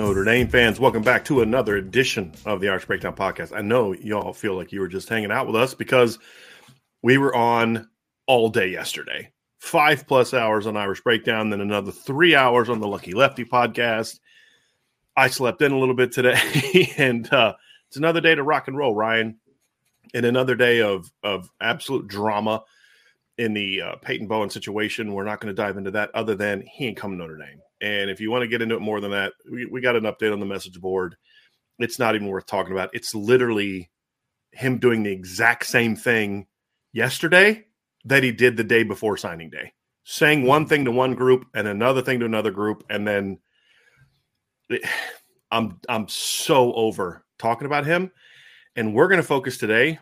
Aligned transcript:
Notre 0.00 0.24
Dame 0.24 0.48
fans, 0.48 0.80
welcome 0.80 1.02
back 1.02 1.26
to 1.26 1.42
another 1.42 1.76
edition 1.76 2.32
of 2.46 2.62
the 2.62 2.70
Irish 2.70 2.86
Breakdown 2.86 3.14
Podcast. 3.14 3.54
I 3.54 3.60
know 3.60 3.92
y'all 3.92 4.32
feel 4.32 4.54
like 4.54 4.72
you 4.72 4.80
were 4.80 4.88
just 4.88 5.10
hanging 5.10 5.30
out 5.30 5.46
with 5.46 5.54
us 5.54 5.74
because 5.74 6.18
we 7.02 7.18
were 7.18 7.34
on 7.34 7.86
all 8.26 8.48
day 8.48 8.68
yesterday. 8.68 9.30
Five 9.58 10.06
plus 10.06 10.32
hours 10.32 10.66
on 10.66 10.74
Irish 10.74 11.02
Breakdown, 11.02 11.50
then 11.50 11.60
another 11.60 11.92
three 11.92 12.34
hours 12.34 12.70
on 12.70 12.80
the 12.80 12.88
Lucky 12.88 13.12
Lefty 13.12 13.44
podcast. 13.44 14.20
I 15.18 15.28
slept 15.28 15.60
in 15.60 15.70
a 15.70 15.78
little 15.78 15.94
bit 15.94 16.12
today, 16.12 16.94
and 16.96 17.30
uh, 17.30 17.52
it's 17.88 17.98
another 17.98 18.22
day 18.22 18.34
to 18.34 18.42
rock 18.42 18.68
and 18.68 18.78
roll, 18.78 18.94
Ryan, 18.94 19.38
and 20.14 20.24
another 20.24 20.54
day 20.54 20.80
of 20.80 21.12
of 21.22 21.50
absolute 21.60 22.08
drama 22.08 22.62
in 23.36 23.52
the 23.52 23.82
uh, 23.82 23.96
Peyton 23.96 24.28
Bowen 24.28 24.48
situation. 24.48 25.12
We're 25.12 25.24
not 25.24 25.40
going 25.40 25.54
to 25.54 25.62
dive 25.62 25.76
into 25.76 25.90
that, 25.90 26.10
other 26.14 26.34
than 26.34 26.62
he 26.62 26.86
ain't 26.86 26.96
coming 26.96 27.18
Notre 27.18 27.36
Dame. 27.36 27.60
And 27.80 28.10
if 28.10 28.20
you 28.20 28.30
want 28.30 28.42
to 28.42 28.48
get 28.48 28.62
into 28.62 28.76
it 28.76 28.80
more 28.80 29.00
than 29.00 29.12
that, 29.12 29.32
we, 29.50 29.66
we 29.66 29.80
got 29.80 29.96
an 29.96 30.04
update 30.04 30.32
on 30.32 30.40
the 30.40 30.46
message 30.46 30.80
board. 30.80 31.16
It's 31.78 31.98
not 31.98 32.14
even 32.14 32.28
worth 32.28 32.46
talking 32.46 32.72
about. 32.72 32.90
It's 32.92 33.14
literally 33.14 33.90
him 34.52 34.78
doing 34.78 35.02
the 35.02 35.12
exact 35.12 35.66
same 35.66 35.96
thing 35.96 36.46
yesterday 36.92 37.64
that 38.04 38.22
he 38.22 38.32
did 38.32 38.56
the 38.56 38.64
day 38.64 38.82
before 38.82 39.16
signing 39.16 39.50
day, 39.50 39.72
saying 40.04 40.44
one 40.44 40.66
thing 40.66 40.84
to 40.84 40.90
one 40.90 41.14
group 41.14 41.46
and 41.54 41.66
another 41.66 42.02
thing 42.02 42.20
to 42.20 42.26
another 42.26 42.50
group, 42.50 42.84
and 42.90 43.06
then 43.06 43.38
it, 44.68 44.82
I'm 45.52 45.80
I'm 45.88 46.06
so 46.06 46.72
over 46.74 47.24
talking 47.36 47.66
about 47.66 47.84
him. 47.84 48.12
And 48.76 48.94
we're 48.94 49.08
going 49.08 49.20
to 49.20 49.26
focus 49.26 49.58
today, 49.58 49.98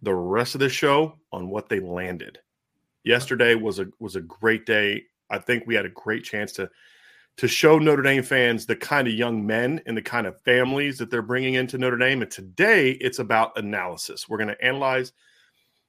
the 0.00 0.14
rest 0.14 0.54
of 0.54 0.60
the 0.60 0.68
show, 0.68 1.18
on 1.32 1.50
what 1.50 1.68
they 1.68 1.80
landed. 1.80 2.38
Yesterday 3.02 3.56
was 3.56 3.80
a 3.80 3.86
was 3.98 4.14
a 4.14 4.20
great 4.20 4.64
day. 4.64 5.02
I 5.28 5.38
think 5.38 5.64
we 5.66 5.74
had 5.74 5.86
a 5.86 5.90
great 5.90 6.22
chance 6.22 6.52
to 6.52 6.70
to 7.38 7.48
show 7.48 7.78
Notre 7.78 8.02
Dame 8.02 8.22
fans 8.22 8.66
the 8.66 8.76
kind 8.76 9.08
of 9.08 9.14
young 9.14 9.44
men 9.46 9.80
and 9.86 9.96
the 9.96 10.02
kind 10.02 10.26
of 10.26 10.40
families 10.42 10.98
that 10.98 11.10
they're 11.10 11.22
bringing 11.22 11.54
into 11.54 11.78
Notre 11.78 11.96
Dame. 11.96 12.22
And 12.22 12.30
today 12.30 12.92
it's 12.92 13.18
about 13.18 13.58
analysis. 13.58 14.28
We're 14.28 14.38
going 14.38 14.48
to 14.48 14.64
analyze 14.64 15.12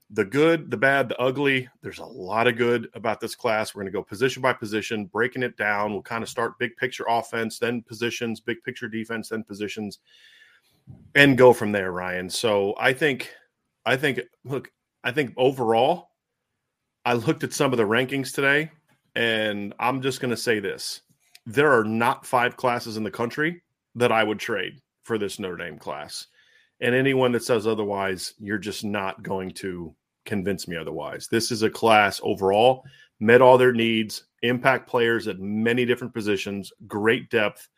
the 0.09 0.25
good, 0.25 0.69
the 0.69 0.77
bad, 0.77 1.09
the 1.09 1.19
ugly. 1.19 1.67
There's 1.81 1.99
a 1.99 2.05
lot 2.05 2.47
of 2.47 2.55
good 2.55 2.87
about 2.93 3.19
this 3.19 3.35
class. 3.35 3.73
We're 3.73 3.81
going 3.81 3.91
to 3.91 3.97
go 3.97 4.03
position 4.03 4.41
by 4.41 4.53
position, 4.53 5.05
breaking 5.05 5.43
it 5.43 5.57
down. 5.57 5.91
We'll 5.91 6.01
kind 6.01 6.23
of 6.23 6.29
start 6.29 6.59
big 6.59 6.75
picture 6.77 7.05
offense, 7.09 7.59
then 7.59 7.81
positions, 7.81 8.39
big 8.39 8.61
picture 8.63 8.87
defense, 8.87 9.29
then 9.29 9.43
positions, 9.43 9.99
and 11.15 11.37
go 11.37 11.51
from 11.51 11.71
there, 11.71 11.91
Ryan. 11.91 12.29
So 12.29 12.75
I 12.77 12.93
think, 12.93 13.33
I 13.85 13.95
think, 13.95 14.21
look, 14.45 14.71
I 15.03 15.11
think 15.11 15.33
overall, 15.35 16.09
I 17.05 17.13
looked 17.13 17.43
at 17.43 17.51
some 17.51 17.73
of 17.73 17.77
the 17.77 17.83
rankings 17.83 18.33
today, 18.33 18.71
and 19.15 19.73
I'm 19.79 20.01
just 20.01 20.21
going 20.21 20.31
to 20.31 20.37
say 20.37 20.59
this 20.59 21.01
there 21.45 21.71
are 21.71 21.83
not 21.83 22.25
five 22.25 22.57
classes 22.57 22.97
in 22.97 23.03
the 23.03 23.11
country 23.11 23.61
that 23.95 24.11
I 24.11 24.23
would 24.23 24.39
trade 24.39 24.81
for 25.03 25.17
this 25.17 25.39
Notre 25.39 25.57
Dame 25.57 25.77
class. 25.77 26.27
And 26.79 26.95
anyone 26.95 27.31
that 27.33 27.43
says 27.43 27.67
otherwise, 27.67 28.33
you're 28.39 28.57
just 28.57 28.83
not 28.83 29.23
going 29.23 29.51
to 29.51 29.95
convince 30.25 30.67
me 30.67 30.77
otherwise. 30.77 31.27
This 31.27 31.51
is 31.51 31.63
a 31.63 31.69
class 31.69 32.19
overall, 32.23 32.83
met 33.19 33.41
all 33.41 33.57
their 33.57 33.73
needs, 33.73 34.25
impact 34.41 34.89
players 34.89 35.27
at 35.27 35.39
many 35.39 35.85
different 35.85 36.13
positions, 36.13 36.71
great 36.87 37.29
depth 37.29 37.69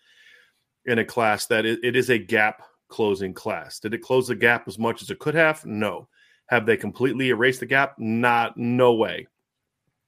in 0.86 1.00
a 1.00 1.06
class 1.06 1.48
that 1.48 1.66
it, 1.66 1.96
is 1.96 2.10
a 2.10 2.18
gap 2.18 2.62
closing 2.88 3.34
class. 3.34 3.80
Did 3.80 3.94
it 3.94 4.02
close 4.02 4.28
the 4.28 4.36
gap 4.36 4.68
as 4.68 4.78
much 4.78 5.02
as 5.02 5.10
it 5.10 5.20
could 5.20 5.36
have? 5.36 5.66
No. 5.66 6.08
Have 6.48 6.66
they 6.66 6.78
completely 6.78 7.30
erased 7.30 7.60
the 7.60 7.66
gap? 7.66 7.96
Not, 7.98 8.56
no 8.58 8.94
way. 8.94 9.28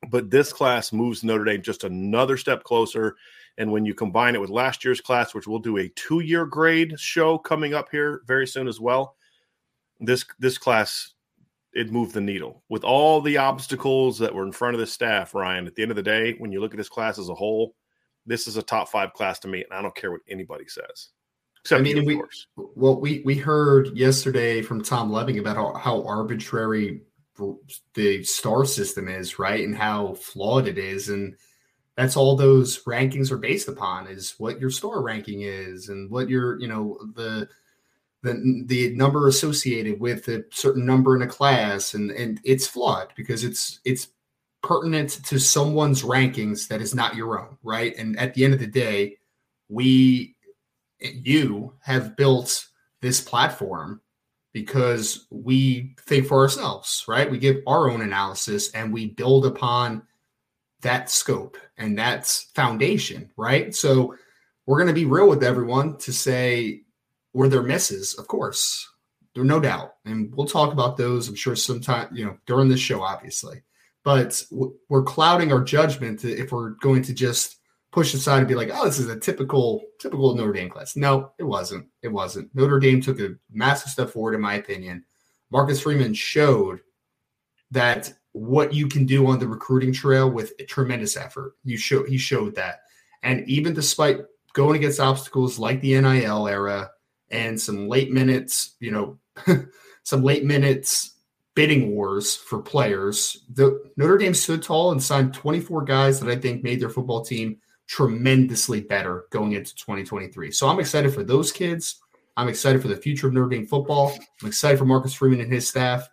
But 0.09 0.29
this 0.29 0.53
class 0.53 0.94
moves 0.94 1.24
Notre 1.24 1.44
Dame 1.44 1.63
just 1.63 1.84
another 1.84 2.38
step 2.38 2.63
closer 2.63 3.16
and 3.57 3.72
when 3.72 3.85
you 3.85 3.94
combine 3.94 4.35
it 4.35 4.41
with 4.41 4.50
last 4.50 4.85
year's 4.85 5.01
class, 5.01 5.34
which 5.34 5.47
we'll 5.47 5.59
do 5.59 5.78
a 5.78 5.90
two 5.90 6.19
year 6.19 6.45
grade 6.45 7.00
show 7.00 7.38
coming 7.38 7.73
up 7.73 7.90
here 7.91 8.22
very 8.28 8.47
soon 8.47 8.68
as 8.68 8.79
well, 8.79 9.16
this 10.00 10.25
this 10.40 10.57
class 10.57 11.13
it 11.73 11.91
moved 11.91 12.13
the 12.13 12.22
needle 12.22 12.63
with 12.69 12.84
all 12.84 13.22
the 13.22 13.38
obstacles 13.38 14.18
that 14.18 14.34
were 14.34 14.45
in 14.45 14.51
front 14.51 14.73
of 14.73 14.79
the 14.79 14.88
staff. 14.88 15.35
Ryan, 15.35 15.68
at 15.68 15.75
the 15.75 15.84
end 15.84 15.91
of 15.91 15.95
the 15.95 16.03
day, 16.03 16.34
when 16.40 16.51
you 16.51 16.59
look 16.59 16.73
at 16.73 16.78
this 16.78 16.90
class 16.90 17.19
as 17.19 17.29
a 17.29 17.35
whole, 17.35 17.75
this 18.25 18.47
is 18.47 18.57
a 18.57 18.63
top 18.63 18.90
five 18.90 19.13
class 19.13 19.40
to 19.40 19.47
me, 19.47 19.63
and 19.63 19.74
I 19.74 19.81
don't 19.81 19.95
care 19.95 20.12
what 20.12 20.22
anybody 20.28 20.66
says. 20.68 21.09
Except 21.62 21.79
I 21.79 21.84
mean, 21.84 21.97
you, 21.97 22.06
we, 22.06 22.16
course. 22.16 22.47
Well, 22.56 23.00
we 23.00 23.22
we 23.25 23.35
heard 23.35 23.95
yesterday 23.95 24.62
from 24.62 24.84
Tom 24.84 25.12
Lemming 25.12 25.39
about 25.39 25.56
how, 25.56 25.74
how 25.74 26.03
arbitrary 26.03 27.01
the 27.94 28.24
star 28.24 28.66
system 28.66 29.07
is, 29.07 29.38
right, 29.38 29.63
and 29.63 29.75
how 29.75 30.16
flawed 30.16 30.68
it 30.68 30.78
is, 30.78 31.09
and 31.09 31.35
that's 31.97 32.16
all 32.16 32.35
those 32.35 32.84
rankings 32.84 33.31
are 33.31 33.40
based 33.40 33.68
upon 33.68 34.08
is 34.08 34.35
what 34.38 34.62
your 34.62 34.69
store 34.69 35.02
ranking 35.02 35.41
is 35.41 35.90
and 35.90 36.09
what 36.12 36.30
your 36.30 36.59
you 36.62 36.68
know 36.68 36.97
the 37.16 37.50
the 38.22 38.63
the 38.68 38.96
number 38.96 39.28
associated 39.28 40.00
with 40.00 40.28
a 40.28 40.46
certain 40.52 40.86
number 40.86 41.16
in 41.16 41.24
a 41.24 41.28
class. 41.28 41.96
And 41.96 42.12
and 42.12 42.40
it's 42.44 42.68
flawed 42.68 43.12
because 43.18 43.44
it's 43.44 43.80
it's 43.84 44.09
pertinent 44.62 45.09
to 45.25 45.40
someone's 45.40 46.03
rankings 46.03 46.68
that 46.68 46.81
is 46.81 46.94
not 46.94 47.16
your 47.16 47.40
own 47.40 47.57
right? 47.63 47.96
And 47.97 48.18
at 48.19 48.36
the 48.36 48.46
end 48.46 48.53
of 48.53 48.59
the 48.59 48.68
day 48.68 49.18
we 49.69 50.36
you 51.00 51.74
have 51.80 52.16
built 52.16 52.68
this 53.01 53.21
platform 53.21 54.01
because 54.54 55.27
we 55.30 55.95
think 56.01 56.27
for 56.27 56.42
ourselves 56.42 57.06
right? 57.07 57.30
We 57.30 57.39
give 57.39 57.57
our 57.66 57.89
own 57.89 58.01
analysis 58.01 58.71
and 58.71 58.94
we 58.94 59.07
build 59.07 59.48
upon 59.48 60.04
that 60.88 61.10
scope 61.10 61.57
and 61.78 62.00
that's 62.00 62.44
foundation, 62.56 63.30
right? 63.36 63.75
So 63.75 64.16
we're 64.66 64.78
going 64.78 64.88
to 64.88 64.94
be 64.94 65.04
real 65.04 65.28
with 65.28 65.44
everyone 65.44 65.98
to 65.98 66.13
say 66.13 66.84
were 67.34 67.50
there 67.50 67.62
misses, 67.62 68.13
of 68.13 68.28
course, 68.30 68.89
there 69.36 69.44
no 69.44 69.60
doubt, 69.60 69.95
and 70.06 70.34
we'll 70.34 70.48
talk 70.48 70.72
about 70.72 70.95
those. 70.95 71.28
I'm 71.28 71.36
sure 71.36 71.57
sometime 71.57 72.07
you 72.13 72.25
know 72.25 72.38
during 72.45 72.69
the 72.69 72.78
show, 72.78 73.01
obviously, 73.01 73.63
but 74.06 74.42
we're 74.89 75.04
clouding 75.04 75.51
our 75.51 75.62
judgment 75.62 76.24
if 76.24 76.54
we're 76.54 76.72
going 76.81 77.01
to 77.04 77.13
just 77.13 77.57
push 77.92 78.13
aside 78.13 78.40
and 78.40 78.48
be 78.48 78.56
like, 78.56 78.69
oh, 78.74 78.86
this 78.86 78.98
is 78.98 79.10
a 79.10 79.19
typical 79.19 79.83
typical 80.00 80.36
Notre 80.36 80.54
Dame 80.54 80.69
class. 80.69 80.95
No, 80.95 81.33
it 81.38 81.44
wasn't. 81.44 81.86
It 82.01 82.07
wasn't. 82.07 82.50
Notre 82.56 82.80
Dame 82.80 83.01
took 83.01 83.19
a 83.19 83.36
massive 83.51 83.92
step 83.92 84.10
forward, 84.10 84.36
in 84.36 84.42
my 84.42 84.54
opinion. 84.54 85.04
Marcus 85.51 85.81
Freeman 85.81 86.13
showed 86.13 86.80
that 87.72 88.13
what 88.38 88.74
you 88.74 88.88
can 88.88 89.06
do 89.06 89.28
on 89.28 89.39
the 89.39 89.48
recruiting 89.48 89.92
trail 89.92 90.30
with 90.30 90.54
tremendous 90.68 91.18
effort. 91.18 91.54
You 91.63 91.78
show 91.78 92.04
he 92.04 92.18
showed 92.18 92.56
that. 92.56 92.81
And 93.24 93.48
even 93.50 93.74
despite 93.74 94.19
going 94.54 94.78
against 94.78 95.00
obstacles 95.00 95.60
like 95.60 95.81
the 95.81 96.00
NIL 96.00 96.48
era 96.48 96.92
and 97.31 97.60
some 97.60 97.88
late 97.88 98.12
minutes, 98.12 98.75
you 98.80 98.92
know, 98.92 99.18
some 100.04 100.24
late 100.24 100.45
minutes 100.45 101.16
bidding 101.56 101.95
wars 101.95 102.36
for 102.36 102.62
players. 102.62 103.45
The 103.54 103.92
Notre 103.98 104.18
Dame 104.18 104.36
stood 104.36 104.62
tall 104.62 104.92
and 104.92 105.01
signed 105.01 105.33
24 105.33 105.83
guys 105.86 106.19
that 106.19 106.30
I 106.30 106.36
think 106.36 106.63
made 106.63 106.80
their 106.80 106.90
football 106.90 107.25
team 107.25 107.57
tremendously 107.88 108.81
better 108.81 109.25
going 109.31 109.54
into 109.54 109.74
2023. 109.75 110.51
So 110.51 110.68
I'm 110.68 110.80
excited 110.80 111.13
for 111.13 111.24
those 111.24 111.51
kids. 111.51 112.00
I'm 112.36 112.48
excited 112.48 112.81
for 112.81 112.90
the 112.90 112.95
future 112.95 113.28
of 113.28 113.33
Notre 113.33 113.50
Dame 113.50 113.66
football. 113.66 114.13
I'm 114.42 114.48
excited 114.48 114.78
for 114.78 114.86
Marcus 114.86 115.16
Freeman 115.16 115.42
and 115.42 115.51
his 115.51 115.68
staff. 115.68 116.07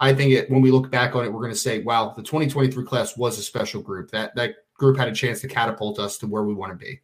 I 0.00 0.14
think 0.14 0.32
it, 0.32 0.50
when 0.50 0.60
we 0.60 0.70
look 0.70 0.90
back 0.90 1.16
on 1.16 1.24
it, 1.24 1.32
we're 1.32 1.40
going 1.40 1.52
to 1.52 1.58
say, 1.58 1.80
wow, 1.80 2.12
the 2.16 2.22
2023 2.22 2.84
class 2.84 3.16
was 3.16 3.38
a 3.38 3.42
special 3.42 3.82
group. 3.82 4.10
That 4.12 4.34
that 4.36 4.54
group 4.74 4.96
had 4.96 5.08
a 5.08 5.12
chance 5.12 5.40
to 5.40 5.48
catapult 5.48 5.98
us 5.98 6.18
to 6.18 6.26
where 6.26 6.44
we 6.44 6.54
want 6.54 6.72
to 6.72 6.76
be. 6.76 7.00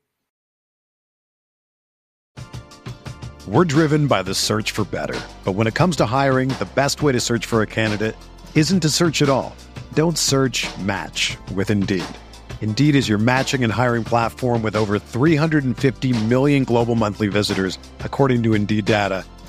We're 3.47 3.65
driven 3.65 4.07
by 4.07 4.23
the 4.23 4.35
search 4.35 4.71
for 4.71 4.85
better. 4.87 5.21
But 5.45 5.53
when 5.53 5.67
it 5.67 5.75
comes 5.75 5.97
to 5.97 6.07
hiring, 6.07 6.49
the 6.49 6.69
best 6.75 7.03
way 7.03 7.13
to 7.13 7.21
search 7.21 7.45
for 7.45 7.61
a 7.61 7.67
candidate 7.67 8.17
isn't 8.55 8.81
to 8.81 8.89
search 8.89 9.21
at 9.21 9.29
all. 9.29 9.55
Don't 9.93 10.17
search 10.17 10.67
match 10.79 11.37
with 11.55 11.71
Indeed. 11.71 12.07
Indeed 12.63 12.95
is 12.95 13.07
your 13.07 13.19
matching 13.19 13.63
and 13.63 13.71
hiring 13.71 14.05
platform 14.05 14.63
with 14.63 14.75
over 14.75 14.99
350 14.99 16.25
million 16.25 16.65
global 16.65 16.95
monthly 16.95 17.29
visitors, 17.29 17.79
according 18.01 18.43
to 18.45 18.55
Indeed 18.55 18.87
data, 18.87 19.27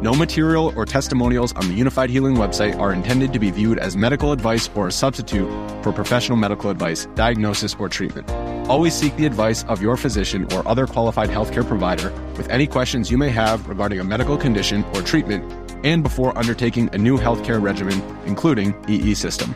No 0.00 0.14
material 0.14 0.72
or 0.76 0.86
testimonials 0.86 1.52
on 1.54 1.66
the 1.66 1.76
Unifyd 1.76 2.08
Healing 2.08 2.36
website 2.36 2.78
are 2.78 2.92
intended 2.92 3.32
to 3.32 3.40
be 3.40 3.50
viewed 3.50 3.78
as 3.78 3.96
medical 3.96 4.30
advice 4.30 4.70
or 4.76 4.86
a 4.86 4.92
substitute 4.92 5.48
for 5.82 5.90
professional 5.92 6.38
medical 6.38 6.70
advice, 6.70 7.06
diagnosis, 7.16 7.74
or 7.80 7.88
treatment. 7.88 8.30
Always 8.70 8.94
seek 8.94 9.16
the 9.16 9.26
advice 9.26 9.64
of 9.64 9.82
your 9.82 9.96
physician 9.96 10.46
or 10.52 10.66
other 10.68 10.86
qualified 10.86 11.30
healthcare 11.30 11.66
provider 11.66 12.12
with 12.36 12.48
any 12.48 12.64
questions 12.64 13.10
you 13.10 13.18
may 13.18 13.30
have 13.30 13.68
regarding 13.68 13.98
a 13.98 14.04
medical 14.04 14.36
condition 14.36 14.84
or 14.94 15.02
treatment 15.02 15.52
and 15.84 16.04
before 16.04 16.36
undertaking 16.38 16.88
a 16.92 16.98
new 16.98 17.18
healthcare 17.18 17.60
regimen, 17.60 18.00
including 18.24 18.76
EE 18.88 19.14
system. 19.14 19.52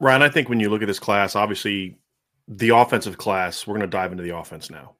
Ryan, 0.00 0.22
I 0.22 0.30
think 0.30 0.48
when 0.48 0.58
you 0.58 0.68
look 0.68 0.82
at 0.82 0.88
this 0.88 0.98
class, 0.98 1.36
obviously 1.36 1.96
the 2.48 2.70
offensive 2.70 3.18
class, 3.18 3.68
we're 3.68 3.74
going 3.74 3.88
to 3.88 3.96
dive 3.96 4.10
into 4.10 4.24
the 4.24 4.36
offense 4.36 4.68
now. 4.68 4.96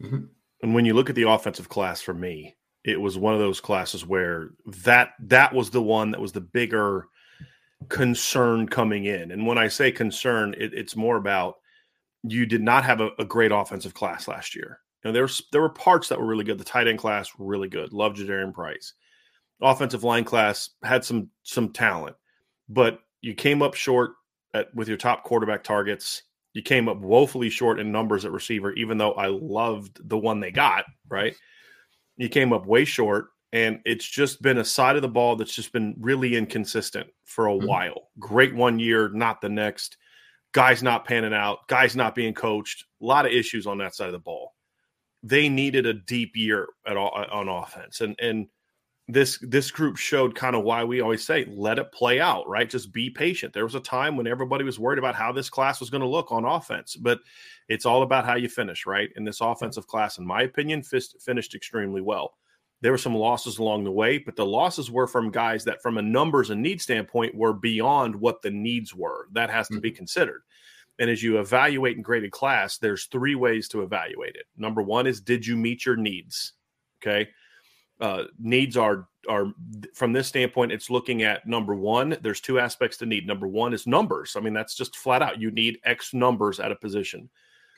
Mm-hmm. 0.00 0.26
And 0.62 0.74
when 0.74 0.84
you 0.84 0.94
look 0.94 1.10
at 1.10 1.16
the 1.16 1.28
offensive 1.28 1.68
class 1.68 2.00
for 2.00 2.14
me, 2.14 2.56
it 2.84 3.00
was 3.00 3.18
one 3.18 3.34
of 3.34 3.40
those 3.40 3.60
classes 3.60 4.06
where 4.06 4.50
that 4.66 5.10
that 5.20 5.54
was 5.54 5.70
the 5.70 5.82
one 5.82 6.10
that 6.12 6.20
was 6.20 6.32
the 6.32 6.40
bigger 6.40 7.06
concern 7.88 8.68
coming 8.68 9.04
in. 9.04 9.30
And 9.30 9.46
when 9.46 9.58
I 9.58 9.68
say 9.68 9.92
concern, 9.92 10.54
it, 10.58 10.72
it's 10.74 10.96
more 10.96 11.16
about 11.16 11.56
you 12.22 12.46
did 12.46 12.62
not 12.62 12.84
have 12.84 13.00
a, 13.00 13.10
a, 13.18 13.24
great 13.24 13.50
offensive 13.50 13.94
class 13.94 14.28
last 14.28 14.54
year. 14.54 14.80
You 15.02 15.08
know, 15.08 15.12
there 15.12 15.22
was 15.22 15.42
there 15.50 15.60
were 15.60 15.68
parts 15.68 16.08
that 16.08 16.20
were 16.20 16.26
really 16.26 16.44
good. 16.44 16.58
The 16.58 16.64
tight 16.64 16.86
end 16.86 16.98
class 16.98 17.30
really 17.38 17.68
good. 17.68 17.92
Love 17.92 18.14
Jadarian 18.14 18.54
Price. 18.54 18.94
Offensive 19.60 20.04
line 20.04 20.24
class 20.24 20.70
had 20.82 21.04
some 21.04 21.30
some 21.42 21.70
talent, 21.70 22.16
but 22.68 23.00
you 23.20 23.34
came 23.34 23.62
up 23.62 23.74
short 23.74 24.12
at, 24.54 24.72
with 24.74 24.88
your 24.88 24.96
top 24.96 25.24
quarterback 25.24 25.64
targets 25.64 26.22
you 26.54 26.62
came 26.62 26.88
up 26.88 26.98
woefully 26.98 27.50
short 27.50 27.80
in 27.80 27.92
numbers 27.92 28.24
at 28.24 28.32
receiver, 28.32 28.72
even 28.74 28.98
though 28.98 29.12
I 29.12 29.28
loved 29.28 30.06
the 30.08 30.18
one 30.18 30.40
they 30.40 30.50
got, 30.50 30.84
right? 31.08 31.34
You 32.16 32.28
came 32.28 32.52
up 32.52 32.66
way 32.66 32.84
short, 32.84 33.28
and 33.52 33.80
it's 33.84 34.06
just 34.06 34.42
been 34.42 34.58
a 34.58 34.64
side 34.64 34.96
of 34.96 35.02
the 35.02 35.08
ball 35.08 35.36
that's 35.36 35.54
just 35.54 35.72
been 35.72 35.94
really 35.98 36.36
inconsistent 36.36 37.08
for 37.24 37.48
a 37.48 37.52
mm-hmm. 37.52 37.66
while. 37.66 38.10
Great 38.18 38.54
one 38.54 38.78
year, 38.78 39.08
not 39.10 39.40
the 39.40 39.48
next. 39.48 39.96
Guys 40.52 40.82
not 40.82 41.06
panning 41.06 41.32
out, 41.32 41.66
guys 41.68 41.96
not 41.96 42.14
being 42.14 42.34
coached. 42.34 42.84
A 43.00 43.04
lot 43.06 43.24
of 43.24 43.32
issues 43.32 43.66
on 43.66 43.78
that 43.78 43.94
side 43.94 44.08
of 44.08 44.12
the 44.12 44.18
ball. 44.18 44.52
They 45.22 45.48
needed 45.48 45.86
a 45.86 45.94
deep 45.94 46.36
year 46.36 46.68
at 46.86 46.96
all 46.98 47.10
on 47.10 47.48
offense, 47.48 48.02
and 48.02 48.14
and 48.20 48.48
this 49.12 49.38
this 49.42 49.70
group 49.70 49.96
showed 49.96 50.34
kind 50.34 50.56
of 50.56 50.64
why 50.64 50.84
we 50.84 51.00
always 51.00 51.24
say 51.24 51.44
let 51.48 51.78
it 51.78 51.92
play 51.92 52.20
out 52.20 52.48
right? 52.48 52.70
Just 52.70 52.92
be 52.92 53.10
patient. 53.10 53.52
There 53.52 53.64
was 53.64 53.74
a 53.74 53.80
time 53.80 54.16
when 54.16 54.26
everybody 54.26 54.64
was 54.64 54.78
worried 54.78 54.98
about 54.98 55.14
how 55.14 55.32
this 55.32 55.50
class 55.50 55.80
was 55.80 55.90
going 55.90 56.00
to 56.00 56.08
look 56.08 56.32
on 56.32 56.44
offense 56.44 56.96
but 56.96 57.20
it's 57.68 57.86
all 57.86 58.02
about 58.02 58.24
how 58.24 58.36
you 58.36 58.48
finish 58.48 58.86
right? 58.86 59.10
And 59.16 59.26
this 59.26 59.40
offensive 59.40 59.86
class 59.86 60.18
in 60.18 60.26
my 60.26 60.42
opinion 60.42 60.82
finished 60.82 61.54
extremely 61.54 62.00
well. 62.00 62.34
There 62.80 62.92
were 62.92 62.98
some 62.98 63.14
losses 63.14 63.58
along 63.58 63.84
the 63.84 63.90
way 63.90 64.18
but 64.18 64.36
the 64.36 64.46
losses 64.46 64.90
were 64.90 65.06
from 65.06 65.30
guys 65.30 65.64
that 65.64 65.82
from 65.82 65.98
a 65.98 66.02
numbers 66.02 66.50
and 66.50 66.62
need 66.62 66.80
standpoint 66.80 67.34
were 67.34 67.52
beyond 67.52 68.16
what 68.16 68.42
the 68.42 68.50
needs 68.50 68.94
were. 68.94 69.26
That 69.32 69.50
has 69.50 69.68
to 69.68 69.74
mm-hmm. 69.74 69.82
be 69.82 69.90
considered. 69.90 70.42
And 70.98 71.10
as 71.10 71.22
you 71.22 71.38
evaluate 71.38 71.96
and 71.96 72.04
grade 72.04 72.24
a 72.24 72.30
class 72.30 72.78
there's 72.78 73.06
three 73.06 73.34
ways 73.34 73.68
to 73.68 73.82
evaluate 73.82 74.36
it. 74.36 74.46
Number 74.56 74.82
one 74.82 75.06
is 75.06 75.20
did 75.20 75.46
you 75.46 75.56
meet 75.56 75.84
your 75.84 75.96
needs? 75.96 76.54
Okay 77.02 77.28
uh, 78.00 78.24
needs 78.38 78.76
are 78.76 79.08
are 79.28 79.52
from 79.94 80.12
this 80.12 80.26
standpoint 80.26 80.72
it's 80.72 80.90
looking 80.90 81.22
at 81.22 81.46
number 81.46 81.74
one. 81.74 82.16
There's 82.22 82.40
two 82.40 82.58
aspects 82.58 82.96
to 82.98 83.06
need. 83.06 83.26
Number 83.26 83.46
one 83.46 83.72
is 83.72 83.86
numbers. 83.86 84.34
I 84.36 84.40
mean 84.40 84.54
that's 84.54 84.74
just 84.74 84.96
flat 84.96 85.22
out. 85.22 85.40
You 85.40 85.50
need 85.50 85.78
x 85.84 86.12
numbers 86.12 86.58
at 86.58 86.72
a 86.72 86.76
position. 86.76 87.28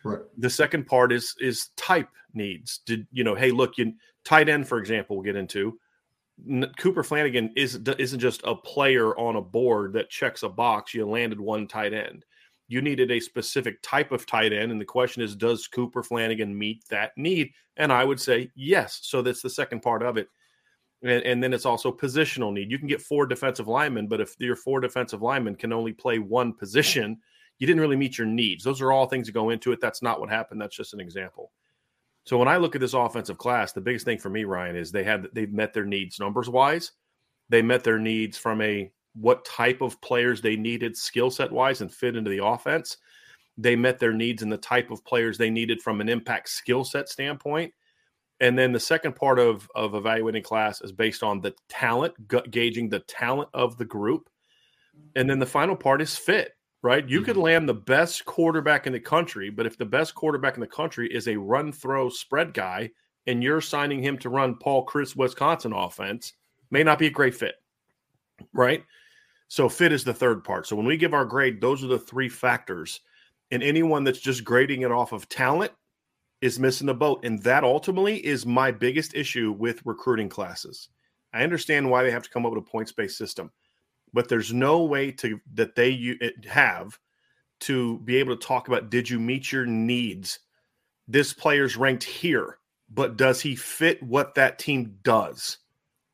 Right 0.02 0.21
the 0.38 0.50
second 0.50 0.87
part 0.87 1.12
is 1.12 1.35
is 1.40 1.68
type 1.76 2.09
needs. 2.33 2.78
Did 2.87 3.06
you 3.12 3.25
know 3.25 3.35
hey 3.35 3.50
look 3.50 3.76
you 3.76 3.92
tight 4.25 4.49
end 4.49 4.66
for 4.66 4.78
example 4.78 5.16
we'll 5.16 5.25
get 5.25 5.37
into. 5.37 5.78
Cooper 6.78 7.04
Flanagan 7.04 7.52
is 7.54 7.78
isn't 7.99 8.21
just 8.21 8.42
a 8.44 8.54
player 8.54 9.16
on 9.18 9.37
a 9.37 9.42
board 9.42 9.92
that 9.92 10.11
checks 10.11 10.42
a 10.42 10.49
box. 10.49 10.94
You 10.94 11.06
landed 11.06 11.40
one 11.40 11.68
tight 11.68 11.92
end 11.92 12.25
you 12.68 12.80
needed 12.80 13.11
a 13.11 13.21
specific 13.21 13.80
type 13.83 14.12
of 14.12 14.26
tight 14.26 14.52
end. 14.52 14.73
And 14.73 14.80
the 14.80 14.87
question 14.87 15.23
is, 15.23 15.37
does 15.37 15.66
Cooper 15.66 16.02
Flanagan 16.02 16.56
meet 16.56 16.85
that 16.88 17.12
need? 17.16 17.52
And 17.76 17.92
I 17.92 18.04
would 18.04 18.21
say 18.21 18.50
yes. 18.54 19.00
So 19.02 19.23
that's 19.23 19.42
the 19.42 19.50
second 19.50 19.83
part 19.83 20.02
of 20.02 20.16
it. 20.16 20.28
And, 21.02 21.23
and, 21.23 21.42
then 21.42 21.52
it's 21.52 21.66
also 21.66 21.92
positional 21.92 22.52
need. 22.52 22.71
You 22.71 22.78
can 22.78 22.88
get 22.88 23.02
four 23.02 23.26
defensive 23.26 23.68
linemen, 23.68 24.09
but 24.09 24.23
if 24.23 24.35
your 24.38 24.56
four 24.56 24.80
defensive 24.80 25.21
linemen 25.21 25.54
can 25.54 25.71
only 25.71 25.92
play 25.92 26.18
one 26.18 26.54
position, 26.54 27.18
you 27.59 27.66
didn't 27.66 27.83
really 27.83 27.97
meet 27.97 28.16
your 28.16 28.26
needs. 28.26 28.64
Those 28.64 28.80
are 28.80 28.90
all 28.90 29.06
things 29.06 29.26
that 29.26 29.33
go 29.33 29.50
into 29.50 29.73
it. 29.73 29.80
That's 29.83 30.02
not 30.02 30.18
what 30.18 30.30
happened. 30.30 30.62
That's 30.62 30.76
just 30.76 30.94
an 30.94 31.00
example. 31.00 31.52
So 32.25 32.38
when 32.38 32.49
I 32.49 32.56
look 32.56 32.75
at 32.75 32.80
this 32.80 32.94
offensive 32.94 33.37
class, 33.37 33.73
the 33.73 33.83
biggest 33.83 34.06
thing 34.06 34.18
for 34.18 34.30
me, 34.30 34.44
Ryan, 34.44 34.76
is 34.76 34.90
they 34.90 35.04
had 35.04 35.28
they've 35.35 35.52
met 35.52 35.75
their 35.75 35.85
needs 35.85 36.18
numbers 36.18 36.49
wise. 36.49 36.92
They 37.50 37.61
met 37.61 37.85
their 37.85 37.99
needs 37.99 38.38
from 38.38 38.62
a 38.62 38.90
what 39.14 39.44
type 39.44 39.80
of 39.80 40.00
players 40.00 40.40
they 40.40 40.56
needed 40.56 40.97
skill 40.97 41.30
set 41.30 41.50
wise 41.50 41.80
and 41.80 41.92
fit 41.92 42.16
into 42.16 42.30
the 42.30 42.44
offense. 42.44 42.97
They 43.56 43.76
met 43.76 43.99
their 43.99 44.12
needs 44.12 44.42
and 44.42 44.50
the 44.50 44.59
type 44.59 44.90
of 44.90 45.04
players 45.04 45.38
they 45.38 45.50
needed 45.50 45.80
from 45.80 46.00
an 46.00 46.09
impact 46.09 46.49
skill 46.49 46.85
set 46.85 47.09
standpoint. 47.09 47.73
And 48.40 48.59
then 48.59 48.73
the 48.73 48.80
second 48.80 49.14
part 49.14 49.38
of, 49.38 49.68
of 49.76 49.94
evaluating 49.94 50.42
class 50.42 50.80
is 50.80 50.90
based 50.90 51.23
on 51.23 51.40
the 51.40 51.54
talent, 51.68 52.14
gauging 52.50 52.88
the 52.88 53.00
talent 53.00 53.49
of 53.54 53.78
the 53.78 53.85
group. 53.85 54.28
And 55.14 55.30
then 55.30 55.38
the 55.38 55.47
final 55.47 55.76
part 55.76 56.02
is 56.02 56.16
fit, 56.16 56.52
right? 56.83 57.09
You 57.09 57.18
mm-hmm. 57.18 57.26
could 57.26 57.37
land 57.37 57.68
the 57.68 57.75
best 57.75 58.25
quarterback 58.25 58.88
in 58.88 58.92
the 58.92 59.00
country, 59.00 59.50
but 59.50 59.66
if 59.66 59.78
the 59.78 59.85
best 59.85 60.16
quarterback 60.16 60.54
in 60.54 60.61
the 60.61 60.66
country 60.66 61.09
is 61.09 61.28
a 61.28 61.37
run 61.37 61.71
throw 61.73 62.09
spread 62.09 62.52
guy 62.52 62.90
and 63.28 63.42
you're 63.42 63.61
signing 63.61 64.02
him 64.02 64.18
to 64.18 64.28
run 64.28 64.56
Paul 64.56 64.85
Chryst 64.85 65.16
Wisconsin 65.16 65.73
offense, 65.73 66.33
may 66.71 66.83
not 66.83 66.99
be 66.99 67.06
a 67.06 67.11
great 67.11 67.35
fit, 67.37 67.54
right? 68.52 68.85
So 69.48 69.68
fit 69.68 69.92
is 69.92 70.04
the 70.04 70.14
third 70.14 70.42
part. 70.42 70.66
So 70.66 70.76
when 70.76 70.86
we 70.86 70.96
give 70.96 71.14
our 71.14 71.24
grade, 71.24 71.60
those 71.60 71.84
are 71.84 71.88
the 71.88 71.98
three 71.98 72.28
factors. 72.28 73.00
And 73.50 73.62
anyone 73.62 74.04
that's 74.04 74.20
just 74.20 74.44
grading 74.44 74.82
it 74.82 74.90
off 74.90 75.12
of 75.12 75.28
talent 75.28 75.72
is 76.40 76.58
missing 76.58 76.86
the 76.86 76.94
boat. 76.94 77.24
And 77.24 77.42
that 77.42 77.64
ultimately 77.64 78.24
is 78.24 78.46
my 78.46 78.70
biggest 78.70 79.14
issue 79.14 79.52
with 79.52 79.84
recruiting 79.84 80.28
classes. 80.28 80.88
I 81.32 81.42
understand 81.42 81.90
why 81.90 82.02
they 82.02 82.10
have 82.10 82.22
to 82.22 82.30
come 82.30 82.46
up 82.46 82.52
with 82.52 82.64
a 82.64 82.70
points 82.70 82.92
based 82.92 83.18
system, 83.18 83.50
but 84.12 84.28
there's 84.28 84.52
no 84.52 84.84
way 84.84 85.10
to 85.12 85.40
that 85.54 85.74
they 85.74 86.16
eh, 86.20 86.30
have 86.48 86.98
to 87.60 87.98
be 88.00 88.16
able 88.16 88.36
to 88.36 88.46
talk 88.46 88.68
about 88.68 88.90
did 88.90 89.10
you 89.10 89.18
meet 89.18 89.50
your 89.50 89.66
needs? 89.66 90.38
This 91.08 91.32
player's 91.32 91.76
ranked 91.76 92.04
here, 92.04 92.58
but 92.88 93.16
does 93.16 93.40
he 93.40 93.56
fit 93.56 94.02
what 94.02 94.34
that 94.36 94.58
team 94.58 94.98
does? 95.02 95.58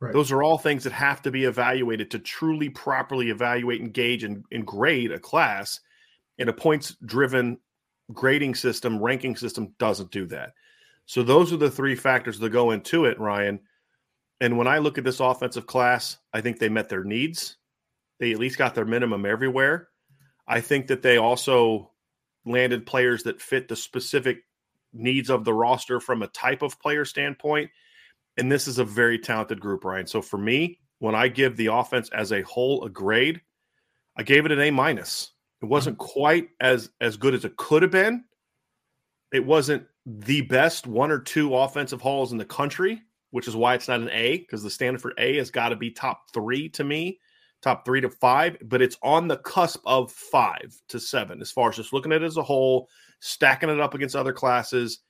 Right. 0.00 0.14
Those 0.14 0.32
are 0.32 0.42
all 0.42 0.56
things 0.56 0.84
that 0.84 0.94
have 0.94 1.20
to 1.22 1.30
be 1.30 1.44
evaluated 1.44 2.10
to 2.12 2.18
truly 2.18 2.70
properly 2.70 3.28
evaluate, 3.28 3.82
engage, 3.82 4.24
and, 4.24 4.44
and 4.50 4.66
grade 4.66 5.12
a 5.12 5.18
class. 5.18 5.80
And 6.38 6.48
a 6.48 6.54
points 6.54 6.96
driven 7.04 7.58
grading 8.12 8.54
system, 8.54 8.98
ranking 8.98 9.36
system 9.36 9.74
doesn't 9.78 10.10
do 10.10 10.26
that. 10.26 10.54
So 11.04 11.22
those 11.22 11.52
are 11.52 11.58
the 11.58 11.70
three 11.70 11.94
factors 11.94 12.38
that 12.38 12.50
go 12.50 12.70
into 12.70 13.04
it, 13.04 13.20
Ryan. 13.20 13.60
And 14.40 14.56
when 14.56 14.66
I 14.66 14.78
look 14.78 14.96
at 14.96 15.04
this 15.04 15.20
offensive 15.20 15.66
class, 15.66 16.16
I 16.32 16.40
think 16.40 16.58
they 16.58 16.70
met 16.70 16.88
their 16.88 17.04
needs. 17.04 17.58
They 18.18 18.32
at 18.32 18.38
least 18.38 18.56
got 18.56 18.74
their 18.74 18.86
minimum 18.86 19.26
everywhere. 19.26 19.88
I 20.48 20.60
think 20.60 20.86
that 20.86 21.02
they 21.02 21.18
also 21.18 21.90
landed 22.46 22.86
players 22.86 23.24
that 23.24 23.42
fit 23.42 23.68
the 23.68 23.76
specific 23.76 24.38
needs 24.92 25.30
of 25.30 25.44
the 25.44 25.52
roster 25.52 26.00
from 26.00 26.22
a 26.22 26.28
type 26.28 26.62
of 26.62 26.80
player 26.80 27.04
standpoint 27.04 27.70
and 28.40 28.50
this 28.50 28.66
is 28.66 28.78
a 28.78 28.84
very 28.84 29.18
talented 29.18 29.60
group, 29.60 29.84
Ryan. 29.84 30.06
So 30.06 30.22
for 30.22 30.38
me, 30.38 30.80
when 30.98 31.14
I 31.14 31.28
give 31.28 31.56
the 31.56 31.66
offense 31.66 32.08
as 32.10 32.32
a 32.32 32.42
whole 32.42 32.84
a 32.84 32.90
grade, 32.90 33.40
I 34.16 34.22
gave 34.22 34.46
it 34.46 34.52
an 34.52 34.60
A 34.60 34.70
minus. 34.70 35.32
It 35.60 35.66
mm-hmm. 35.66 35.72
wasn't 35.72 35.98
quite 35.98 36.48
as 36.60 36.90
as 37.00 37.16
good 37.16 37.34
as 37.34 37.44
it 37.44 37.56
could 37.56 37.82
have 37.82 37.90
been. 37.90 38.24
It 39.32 39.44
wasn't 39.44 39.84
the 40.06 40.40
best 40.42 40.86
one 40.86 41.10
or 41.10 41.20
two 41.20 41.54
offensive 41.54 42.00
hauls 42.00 42.32
in 42.32 42.38
the 42.38 42.44
country, 42.44 43.02
which 43.30 43.46
is 43.46 43.54
why 43.54 43.74
it's 43.74 43.88
not 43.88 44.00
an 44.00 44.10
A 44.10 44.38
because 44.38 44.62
the 44.62 44.70
standard 44.70 45.02
for 45.02 45.12
A 45.18 45.36
has 45.36 45.50
got 45.50 45.68
to 45.68 45.76
be 45.76 45.90
top 45.90 46.32
three 46.32 46.68
to 46.70 46.82
me, 46.82 47.20
top 47.62 47.84
three 47.84 48.00
to 48.00 48.08
five. 48.08 48.56
But 48.64 48.82
it's 48.82 48.96
on 49.02 49.28
the 49.28 49.36
cusp 49.36 49.82
of 49.84 50.10
five 50.10 50.74
to 50.88 50.98
seven 50.98 51.40
as 51.42 51.52
far 51.52 51.68
as 51.68 51.76
just 51.76 51.92
looking 51.92 52.12
at 52.12 52.22
it 52.22 52.26
as 52.26 52.38
a 52.38 52.42
whole, 52.42 52.88
stacking 53.20 53.68
it 53.68 53.80
up 53.80 53.94
against 53.94 54.16
other 54.16 54.32
classes. 54.32 55.00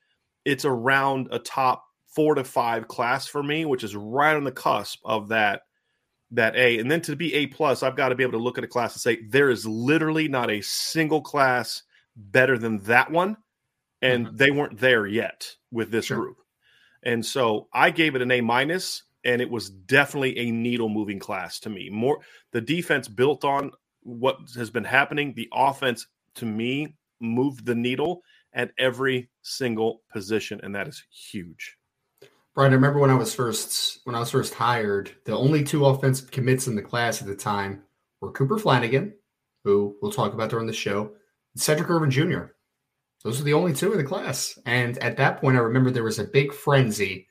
It's 0.44 0.64
around 0.64 1.28
a 1.30 1.38
top 1.38 1.84
four 2.14 2.34
to 2.34 2.44
five 2.44 2.88
class 2.88 3.26
for 3.26 3.42
me, 3.42 3.64
which 3.64 3.84
is 3.84 3.96
right 3.96 4.36
on 4.36 4.44
the 4.44 4.52
cusp 4.52 5.00
of 5.04 5.28
that 5.28 5.62
that 6.32 6.56
A. 6.56 6.78
And 6.78 6.90
then 6.90 7.00
to 7.02 7.16
be 7.16 7.34
A 7.34 7.46
plus, 7.48 7.82
I've 7.82 7.96
got 7.96 8.10
to 8.10 8.14
be 8.14 8.22
able 8.22 8.38
to 8.38 8.44
look 8.44 8.58
at 8.58 8.64
a 8.64 8.68
class 8.68 8.94
and 8.94 9.00
say 9.00 9.22
there 9.28 9.50
is 9.50 9.66
literally 9.66 10.28
not 10.28 10.50
a 10.50 10.60
single 10.60 11.20
class 11.20 11.82
better 12.16 12.58
than 12.58 12.78
that 12.80 13.10
one, 13.10 13.36
and 14.02 14.26
mm-hmm. 14.26 14.36
they 14.36 14.50
weren't 14.50 14.78
there 14.78 15.06
yet 15.06 15.54
with 15.70 15.90
this 15.90 16.06
sure. 16.06 16.18
group. 16.18 16.36
And 17.02 17.24
so 17.24 17.68
I 17.72 17.90
gave 17.90 18.14
it 18.14 18.22
an 18.22 18.30
A 18.30 18.40
minus, 18.40 19.04
and 19.24 19.40
it 19.40 19.50
was 19.50 19.70
definitely 19.70 20.38
a 20.38 20.50
needle 20.50 20.88
moving 20.88 21.18
class 21.18 21.58
to 21.60 21.70
me. 21.70 21.90
More 21.90 22.20
the 22.52 22.60
defense 22.60 23.08
built 23.08 23.44
on 23.44 23.72
what 24.02 24.38
has 24.56 24.70
been 24.70 24.84
happening. 24.84 25.34
The 25.34 25.48
offense 25.52 26.06
to 26.36 26.46
me 26.46 26.94
moved 27.20 27.64
the 27.64 27.74
needle 27.74 28.22
at 28.52 28.72
every 28.78 29.30
single 29.42 30.02
position, 30.12 30.60
and 30.62 30.74
that 30.74 30.88
is 30.88 31.02
huge. 31.10 31.76
Brian, 32.60 32.74
I 32.74 32.76
remember 32.76 32.98
when 32.98 33.08
I 33.08 33.14
was 33.14 33.34
first 33.34 34.00
when 34.04 34.14
I 34.14 34.18
was 34.18 34.32
first 34.32 34.52
hired, 34.52 35.12
the 35.24 35.34
only 35.34 35.64
two 35.64 35.86
offensive 35.86 36.30
commits 36.30 36.66
in 36.66 36.76
the 36.76 36.82
class 36.82 37.22
at 37.22 37.26
the 37.26 37.34
time 37.34 37.84
were 38.20 38.32
Cooper 38.32 38.58
Flanagan, 38.58 39.14
who 39.64 39.96
we'll 40.02 40.12
talk 40.12 40.34
about 40.34 40.50
during 40.50 40.66
the 40.66 40.72
show, 40.74 41.04
and 41.54 41.62
Cedric 41.62 41.88
Irvin 41.88 42.10
Jr. 42.10 42.48
Those 43.24 43.40
are 43.40 43.44
the 43.44 43.54
only 43.54 43.72
two 43.72 43.92
in 43.92 43.96
the 43.96 44.04
class. 44.04 44.58
And 44.66 44.98
at 44.98 45.16
that 45.16 45.40
point, 45.40 45.56
I 45.56 45.60
remember 45.60 45.90
there 45.90 46.04
was 46.04 46.18
a 46.18 46.24
big 46.24 46.52
frenzy 46.52 47.28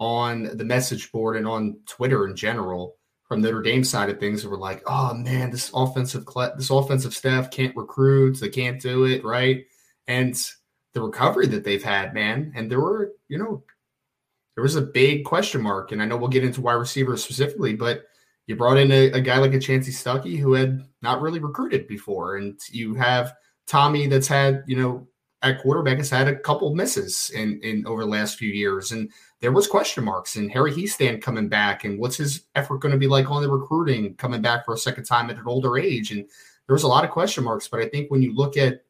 on 0.00 0.44
the 0.56 0.64
message 0.64 1.12
board 1.12 1.36
and 1.36 1.46
on 1.46 1.78
Twitter 1.84 2.26
in 2.26 2.34
general 2.34 2.96
from 3.28 3.42
Notre 3.42 3.60
Dame 3.60 3.84
side 3.84 4.08
of 4.08 4.18
things. 4.18 4.42
That 4.42 4.48
were 4.48 4.56
like, 4.56 4.82
"Oh 4.86 5.12
man, 5.12 5.50
this 5.50 5.70
offensive 5.74 6.24
cl- 6.26 6.56
this 6.56 6.70
offensive 6.70 7.12
staff 7.12 7.50
can't 7.50 7.76
recruit. 7.76 8.40
They 8.40 8.48
can't 8.48 8.80
do 8.80 9.04
it 9.04 9.22
right." 9.22 9.66
And 10.08 10.34
the 10.94 11.02
recovery 11.02 11.46
that 11.48 11.62
they've 11.62 11.84
had, 11.84 12.14
man, 12.14 12.54
and 12.56 12.70
there 12.70 12.80
were 12.80 13.12
you 13.28 13.36
know 13.36 13.62
there 14.56 14.62
was 14.62 14.74
a 14.74 14.82
big 14.82 15.24
question 15.24 15.62
mark. 15.62 15.92
And 15.92 16.02
I 16.02 16.06
know 16.06 16.16
we'll 16.16 16.28
get 16.28 16.44
into 16.44 16.62
wide 16.62 16.72
receivers 16.72 17.22
specifically, 17.22 17.74
but 17.74 18.04
you 18.46 18.56
brought 18.56 18.78
in 18.78 18.90
a, 18.90 19.12
a 19.12 19.20
guy 19.20 19.38
like 19.38 19.52
a 19.52 19.58
Chansi 19.58 19.90
Stuckey 19.90 20.38
who 20.38 20.54
had 20.54 20.82
not 21.02 21.20
really 21.20 21.38
recruited 21.38 21.86
before. 21.86 22.36
And 22.36 22.58
you 22.70 22.94
have 22.94 23.34
Tommy 23.66 24.06
that's 24.06 24.26
had, 24.26 24.64
you 24.66 24.76
know, 24.76 25.06
at 25.42 25.60
quarterback 25.60 25.98
has 25.98 26.08
had 26.08 26.26
a 26.26 26.38
couple 26.38 26.74
misses 26.74 27.30
in, 27.34 27.60
in 27.62 27.86
over 27.86 28.02
the 28.02 28.10
last 28.10 28.38
few 28.38 28.48
years. 28.48 28.92
And 28.92 29.12
there 29.40 29.52
was 29.52 29.66
question 29.66 30.02
marks 30.04 30.36
and 30.36 30.50
Harry 30.50 30.72
Hiestand 30.72 31.20
coming 31.20 31.48
back 31.48 31.84
and 31.84 31.98
what's 31.98 32.16
his 32.16 32.46
effort 32.54 32.78
going 32.78 32.92
to 32.92 32.98
be 32.98 33.06
like 33.06 33.30
on 33.30 33.42
the 33.42 33.50
recruiting 33.50 34.14
coming 34.14 34.40
back 34.40 34.64
for 34.64 34.72
a 34.72 34.78
second 34.78 35.04
time 35.04 35.28
at 35.28 35.36
an 35.36 35.46
older 35.46 35.78
age. 35.78 36.10
And 36.10 36.20
there 36.66 36.74
was 36.74 36.84
a 36.84 36.88
lot 36.88 37.04
of 37.04 37.10
question 37.10 37.44
marks. 37.44 37.68
But 37.68 37.80
I 37.80 37.88
think 37.88 38.10
when 38.10 38.22
you 38.22 38.34
look 38.34 38.56
at 38.56 38.82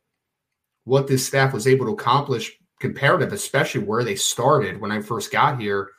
what 0.84 1.08
this 1.08 1.26
staff 1.26 1.52
was 1.52 1.66
able 1.66 1.86
to 1.86 1.92
accomplish 1.92 2.56
comparative, 2.80 3.32
especially 3.32 3.82
where 3.82 4.04
they 4.04 4.14
started 4.14 4.80
when 4.80 4.92
I 4.92 5.00
first 5.00 5.32
got 5.32 5.60
here, 5.60 5.90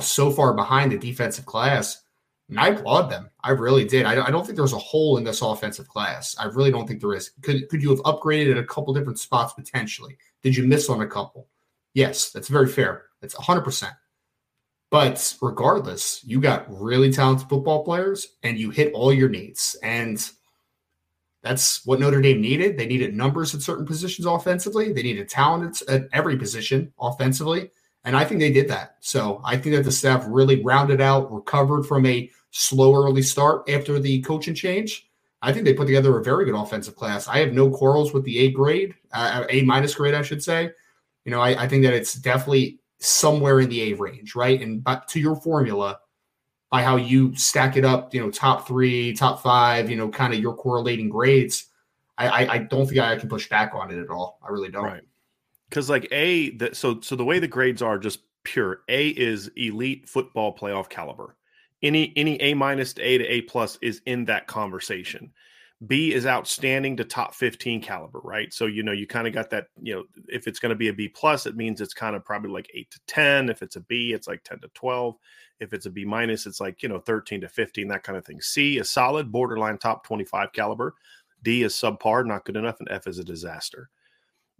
so 0.00 0.30
far 0.30 0.54
behind 0.54 0.92
the 0.92 0.98
defensive 0.98 1.46
class. 1.46 2.02
And 2.48 2.60
I 2.60 2.68
applaud 2.68 3.10
them. 3.10 3.30
I 3.42 3.50
really 3.50 3.84
did. 3.84 4.04
I, 4.04 4.26
I 4.26 4.30
don't 4.30 4.44
think 4.44 4.56
there's 4.56 4.74
a 4.74 4.78
hole 4.78 5.16
in 5.16 5.24
this 5.24 5.40
offensive 5.40 5.88
class. 5.88 6.36
I 6.38 6.46
really 6.46 6.70
don't 6.70 6.86
think 6.86 7.00
there 7.00 7.14
is. 7.14 7.30
Could 7.42 7.68
could 7.68 7.82
you 7.82 7.90
have 7.90 8.00
upgraded 8.00 8.52
at 8.52 8.58
a 8.58 8.64
couple 8.64 8.92
different 8.92 9.18
spots 9.18 9.54
potentially? 9.54 10.18
Did 10.42 10.56
you 10.56 10.64
miss 10.66 10.90
on 10.90 11.00
a 11.00 11.06
couple? 11.06 11.48
Yes, 11.94 12.30
that's 12.30 12.48
very 12.48 12.68
fair. 12.68 13.04
That's 13.20 13.34
100%. 13.34 13.92
But 14.90 15.36
regardless, 15.40 16.22
you 16.22 16.40
got 16.40 16.66
really 16.68 17.10
talented 17.10 17.48
football 17.48 17.84
players 17.84 18.36
and 18.42 18.58
you 18.58 18.70
hit 18.70 18.92
all 18.92 19.12
your 19.12 19.30
needs. 19.30 19.76
And 19.82 20.22
that's 21.42 21.84
what 21.84 22.00
Notre 22.00 22.20
Dame 22.20 22.40
needed. 22.40 22.78
They 22.78 22.86
needed 22.86 23.14
numbers 23.14 23.54
at 23.54 23.62
certain 23.62 23.84
positions 23.84 24.26
offensively. 24.26 24.92
They 24.92 25.02
needed 25.02 25.28
talent 25.28 25.82
at 25.88 26.08
every 26.12 26.36
position 26.36 26.92
offensively. 27.00 27.70
And 28.04 28.16
I 28.16 28.24
think 28.24 28.40
they 28.40 28.52
did 28.52 28.68
that. 28.68 28.96
So 29.00 29.40
I 29.44 29.56
think 29.56 29.76
that 29.76 29.84
the 29.84 29.92
staff 29.92 30.24
really 30.28 30.62
rounded 30.62 31.00
out, 31.00 31.32
recovered 31.32 31.84
from 31.84 32.06
a 32.06 32.30
slow 32.50 32.94
early 32.94 33.22
start 33.22 33.68
after 33.68 33.98
the 33.98 34.20
coaching 34.22 34.54
change. 34.54 35.08
I 35.40 35.52
think 35.52 35.64
they 35.64 35.74
put 35.74 35.86
together 35.86 36.16
a 36.16 36.22
very 36.22 36.44
good 36.44 36.54
offensive 36.54 36.94
class. 36.94 37.26
I 37.26 37.38
have 37.38 37.52
no 37.52 37.68
quarrels 37.70 38.12
with 38.12 38.24
the 38.24 38.38
A 38.40 38.50
grade, 38.52 38.94
uh, 39.12 39.44
A 39.50 39.62
minus 39.62 39.94
grade, 39.94 40.14
I 40.14 40.22
should 40.22 40.42
say. 40.42 40.70
You 41.24 41.32
know, 41.32 41.40
I, 41.40 41.64
I 41.64 41.68
think 41.68 41.82
that 41.84 41.94
it's 41.94 42.14
definitely 42.14 42.78
somewhere 42.98 43.60
in 43.60 43.68
the 43.68 43.92
A 43.92 43.96
range, 43.96 44.36
right? 44.36 44.60
And 44.60 44.82
but 44.82 45.08
to 45.08 45.20
your 45.20 45.36
formula, 45.36 45.98
by 46.72 46.82
how 46.82 46.96
you 46.96 47.36
stack 47.36 47.76
it 47.76 47.84
up, 47.84 48.14
you 48.14 48.20
know, 48.20 48.30
top 48.30 48.66
three, 48.66 49.12
top 49.12 49.42
five, 49.42 49.90
you 49.90 49.96
know, 49.96 50.08
kind 50.08 50.32
of 50.32 50.40
your 50.40 50.54
correlating 50.54 51.10
grades, 51.10 51.66
I, 52.16 52.28
I, 52.28 52.52
I 52.54 52.58
don't 52.58 52.86
think 52.86 52.98
I 52.98 53.14
can 53.16 53.28
push 53.28 53.46
back 53.46 53.74
on 53.74 53.90
it 53.90 53.98
at 53.98 54.08
all. 54.08 54.38
I 54.42 54.50
really 54.50 54.70
don't. 54.70 54.84
Right. 54.84 55.02
Because 55.68 55.90
like 55.90 56.08
A, 56.12 56.56
that 56.56 56.74
so 56.74 56.98
so 57.02 57.14
the 57.14 57.26
way 57.26 57.38
the 57.38 57.46
grades 57.46 57.82
are 57.82 57.98
just 57.98 58.20
pure. 58.44 58.80
A 58.88 59.08
is 59.08 59.50
elite 59.54 60.08
football 60.08 60.56
playoff 60.56 60.88
caliber. 60.88 61.36
Any 61.82 62.10
any 62.16 62.40
A 62.40 62.54
minus 62.54 62.94
to 62.94 63.02
A 63.02 63.18
to 63.18 63.26
A 63.26 63.42
plus 63.42 63.78
is 63.82 64.00
in 64.06 64.24
that 64.24 64.46
conversation. 64.46 65.30
B 65.86 66.14
is 66.14 66.26
outstanding 66.26 66.96
to 66.96 67.04
top 67.04 67.34
15 67.34 67.82
caliber, 67.82 68.20
right? 68.20 68.52
So, 68.54 68.66
you 68.66 68.82
know, 68.82 68.92
you 68.92 69.06
kind 69.06 69.26
of 69.26 69.34
got 69.34 69.50
that, 69.50 69.66
you 69.82 69.94
know, 69.94 70.04
if 70.28 70.46
it's 70.46 70.60
going 70.60 70.70
to 70.70 70.76
be 70.76 70.88
a 70.88 70.92
B 70.92 71.08
plus, 71.08 71.44
it 71.44 71.56
means 71.56 71.80
it's 71.80 71.92
kind 71.92 72.14
of 72.14 72.24
probably 72.24 72.50
like 72.50 72.70
eight 72.72 72.90
to 72.92 73.00
10. 73.08 73.48
If 73.48 73.62
it's 73.62 73.74
a 73.74 73.80
B, 73.80 74.12
it's 74.12 74.28
like 74.28 74.44
10 74.44 74.60
to 74.60 74.68
12. 74.74 75.16
If 75.62 75.72
it's 75.72 75.86
a 75.86 75.90
B 75.90 76.04
minus, 76.04 76.46
it's 76.46 76.60
like, 76.60 76.82
you 76.82 76.88
know, 76.88 76.98
13 76.98 77.40
to 77.42 77.48
15, 77.48 77.88
that 77.88 78.02
kind 78.02 78.18
of 78.18 78.26
thing. 78.26 78.40
C 78.40 78.78
is 78.78 78.90
solid, 78.90 79.30
borderline 79.30 79.78
top 79.78 80.04
25 80.04 80.52
caliber. 80.52 80.94
D 81.42 81.62
is 81.62 81.74
subpar, 81.74 82.26
not 82.26 82.44
good 82.44 82.56
enough. 82.56 82.80
And 82.80 82.88
F 82.90 83.06
is 83.06 83.18
a 83.18 83.24
disaster. 83.24 83.88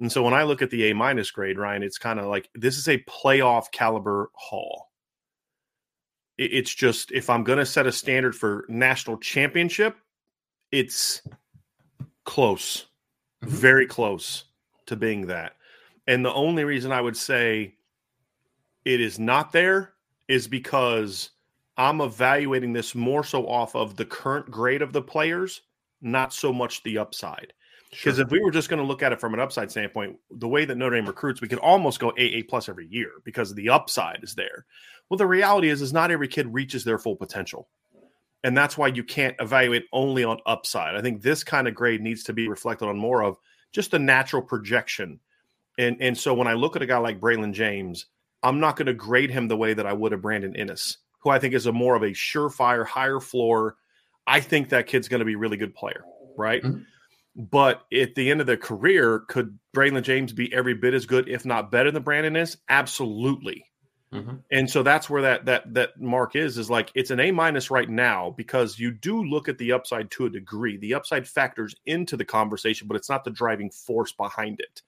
And 0.00 0.11
so 0.11 0.23
when 0.23 0.35
I 0.35 0.42
look 0.42 0.62
at 0.62 0.71
the 0.71 0.90
A 0.90 0.94
minus 0.94 1.30
grade, 1.30 1.59
Ryan, 1.59 1.82
it's 1.82 1.99
kind 1.99 2.18
of 2.18 2.26
like 2.26 2.49
this 2.54 2.78
is 2.78 2.88
a 2.88 2.99
playoff 2.99 3.71
caliber 3.71 4.30
haul 4.35 4.90
It's 6.38 6.75
just 6.75 7.12
if 7.12 7.28
I'm 7.30 7.44
going 7.44 7.59
to 7.59 7.66
set 7.66 7.87
a 7.87 7.92
standard 7.92 8.35
for 8.35 8.64
national 8.68 9.18
championship, 9.18 9.97
it's 10.71 11.23
close, 12.25 12.87
mm-hmm. 13.44 13.54
very 13.54 13.87
close 13.87 14.44
to 14.87 14.97
being 14.97 15.26
that. 15.26 15.56
And 16.06 16.25
the 16.25 16.32
only 16.32 16.64
reason 16.64 16.90
I 16.90 17.00
would 17.00 17.16
say 17.16 17.75
it 18.85 19.00
is 19.00 19.18
not 19.18 19.52
there 19.52 19.92
is 20.29 20.49
because 20.49 21.31
I'm 21.76 22.00
evaluating 22.00 22.73
this 22.73 22.95
more 22.95 23.25
so 23.25 23.47
off 23.49 23.75
of 23.75 23.97
the 23.97 24.05
current 24.05 24.50
grade 24.50 24.83
of 24.83 24.93
the 24.93 25.02
players, 25.02 25.62
not 26.00 26.33
so 26.33 26.52
much 26.52 26.83
the 26.83 26.99
upside. 26.99 27.52
Because 27.91 28.17
sure. 28.17 28.25
if 28.25 28.31
we 28.31 28.41
were 28.41 28.50
just 28.50 28.71
going 28.71 28.81
to 28.81 28.87
look 28.87 29.02
at 29.02 29.12
it 29.12 29.21
from 29.21 29.35
an 29.35 29.41
upside 29.41 29.71
standpoint, 29.71 30.17
the 30.31 30.49
way 30.49 30.64
that 30.64 30.76
Notre 30.76 30.97
Dame 30.97 31.07
recruits, 31.07 31.43
we 31.43 31.49
could 31.49 31.59
almost 31.59 32.00
go 32.00 32.11
AA 32.12 32.41
plus 32.49 32.69
every 32.69 32.87
year 32.87 33.11
because 33.25 33.55
the 33.55 33.69
upside 33.69 34.25
is 34.25 34.35
there. 34.35 34.64
Well, 35.09 35.19
the 35.19 35.26
reality 35.26 35.69
is, 35.69 35.83
is 35.83 35.93
not 35.93 36.11
every 36.11 36.29
kid 36.29 36.52
reaches 36.55 36.85
their 36.85 36.99
full 36.99 37.17
potential, 37.17 37.69
and 38.45 38.57
that's 38.57 38.79
why 38.79 38.87
you 38.87 39.05
can't 39.05 39.37
evaluate 39.41 39.85
only 39.93 40.25
on 40.25 40.38
upside. 40.47 40.97
I 40.97 41.02
think 41.02 41.21
this 41.21 41.45
kind 41.45 41.69
of 41.69 41.75
grade 41.75 42.00
needs 42.00 42.23
to 42.25 42.33
be 42.33 42.49
reflected 42.49 42.87
on 42.88 42.97
more 42.97 43.23
of 43.23 43.37
just 43.73 43.93
a 43.93 43.99
natural 43.99 44.41
projection. 44.41 45.21
And 45.79 45.99
and 46.00 46.17
so 46.17 46.33
when 46.33 46.49
I 46.49 46.55
look 46.55 46.76
at 46.76 46.83
a 46.83 46.87
guy 46.87 46.97
like 46.97 47.21
Braylon 47.21 47.52
James, 47.52 48.07
I'm 48.42 48.61
not 48.61 48.76
going 48.76 48.87
to 48.87 48.94
grade 48.94 49.30
him 49.30 49.49
the 49.49 49.56
way 49.56 49.75
that 49.75 49.87
I 49.87 49.92
would 49.92 50.12
a 50.12 50.16
Brandon 50.16 50.54
Inniss, 50.54 50.96
who 51.20 51.30
I 51.30 51.38
think 51.38 51.54
is 51.54 51.66
a 51.66 51.72
more 51.72 51.94
of 51.94 52.02
a 52.02 52.11
surefire, 52.11 52.87
higher 52.87 53.20
floor. 53.20 53.76
I 54.26 54.40
think 54.40 54.70
that 54.70 54.87
kid's 54.87 55.08
going 55.08 55.20
to 55.20 55.25
be 55.25 55.34
a 55.34 55.38
really 55.38 55.56
good 55.56 55.75
player, 55.75 56.04
right? 56.37 56.62
Mm-hmm. 56.62 56.82
But 57.34 57.82
at 57.92 58.14
the 58.14 58.30
end 58.30 58.40
of 58.40 58.46
their 58.46 58.56
career, 58.56 59.20
could 59.26 59.58
Braylon 59.75 60.02
James 60.02 60.32
be 60.32 60.52
every 60.52 60.75
bit 60.75 60.92
as 60.94 61.06
good, 61.06 61.28
if 61.28 61.46
not 61.46 61.70
better 61.70 61.90
than 61.90 62.02
Brandon 62.02 62.34
Inniss? 62.34 62.56
Absolutely. 62.68 63.64
Mm-hmm. 64.12 64.37
And 64.50 64.68
so 64.68 64.82
that's 64.82 65.08
where 65.08 65.22
that 65.22 65.46
that 65.46 65.72
that 65.72 65.99
mark 65.99 66.37
is 66.37 66.58
is 66.58 66.68
like 66.68 66.90
it's 66.94 67.11
an 67.11 67.18
A 67.18 67.30
minus 67.30 67.70
right 67.70 67.88
now 67.88 68.34
because 68.37 68.78
you 68.78 68.90
do 68.90 69.25
look 69.25 69.49
at 69.49 69.56
the 69.56 69.72
upside 69.72 70.11
to 70.12 70.26
a 70.26 70.30
degree. 70.30 70.76
The 70.76 70.94
upside 70.94 71.26
factors 71.26 71.75
into 71.87 72.18
the 72.18 72.25
conversation, 72.25 72.88
but 72.88 72.99
it's 72.99 73.08
not 73.08 73.25
the 73.25 73.30
driving 73.30 73.70
force 73.70 74.12
behind 74.12 74.61
it. 74.61 74.82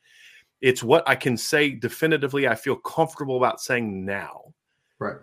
It's 0.65 0.83
what 0.83 1.09
I 1.09 1.15
can 1.15 1.37
say 1.37 1.71
definitively. 1.71 2.49
I 2.49 2.55
feel 2.55 2.77
comfortable 2.77 3.37
about 3.37 3.61
saying 3.61 4.05
now. 4.05 4.55
Right 4.99 5.17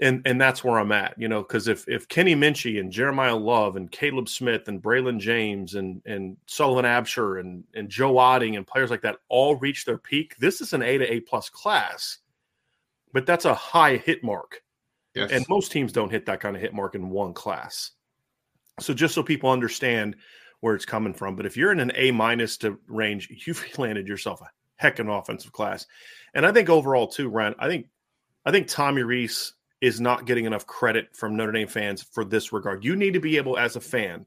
and 0.00 0.22
and 0.24 0.40
that's 0.40 0.64
where 0.64 0.78
I'm 0.78 0.92
at, 0.92 1.14
you 1.18 1.28
know, 1.28 1.42
because 1.42 1.68
if 1.68 1.86
if 1.86 2.08
Kenny 2.08 2.34
Minchey 2.34 2.80
and 2.80 2.92
Jeremiyah 2.92 3.40
Love 3.40 3.76
and 3.76 3.90
Caleb 3.90 4.28
Smith 4.28 4.66
and 4.68 4.82
Braylon 4.82 5.20
James 5.20 5.74
and 5.74 6.00
and 6.06 6.36
Sullivan 6.46 6.86
Absher 6.86 7.40
and 7.40 7.64
and 7.74 7.88
Joe 7.88 8.14
Otting 8.14 8.56
and 8.56 8.66
players 8.66 8.90
like 8.90 9.02
that 9.02 9.18
all 9.28 9.56
reach 9.56 9.84
their 9.84 9.98
peak, 9.98 10.36
this 10.38 10.60
is 10.60 10.72
an 10.72 10.82
A 10.82 10.98
to 10.98 11.12
A 11.12 11.20
plus 11.20 11.50
class, 11.50 12.18
but 13.12 13.26
that's 13.26 13.44
a 13.44 13.54
high 13.54 13.98
hit 13.98 14.24
mark, 14.24 14.62
yes. 15.14 15.30
and 15.30 15.44
most 15.48 15.70
teams 15.70 15.92
don't 15.92 16.10
hit 16.10 16.26
that 16.26 16.40
kind 16.40 16.56
of 16.56 16.62
hit 16.62 16.74
mark 16.74 16.94
in 16.94 17.10
one 17.10 17.34
class. 17.34 17.92
So 18.80 18.94
just 18.94 19.14
so 19.14 19.22
people 19.22 19.50
understand 19.50 20.16
where 20.60 20.74
it's 20.74 20.86
coming 20.86 21.12
from, 21.12 21.36
but 21.36 21.46
if 21.46 21.56
you're 21.56 21.72
in 21.72 21.80
an 21.80 21.92
A 21.94 22.10
minus 22.10 22.56
to 22.58 22.78
range, 22.86 23.28
you've 23.46 23.78
landed 23.78 24.08
yourself 24.08 24.40
a 24.40 24.48
heck 24.80 24.98
of 24.98 25.06
an 25.06 25.12
offensive 25.12 25.52
class, 25.52 25.86
and 26.34 26.46
I 26.46 26.52
think 26.52 26.68
overall 26.68 27.06
too, 27.06 27.28
Ryan, 27.28 27.54
I 27.58 27.68
think 27.68 27.86
I 28.44 28.50
think 28.50 28.68
Tommy 28.68 29.02
Rees 29.02 29.52
is 29.80 30.00
not 30.00 30.26
getting 30.26 30.44
enough 30.44 30.66
credit 30.66 31.08
from 31.14 31.36
Notre 31.36 31.52
Dame 31.52 31.68
fans 31.68 32.02
for 32.02 32.24
this 32.24 32.52
regard. 32.52 32.84
You 32.84 32.96
need 32.96 33.14
to 33.14 33.20
be 33.20 33.36
able, 33.36 33.58
as 33.58 33.76
a 33.76 33.80
fan, 33.80 34.26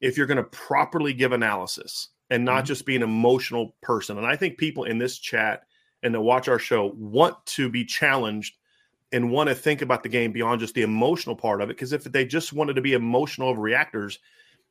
if 0.00 0.16
you're 0.16 0.26
going 0.26 0.36
to 0.36 0.44
properly 0.44 1.12
give 1.12 1.32
analysis 1.32 2.08
and 2.30 2.44
not 2.44 2.58
mm-hmm. 2.58 2.66
just 2.66 2.86
be 2.86 2.96
an 2.96 3.02
emotional 3.02 3.74
person. 3.82 4.18
And 4.18 4.26
I 4.26 4.36
think 4.36 4.58
people 4.58 4.84
in 4.84 4.98
this 4.98 5.18
chat 5.18 5.64
and 6.02 6.14
that 6.14 6.20
watch 6.20 6.48
our 6.48 6.58
show 6.58 6.92
want 6.96 7.44
to 7.46 7.68
be 7.68 7.84
challenged 7.84 8.56
and 9.12 9.30
want 9.30 9.48
to 9.48 9.54
think 9.54 9.82
about 9.82 10.02
the 10.02 10.08
game 10.08 10.32
beyond 10.32 10.60
just 10.60 10.74
the 10.74 10.82
emotional 10.82 11.36
part 11.36 11.60
of 11.60 11.68
it. 11.68 11.76
Because 11.76 11.92
if 11.92 12.04
they 12.04 12.24
just 12.24 12.52
wanted 12.52 12.74
to 12.74 12.82
be 12.82 12.94
emotional 12.94 13.56
reactors, 13.56 14.18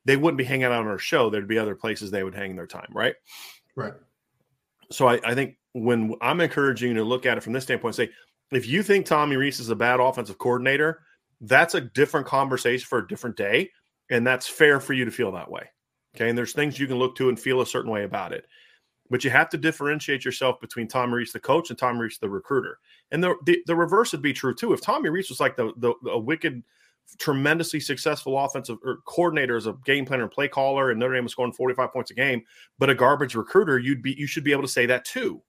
they 0.06 0.18
wouldn't 0.18 0.38
be 0.38 0.44
hanging 0.44 0.66
out 0.66 0.72
on 0.72 0.88
our 0.88 0.98
show. 0.98 1.30
There'd 1.30 1.48
be 1.48 1.60
other 1.60 1.76
places 1.76 2.10
they 2.10 2.24
would 2.24 2.36
hang 2.36 2.56
their 2.56 2.68
time, 2.68 2.90
right? 2.92 3.16
Right. 3.76 3.94
So 4.92 5.08
I, 5.08 5.20
I 5.24 5.34
think 5.34 5.58
when 5.74 6.16
I'm 6.22 6.42
encouraging 6.42 6.90
you 6.90 6.96
to 6.96 7.04
look 7.04 7.26
at 7.26 7.38
it 7.38 7.42
from 7.42 7.54
this 7.54 7.64
standpoint, 7.64 7.96
say, 7.96 8.10
if 8.52 8.68
you 8.68 8.84
think 8.84 9.06
Tommy 9.06 9.38
Rees 9.38 9.60
is 9.60 9.70
a 9.70 9.76
bad 9.76 10.00
offensive 10.00 10.38
coordinator, 10.38 11.02
that's 11.42 11.74
a 11.74 11.82
different 11.82 12.28
conversation 12.28 12.86
for 12.86 13.00
a 13.00 13.08
different 13.08 13.38
day. 13.38 13.72
And 14.10 14.28
that's 14.28 14.48
fair 14.48 14.80
for 14.80 14.94
you 14.94 15.06
to 15.06 15.12
feel 15.12 15.32
that 15.32 15.50
way. 15.50 15.70
Okay. 16.16 16.30
And 16.30 16.38
there's 16.38 16.54
things 16.54 16.78
you 16.78 16.88
can 16.88 16.98
look 16.98 17.16
to 17.16 17.30
and 17.30 17.40
feel 17.40 17.62
a 17.62 17.66
certain 17.66 17.90
way 17.90 18.04
about 18.04 18.34
it. 18.34 18.46
But 19.10 19.24
you 19.24 19.30
have 19.30 19.50
to 19.50 19.58
differentiate 19.58 20.26
yourself 20.26 20.60
between 20.60 20.88
Tommy 20.88 21.14
Rees 21.14 21.32
the 21.32 21.40
coach, 21.40 21.70
and 21.70 21.80
Tommy 21.80 22.02
Rees 22.02 22.18
the 22.20 22.30
recruiter. 22.30 22.80
And 23.12 23.24
the, 23.24 23.36
the, 23.46 23.62
the 23.68 23.76
reverse 23.76 24.12
would 24.12 24.22
be 24.22 24.34
true 24.34 24.54
too. 24.54 24.74
If 24.74 24.82
Tommy 24.82 25.10
Rees 25.10 25.30
was 25.30 25.40
like 25.40 25.56
the, 25.56 25.74
the, 25.78 25.94
the 26.04 26.18
wicked, 26.18 26.64
tremendously 27.20 27.80
successful 27.80 28.38
offensive 28.38 28.78
coordinator 29.06 29.58
as 29.58 29.68
a 29.68 29.74
game 29.86 30.06
planner 30.06 30.24
and 30.24 30.32
play 30.32 30.48
caller, 30.48 30.92
and 30.92 31.00
Notre 31.00 31.16
Dame 31.16 31.24
was 31.24 31.34
scoring 31.34 31.54
45 31.54 31.92
points 31.92 32.12
a 32.12 32.14
game, 32.14 32.44
but 32.80 32.90
a 32.90 32.96
garbage 32.96 33.36
recruiter, 33.36 33.80
you'd 33.80 34.02
be 34.02 34.14
you 34.14 34.28
should 34.28 34.44
be 34.44 34.52
able 34.52 34.64
to 34.64 34.68
say 34.68 34.86
that 34.86 35.06
too. 35.06 35.42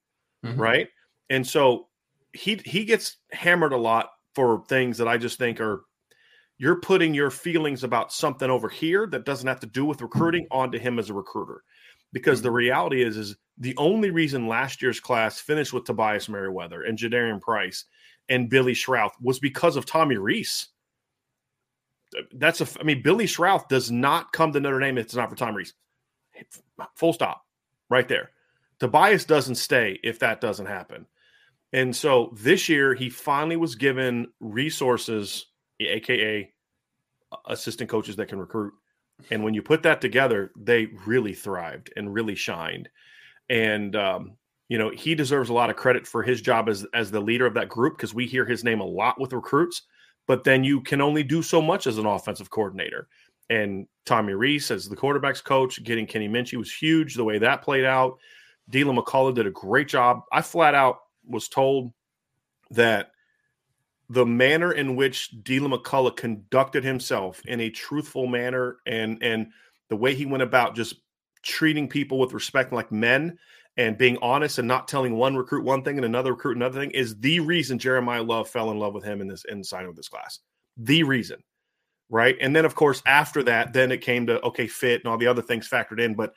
Mm-hmm. 0.45 0.61
Right. 0.61 0.89
And 1.31 1.47
so 1.47 1.89
he 2.33 2.61
he 2.65 2.85
gets 2.85 3.19
hammered 3.31 3.73
a 3.73 3.77
lot 3.77 4.11
for 4.35 4.65
things 4.69 4.99
that 4.99 5.09
I 5.09 5.19
just 5.19 5.39
think 5.39 5.61
are 5.61 5.85
you're 6.59 6.81
putting 6.81 7.13
your 7.13 7.31
feelings 7.31 7.83
about 7.83 8.13
something 8.13 8.49
over 8.49 8.69
here 8.69 9.07
that 9.09 9.25
doesn't 9.25 9.49
have 9.49 9.61
to 9.61 9.67
do 9.67 9.85
with 9.85 10.01
recruiting 10.01 10.47
onto 10.51 10.79
him 10.79 10.99
as 10.99 11.11
a 11.11 11.15
recruiter. 11.15 11.63
Because 12.13 12.43
the 12.43 12.49
mm-hmm. 12.49 12.57
reality 12.57 13.03
is, 13.03 13.17
is 13.17 13.37
the 13.59 13.75
only 13.79 14.11
reason 14.11 14.47
last 14.47 14.83
year's 14.83 15.01
class 15.01 15.41
finished 15.41 15.73
with 15.73 15.85
Tobias 15.85 16.29
Merriweather 16.29 16.83
and 16.83 16.99
Jadarian 16.99 17.41
Price 17.41 17.85
and 18.29 18.49
Billy 18.49 18.75
Schrauth 18.75 19.13
was 19.21 19.39
because 19.39 19.77
of 19.77 19.87
Tommy 19.87 20.17
Rees. 20.17 20.69
That's 22.33 22.61
a, 22.61 22.69
I 22.81 22.85
mean, 22.85 23.03
Billy 23.03 23.27
Schrauth 23.27 23.69
does 23.69 23.91
not 23.91 24.33
come 24.33 24.53
to 24.53 24.61
Notre 24.61 24.81
Dame 24.81 24.99
if 24.99 25.07
it's 25.07 25.15
not 25.15 25.31
for 25.31 25.37
Tommy 25.37 25.59
Rees. 25.59 25.75
Full 26.97 27.13
stop, 27.13 27.45
right 27.89 28.09
there. 28.09 28.31
Tobias 28.81 29.25
doesn't 29.25 29.55
stay 29.55 30.01
if 30.03 30.19
that 30.19 30.41
doesn't 30.41 30.67
happen. 30.67 31.07
And 31.73 31.95
so 31.95 32.35
this 32.37 32.69
year, 32.69 32.95
he 32.95 33.09
finally 33.09 33.57
was 33.57 33.75
given 33.77 34.29
resources, 34.41 35.47
aka 35.81 36.53
assistant 37.47 37.89
coaches 37.89 38.17
that 38.17 38.29
can 38.29 38.39
recruit. 38.39 38.75
And 39.31 39.43
when 39.43 39.55
you 39.55 39.63
put 39.63 39.83
that 39.85 40.01
together, 40.01 40.51
they 40.57 40.87
really 41.07 41.33
thrived 41.33 41.93
and 41.97 42.13
really 42.13 42.35
shined. 42.35 42.89
And 43.49 43.95
um, 43.97 44.37
you 44.69 44.79
know, 44.79 44.91
he 44.91 45.15
deserves 45.15 45.51
a 45.51 45.55
lot 45.55 45.71
of 45.71 45.77
credit 45.77 46.07
for 46.07 46.23
his 46.23 46.41
job 46.41 46.69
as 46.69 46.87
as 46.95 47.11
the 47.11 47.21
leader 47.21 47.47
of 47.47 47.55
that 47.55 47.69
group 47.69 47.97
because 47.97 48.15
we 48.15 48.27
hear 48.27 48.45
his 48.45 48.65
name 48.65 48.81
a 48.81 48.87
lot 48.87 49.21
with 49.21 49.33
recruits. 49.33 49.83
But 50.27 50.45
then 50.45 50.65
you 50.65 50.81
can 50.81 51.01
only 51.01 51.23
do 51.23 51.43
so 51.43 51.61
much 51.61 51.87
as 51.87 51.99
an 51.99 52.07
offensive 52.07 52.51
coordinator. 52.51 53.09
And 53.51 53.87
Tommy 54.07 54.35
Rees, 54.35 54.71
as 54.71 54.89
the 54.89 54.97
quarterbacks 54.97 55.43
coach, 55.43 55.83
getting 55.83 56.07
Kenny 56.07 56.29
Minchey 56.29 56.57
was 56.57 56.73
huge. 56.73 57.15
The 57.15 57.25
way 57.25 57.39
that 57.39 57.63
played 57.63 57.85
out, 57.85 58.19
Deland 58.71 58.99
McCullough 58.99 59.35
did 59.35 59.47
a 59.47 59.51
great 59.51 59.89
job. 59.89 60.23
I 60.33 60.43
flat 60.43 60.75
out 60.75 61.01
was 61.27 61.49
told 61.49 61.93
that 62.71 63.11
the 64.09 64.27
manner 64.27 64.73
in 64.73 64.97
which 64.97 65.31
Deland 65.43 65.75
McCullough 65.75 66.17
conducted 66.17 66.85
himself 66.85 67.43
in 67.47 67.61
a 67.61 67.71
truthful 67.71 68.27
manner 68.27 68.79
and 68.87 69.23
and 69.23 69.49
the 69.89 69.97
way 69.97 70.15
he 70.15 70.27
went 70.27 70.43
about 70.43 70.75
just 70.75 70.97
treating 71.43 71.89
people 71.89 72.19
with 72.19 72.33
respect 72.33 72.73
like 72.73 72.93
men 72.93 73.39
and 73.77 73.97
being 73.97 74.19
honest 74.21 74.59
and 74.59 74.69
not 74.69 74.89
telling 74.89 75.15
one 75.15 75.37
recruit 75.37 75.65
one 75.65 75.83
thing 75.83 75.97
and 75.97 76.05
another 76.05 76.33
recruit 76.33 76.57
another 76.57 76.81
thing 76.81 76.91
is 76.91 77.19
the 77.21 77.41
reason 77.41 77.79
Jeremiyah 77.79 78.27
Love 78.27 78.49
fell 78.49 78.71
in 78.71 78.79
love 78.79 78.95
with 78.95 79.05
him 79.05 79.21
in 79.21 79.29
this 79.29 79.45
in 79.49 79.65
signing 79.65 79.89
of 79.89 79.97
this 79.97 80.09
class. 80.09 80.41
The 80.77 81.03
reason. 81.03 81.43
Right. 82.11 82.37
And 82.41 82.55
then 82.55 82.65
of 82.65 82.75
course 82.75 83.03
after 83.07 83.43
that, 83.45 83.73
then 83.73 83.91
it 83.91 84.03
came 84.03 84.27
to 84.27 84.41
okay, 84.43 84.67
fit 84.67 85.01
and 85.01 85.09
all 85.09 85.19
the 85.19 85.27
other 85.27 85.43
things 85.43 85.69
factored 85.69 86.01
in. 86.01 86.15
But 86.15 86.35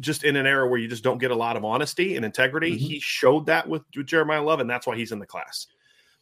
just 0.00 0.24
in 0.24 0.36
an 0.36 0.46
era 0.46 0.68
where 0.68 0.78
you 0.78 0.88
just 0.88 1.04
don't 1.04 1.18
get 1.18 1.30
a 1.30 1.36
lot 1.36 1.56
of 1.56 1.64
honesty 1.64 2.16
and 2.16 2.24
integrity. 2.24 2.72
Mm-hmm. 2.72 2.86
He 2.86 3.00
showed 3.00 3.46
that 3.46 3.68
with, 3.68 3.82
with, 3.94 4.06
Jeremiyah 4.06 4.44
Love, 4.44 4.60
and 4.60 4.70
that's 4.70 4.86
why 4.86 4.96
he's 4.96 5.12
in 5.12 5.18
the 5.18 5.26
class. 5.26 5.66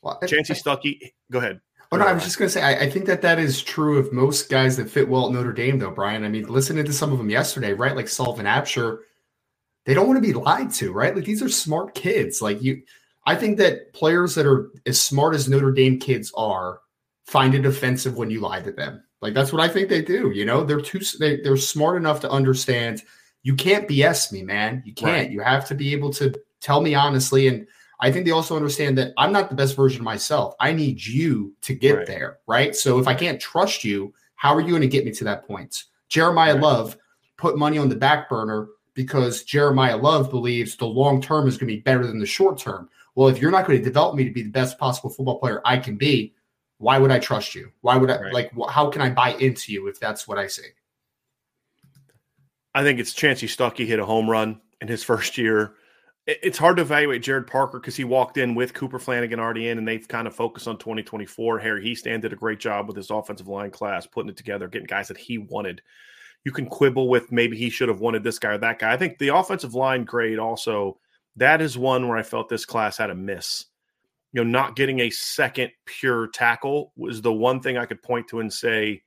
Well, 0.02 0.18
Chansi 0.22 0.60
Stuckey, 0.60 1.12
go 1.30 1.38
ahead. 1.38 1.60
Oh 1.92 1.96
no, 1.96 2.04
I 2.04 2.12
was 2.12 2.24
just 2.24 2.38
going 2.38 2.48
to 2.48 2.52
say 2.52 2.62
I, 2.62 2.86
I, 2.86 2.90
think 2.90 3.06
that 3.06 3.22
that 3.22 3.38
is 3.38 3.62
true 3.62 3.98
of 3.98 4.12
most 4.12 4.50
guys 4.50 4.76
that 4.78 4.90
fit 4.90 5.08
well 5.08 5.26
at 5.26 5.32
Notre 5.32 5.52
Dame, 5.52 5.78
though, 5.78 5.92
Brian. 5.92 6.24
I 6.24 6.28
mean, 6.28 6.48
listening 6.48 6.84
to 6.84 6.92
some 6.92 7.12
of 7.12 7.18
them 7.18 7.30
yesterday, 7.30 7.72
right? 7.72 7.94
Like 7.94 8.08
Sullivan 8.08 8.46
Absher, 8.46 9.00
they 9.84 9.94
don't 9.94 10.06
want 10.06 10.16
to 10.16 10.26
be 10.26 10.32
lied 10.32 10.72
to, 10.74 10.92
right? 10.92 11.14
Like 11.14 11.24
these 11.24 11.42
are 11.42 11.48
smart 11.48 11.94
kids. 11.94 12.40
Like 12.40 12.62
you, 12.62 12.82
I 13.26 13.34
think 13.34 13.58
that 13.58 13.92
players 13.92 14.34
that 14.34 14.46
are 14.46 14.70
as 14.86 15.00
smart 15.00 15.34
as 15.34 15.48
Notre 15.48 15.72
Dame 15.72 15.98
kids 15.98 16.32
are 16.36 16.80
find 17.26 17.54
it 17.54 17.66
offensive 17.66 18.16
when 18.16 18.30
you 18.30 18.40
lie 18.40 18.60
to 18.60 18.72
them. 18.72 19.02
Like 19.20 19.34
that's 19.34 19.52
what 19.52 19.62
I 19.62 19.68
think 19.68 19.88
they 19.88 20.02
do. 20.02 20.30
You 20.30 20.44
know, 20.44 20.64
they're 20.64 20.80
too 20.80 21.00
they, 21.18 21.40
they're 21.40 21.56
smart 21.56 21.96
enough 21.96 22.20
to 22.20 22.30
understand 22.30 23.02
you 23.42 23.54
can't 23.54 23.88
BS 23.88 24.32
me, 24.32 24.42
man. 24.42 24.82
You 24.84 24.94
can't. 24.94 25.26
Right. 25.26 25.30
You 25.30 25.40
have 25.40 25.66
to 25.68 25.74
be 25.74 25.92
able 25.92 26.12
to 26.14 26.34
tell 26.60 26.80
me 26.80 26.94
honestly. 26.94 27.48
And 27.48 27.66
I 28.00 28.10
think 28.10 28.24
they 28.24 28.32
also 28.32 28.56
understand 28.56 28.98
that 28.98 29.12
I'm 29.16 29.32
not 29.32 29.48
the 29.48 29.54
best 29.54 29.76
version 29.76 30.00
of 30.00 30.04
myself. 30.04 30.54
I 30.60 30.72
need 30.72 31.04
you 31.04 31.54
to 31.62 31.74
get 31.74 31.96
right. 31.96 32.06
there. 32.06 32.38
Right. 32.46 32.74
So 32.74 32.98
if 32.98 33.06
I 33.06 33.14
can't 33.14 33.40
trust 33.40 33.84
you, 33.84 34.12
how 34.36 34.54
are 34.54 34.60
you 34.60 34.70
going 34.70 34.82
to 34.82 34.88
get 34.88 35.04
me 35.04 35.12
to 35.12 35.24
that 35.24 35.46
point? 35.46 35.84
Jeremiyah 36.10 36.54
right. 36.54 36.60
Love 36.60 36.96
put 37.36 37.58
money 37.58 37.78
on 37.78 37.88
the 37.88 37.96
back 37.96 38.28
burner 38.28 38.68
because 38.94 39.44
Jeremiyah 39.44 40.00
Love 40.00 40.30
believes 40.30 40.76
the 40.76 40.86
long 40.86 41.20
term 41.20 41.48
is 41.48 41.56
going 41.56 41.68
to 41.68 41.74
be 41.74 41.80
better 41.80 42.06
than 42.06 42.18
the 42.18 42.26
short 42.26 42.58
term. 42.58 42.88
Well, 43.14 43.28
if 43.28 43.38
you're 43.38 43.50
not 43.50 43.66
going 43.66 43.78
to 43.78 43.84
develop 43.84 44.16
me 44.16 44.24
to 44.24 44.32
be 44.32 44.42
the 44.42 44.50
best 44.50 44.78
possible 44.78 45.10
football 45.10 45.38
player 45.38 45.60
I 45.64 45.78
can 45.78 45.96
be, 45.96 46.34
why 46.78 46.98
would 46.98 47.10
I 47.10 47.18
trust 47.18 47.54
you? 47.54 47.70
Why 47.82 47.96
would 47.96 48.10
I 48.10 48.20
right. 48.20 48.32
like? 48.32 48.52
How 48.70 48.90
can 48.90 49.02
I 49.02 49.10
buy 49.10 49.34
into 49.34 49.72
you 49.72 49.86
if 49.88 50.00
that's 50.00 50.26
what 50.26 50.38
I 50.38 50.46
see? 50.46 50.68
I 52.74 52.82
think 52.82 52.98
it's 52.98 53.14
Chansi 53.14 53.48
Stuckey 53.48 53.86
hit 53.86 54.00
a 54.00 54.06
home 54.06 54.28
run 54.28 54.60
in 54.80 54.88
his 54.88 55.04
first 55.04 55.38
year. 55.38 55.74
It's 56.26 56.58
hard 56.58 56.76
to 56.76 56.82
evaluate 56.82 57.22
Gerad 57.22 57.46
Parker 57.46 57.78
because 57.78 57.96
he 57.96 58.04
walked 58.04 58.38
in 58.38 58.54
with 58.54 58.72
Cooper 58.72 58.98
Flanagan 58.98 59.38
already 59.38 59.68
in, 59.68 59.76
and 59.76 59.86
they've 59.86 60.08
kind 60.08 60.26
of 60.26 60.34
focused 60.34 60.66
on 60.66 60.78
2024. 60.78 61.58
Harry 61.58 61.84
Hiestand 61.84 62.22
did 62.22 62.32
a 62.32 62.36
great 62.36 62.58
job 62.58 62.88
with 62.88 62.96
his 62.96 63.10
offensive 63.10 63.46
line 63.46 63.70
class, 63.70 64.06
putting 64.06 64.30
it 64.30 64.36
together, 64.36 64.66
getting 64.66 64.86
guys 64.86 65.08
that 65.08 65.18
he 65.18 65.36
wanted. 65.36 65.82
You 66.44 66.52
can 66.52 66.66
quibble 66.66 67.08
with 67.08 67.32
maybe 67.32 67.56
he 67.56 67.70
should 67.70 67.88
have 67.88 68.00
wanted 68.00 68.22
this 68.22 68.38
guy 68.38 68.52
or 68.52 68.58
that 68.58 68.78
guy. 68.78 68.92
I 68.92 68.96
think 68.96 69.18
the 69.18 69.34
offensive 69.34 69.74
line 69.74 70.04
grade 70.04 70.38
also 70.38 70.98
that 71.36 71.60
is 71.60 71.76
one 71.76 72.08
where 72.08 72.16
I 72.16 72.22
felt 72.22 72.48
this 72.48 72.64
class 72.64 72.96
had 72.96 73.10
a 73.10 73.14
miss. 73.14 73.66
You 74.32 74.44
know, 74.44 74.50
not 74.50 74.76
getting 74.76 75.00
a 75.00 75.10
second 75.10 75.70
pure 75.86 76.28
tackle 76.28 76.92
was 76.96 77.22
the 77.22 77.32
one 77.32 77.60
thing 77.60 77.76
I 77.76 77.86
could 77.86 78.02
point 78.02 78.28
to 78.28 78.40
and 78.40 78.52
say, 78.52 79.02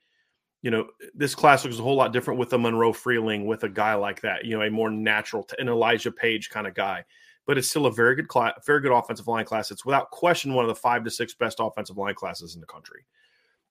you 0.62 0.72
know, 0.72 0.88
this 1.14 1.36
class 1.36 1.64
looks 1.64 1.80
a 1.80 1.84
whole 1.84 1.96
lot 1.96 2.14
different 2.14 2.40
with 2.40 2.54
a 2.54 2.58
Monroe 2.58 2.94
Freeling, 2.94 3.46
with 3.46 3.64
a 3.64 3.70
guy 3.70 3.94
like 3.94 4.22
that, 4.22 4.46
you 4.46 4.58
know, 4.58 4.64
a 4.64 4.72
more 4.72 4.90
natural, 4.90 5.48
an 5.60 5.70
Elijah 5.70 6.12
Paige 6.12 6.50
kind 6.50 6.66
of 6.66 6.74
guy. 6.74 7.04
But 7.46 7.58
it's 7.58 7.70
still 7.70 7.86
a 7.86 7.92
very 7.92 8.16
good 8.16 8.28
class, 8.28 8.54
very 8.66 8.82
good 8.82 8.92
offensive 8.92 9.28
line 9.28 9.46
class. 9.46 9.72
It's 9.72 9.86
without 9.86 10.12
question 10.12 10.54
one 10.54 10.66
of 10.66 10.70
the 10.70 10.76
five 10.76 11.04
to 11.04 11.12
six 11.12 11.34
best 11.34 11.58
offensive 11.60 11.98
line 11.98 12.16
classes 12.16 12.56
in 12.56 12.62
the 12.62 12.68
country. 12.68 13.06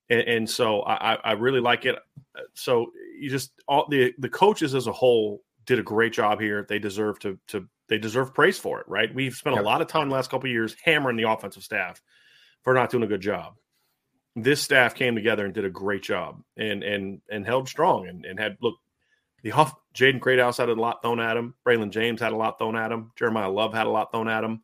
And, 0.09 0.21
and 0.21 0.51
so 0.51 0.83
I, 0.83 1.15
I 1.15 1.33
really 1.33 1.61
like 1.61 1.85
it. 1.85 1.97
Uh, 2.37 2.43
so 2.55 2.93
you 3.19 3.29
just 3.31 3.51
all 3.67 3.87
the 3.89 4.15
the 4.19 4.29
coaches 4.29 4.75
as 4.75 4.87
a 4.87 4.93
whole 4.93 5.43
did 5.65 5.79
a 5.79 5.83
great 5.83 6.13
job 6.13 6.41
here. 6.41 6.65
They 6.69 6.79
deserve 6.79 7.19
to 7.21 7.39
to 7.49 7.69
they 7.89 7.99
deserve 7.99 8.35
praise 8.35 8.59
for 8.59 8.81
it, 8.81 8.89
right? 8.89 9.13
We've 9.15 9.35
spent 9.35 9.59
a 9.59 9.63
lot 9.63 9.81
of 9.81 9.89
time 9.89 10.09
the 10.09 10.15
last 10.15 10.31
couple 10.31 10.51
years 10.51 10.77
hammering 10.85 11.17
the 11.17 11.31
offensive 11.31 11.63
staff 11.63 12.01
for 12.63 12.75
not 12.75 12.91
doing 12.91 13.05
a 13.05 13.09
good 13.09 13.21
job. 13.21 13.55
This 14.35 14.61
staff 14.61 14.95
came 14.95 15.15
together 15.15 15.45
and 15.45 15.55
did 15.55 15.65
a 15.65 15.71
great 15.71 16.03
job 16.03 16.43
and 16.57 16.83
and 16.83 17.21
and 17.31 17.47
held 17.47 17.69
strong 17.69 18.07
and, 18.07 18.25
and 18.25 18.39
had 18.39 18.57
look 18.61 18.77
the 19.43 19.51
Huff 19.51 19.75
Jaden 19.95 20.21
Greathouse 20.21 20.59
had 20.59 20.69
a 20.69 20.75
lot 20.75 21.03
thrown 21.03 21.21
at 21.21 21.37
him. 21.37 21.55
Braylon 21.65 21.91
James 21.91 22.21
had 22.21 22.33
a 22.33 22.37
lot 22.37 22.59
thrown 22.59 22.77
at 22.77 22.91
him. 22.91 23.13
Jeremiyah 23.17 23.55
Love 23.55 23.75
had 23.75 23.87
a 23.87 23.91
lot 23.91 24.11
thrown 24.11 24.29
at 24.29 24.43
him. 24.43 24.63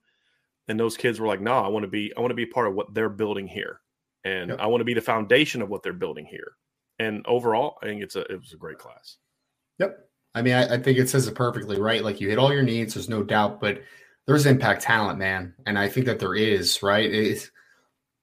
And 0.68 0.78
those 0.78 0.96
kids 0.96 1.20
were 1.20 1.26
like, 1.26 1.40
no, 1.40 1.52
I 1.52 1.68
want 1.68 1.84
to 1.84 1.88
be, 1.88 2.12
I 2.16 2.20
want 2.20 2.30
to 2.32 2.36
be 2.36 2.46
part 2.46 2.66
of 2.66 2.74
what 2.74 2.92
they're 2.92 3.08
building 3.08 3.46
here. 3.46 3.80
And 4.24 4.50
yep. 4.50 4.60
I 4.60 4.66
want 4.66 4.80
to 4.80 4.84
be 4.84 4.94
the 4.94 5.00
foundation 5.00 5.62
of 5.62 5.68
what 5.68 5.82
they're 5.82 5.92
building 5.92 6.26
here. 6.26 6.52
And 6.98 7.26
overall, 7.26 7.78
I 7.82 7.86
think 7.86 8.02
it's 8.02 8.16
a 8.16 8.20
it 8.22 8.40
was 8.40 8.52
a 8.52 8.56
great 8.56 8.78
class. 8.78 9.16
Yep. 9.78 9.98
I 10.34 10.42
mean, 10.42 10.54
I, 10.54 10.74
I, 10.74 10.78
think 10.78 10.98
it 10.98 11.10
says 11.10 11.26
it 11.26 11.34
perfectly, 11.34 11.78
right? 11.78 12.02
Like 12.02 12.20
you 12.20 12.28
hit 12.28 12.38
all 12.38 12.52
your 12.52 12.62
needs, 12.62 12.94
there's 12.94 13.08
no 13.08 13.22
doubt, 13.22 13.60
but 13.60 13.82
there's 14.26 14.46
impact 14.46 14.82
talent, 14.82 15.18
man. 15.18 15.54
And 15.66 15.78
I 15.78 15.88
think 15.88 16.06
that 16.06 16.18
there 16.18 16.34
is, 16.34 16.82
right? 16.82 17.10
Is, 17.10 17.50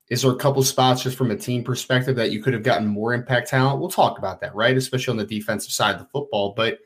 is 0.10 0.24
there 0.24 0.32
a 0.32 0.38
couple 0.38 0.64
spots 0.64 1.04
just 1.04 1.18
from 1.18 1.30
a 1.30 1.36
team 1.36 1.64
perspective 1.64 2.16
that 2.16 2.32
you 2.32 2.42
could 2.42 2.54
have 2.54 2.64
gotten 2.64 2.88
more 2.88 3.14
impact 3.14 3.50
talent? 3.50 3.80
We'll 3.80 3.90
talk 3.90 4.18
about 4.18 4.42
that, 4.42 4.56
right? 4.56 4.76
Especially 4.76 5.12
on 5.12 5.18
the 5.18 5.26
defensive 5.26 5.72
side 5.72 5.96
of 5.96 6.02
the 6.02 6.08
football. 6.08 6.54
But 6.56 6.80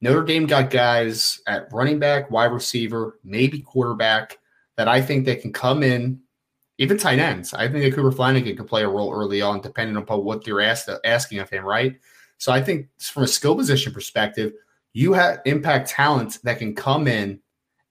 Notre 0.00 0.24
Dame 0.24 0.46
got 0.46 0.70
guys 0.70 1.40
at 1.46 1.70
running 1.70 1.98
back, 1.98 2.30
wide 2.30 2.46
receiver, 2.46 3.18
maybe 3.22 3.60
quarterback 3.60 4.38
that 4.76 4.88
I 4.88 5.02
think 5.02 5.26
they 5.26 5.36
can 5.36 5.52
come 5.52 5.82
in, 5.82 6.20
even 6.78 6.98
tight 6.98 7.18
ends. 7.18 7.54
I 7.54 7.68
think 7.68 7.84
that 7.84 7.94
Cooper 7.94 8.12
Flanagan 8.12 8.56
can 8.56 8.66
play 8.66 8.82
a 8.82 8.88
role 8.88 9.12
early 9.12 9.42
on, 9.42 9.60
depending 9.60 9.96
upon 9.96 10.24
what 10.24 10.46
you're 10.46 10.60
asked, 10.60 10.88
asking 11.04 11.38
of 11.38 11.50
him, 11.50 11.64
right? 11.64 11.96
So 12.38 12.50
I 12.52 12.62
think 12.62 12.88
from 12.98 13.22
a 13.22 13.28
skill 13.28 13.54
position 13.54 13.92
perspective, 13.92 14.52
you 14.92 15.12
have 15.12 15.40
impact 15.44 15.90
talent 15.90 16.38
that 16.44 16.58
can 16.58 16.74
come 16.74 17.06
in 17.06 17.40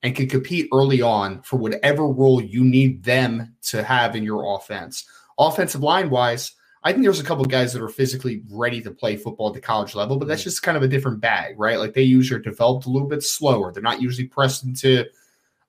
and 0.03 0.15
can 0.15 0.27
compete 0.27 0.67
early 0.73 1.01
on 1.01 1.41
for 1.43 1.57
whatever 1.57 2.07
role 2.07 2.41
you 2.41 2.63
need 2.63 3.03
them 3.03 3.55
to 3.63 3.83
have 3.83 4.15
in 4.15 4.23
your 4.23 4.55
offense. 4.55 5.05
Offensive 5.37 5.81
line 5.81 6.09
wise, 6.09 6.53
I 6.83 6.91
think 6.91 7.03
there's 7.03 7.19
a 7.19 7.23
couple 7.23 7.45
guys 7.45 7.73
that 7.73 7.81
are 7.81 7.89
physically 7.89 8.41
ready 8.49 8.81
to 8.81 8.91
play 8.91 9.15
football 9.15 9.49
at 9.49 9.53
the 9.53 9.61
college 9.61 9.93
level, 9.93 10.17
but 10.17 10.27
that's 10.27 10.41
mm. 10.41 10.45
just 10.45 10.63
kind 10.63 10.75
of 10.75 10.83
a 10.83 10.87
different 10.87 11.21
bag, 11.21 11.59
right? 11.59 11.77
Like 11.77 11.93
they 11.93 12.01
usually 12.01 12.39
are 12.39 12.43
developed 12.43 12.87
a 12.87 12.89
little 12.89 13.07
bit 13.07 13.23
slower. 13.23 13.71
They're 13.71 13.83
not 13.83 14.01
usually 14.01 14.27
pressed 14.27 14.63
into 14.63 15.05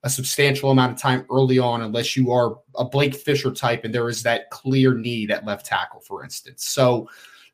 a 0.05 0.11
substantial 0.11 0.71
amount 0.71 0.93
of 0.93 0.99
time 0.99 1.25
early 1.31 1.59
on 1.59 1.83
unless 1.83 2.17
you 2.17 2.33
are 2.33 2.57
a 2.77 2.85
Blake 2.85 3.15
Fisher 3.15 3.53
type 3.53 3.85
and 3.85 3.95
there 3.95 4.09
is 4.09 4.23
that 4.23 4.51
clear 4.51 4.95
need 4.95 5.31
at 5.31 5.45
left 5.45 5.65
tackle, 5.67 6.01
for 6.01 6.25
instance. 6.25 6.67
So 6.67 7.09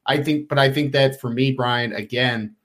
I 0.07 0.23
think, 0.23 0.49
but 0.49 0.59
I 0.59 0.73
think 0.73 0.93
that 0.93 1.21
for 1.21 1.29
me, 1.31 1.53
Brian, 1.53 1.93
again, 1.93 2.57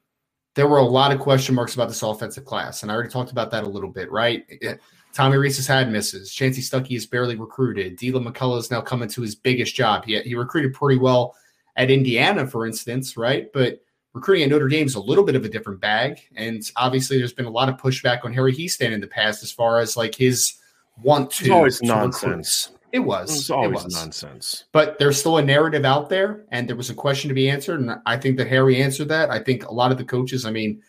there 0.56 0.68
were 0.68 0.78
a 0.78 0.86
lot 0.86 1.12
of 1.12 1.20
question 1.20 1.56
marks 1.56 1.74
about 1.74 1.90
this 1.90 2.04
offensive 2.04 2.46
class. 2.46 2.84
And 2.84 2.92
I 2.92 2.96
already 2.96 3.10
talked 3.10 3.32
about 3.32 3.52
that 3.52 3.64
a 3.64 3.70
little 3.70 3.90
bit, 3.90 4.10
right? 4.12 4.46
Eh, 4.62 4.76
Tommy 5.14 5.38
Rees 5.38 5.58
has 5.58 5.68
had 5.68 5.92
misses. 5.92 6.32
Chansi 6.32 6.60
Stuckey 6.60 6.96
is 6.96 7.06
barely 7.06 7.36
recruited. 7.36 7.98
Deland 7.98 8.26
McCullough 8.26 8.60
is 8.60 8.72
now 8.72 8.82
coming 8.82 9.10
to 9.10 9.22
his 9.22 9.36
biggest 9.36 9.76
job. 9.76 10.06
He, 10.06 10.20
he 10.22 10.36
recruited 10.36 10.74
pretty 10.74 11.00
well 11.00 11.36
at 11.76 11.92
Indiana, 11.92 12.48
for 12.48 12.66
instance, 12.66 13.18
right? 13.18 13.52
But 13.54 13.82
recruiting 14.14 14.44
at 14.44 14.50
Notre 14.50 14.68
Dame 14.68 14.86
is 14.86 14.96
a 14.96 15.00
little 15.00 15.24
bit 15.24 15.36
of 15.36 15.44
a 15.44 15.50
different 15.50 15.80
bag. 15.80 16.20
And 16.36 16.64
obviously, 16.76 17.18
there's 17.18 17.34
been 17.34 17.46
a 17.46 17.52
lot 17.52 17.70
of 17.70 17.78
pushback 17.78 18.24
on 18.24 18.34
Harry 18.34 18.54
Hiestand 18.54 18.92
in 18.92 19.02
the 19.02 19.08
past 19.08 19.44
as 19.44 19.52
far 19.52 19.80
as 19.80 19.98
like 19.98 20.16
his 20.16 20.54
want 21.02 21.32
to. 21.32 21.44
It's 21.44 21.52
always 21.52 21.80
to 21.80 21.86
nonsense. 21.86 22.70
Recruit. 22.72 22.80
It 22.94 23.00
was. 23.00 23.36
It's 23.36 23.50
always 23.50 23.82
it 23.82 23.86
was. 23.86 23.96
nonsense. 23.96 24.66
But 24.72 25.00
there's 25.00 25.20
still 25.20 25.38
a 25.38 25.44
narrative 25.44 25.84
out 25.84 26.10
there, 26.10 26.46
and 26.52 26.70
there 26.70 26.76
was 26.76 26.92
a 26.92 26.94
question 26.94 27.28
to 27.28 27.34
be 27.34 27.50
answered, 27.50 27.80
and 27.80 27.96
I 28.06 28.18
think 28.18 28.38
that 28.38 28.48
Harry 28.48 28.82
answered 28.82 29.10
that. 29.10 29.32
I 29.32 29.40
think 29.40 29.66
a 29.66 29.74
lot 29.74 29.92
of 29.92 29.98
the 29.98 30.06
coaches, 30.06 30.46
I 30.46 30.52
mean, 30.52 30.82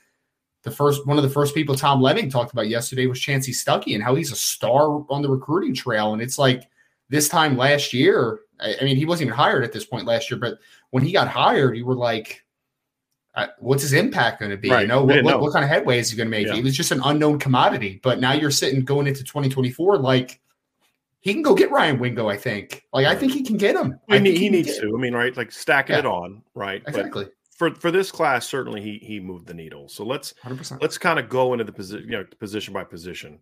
the 0.64 0.70
first 0.70 1.06
one 1.06 1.16
of 1.16 1.22
the 1.22 1.30
first 1.30 1.54
people 1.54 1.74
Tom 1.74 2.02
Lemming 2.02 2.30
talked 2.30 2.52
about 2.52 2.68
yesterday 2.68 3.06
was 3.06 3.18
Chansi 3.18 3.50
Stuckey 3.50 3.94
and 3.94 4.02
how 4.02 4.14
he's 4.14 4.32
a 4.32 4.36
star 4.36 5.04
on 5.08 5.22
the 5.22 5.30
recruiting 5.30 5.74
trail. 5.74 6.12
And 6.12 6.20
it's 6.20 6.38
like 6.38 6.68
this 7.08 7.28
time 7.28 7.56
last 7.56 7.92
year, 7.92 8.40
I, 8.60 8.74
I 8.80 8.84
mean, 8.84 8.96
he 8.96 9.04
wasn't 9.04 9.28
even 9.28 9.36
hired 9.36 9.64
at 9.64 9.72
this 9.72 9.84
point 9.84 10.06
last 10.06 10.30
year, 10.30 10.40
but 10.40 10.58
when 10.90 11.02
he 11.02 11.12
got 11.12 11.28
hired, 11.28 11.76
you 11.76 11.86
were 11.86 11.94
like, 11.94 12.43
uh, 13.36 13.48
what's 13.58 13.82
his 13.82 13.92
impact 13.92 14.40
going 14.40 14.50
to 14.50 14.56
be? 14.56 14.70
Right. 14.70 14.82
You 14.82 14.86
know 14.86 15.04
what, 15.04 15.24
what, 15.24 15.40
what, 15.40 15.52
kind 15.52 15.64
of 15.64 15.70
headway 15.70 15.98
is 15.98 16.10
he 16.10 16.16
going 16.16 16.26
to 16.26 16.30
make? 16.30 16.46
Yeah. 16.46 16.54
He 16.54 16.62
was 16.62 16.76
just 16.76 16.92
an 16.92 17.00
unknown 17.04 17.38
commodity. 17.38 18.00
But 18.02 18.20
now 18.20 18.32
you're 18.32 18.50
sitting 18.50 18.84
going 18.84 19.06
into 19.06 19.24
2024 19.24 19.98
like 19.98 20.40
he 21.20 21.32
can 21.32 21.42
go 21.42 21.54
get 21.54 21.70
Ryan 21.70 21.98
Wingo. 21.98 22.28
I 22.28 22.36
think. 22.36 22.84
Like 22.92 23.06
I 23.06 23.14
think 23.14 23.32
he 23.32 23.42
can 23.42 23.56
get 23.56 23.76
him. 23.76 23.98
I 24.08 24.18
mean, 24.18 24.34
he, 24.34 24.38
he 24.38 24.48
needs 24.50 24.78
to. 24.78 24.94
I 24.94 25.00
mean, 25.00 25.14
right? 25.14 25.36
Like 25.36 25.50
stacking 25.50 25.94
yeah. 25.94 26.00
it 26.00 26.06
on, 26.06 26.42
right? 26.54 26.82
Exactly. 26.86 27.24
But 27.24 27.32
for 27.56 27.74
for 27.74 27.90
this 27.90 28.10
class, 28.10 28.46
certainly 28.46 28.80
he 28.80 28.98
he 28.98 29.20
moved 29.20 29.46
the 29.46 29.54
needle. 29.54 29.88
So 29.88 30.04
let's 30.04 30.34
100%. 30.44 30.80
let's 30.80 30.98
kind 30.98 31.18
of 31.18 31.28
go 31.28 31.52
into 31.52 31.64
the 31.64 31.72
position, 31.72 32.04
you 32.04 32.16
know, 32.16 32.24
position 32.38 32.74
by 32.74 32.84
position. 32.84 33.40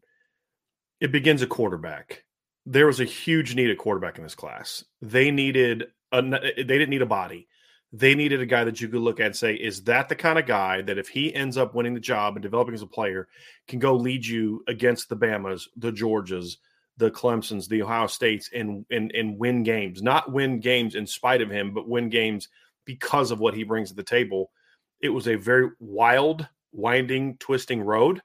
It 1.01 1.13
begins 1.13 1.43
a 1.43 1.47
quarterback. 1.47 2.25
There 2.65 2.87
was 2.87 3.01
a 3.01 3.05
huge 3.05 3.57
need 3.57 3.71
at 3.71 3.79
quarterback 3.79 4.19
in 4.19 4.23
this 4.23 4.37
class. 4.37 4.85
They 5.01 5.31
needed 5.31 5.89
a 6.13 6.23
they 6.23 6.63
didn't 6.63 6.91
need 6.91 7.03
a 7.03 7.07
body. 7.07 7.49
They 7.93 8.15
needed 8.15 8.41
a 8.41 8.47
guy 8.47 8.65
that 8.65 8.81
you 8.81 8.89
could 8.89 9.03
look 9.03 9.21
at 9.21 9.27
and 9.27 9.37
say, 9.37 9.55
is 9.55 9.85
that 9.85 10.09
the 10.09 10.17
kind 10.17 10.39
of 10.39 10.47
guy 10.47 10.81
that 10.83 10.97
if 10.97 11.09
he 11.09 11.35
ends 11.35 11.59
up 11.59 11.75
winning 11.75 11.93
the 11.93 12.01
job 12.01 12.37
and 12.37 12.43
developing 12.43 12.75
as 12.75 12.83
a 12.83 12.87
player, 12.87 13.29
can 13.69 13.79
go 13.79 13.95
lead 13.95 14.25
you 14.25 14.65
against 14.67 15.09
the 15.09 15.17
Bamas, 15.17 15.69
the 15.77 15.93
Georgias, 15.93 16.57
the 16.97 17.11
Clemsons, 17.11 17.69
the 17.69 17.83
Ohio 17.83 18.07
States, 18.07 18.49
and 18.53 18.87
and 18.91 19.13
and 19.13 19.39
win 19.39 19.63
games. 19.63 20.03
Not 20.03 20.33
win 20.33 20.61
games 20.61 20.95
in 20.95 21.07
spite 21.07 21.43
of 21.43 21.51
him, 21.51 21.75
but 21.75 21.89
win 21.89 22.09
games 22.09 22.49
because 22.85 23.31
of 23.31 23.41
what 23.41 23.55
he 23.55 23.63
brings 23.63 23.91
to 23.91 23.97
the 23.97 24.03
table. 24.03 24.51
It 25.01 25.11
was 25.11 25.29
a 25.29 25.37
very 25.37 25.71
wild, 25.79 26.49
winding, 26.73 27.37
twisting 27.39 27.83
road, 27.83 28.23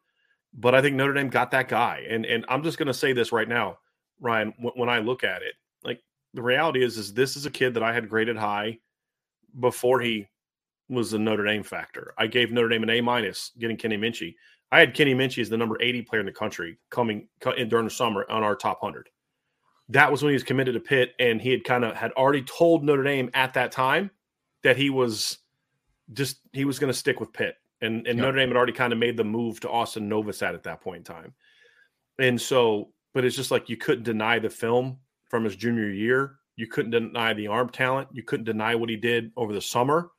but 0.54 0.76
I 0.76 0.82
think 0.82 0.96
Notre 0.96 1.14
Dame 1.14 1.30
got 1.30 1.52
that 1.52 1.68
guy. 1.68 2.06
And 2.10 2.26
and 2.26 2.46
I'm 2.48 2.64
just 2.64 2.78
going 2.78 2.88
to 2.88 2.94
say 2.94 3.14
this 3.14 3.32
right 3.32 3.48
now, 3.48 3.80
Ryan. 4.20 4.54
when 4.58 4.90
I 4.90 5.00
look 5.00 5.24
at 5.24 5.42
it, 5.42 5.56
like 5.84 6.02
the 6.34 6.42
reality 6.42 6.84
is, 6.84 6.98
is 6.98 7.14
this 7.14 7.36
is 7.36 7.46
a 7.46 7.52
kid 7.52 7.74
that 7.74 7.84
I 7.84 7.94
had 7.94 8.10
graded 8.10 8.38
high 8.38 8.80
before 9.60 10.00
he 10.00 10.28
was 10.90 11.12
the 11.12 11.20
Notre 11.20 11.46
Dame 11.46 11.64
factor. 11.64 12.14
I 12.18 12.28
gave 12.28 12.52
Notre 12.52 12.70
Dame 12.70 12.84
an 12.84 12.90
A 12.90 13.02
minus 13.02 13.52
getting 13.58 13.78
Kenny 13.78 13.98
Minchey. 13.98 14.36
I 14.72 14.80
had 14.80 14.94
Kenny 14.94 15.14
Minchey 15.14 15.42
as 15.42 15.50
the 15.50 15.58
number 15.58 15.78
80 15.82 16.02
player 16.04 16.20
in 16.20 16.26
the 16.26 16.32
country 16.32 16.78
coming 16.90 17.28
during 17.42 17.86
the 17.86 17.90
summer 17.90 18.26
on 18.30 18.44
our 18.44 18.56
top 18.56 18.82
100. 18.82 19.10
That 19.90 20.12
was 20.12 20.22
when 20.22 20.32
he 20.32 20.36
was 20.36 20.44
committed 20.44 20.74
to 20.74 20.80
Pitt, 20.82 21.14
and 21.20 21.42
he 21.42 21.52
had 21.52 21.64
kind 21.64 21.86
of 21.86 21.96
had 21.96 22.12
already 22.14 22.42
told 22.44 22.84
Notre 22.84 23.04
Dame 23.04 23.30
at 23.34 23.54
that 23.54 23.72
time 23.72 24.12
that 24.64 24.76
he 24.76 24.90
was 24.90 25.38
just 26.14 26.40
he 26.52 26.66
was 26.66 26.80
going 26.80 26.92
to 26.92 26.98
stick 26.98 27.20
with 27.20 27.32
Pitt, 27.32 27.56
and 27.82 28.06
and 28.06 28.18
yep. 28.18 28.26
Notre 28.26 28.38
Dame 28.38 28.50
had 28.50 28.58
already 28.58 28.74
kind 28.74 28.92
of 28.92 29.00
made 29.00 29.16
the 29.16 29.24
move 29.24 29.62
to 29.62 29.70
Austin 29.70 30.10
Novosad 30.10 30.54
at 30.54 30.64
that 30.64 30.82
point 30.82 30.98
in 30.98 31.04
time, 31.04 31.34
and 32.20 32.40
so 32.40 32.90
but 33.14 33.24
it's 33.24 33.36
just 33.36 33.52
like 33.52 33.70
you 33.70 33.78
couldn't 33.78 34.04
deny 34.04 34.40
the 34.40 34.50
film 34.50 35.00
from 35.30 35.46
his 35.46 35.56
junior 35.56 35.90
year. 35.90 36.36
You 36.58 36.68
couldn't 36.68 36.92
deny 36.92 37.34
the 37.34 37.48
arm 37.48 37.70
talent. 37.70 38.10
You 38.12 38.24
couldn't 38.24 38.46
deny 38.46 38.76
what 38.76 38.90
he 38.90 38.98
did 38.98 39.32
over 39.38 39.54
the 39.54 39.62
summer 39.62 40.12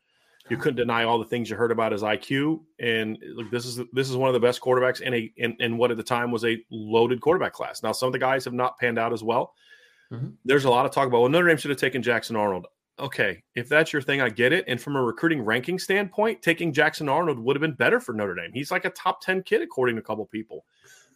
you 0.50 0.56
couldn't 0.56 0.76
deny 0.76 1.04
all 1.04 1.18
the 1.18 1.24
things 1.24 1.50
you 1.50 1.56
heard 1.56 1.72
about 1.72 1.92
his 1.92 2.02
IQ. 2.02 2.60
And 2.80 3.18
look, 3.34 3.50
this 3.50 3.66
is 3.66 3.80
this 3.92 4.08
is 4.08 4.16
one 4.16 4.28
of 4.28 4.34
the 4.34 4.40
best 4.40 4.60
quarterbacks 4.60 5.00
in 5.00 5.14
a 5.14 5.32
in, 5.36 5.56
in 5.60 5.76
what 5.76 5.90
at 5.90 5.96
the 5.96 6.02
time 6.02 6.30
was 6.30 6.44
a 6.44 6.58
loaded 6.70 7.20
quarterback 7.20 7.52
class. 7.52 7.82
Now, 7.82 7.92
some 7.92 8.08
of 8.08 8.12
the 8.12 8.18
guys 8.18 8.44
have 8.44 8.54
not 8.54 8.78
panned 8.78 8.98
out 8.98 9.12
as 9.12 9.22
well. 9.22 9.54
Mm-hmm. 10.12 10.28
There's 10.44 10.64
a 10.64 10.70
lot 10.70 10.86
of 10.86 10.92
talk 10.92 11.06
about 11.06 11.20
well, 11.20 11.28
Notre 11.28 11.48
Dame 11.48 11.56
should 11.56 11.70
have 11.70 11.80
taken 11.80 12.02
Jackson 12.02 12.36
Arnold. 12.36 12.66
Okay, 12.98 13.42
if 13.54 13.68
that's 13.68 13.92
your 13.92 14.02
thing, 14.02 14.20
I 14.20 14.28
get 14.28 14.52
it. 14.52 14.64
And 14.66 14.80
from 14.80 14.96
a 14.96 15.02
recruiting 15.02 15.42
ranking 15.42 15.78
standpoint, 15.78 16.42
taking 16.42 16.72
Jackson 16.72 17.08
Arnold 17.08 17.38
would 17.38 17.54
have 17.54 17.60
been 17.60 17.74
better 17.74 18.00
for 18.00 18.12
Notre 18.12 18.34
Dame. 18.34 18.50
He's 18.52 18.72
like 18.72 18.84
a 18.84 18.90
top 18.90 19.20
10 19.20 19.44
kid, 19.44 19.62
according 19.62 19.94
to 19.96 20.00
a 20.00 20.04
couple 20.04 20.26
people. 20.26 20.64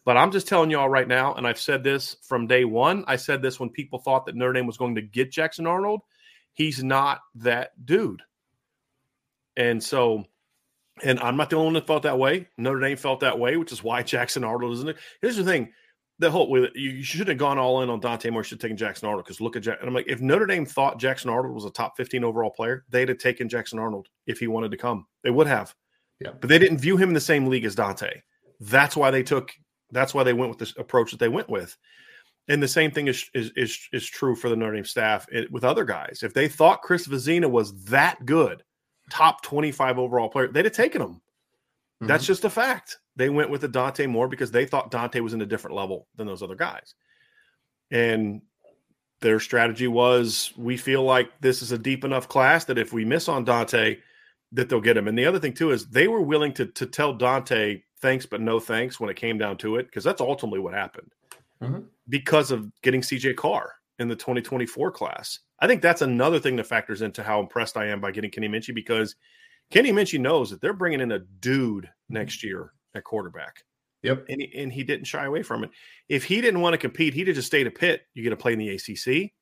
But 0.05 0.17
I'm 0.17 0.33
just 0.33 0.49
telling 0.49 0.71
y'all 0.71 0.89
right 0.89 1.07
now, 1.07 1.35
and 1.35 1.47
I've 1.47 1.61
said 1.61 1.85
this 1.85 2.17
from 2.23 2.47
day 2.47 2.65
one. 2.65 3.05
I 3.07 3.17
said 3.17 3.41
this 3.41 3.61
when 3.61 3.71
people 3.71 4.01
thought 4.01 4.27
that 4.27 4.35
Notre 4.35 4.53
Dame 4.53 4.67
was 4.67 4.77
going 4.77 4.97
to 4.97 5.03
get 5.03 5.31
Jackson 5.31 5.67
Arnold. 5.67 6.01
He's 6.55 6.83
not 6.83 7.21
that 7.37 7.71
dude. 7.85 8.23
And 9.57 9.83
so, 9.83 10.25
and 11.03 11.21
I'm 11.21 11.37
not 11.37 11.51
the 11.51 11.57
only 11.57 11.67
one 11.67 11.75
that 11.75 11.87
felt 11.87 12.03
that 12.03 12.19
way. 12.19 12.49
Notre 12.59 12.81
Dame 12.81 12.97
felt 12.97 13.21
that 13.21 13.39
way, 13.39 13.57
which 13.57 13.73
is 13.73 13.85
why 13.85 14.03
Jackson 14.03 14.45
Arnold 14.45 14.73
isn't 14.75 14.89
it. 14.89 14.97
Here's 15.21 15.37
the 15.37 15.45
thing 15.45 15.73
the 16.23 16.31
whole 16.31 16.69
you 16.75 17.03
should 17.03 17.29
have 17.29 17.39
gone 17.39 17.59
all 17.59 17.83
in 17.83 17.91
on 17.91 18.01
Dante 18.01 18.31
Moore. 18.31 18.45
Should 18.45 18.57
have 18.57 18.63
taken 18.63 18.77
Jackson 18.77 19.09
Arnold 19.09 19.25
because 19.25 19.41
look 19.41 19.57
at 19.57 19.63
Jack. 19.63 19.79
And 19.81 19.89
I'm 19.89 19.95
like, 19.95 20.09
if 20.09 20.21
Notre 20.21 20.47
Dame 20.47 20.65
thought 20.65 20.99
Jackson 20.99 21.31
Arnold 21.31 21.55
was 21.55 21.65
a 21.65 21.71
top 21.71 21.97
15 21.97 22.25
overall 22.25 22.51
player, 22.51 22.85
they'd 22.89 23.09
have 23.09 23.19
taken 23.19 23.49
Jackson 23.49 23.79
Arnold 23.79 24.09
if 24.27 24.39
he 24.39 24.47
wanted 24.47 24.71
to 24.71 24.77
come. 24.77 25.07
They 25.25 25.31
would 25.31 25.47
have. 25.47 25.75
Yeah. 26.21 26.31
But 26.41 26.49
they 26.49 26.59
didn't 26.59 26.79
view 26.79 26.97
him 26.97 27.11
in 27.11 27.15
the 27.15 27.21
same 27.21 27.47
league 27.47 27.65
as 27.65 27.75
Dante. 27.75 28.23
That's 28.61 28.97
why 28.97 29.11
they 29.11 29.23
took. 29.23 29.53
That's 29.93 30.15
why 30.15 30.25
they 30.25 30.33
went 30.33 30.51
with 30.51 30.59
this 30.59 30.75
approach 30.77 31.11
that 31.13 31.21
they 31.21 31.29
went 31.29 31.49
with. 31.49 31.77
And 32.49 32.63
the 32.63 32.69
same 32.69 32.91
thing 32.91 33.07
is 33.07 33.31
is 33.35 33.53
is, 33.55 33.79
is 33.93 34.07
true 34.07 34.35
for 34.35 34.49
the 34.49 34.57
Notre 34.57 34.75
Dame 34.75 34.85
staff 34.85 35.27
it, 35.31 35.51
with 35.53 35.65
other 35.65 35.85
guys. 35.85 36.23
If 36.23 36.35
they 36.35 36.49
thought 36.49 36.83
Chris 36.83 37.07
Vizzina 37.07 37.49
was 37.49 37.85
that 37.85 38.25
good, 38.27 38.65
top 39.11 39.43
25 39.43 39.99
overall 39.99 40.29
player, 40.29 40.49
they'd 40.49 40.65
have 40.65 40.75
taken 40.75 41.01
him. 41.01 41.09
Mm-hmm. 41.09 42.07
That's 42.09 42.27
just 42.27 42.45
a 42.45 42.51
fact. 42.51 42.99
They 43.15 43.29
went 43.29 43.51
with 43.51 43.61
the 43.61 43.69
Dante 43.69 44.07
Moore 44.07 44.27
because 44.27 44.51
they 44.51 44.67
thought 44.67 44.91
Dante 44.91 45.21
was 45.21 45.35
in 45.35 45.43
a 45.43 45.47
different 45.47 45.77
level 45.77 46.09
than 46.17 46.27
those 46.27 46.43
other 46.43 46.57
guys. 46.57 46.95
And 47.91 48.43
their 49.21 49.39
strategy 49.39 49.87
was 49.87 50.53
we 50.57 50.77
feel 50.77 51.05
like 51.05 51.31
this 51.41 51.63
is 51.63 51.71
a 51.71 51.79
deep 51.79 52.05
enough 52.05 52.29
class 52.29 52.65
that 52.65 52.79
if 52.79 52.93
we 52.93 53.05
miss 53.05 53.29
on 53.29 53.45
Dante, 53.45 53.99
that 54.51 54.69
they'll 54.69 54.81
get 54.81 54.97
him. 54.97 55.07
And 55.07 55.17
the 55.17 55.27
other 55.27 55.39
thing 55.39 55.55
too 55.55 55.71
is 55.71 55.87
they 55.87 56.09
were 56.09 56.21
willing 56.21 56.53
to 56.55 56.67
to 56.67 56.87
tell 56.87 57.15
Dante 57.15 57.83
thanks 58.03 58.27
but 58.27 58.41
no 58.41 58.61
thanks 58.61 59.01
when 59.01 59.09
it 59.09 59.17
came 59.17 59.39
down 59.39 59.57
to 59.57 59.77
it 59.77 59.87
because 59.87 60.05
that's 60.05 60.21
ultimately 60.21 60.61
what 60.61 60.75
happened 60.75 61.11
mm-hmm. 61.63 61.81
because 62.09 62.51
of 62.51 62.71
getting 62.83 63.01
CJ 63.01 63.37
Carr 63.37 63.73
in 63.99 64.09
the 64.09 64.17
2024 64.17 64.91
class. 64.91 65.39
I 65.61 65.67
think 65.67 65.81
that's 65.81 66.03
another 66.03 66.41
thing 66.41 66.57
that 66.57 66.67
factors 66.67 67.03
into 67.03 67.23
how 67.23 67.41
impressed 67.41 67.77
I 67.77 67.87
am 67.87 68.01
by 68.01 68.11
getting 68.11 68.31
Kenny 68.31 68.49
Minchey 68.49 68.75
because 68.75 69.15
Kenny 69.71 69.93
Minchey 69.93 70.21
knows 70.21 70.51
that 70.51 70.61
they're 70.61 70.73
bringing 70.73 71.01
in 71.01 71.13
a 71.13 71.21
dude 71.21 71.89
next 72.09 72.43
year 72.43 72.73
at 72.95 73.05
quarterback. 73.05 73.65
Yep. 74.03 74.27
And 74.29 74.43
he, 74.43 74.53
and 74.57 74.73
he 74.73 74.83
didn't 74.83 75.07
shy 75.07 75.25
away 75.25 75.43
from 75.43 75.63
it. 75.63 75.71
If 76.09 76.25
he 76.25 76.41
didn't 76.41 76.61
want 76.61 76.75
to 76.75 76.79
compete, 76.79 77.15
he'd 77.15 77.29
have 77.29 77.37
just 77.37 77.47
stayed 77.47 77.69
a 77.69 77.71
Pitt. 77.71 78.03
You 78.15 78.25
get 78.25 78.31
to 78.31 78.37
play 78.37 78.53
in 78.53 78.59
the 78.59 78.71
ACC. 78.71 79.33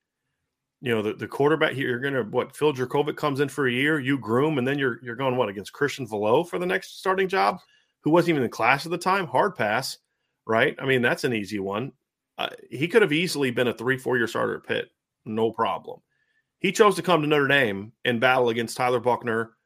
You 0.83 0.95
know, 0.95 1.03
the, 1.03 1.15
the 1.15 1.27
quarterback 1.27 1.73
here, 1.73 1.89
you're 1.89 2.01
going 2.01 2.15
to, 2.15 2.23
what, 2.23 2.55
Phil 2.55 2.73
Jurkovec 2.73 3.17
comes 3.17 3.41
in 3.41 3.49
for 3.49 3.67
a 3.67 3.73
year, 3.73 3.99
you 3.99 4.19
groom, 4.19 4.59
and 4.59 4.67
then 4.67 4.79
you're 4.79 4.99
you're 5.03 5.17
going, 5.17 5.37
what, 5.37 5.49
against 5.51 5.75
Christian 5.75 6.07
Veilleux 6.07 6.49
for 6.49 6.59
the 6.59 6.67
next 6.67 7.01
starting 7.01 7.29
job, 7.29 7.59
who 8.01 8.11
wasn't 8.11 8.31
even 8.31 8.43
in 8.43 8.51
class 8.51 8.87
at 8.87 8.91
the 8.91 8.99
time? 8.99 9.27
Hard 9.27 9.57
pass, 9.57 9.99
right? 10.47 10.77
I 10.79 10.87
mean, 10.87 11.03
that's 11.03 11.25
an 11.25 11.35
easy 11.35 11.59
one. 11.59 11.93
Uh, 12.39 12.49
he 12.71 12.89
could 12.89 13.03
have 13.03 13.13
easily 13.13 13.51
been 13.51 13.69
a 13.69 13.75
three, 13.75 13.99
four 13.99 14.17
year 14.17 14.27
starter 14.27 14.57
at 14.57 14.67
Pitt. 14.67 14.91
No 15.25 15.51
problem. 15.51 16.01
He 16.59 16.73
chose 16.73 16.97
to 16.97 17.03
come 17.03 17.23
to 17.23 17.27
Notre 17.27 17.49
Dame 17.49 17.93
and 18.05 18.21
battle 18.21 18.49
against 18.49 18.77
Tyler 18.77 19.01
Buchner 19.01 19.57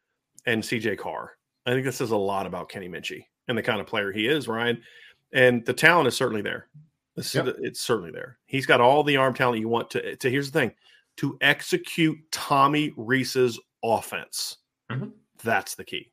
and 0.47 0.63
CJ 0.63 0.99
Carr. 0.99 1.33
I 1.67 1.71
think 1.71 1.85
this 1.85 1.97
says 1.97 2.11
a 2.11 2.17
lot 2.17 2.47
about 2.47 2.69
Kenny 2.69 2.89
Minchey 2.89 3.25
and 3.49 3.57
the 3.57 3.63
kind 3.63 3.81
of 3.81 3.87
player 3.87 4.13
he 4.13 4.27
is, 4.27 4.49
Ryan. 4.49 4.83
And 5.33 5.65
the 5.65 5.73
talent 5.73 6.09
is 6.09 6.17
certainly 6.17 6.43
there. 6.43 6.69
It's, 7.17 7.35
yep. 7.35 7.47
it's 7.61 7.81
certainly 7.81 8.11
there. 8.11 8.39
He's 8.47 8.67
got 8.67 8.81
all 8.81 9.03
the 9.03 9.17
arm 9.17 9.35
talent 9.35 9.61
you 9.61 9.69
want 9.69 9.91
to. 9.91 10.17
To 10.17 10.31
here's 10.31 10.51
the 10.51 10.59
thing: 10.59 10.73
to 11.19 11.39
execute 11.41 12.19
Tommy 12.33 12.93
Rees's 12.97 13.59
offense. 13.85 14.57
Mm-hmm. 14.91 15.11
That's 15.43 15.75
the 15.75 15.85
key. 15.85 16.11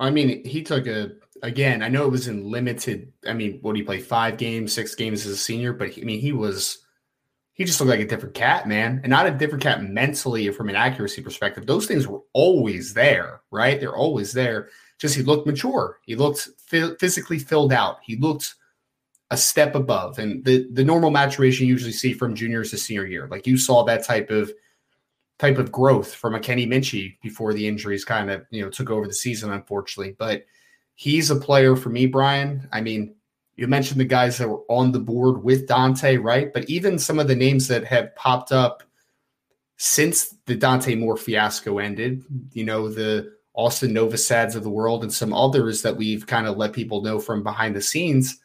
I 0.00 0.10
mean, 0.10 0.44
he 0.44 0.62
took 0.62 0.86
a 0.86 1.12
again. 1.42 1.82
I 1.82 1.88
know 1.88 2.04
it 2.04 2.10
was 2.10 2.26
in 2.26 2.50
limited. 2.50 3.12
I 3.26 3.32
mean, 3.32 3.58
what 3.62 3.76
he 3.76 3.82
play 3.82 4.00
five 4.00 4.36
games, 4.36 4.72
six 4.72 4.94
games 4.94 5.26
as 5.26 5.32
a 5.32 5.36
senior, 5.36 5.72
but 5.72 5.90
he, 5.90 6.02
I 6.02 6.04
mean, 6.04 6.20
he 6.20 6.32
was 6.32 6.78
he 7.52 7.64
just 7.64 7.78
looked 7.80 7.90
like 7.90 8.00
a 8.00 8.06
different 8.06 8.34
cat, 8.34 8.66
man, 8.66 9.00
and 9.02 9.10
not 9.10 9.26
a 9.26 9.30
different 9.30 9.62
cat 9.62 9.82
mentally 9.82 10.50
from 10.50 10.70
an 10.70 10.76
accuracy 10.76 11.22
perspective. 11.22 11.66
Those 11.66 11.86
things 11.86 12.06
were 12.06 12.22
always 12.32 12.94
there, 12.94 13.42
right? 13.50 13.78
They're 13.78 13.96
always 13.96 14.32
there 14.32 14.70
just 15.00 15.16
he 15.16 15.22
looked 15.22 15.46
mature. 15.46 15.98
He 16.02 16.14
looked 16.14 16.48
physically 16.68 17.38
filled 17.38 17.72
out. 17.72 17.98
He 18.02 18.16
looked 18.16 18.54
a 19.30 19.36
step 19.36 19.74
above, 19.74 20.18
and 20.18 20.44
the 20.44 20.68
the 20.72 20.84
normal 20.84 21.10
maturation 21.10 21.66
you 21.66 21.72
usually 21.72 21.92
see 21.92 22.12
from 22.12 22.34
juniors 22.34 22.70
to 22.70 22.78
senior 22.78 23.06
year. 23.06 23.26
Like 23.28 23.46
you 23.46 23.56
saw 23.56 23.82
that 23.84 24.04
type 24.04 24.30
of 24.30 24.52
type 25.40 25.56
of 25.56 25.72
growth 25.72 26.14
from 26.14 26.34
a 26.34 26.40
Kenny 26.40 26.66
Minchey 26.66 27.16
before 27.22 27.54
the 27.54 27.66
injuries 27.66 28.04
kind 28.04 28.30
of 28.30 28.44
you 28.50 28.62
know 28.62 28.68
took 28.68 28.90
over 28.90 29.06
the 29.06 29.14
season, 29.14 29.50
unfortunately. 29.52 30.14
But 30.18 30.44
he's 30.94 31.30
a 31.30 31.36
player 31.36 31.76
for 31.76 31.88
me, 31.88 32.06
Brian. 32.06 32.68
I 32.72 32.82
mean, 32.82 33.14
you 33.56 33.66
mentioned 33.66 34.00
the 34.00 34.04
guys 34.04 34.36
that 34.36 34.48
were 34.48 34.62
on 34.68 34.92
the 34.92 34.98
board 34.98 35.42
with 35.42 35.66
Dante, 35.66 36.16
right? 36.16 36.52
But 36.52 36.68
even 36.68 36.98
some 36.98 37.18
of 37.18 37.26
the 37.26 37.34
names 37.34 37.68
that 37.68 37.84
have 37.84 38.14
popped 38.16 38.52
up 38.52 38.82
since 39.78 40.34
the 40.44 40.54
Dante 40.54 40.94
Moore 40.94 41.16
fiasco 41.16 41.78
ended, 41.78 42.22
you 42.52 42.64
know, 42.64 42.90
the 42.90 43.32
Austin 43.54 43.92
Novosads 43.92 44.54
of 44.54 44.62
the 44.62 44.70
world 44.70 45.02
and 45.02 45.12
some 45.12 45.32
others 45.32 45.80
that 45.82 45.96
we've 45.96 46.26
kind 46.26 46.46
of 46.46 46.58
let 46.58 46.74
people 46.74 47.02
know 47.02 47.18
from 47.18 47.42
behind 47.42 47.74
the 47.74 47.80
scenes. 47.80 48.38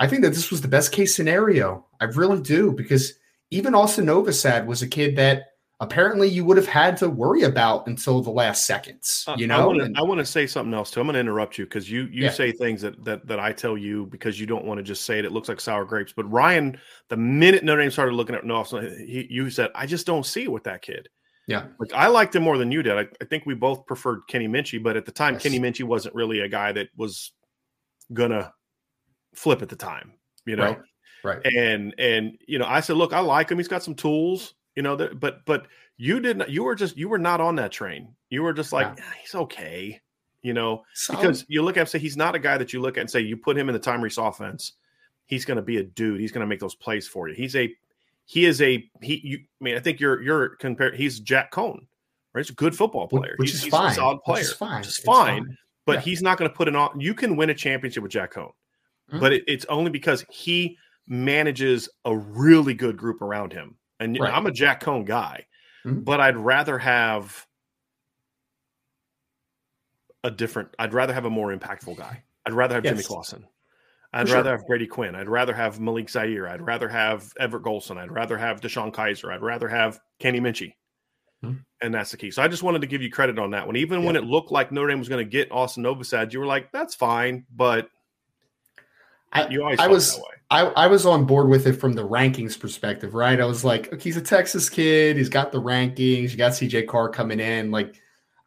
I 0.00 0.08
think 0.08 0.22
that 0.22 0.30
this 0.30 0.50
was 0.50 0.60
the 0.60 0.68
best 0.68 0.90
case 0.90 1.14
scenario. 1.14 1.86
I 2.00 2.04
really 2.06 2.42
do 2.42 2.72
because 2.72 3.14
even 3.50 3.74
Austin 3.74 4.06
Novosad 4.06 4.66
was 4.66 4.82
a 4.82 4.88
kid 4.88 5.16
that 5.16 5.57
apparently 5.80 6.28
you 6.28 6.44
would 6.44 6.56
have 6.56 6.66
had 6.66 6.96
to 6.98 7.08
worry 7.08 7.42
about 7.42 7.86
until 7.86 8.20
the 8.20 8.30
last 8.30 8.66
seconds. 8.66 9.24
You 9.36 9.46
know, 9.46 9.70
I 9.96 10.02
want 10.02 10.18
to 10.18 10.26
say 10.26 10.46
something 10.46 10.74
else 10.74 10.90
too. 10.90 11.00
I'm 11.00 11.06
going 11.06 11.14
to 11.14 11.20
interrupt 11.20 11.58
you 11.58 11.64
because 11.64 11.90
you 11.90 12.02
you 12.04 12.24
yeah. 12.24 12.30
say 12.30 12.52
things 12.52 12.82
that 12.82 13.04
that 13.04 13.26
that 13.26 13.40
I 13.40 13.52
tell 13.52 13.78
you 13.78 14.06
because 14.06 14.40
you 14.40 14.46
don't 14.46 14.64
want 14.64 14.78
to 14.78 14.84
just 14.84 15.04
say 15.04 15.18
it. 15.18 15.24
It 15.24 15.32
looks 15.32 15.48
like 15.48 15.60
sour 15.60 15.84
grapes. 15.84 16.12
But 16.12 16.30
Ryan, 16.30 16.78
the 17.08 17.16
minute 17.16 17.64
Notre 17.64 17.82
Dame 17.82 17.90
started 17.90 18.14
looking 18.14 18.34
at 18.34 18.48
Austin, 18.50 19.06
he, 19.06 19.26
you 19.30 19.50
said, 19.50 19.70
"I 19.74 19.86
just 19.86 20.06
don't 20.06 20.26
see 20.26 20.44
it 20.44 20.52
with 20.52 20.64
that 20.64 20.82
kid." 20.82 21.08
Yeah. 21.46 21.64
Like 21.78 21.92
I 21.94 22.08
liked 22.08 22.36
him 22.36 22.42
more 22.42 22.58
than 22.58 22.70
you 22.70 22.82
did. 22.82 22.92
I, 22.92 23.06
I 23.22 23.24
think 23.24 23.46
we 23.46 23.54
both 23.54 23.86
preferred 23.86 24.20
Kenny 24.28 24.46
Minchey, 24.46 24.82
but 24.82 24.96
at 24.96 25.06
the 25.06 25.12
time, 25.12 25.34
yes. 25.34 25.42
Kenny 25.42 25.58
Minchey 25.58 25.82
wasn't 25.82 26.14
really 26.14 26.40
a 26.40 26.48
guy 26.48 26.72
that 26.72 26.88
was 26.94 27.32
gonna 28.12 28.52
flip 29.34 29.62
at 29.62 29.70
the 29.70 29.76
time, 29.76 30.12
you 30.44 30.56
know? 30.56 30.76
Right. 31.24 31.42
right. 31.44 31.54
And 31.56 31.94
and 31.98 32.32
you 32.46 32.58
know, 32.58 32.66
I 32.66 32.80
said, 32.80 32.96
look, 32.96 33.14
I 33.14 33.20
like 33.20 33.50
him. 33.50 33.58
He's 33.58 33.66
got 33.66 33.82
some 33.82 33.94
tools, 33.94 34.54
you 34.78 34.82
know, 34.82 34.94
that 34.94 35.18
but 35.18 35.44
but 35.44 35.66
you 35.96 36.20
didn't 36.20 36.48
you 36.48 36.62
were 36.62 36.76
just 36.76 36.96
you 36.96 37.08
were 37.08 37.18
not 37.18 37.40
on 37.40 37.56
that 37.56 37.72
train. 37.72 38.14
You 38.30 38.44
were 38.44 38.52
just 38.52 38.72
like, 38.72 38.86
yeah. 38.86 38.94
Yeah, 38.98 39.12
he's 39.20 39.34
okay, 39.34 40.00
you 40.40 40.54
know, 40.54 40.84
because 41.10 41.44
you 41.48 41.62
look 41.62 41.76
at 41.76 41.80
him 41.80 41.86
say 41.88 41.98
he's 41.98 42.16
not 42.16 42.36
a 42.36 42.38
guy 42.38 42.56
that 42.58 42.72
you 42.72 42.80
look 42.80 42.96
at 42.96 43.00
and 43.00 43.10
say 43.10 43.18
you 43.18 43.36
put 43.36 43.58
him 43.58 43.68
in 43.68 43.72
the 43.72 43.80
Tommy 43.80 44.04
Rees 44.04 44.18
offense, 44.18 44.74
he's 45.26 45.44
gonna 45.44 45.62
be 45.62 45.78
a 45.78 45.82
dude, 45.82 46.20
he's 46.20 46.30
gonna 46.30 46.46
make 46.46 46.60
those 46.60 46.76
plays 46.76 47.08
for 47.08 47.28
you. 47.28 47.34
He's 47.34 47.56
a 47.56 47.74
he 48.24 48.44
is 48.44 48.62
a 48.62 48.88
he. 49.02 49.20
You, 49.24 49.38
I 49.60 49.64
mean, 49.64 49.74
I 49.74 49.80
think 49.80 49.98
you're 49.98 50.22
you're 50.22 50.50
compared. 50.50 50.94
He's 50.94 51.18
Jack 51.18 51.50
Coan, 51.50 51.80
right? 52.32 52.44
He's 52.44 52.50
a 52.50 52.54
good 52.54 52.76
football 52.76 53.08
player, 53.08 53.34
which 53.38 53.50
he's, 53.50 53.64
is 53.64 53.68
fine. 53.68 53.90
a 53.90 53.94
solid 53.96 54.22
player, 54.22 54.36
which 54.36 54.44
is 54.44 54.52
fine. 54.52 54.78
Which 54.78 54.86
is 54.86 54.98
fine, 54.98 55.44
fine. 55.44 55.58
But 55.86 55.94
yeah. 55.94 56.00
he's 56.02 56.22
not 56.22 56.38
going 56.38 56.48
to 56.48 56.56
put 56.56 56.68
an 56.68 56.76
on. 56.76 57.00
You 57.00 57.14
can 57.14 57.34
win 57.34 57.50
a 57.50 57.54
championship 57.54 58.04
with 58.04 58.12
Jack 58.12 58.34
Coan, 58.34 58.52
mm-hmm. 59.10 59.18
but 59.18 59.32
it, 59.32 59.42
it's 59.48 59.64
only 59.64 59.90
because 59.90 60.24
he 60.30 60.78
manages 61.08 61.88
a 62.04 62.16
really 62.16 62.74
good 62.74 62.96
group 62.96 63.22
around 63.22 63.52
him. 63.52 63.74
And 64.00 64.18
right. 64.18 64.32
I'm 64.32 64.46
a 64.46 64.52
Jack 64.52 64.82
Coan 64.82 65.04
guy, 65.04 65.46
mm-hmm. 65.84 66.00
but 66.00 66.20
I'd 66.20 66.36
rather 66.36 66.78
have 66.78 67.46
a 70.24 70.30
different. 70.30 70.68
I'd 70.78 70.94
rather 70.94 71.12
have 71.12 71.24
a 71.24 71.30
more 71.30 71.54
impactful 71.56 71.96
guy. 71.96 72.22
I'd 72.46 72.54
rather 72.54 72.76
have 72.76 72.84
yes. 72.84 72.92
Jimmy 72.92 73.04
Clausen. 73.04 73.44
I'd 74.12 74.30
rather 74.30 74.52
have 74.52 74.66
Brady 74.66 74.86
Quinn. 74.86 75.14
I'd 75.14 75.28
rather 75.28 75.52
have 75.52 75.80
Malik 75.80 76.08
Zaire. 76.08 76.48
I'd 76.48 76.62
rather 76.62 76.88
have 76.88 77.30
Everett 77.38 77.62
Golson. 77.62 77.98
I'd 77.98 78.10
rather 78.10 78.38
have 78.38 78.60
DeShone 78.60 78.92
Kizer. 78.92 79.32
I'd 79.32 79.42
rather 79.42 79.68
have 79.68 80.00
Kenny 80.18 80.40
Minchey. 80.40 80.72
Hmm. 81.42 81.56
And 81.82 81.94
that's 81.94 82.10
the 82.10 82.16
key. 82.16 82.30
So 82.30 82.42
I 82.42 82.48
just 82.48 82.62
wanted 82.62 82.80
to 82.80 82.86
give 82.86 83.02
you 83.02 83.10
credit 83.10 83.38
on 83.38 83.50
that 83.50 83.66
one. 83.66 83.76
Even 83.76 84.00
yeah. 84.00 84.06
when 84.06 84.16
it 84.16 84.24
looked 84.24 84.50
like 84.50 84.72
Notre 84.72 84.88
Dame 84.88 84.98
was 84.98 85.10
going 85.10 85.24
to 85.24 85.30
get 85.30 85.52
Austin 85.52 85.84
Novosad, 85.84 86.32
you 86.32 86.40
were 86.40 86.46
like, 86.46 86.72
that's 86.72 86.94
fine. 86.94 87.44
But 87.54 87.90
I, 89.32 89.48
you 89.48 89.62
always 89.62 89.78
I 89.78 89.86
was 89.86 90.20
I, 90.50 90.62
I 90.62 90.86
was 90.86 91.04
on 91.04 91.26
board 91.26 91.48
with 91.48 91.66
it 91.66 91.74
from 91.74 91.92
the 91.92 92.06
rankings 92.06 92.58
perspective, 92.58 93.14
right? 93.14 93.38
I 93.38 93.44
was 93.44 93.64
like, 93.64 93.92
okay, 93.92 94.02
he's 94.02 94.16
a 94.16 94.22
Texas 94.22 94.70
kid. 94.70 95.16
He's 95.16 95.28
got 95.28 95.52
the 95.52 95.60
rankings. 95.60 96.30
You 96.30 96.36
got 96.36 96.52
CJ 96.52 96.86
Carr 96.86 97.10
coming 97.10 97.38
in. 97.38 97.70
Like 97.70 98.00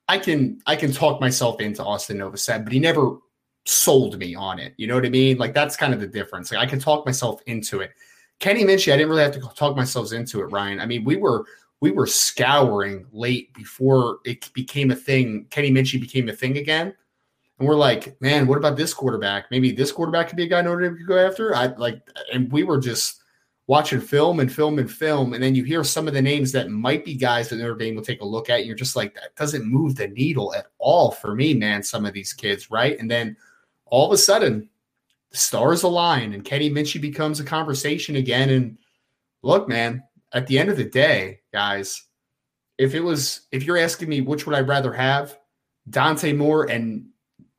I 0.07 0.17
can 0.17 0.59
I 0.65 0.75
can 0.75 0.91
talk 0.91 1.21
myself 1.21 1.61
into 1.61 1.83
Austin 1.83 2.17
Novosad, 2.17 2.63
but 2.63 2.73
he 2.73 2.79
never 2.79 3.17
sold 3.65 4.17
me 4.17 4.33
on 4.35 4.59
it. 4.59 4.73
You 4.77 4.87
know 4.87 4.95
what 4.95 5.05
I 5.05 5.09
mean? 5.09 5.37
Like 5.37 5.53
that's 5.53 5.75
kind 5.75 5.93
of 5.93 5.99
the 5.99 6.07
difference. 6.07 6.51
Like 6.51 6.61
I 6.61 6.65
can 6.65 6.79
talk 6.79 7.05
myself 7.05 7.41
into 7.45 7.81
it. 7.81 7.91
Kenny 8.39 8.63
Minchey, 8.63 8.91
I 8.91 8.97
didn't 8.97 9.09
really 9.09 9.21
have 9.21 9.33
to 9.33 9.41
talk 9.55 9.75
myself 9.75 10.11
into 10.11 10.41
it, 10.41 10.45
Ryan. 10.45 10.79
I 10.79 10.87
mean, 10.87 11.03
we 11.03 11.15
were 11.15 11.45
we 11.81 11.91
were 11.91 12.07
scouring 12.07 13.05
late 13.11 13.53
before 13.53 14.19
it 14.25 14.51
became 14.53 14.89
a 14.91 14.95
thing. 14.95 15.45
Kenny 15.51 15.71
Minchey 15.71 16.01
became 16.01 16.29
a 16.29 16.33
thing 16.33 16.57
again. 16.57 16.95
And 17.61 17.69
we're 17.69 17.75
like, 17.75 18.19
man, 18.19 18.47
what 18.47 18.57
about 18.57 18.75
this 18.75 18.91
quarterback? 18.91 19.51
Maybe 19.51 19.71
this 19.71 19.91
quarterback 19.91 20.27
could 20.27 20.35
be 20.35 20.45
a 20.45 20.47
guy 20.47 20.63
Notre 20.63 20.81
Dame 20.81 20.97
could 20.97 21.05
go 21.05 21.23
after. 21.23 21.55
I 21.55 21.67
like, 21.67 22.01
and 22.33 22.51
we 22.51 22.63
were 22.63 22.79
just 22.79 23.21
watching 23.67 24.01
film 24.01 24.39
and 24.39 24.51
film 24.51 24.79
and 24.79 24.91
film, 24.91 25.35
and 25.35 25.43
then 25.43 25.53
you 25.53 25.63
hear 25.63 25.83
some 25.83 26.07
of 26.07 26.15
the 26.15 26.21
names 26.23 26.51
that 26.53 26.71
might 26.71 27.05
be 27.05 27.13
guys 27.13 27.49
that 27.49 27.57
Notre 27.57 27.75
Dame 27.75 27.93
will 27.93 28.01
take 28.01 28.21
a 28.21 28.25
look 28.25 28.49
at. 28.49 28.57
And 28.57 28.65
you're 28.65 28.75
just 28.75 28.95
like, 28.95 29.13
that 29.13 29.35
doesn't 29.35 29.63
move 29.63 29.95
the 29.95 30.07
needle 30.07 30.55
at 30.55 30.71
all 30.79 31.11
for 31.11 31.35
me, 31.35 31.53
man. 31.53 31.83
Some 31.83 32.03
of 32.03 32.13
these 32.13 32.33
kids, 32.33 32.71
right? 32.71 32.97
And 32.97 33.11
then 33.11 33.37
all 33.85 34.07
of 34.07 34.11
a 34.11 34.17
sudden, 34.17 34.67
the 35.29 35.37
stars 35.37 35.83
align 35.83 36.33
and 36.33 36.43
Kenny 36.43 36.71
Minchey 36.71 36.99
becomes 36.99 37.39
a 37.39 37.43
conversation 37.43 38.15
again. 38.15 38.49
And 38.49 38.79
look, 39.43 39.69
man, 39.69 40.01
at 40.33 40.47
the 40.47 40.57
end 40.57 40.71
of 40.71 40.77
the 40.77 40.83
day, 40.83 41.41
guys, 41.53 42.05
if 42.79 42.95
it 42.95 43.01
was, 43.01 43.41
if 43.51 43.65
you're 43.65 43.77
asking 43.77 44.09
me 44.09 44.21
which 44.21 44.47
would 44.47 44.55
I 44.55 44.61
rather 44.61 44.93
have, 44.93 45.37
Dante 45.87 46.33
Moore 46.33 46.67
and 46.67 47.05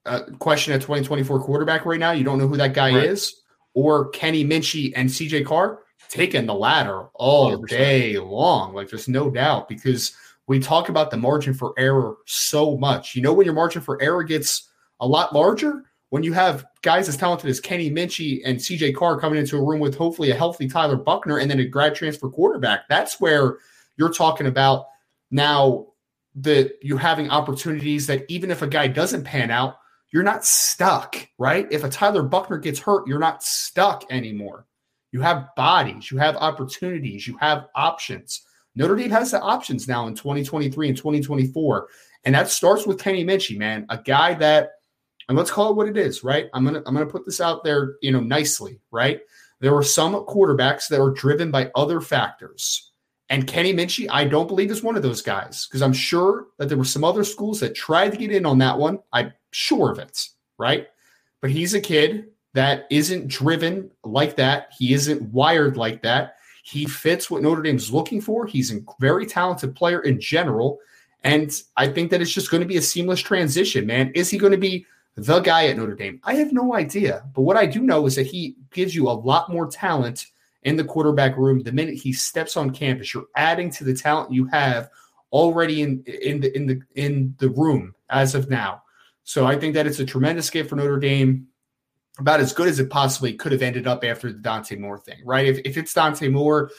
Uh, 0.04 0.20
a 0.26 0.32
question 0.32 0.72
at 0.72 0.80
2024 0.80 1.40
quarterback 1.40 1.86
right 1.86 2.00
now, 2.00 2.12
you 2.12 2.24
don't 2.24 2.38
know 2.38 2.48
who 2.48 2.56
that 2.56 2.74
guy 2.74 2.94
right. 2.94 3.04
is, 3.04 3.42
or 3.74 4.08
Kenny 4.10 4.44
Minchey 4.44 4.92
and 4.96 5.08
CJ 5.08 5.46
Carr, 5.46 5.80
taking 6.08 6.46
the 6.46 6.54
latter 6.54 7.04
all 7.14 7.56
100%. 7.56 7.68
day 7.68 8.18
long. 8.18 8.74
Like 8.74 8.90
there's 8.90 9.08
no 9.08 9.30
doubt 9.30 9.68
because 9.68 10.12
we 10.46 10.58
talk 10.58 10.88
about 10.88 11.10
the 11.10 11.16
margin 11.16 11.54
for 11.54 11.72
error 11.78 12.16
so 12.26 12.76
much. 12.76 13.14
You 13.14 13.22
know, 13.22 13.32
when 13.32 13.46
your 13.46 13.54
margin 13.54 13.80
for 13.80 14.00
error 14.02 14.24
gets 14.24 14.68
a 15.00 15.06
lot 15.06 15.32
larger, 15.32 15.84
when 16.10 16.22
you 16.22 16.32
have 16.32 16.66
guys 16.82 17.08
as 17.08 17.16
talented 17.16 17.48
as 17.48 17.60
Kenny 17.60 17.90
Minchey 17.90 18.42
and 18.44 18.58
CJ 18.58 18.94
Carr 18.94 19.18
coming 19.18 19.38
into 19.38 19.56
a 19.56 19.64
room 19.64 19.80
with 19.80 19.94
hopefully 19.94 20.30
a 20.30 20.34
healthy 20.34 20.68
Tyler 20.68 20.96
Buchner 20.96 21.38
and 21.38 21.50
then 21.50 21.60
a 21.60 21.64
grad 21.64 21.94
transfer 21.94 22.28
quarterback, 22.28 22.88
that's 22.88 23.18
where 23.20 23.58
you're 23.96 24.12
talking 24.12 24.46
about 24.46 24.86
now 25.30 25.86
that 26.34 26.72
you 26.82 26.96
having 26.96 27.30
opportunities 27.30 28.06
that 28.06 28.24
even 28.28 28.50
if 28.50 28.62
a 28.62 28.66
guy 28.66 28.88
doesn't 28.88 29.24
pan 29.24 29.50
out, 29.50 29.76
you're 30.12 30.22
not 30.22 30.44
stuck, 30.44 31.16
right? 31.38 31.66
If 31.70 31.84
a 31.84 31.88
Tyler 31.88 32.22
Buchner 32.22 32.58
gets 32.58 32.78
hurt, 32.78 33.06
you're 33.06 33.18
not 33.18 33.42
stuck 33.42 34.04
anymore. 34.10 34.66
You 35.10 35.20
have 35.22 35.48
bodies, 35.56 36.10
you 36.10 36.18
have 36.18 36.36
opportunities, 36.36 37.26
you 37.26 37.36
have 37.38 37.66
options. 37.74 38.42
Notre 38.74 38.96
Dame 38.96 39.10
has 39.10 39.30
the 39.30 39.40
options 39.40 39.88
now 39.88 40.06
in 40.06 40.14
2023 40.14 40.88
and 40.88 40.96
2024. 40.96 41.88
And 42.24 42.34
that 42.34 42.48
starts 42.48 42.86
with 42.86 42.98
Kenny 42.98 43.24
Minchey, 43.24 43.58
man, 43.58 43.84
a 43.88 43.98
guy 43.98 44.34
that 44.34 44.70
and 45.28 45.38
let's 45.38 45.50
call 45.50 45.70
it 45.70 45.76
what 45.76 45.88
it 45.88 45.96
is, 45.96 46.24
right? 46.24 46.48
I'm 46.52 46.64
gonna 46.64 46.82
I'm 46.86 46.94
gonna 46.94 47.06
put 47.06 47.24
this 47.24 47.40
out 47.40 47.64
there, 47.64 47.96
you 48.02 48.12
know, 48.12 48.20
nicely, 48.20 48.80
right? 48.90 49.20
There 49.60 49.74
were 49.74 49.82
some 49.82 50.14
quarterbacks 50.26 50.88
that 50.88 51.00
were 51.00 51.12
driven 51.12 51.50
by 51.50 51.70
other 51.74 52.00
factors. 52.00 52.92
And 53.28 53.46
Kenny 53.46 53.72
Minchey, 53.72 54.08
I 54.10 54.24
don't 54.24 54.48
believe 54.48 54.70
is 54.70 54.82
one 54.82 54.96
of 54.96 55.02
those 55.02 55.22
guys 55.22 55.66
because 55.66 55.80
I'm 55.80 55.92
sure 55.92 56.48
that 56.58 56.68
there 56.68 56.76
were 56.76 56.84
some 56.84 57.04
other 57.04 57.24
schools 57.24 57.60
that 57.60 57.74
tried 57.74 58.10
to 58.10 58.18
get 58.18 58.32
in 58.32 58.44
on 58.44 58.58
that 58.58 58.76
one. 58.76 58.98
I'm 59.12 59.32
sure 59.52 59.90
of 59.90 59.98
it, 59.98 60.28
right? 60.58 60.88
But 61.40 61.50
he's 61.50 61.74
a 61.74 61.80
kid 61.80 62.28
that 62.54 62.86
isn't 62.90 63.28
driven 63.28 63.90
like 64.04 64.36
that. 64.36 64.72
He 64.76 64.92
isn't 64.92 65.22
wired 65.32 65.76
like 65.76 66.02
that. 66.02 66.36
He 66.64 66.86
fits 66.86 67.30
what 67.30 67.42
Notre 67.42 67.62
Dame's 67.62 67.92
looking 67.92 68.20
for. 68.20 68.46
He's 68.46 68.72
a 68.72 68.80
very 69.00 69.26
talented 69.26 69.74
player 69.74 70.00
in 70.00 70.20
general. 70.20 70.78
And 71.24 71.52
I 71.76 71.88
think 71.88 72.10
that 72.10 72.20
it's 72.20 72.32
just 72.32 72.50
going 72.50 72.60
to 72.62 72.68
be 72.68 72.76
a 72.76 72.82
seamless 72.82 73.20
transition, 73.20 73.86
man. 73.86 74.12
Is 74.14 74.28
he 74.30 74.38
going 74.38 74.52
to 74.52 74.58
be 74.58 74.86
the 75.16 75.40
guy 75.40 75.66
at 75.66 75.76
Notre 75.76 75.94
Dame? 75.94 76.20
I 76.24 76.34
have 76.34 76.52
no 76.52 76.74
idea. 76.74 77.24
But 77.34 77.42
what 77.42 77.56
I 77.56 77.66
do 77.66 77.80
know 77.80 78.06
is 78.06 78.16
that 78.16 78.26
he 78.26 78.56
gives 78.72 78.94
you 78.94 79.08
a 79.08 79.10
lot 79.10 79.50
more 79.50 79.66
talent 79.66 80.26
in 80.62 80.76
the 80.76 80.84
quarterback 80.84 81.36
room 81.36 81.62
the 81.62 81.72
minute 81.72 81.94
he 81.94 82.12
steps 82.12 82.56
on 82.56 82.70
campus. 82.70 83.12
You're 83.12 83.26
adding 83.36 83.70
to 83.70 83.84
the 83.84 83.94
talent 83.94 84.32
you 84.32 84.46
have 84.46 84.90
already 85.32 85.82
in 85.82 86.04
in 86.04 86.40
the 86.40 86.54
in 86.56 86.66
the 86.66 86.80
in 86.94 87.34
the 87.38 87.48
room 87.50 87.94
as 88.10 88.34
of 88.34 88.48
now. 88.48 88.81
So 89.24 89.46
I 89.46 89.58
think 89.58 89.74
that 89.74 89.86
it's 89.86 90.00
a 90.00 90.06
tremendous 90.06 90.50
gift 90.50 90.70
for 90.70 90.76
Notre 90.76 90.98
Dame. 90.98 91.48
About 92.18 92.40
as 92.40 92.52
good 92.52 92.68
as 92.68 92.78
it 92.78 92.90
possibly 92.90 93.32
could 93.32 93.52
have 93.52 93.62
ended 93.62 93.86
up 93.86 94.04
after 94.04 94.30
the 94.30 94.38
Dante 94.38 94.76
Moore 94.76 94.98
thing, 94.98 95.22
right? 95.24 95.46
If, 95.46 95.60
if 95.64 95.78
it's 95.78 95.94
Dante 95.94 96.28
Moore, 96.28 96.70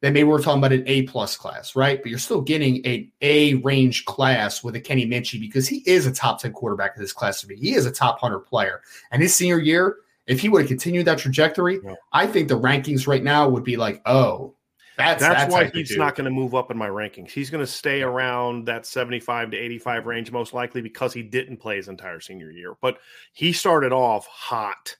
then 0.00 0.14
maybe 0.14 0.24
we're 0.24 0.42
talking 0.42 0.58
about 0.58 0.72
an 0.72 0.82
A 0.86 1.02
plus 1.02 1.36
class, 1.36 1.76
right? 1.76 2.02
But 2.02 2.10
you're 2.10 2.18
still 2.18 2.40
getting 2.40 2.84
a 2.86 3.08
A 3.20 3.54
range 3.54 4.04
class 4.06 4.64
with 4.64 4.74
a 4.74 4.80
Kenny 4.80 5.06
Minchey 5.06 5.38
because 5.38 5.68
he 5.68 5.84
is 5.86 6.06
a 6.06 6.12
top 6.12 6.40
10 6.40 6.52
quarterback 6.52 6.96
in 6.96 7.02
this 7.02 7.12
class 7.12 7.40
to 7.40 7.46
me. 7.46 7.56
He 7.56 7.74
is 7.74 7.86
a 7.86 7.90
top 7.90 8.20
100 8.20 8.40
player. 8.40 8.80
And 9.12 9.22
his 9.22 9.34
senior 9.34 9.60
year, 9.60 9.96
if 10.26 10.40
he 10.40 10.48
would 10.48 10.62
have 10.62 10.68
continued 10.68 11.06
that 11.06 11.18
trajectory, 11.18 11.80
yeah. 11.84 11.94
I 12.12 12.26
think 12.26 12.48
the 12.48 12.58
rankings 12.58 13.06
right 13.06 13.22
now 13.22 13.48
would 13.48 13.64
be 13.64 13.76
like, 13.76 14.00
oh, 14.06 14.54
that's, 15.00 15.22
that's, 15.22 15.40
that's 15.42 15.52
why 15.52 15.70
he's 15.72 15.96
not 15.96 16.14
going 16.14 16.24
to 16.24 16.30
move 16.30 16.54
up 16.54 16.70
in 16.70 16.76
my 16.76 16.88
rankings. 16.88 17.30
He's 17.30 17.50
going 17.50 17.64
to 17.64 17.70
stay 17.70 18.02
around 18.02 18.66
that 18.66 18.86
75 18.86 19.50
to 19.50 19.56
85 19.56 20.06
range, 20.06 20.32
most 20.32 20.54
likely 20.54 20.80
because 20.80 21.12
he 21.12 21.22
didn't 21.22 21.58
play 21.58 21.76
his 21.76 21.88
entire 21.88 22.20
senior 22.20 22.50
year. 22.50 22.74
But 22.80 22.98
he 23.32 23.52
started 23.52 23.92
off 23.92 24.26
hot 24.26 24.96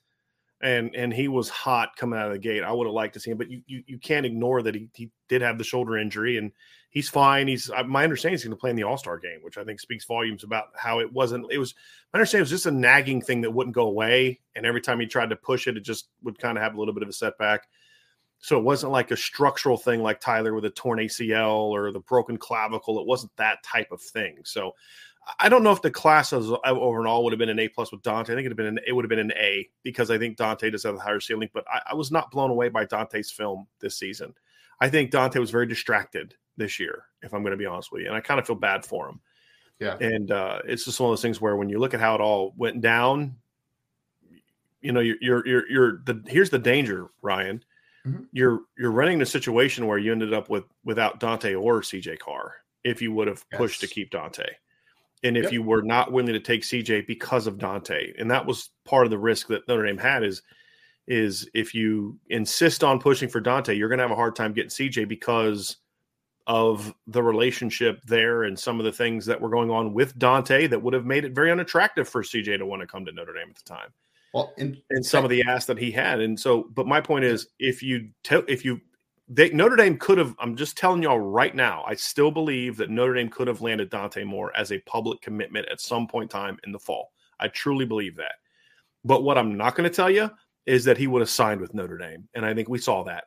and 0.61 0.95
and 0.95 1.11
he 1.13 1.27
was 1.27 1.49
hot 1.49 1.95
coming 1.95 2.19
out 2.19 2.27
of 2.27 2.33
the 2.33 2.39
gate. 2.39 2.63
I 2.63 2.71
would 2.71 2.85
have 2.85 2.93
liked 2.93 3.15
to 3.15 3.19
see 3.19 3.31
him, 3.31 3.37
but 3.37 3.49
you 3.49 3.61
you, 3.65 3.83
you 3.87 3.97
can't 3.97 4.25
ignore 4.25 4.61
that 4.61 4.75
he, 4.75 4.89
he 4.93 5.09
did 5.27 5.41
have 5.41 5.57
the 5.57 5.63
shoulder 5.63 5.97
injury 5.97 6.37
and 6.37 6.51
he's 6.91 7.09
fine. 7.09 7.47
He's 7.47 7.69
uh, 7.71 7.83
my 7.83 8.03
understanding 8.03 8.37
he's 8.37 8.43
going 8.43 8.55
to 8.55 8.59
play 8.59 8.69
in 8.69 8.75
the 8.75 8.83
All 8.83 8.97
Star 8.97 9.17
game, 9.17 9.39
which 9.41 9.57
I 9.57 9.63
think 9.63 9.79
speaks 9.79 10.05
volumes 10.05 10.43
about 10.43 10.65
how 10.75 10.99
it 10.99 11.11
wasn't. 11.11 11.51
It 11.51 11.57
was 11.57 11.73
my 12.13 12.19
understanding 12.19 12.41
it 12.41 12.43
was 12.43 12.49
just 12.51 12.65
a 12.67 12.71
nagging 12.71 13.21
thing 13.21 13.41
that 13.41 13.51
wouldn't 13.51 13.75
go 13.75 13.87
away, 13.87 14.39
and 14.55 14.65
every 14.65 14.81
time 14.81 14.99
he 14.99 15.07
tried 15.07 15.31
to 15.31 15.35
push 15.35 15.67
it, 15.67 15.77
it 15.77 15.83
just 15.83 16.09
would 16.23 16.37
kind 16.37 16.57
of 16.57 16.63
have 16.63 16.75
a 16.75 16.79
little 16.79 16.93
bit 16.93 17.03
of 17.03 17.09
a 17.09 17.13
setback. 17.13 17.67
So 18.41 18.57
it 18.57 18.63
wasn't 18.63 18.91
like 18.91 19.11
a 19.11 19.17
structural 19.17 19.77
thing 19.77 20.01
like 20.01 20.19
Tyler 20.19 20.53
with 20.53 20.65
a 20.65 20.71
torn 20.71 20.99
ACL 20.99 21.69
or 21.69 21.91
the 21.91 21.99
broken 21.99 22.37
clavicle. 22.37 22.99
It 22.99 23.05
wasn't 23.05 23.35
that 23.37 23.63
type 23.63 23.91
of 23.91 24.01
thing. 24.01 24.39
So 24.43 24.73
I 25.39 25.47
don't 25.47 25.63
know 25.63 25.71
if 25.71 25.83
the 25.83 25.91
class 25.91 26.33
as 26.33 26.51
overall 26.65 27.23
would 27.23 27.33
have 27.33 27.39
been 27.39 27.49
an 27.49 27.59
A 27.59 27.67
plus 27.67 27.91
with 27.91 28.01
Dante. 28.01 28.33
I 28.33 28.35
think 28.35 28.47
it'd 28.47 28.51
have 28.51 28.57
been 28.57 28.77
an, 28.77 28.79
it 28.87 28.93
would 28.93 29.05
have 29.05 29.09
been 29.09 29.19
an 29.19 29.33
A 29.33 29.69
because 29.83 30.09
I 30.09 30.17
think 30.17 30.37
Dante 30.37 30.71
does 30.71 30.83
have 30.83 30.95
a 30.95 30.99
higher 30.99 31.19
ceiling. 31.19 31.49
But 31.53 31.65
I, 31.71 31.81
I, 31.91 31.95
was 31.95 32.11
not 32.11 32.31
blown 32.31 32.49
away 32.49 32.69
by 32.69 32.85
Dante's 32.85 33.29
film 33.29 33.67
this 33.79 33.97
season. 33.97 34.33
I 34.79 34.89
think 34.89 35.11
Dante 35.11 35.39
was 35.39 35.51
very 35.51 35.67
distracted 35.67 36.33
this 36.57 36.79
year, 36.79 37.05
if 37.21 37.35
I'm 37.35 37.43
going 37.43 37.51
to 37.51 37.57
be 37.57 37.67
honest 37.67 37.91
with 37.91 38.01
you, 38.01 38.07
and 38.07 38.15
I 38.15 38.21
kind 38.21 38.39
of 38.39 38.47
feel 38.47 38.55
bad 38.55 38.83
for 38.83 39.07
him. 39.07 39.19
Yeah, 39.79 39.97
and 39.99 40.31
uh, 40.31 40.61
it's 40.65 40.85
just 40.85 40.99
one 40.99 41.09
of 41.09 41.11
those 41.11 41.21
things 41.21 41.39
where 41.39 41.55
when 41.55 41.69
you 41.69 41.77
look 41.77 41.93
at 41.93 41.99
how 41.99 42.15
it 42.15 42.21
all 42.21 42.53
went 42.57 42.81
down, 42.81 43.35
you 44.81 44.91
know, 44.91 44.99
you're 44.99 45.17
you're 45.21 45.47
you're, 45.47 45.69
you're 45.69 46.01
the 46.05 46.23
here's 46.25 46.49
the 46.49 46.59
danger, 46.59 47.09
Ryan. 47.21 47.63
Mm-hmm. 48.05 48.23
You're 48.31 48.61
you're 48.77 48.91
running 48.91 49.21
a 49.21 49.25
situation 49.25 49.87
where 49.87 49.97
you 49.97 50.11
ended 50.11 50.33
up 50.33 50.49
with 50.49 50.63
without 50.83 51.19
Dante 51.19 51.53
or 51.53 51.81
CJ 51.81 52.19
Carr 52.19 52.55
if 52.83 53.01
you 53.01 53.11
would 53.13 53.27
have 53.27 53.45
yes. 53.51 53.57
pushed 53.59 53.81
to 53.81 53.87
keep 53.87 54.09
Dante 54.09 54.45
and 55.23 55.37
if 55.37 55.45
yep. 55.45 55.53
you 55.53 55.63
were 55.63 55.83
not 55.83 56.11
willing 56.11 56.33
to 56.33 56.39
take 56.39 56.63
CJ 56.63 57.05
because 57.05 57.47
of 57.47 57.57
Dante, 57.57 58.13
and 58.17 58.29
that 58.31 58.45
was 58.45 58.71
part 58.85 59.05
of 59.05 59.11
the 59.11 59.19
risk 59.19 59.47
that 59.47 59.67
Notre 59.67 59.85
Dame 59.85 59.97
had 59.97 60.23
is 60.23 60.41
is 61.07 61.49
if 61.53 61.73
you 61.73 62.17
insist 62.29 62.83
on 62.83 62.99
pushing 62.99 63.27
for 63.27 63.41
Dante, 63.41 63.75
you're 63.75 63.89
going 63.89 63.97
to 63.97 64.03
have 64.03 64.11
a 64.11 64.15
hard 64.15 64.35
time 64.35 64.53
getting 64.53 64.69
CJ 64.69 65.07
because 65.07 65.77
of 66.47 66.93
the 67.07 67.21
relationship 67.21 68.01
there 68.05 68.43
and 68.43 68.57
some 68.57 68.79
of 68.79 68.85
the 68.85 68.91
things 68.91 69.25
that 69.25 69.39
were 69.39 69.49
going 69.49 69.69
on 69.69 69.93
with 69.93 70.17
Dante 70.17 70.67
that 70.67 70.81
would 70.81 70.93
have 70.93 71.05
made 71.05 71.25
it 71.25 71.33
very 71.33 71.51
unattractive 71.51 72.07
for 72.07 72.23
CJ 72.23 72.57
to 72.57 72.65
want 72.65 72.81
to 72.81 72.87
come 72.87 73.03
to 73.05 73.11
Notre 73.11 73.33
Dame 73.33 73.49
at 73.49 73.55
the 73.55 73.63
time. 73.63 73.89
Well, 74.33 74.53
and, 74.57 74.81
and 74.89 75.05
some 75.05 75.25
of 75.25 75.29
the 75.29 75.43
ass 75.47 75.65
that 75.65 75.77
he 75.77 75.91
had, 75.91 76.21
and 76.21 76.39
so, 76.39 76.69
but 76.73 76.87
my 76.87 77.01
point 77.01 77.25
is, 77.25 77.47
if 77.59 77.83
you 77.83 78.09
te- 78.23 78.43
if 78.47 78.63
you 78.63 78.79
they, 79.33 79.49
Notre 79.51 79.77
Dame 79.77 79.97
could 79.97 80.17
have. 80.17 80.35
I'm 80.39 80.57
just 80.57 80.77
telling 80.77 81.01
y'all 81.01 81.19
right 81.19 81.55
now. 81.55 81.83
I 81.87 81.95
still 81.95 82.31
believe 82.31 82.75
that 82.77 82.89
Notre 82.89 83.13
Dame 83.13 83.29
could 83.29 83.47
have 83.47 83.61
landed 83.61 83.89
Dante 83.89 84.25
Moore 84.25 84.55
as 84.57 84.73
a 84.73 84.79
public 84.79 85.21
commitment 85.21 85.67
at 85.69 85.79
some 85.79 86.05
point 86.05 86.23
in 86.23 86.37
time 86.39 86.57
in 86.65 86.73
the 86.73 86.79
fall. 86.79 87.13
I 87.39 87.47
truly 87.47 87.85
believe 87.85 88.17
that. 88.17 88.35
But 89.05 89.23
what 89.23 89.37
I'm 89.37 89.57
not 89.57 89.75
going 89.75 89.89
to 89.89 89.95
tell 89.95 90.09
you 90.09 90.29
is 90.65 90.83
that 90.83 90.97
he 90.97 91.07
would 91.07 91.21
have 91.21 91.29
signed 91.29 91.61
with 91.61 91.73
Notre 91.73 91.97
Dame, 91.97 92.27
and 92.35 92.45
I 92.45 92.53
think 92.53 92.67
we 92.67 92.77
saw 92.77 93.03
that. 93.05 93.25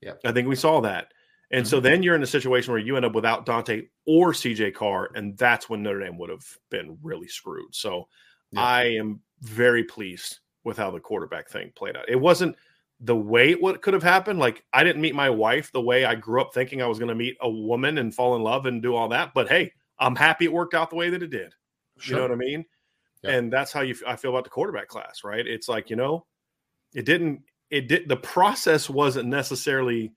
Yeah, 0.00 0.12
I 0.24 0.30
think 0.30 0.46
we 0.46 0.56
saw 0.56 0.80
that. 0.82 1.08
And 1.50 1.64
mm-hmm. 1.64 1.70
so 1.70 1.80
then 1.80 2.02
you're 2.02 2.14
in 2.14 2.22
a 2.22 2.26
situation 2.26 2.72
where 2.72 2.80
you 2.80 2.96
end 2.96 3.04
up 3.04 3.14
without 3.14 3.44
Dante 3.44 3.82
or 4.06 4.32
CJ 4.32 4.74
Carr, 4.74 5.10
and 5.14 5.36
that's 5.36 5.68
when 5.68 5.82
Notre 5.82 6.00
Dame 6.00 6.16
would 6.18 6.30
have 6.30 6.46
been 6.70 6.96
really 7.02 7.28
screwed. 7.28 7.74
So 7.74 8.08
yeah. 8.52 8.62
I 8.62 8.84
am 8.84 9.20
very 9.44 9.84
pleased 9.84 10.40
with 10.64 10.76
how 10.76 10.90
the 10.90 11.00
quarterback 11.00 11.48
thing 11.48 11.72
played 11.76 11.96
out. 11.96 12.08
It 12.08 12.20
wasn't 12.20 12.56
the 13.00 13.16
way 13.16 13.54
what 13.54 13.82
could 13.82 13.94
have 13.94 14.02
happened. 14.02 14.38
Like 14.38 14.64
I 14.72 14.82
didn't 14.82 15.02
meet 15.02 15.14
my 15.14 15.30
wife 15.30 15.70
the 15.72 15.80
way 15.80 16.04
I 16.04 16.14
grew 16.14 16.40
up 16.40 16.54
thinking 16.54 16.82
I 16.82 16.86
was 16.86 16.98
going 16.98 17.08
to 17.08 17.14
meet 17.14 17.36
a 17.40 17.50
woman 17.50 17.98
and 17.98 18.14
fall 18.14 18.36
in 18.36 18.42
love 18.42 18.66
and 18.66 18.82
do 18.82 18.94
all 18.94 19.08
that. 19.08 19.34
But 19.34 19.48
hey, 19.48 19.72
I'm 19.98 20.16
happy 20.16 20.46
it 20.46 20.52
worked 20.52 20.74
out 20.74 20.90
the 20.90 20.96
way 20.96 21.10
that 21.10 21.22
it 21.22 21.30
did. 21.30 21.54
Sure. 21.98 22.16
You 22.16 22.22
know 22.22 22.28
what 22.28 22.32
I 22.32 22.46
mean? 22.46 22.64
Yeah. 23.22 23.30
And 23.32 23.52
that's 23.52 23.72
how 23.72 23.80
you 23.82 23.94
I 24.06 24.16
feel 24.16 24.30
about 24.30 24.44
the 24.44 24.50
quarterback 24.50 24.88
class, 24.88 25.22
right? 25.24 25.46
It's 25.46 25.68
like 25.68 25.90
you 25.90 25.96
know, 25.96 26.26
it 26.94 27.04
didn't. 27.04 27.42
It 27.70 27.88
did. 27.88 28.08
The 28.08 28.16
process 28.16 28.88
wasn't 28.88 29.28
necessarily 29.28 30.12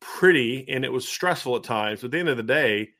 pretty, 0.00 0.68
and 0.68 0.84
it 0.84 0.92
was 0.92 1.08
stressful 1.08 1.56
at 1.56 1.64
times. 1.64 2.00
But 2.00 2.06
at 2.06 2.10
the 2.12 2.18
end 2.18 2.28
of 2.28 2.36
the 2.36 2.42
day, 2.42 2.90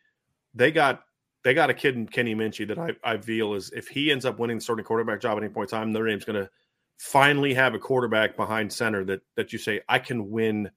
they 0.55 0.71
got 0.73 1.03
they 1.47 1.55
got 1.55 1.71
a 1.71 1.75
kid 1.75 1.95
in 1.95 2.09
Kenny 2.09 2.35
Minchey 2.35 2.67
that 2.67 2.77
I, 2.77 2.91
I 3.05 3.19
feel 3.19 3.55
is 3.55 3.71
if 3.71 3.87
he 3.87 4.11
ends 4.11 4.25
up 4.25 4.41
winning 4.41 4.57
the 4.57 4.61
starting 4.61 4.85
quarterback 4.85 5.21
job 5.21 5.37
at 5.37 5.45
any 5.45 5.53
point 5.53 5.71
in 5.71 5.79
time, 5.79 5.93
Notre 5.93 6.09
Dame's 6.09 6.25
going 6.25 6.43
to 6.43 6.51
finally 6.99 7.55
have 7.55 7.73
a 7.73 7.79
quarterback 7.79 8.37
behind 8.37 8.73
center 8.73 9.05
that 9.05 9.21
that 9.37 9.53
you 9.53 9.59
say 9.61 9.81
I 9.89 10.01
can 10.01 10.29
win. 10.29 10.73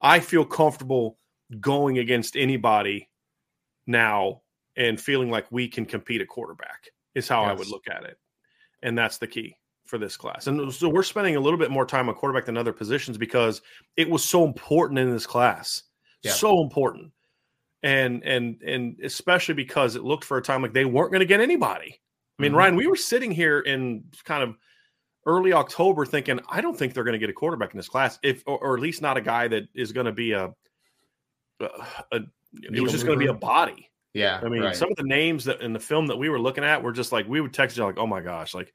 I 0.00 0.20
feel 0.20 0.46
comfortable 0.46 1.18
going 1.60 1.98
against 1.98 2.34
anybody 2.34 3.10
now 3.86 4.40
and 4.74 4.98
feeling 4.98 5.30
like 5.30 5.52
we 5.52 5.68
can 5.68 5.84
compete 5.84 6.22
at 6.22 6.28
quarterback 6.28 6.88
is 7.14 7.28
how 7.28 7.42
yes. 7.42 7.50
I 7.50 7.52
would 7.52 7.68
look 7.68 7.84
at 7.86 8.04
it. 8.04 8.16
And 8.82 8.96
that's 8.96 9.18
the 9.18 9.26
key 9.26 9.54
for 9.84 9.98
this 9.98 10.16
class. 10.16 10.46
And 10.46 10.72
so 10.72 10.88
we're 10.88 11.02
spending 11.02 11.36
a 11.36 11.40
little 11.40 11.58
bit 11.58 11.70
more 11.70 11.84
time 11.84 12.08
on 12.08 12.14
quarterback 12.14 12.46
than 12.46 12.56
other 12.56 12.72
positions 12.72 13.18
because 13.18 13.60
it 13.98 14.08
was 14.08 14.24
so 14.24 14.46
important 14.46 14.98
in 14.98 15.10
this 15.10 15.26
class. 15.26 15.82
Yeah. 16.22 16.32
So 16.32 16.62
important. 16.62 17.12
And 17.86 18.24
and 18.24 18.60
and 18.62 18.96
especially 19.02 19.54
because 19.54 19.94
it 19.94 20.02
looked 20.02 20.24
for 20.24 20.36
a 20.38 20.42
time 20.42 20.60
like 20.60 20.72
they 20.72 20.84
weren't 20.84 21.12
going 21.12 21.20
to 21.20 21.26
get 21.26 21.40
anybody. 21.40 22.00
I 22.38 22.42
mean, 22.42 22.50
mm-hmm. 22.50 22.58
Ryan, 22.58 22.76
we 22.76 22.86
were 22.88 22.96
sitting 22.96 23.30
here 23.30 23.60
in 23.60 24.04
kind 24.24 24.42
of 24.42 24.56
early 25.24 25.52
October 25.52 26.04
thinking, 26.04 26.40
I 26.48 26.60
don't 26.60 26.76
think 26.76 26.94
they're 26.94 27.04
going 27.04 27.12
to 27.12 27.18
get 27.18 27.30
a 27.30 27.34
quarterback 27.34 27.72
in 27.72 27.76
this 27.76 27.88
class, 27.88 28.18
if 28.22 28.42
or, 28.46 28.58
or 28.58 28.76
at 28.76 28.82
least 28.82 29.02
not 29.02 29.16
a 29.16 29.20
guy 29.20 29.46
that 29.48 29.68
is 29.74 29.92
going 29.92 30.06
to 30.06 30.12
be 30.12 30.32
a, 30.32 30.52
a, 31.60 31.68
a 32.12 32.20
it 32.62 32.80
was 32.80 32.92
just 32.92 33.04
going 33.04 33.18
to 33.18 33.24
be 33.24 33.30
a 33.30 33.34
body. 33.34 33.90
Yeah. 34.14 34.40
I 34.42 34.48
mean, 34.48 34.62
right. 34.62 34.74
some 34.74 34.90
of 34.90 34.96
the 34.96 35.02
names 35.02 35.44
that 35.44 35.60
in 35.60 35.72
the 35.72 35.78
film 35.78 36.06
that 36.06 36.16
we 36.16 36.28
were 36.28 36.40
looking 36.40 36.64
at 36.64 36.82
were 36.82 36.92
just 36.92 37.12
like 37.12 37.28
we 37.28 37.40
would 37.40 37.52
text 37.52 37.76
you 37.76 37.84
like, 37.84 37.98
oh 37.98 38.06
my 38.06 38.20
gosh, 38.20 38.54
like 38.54 38.72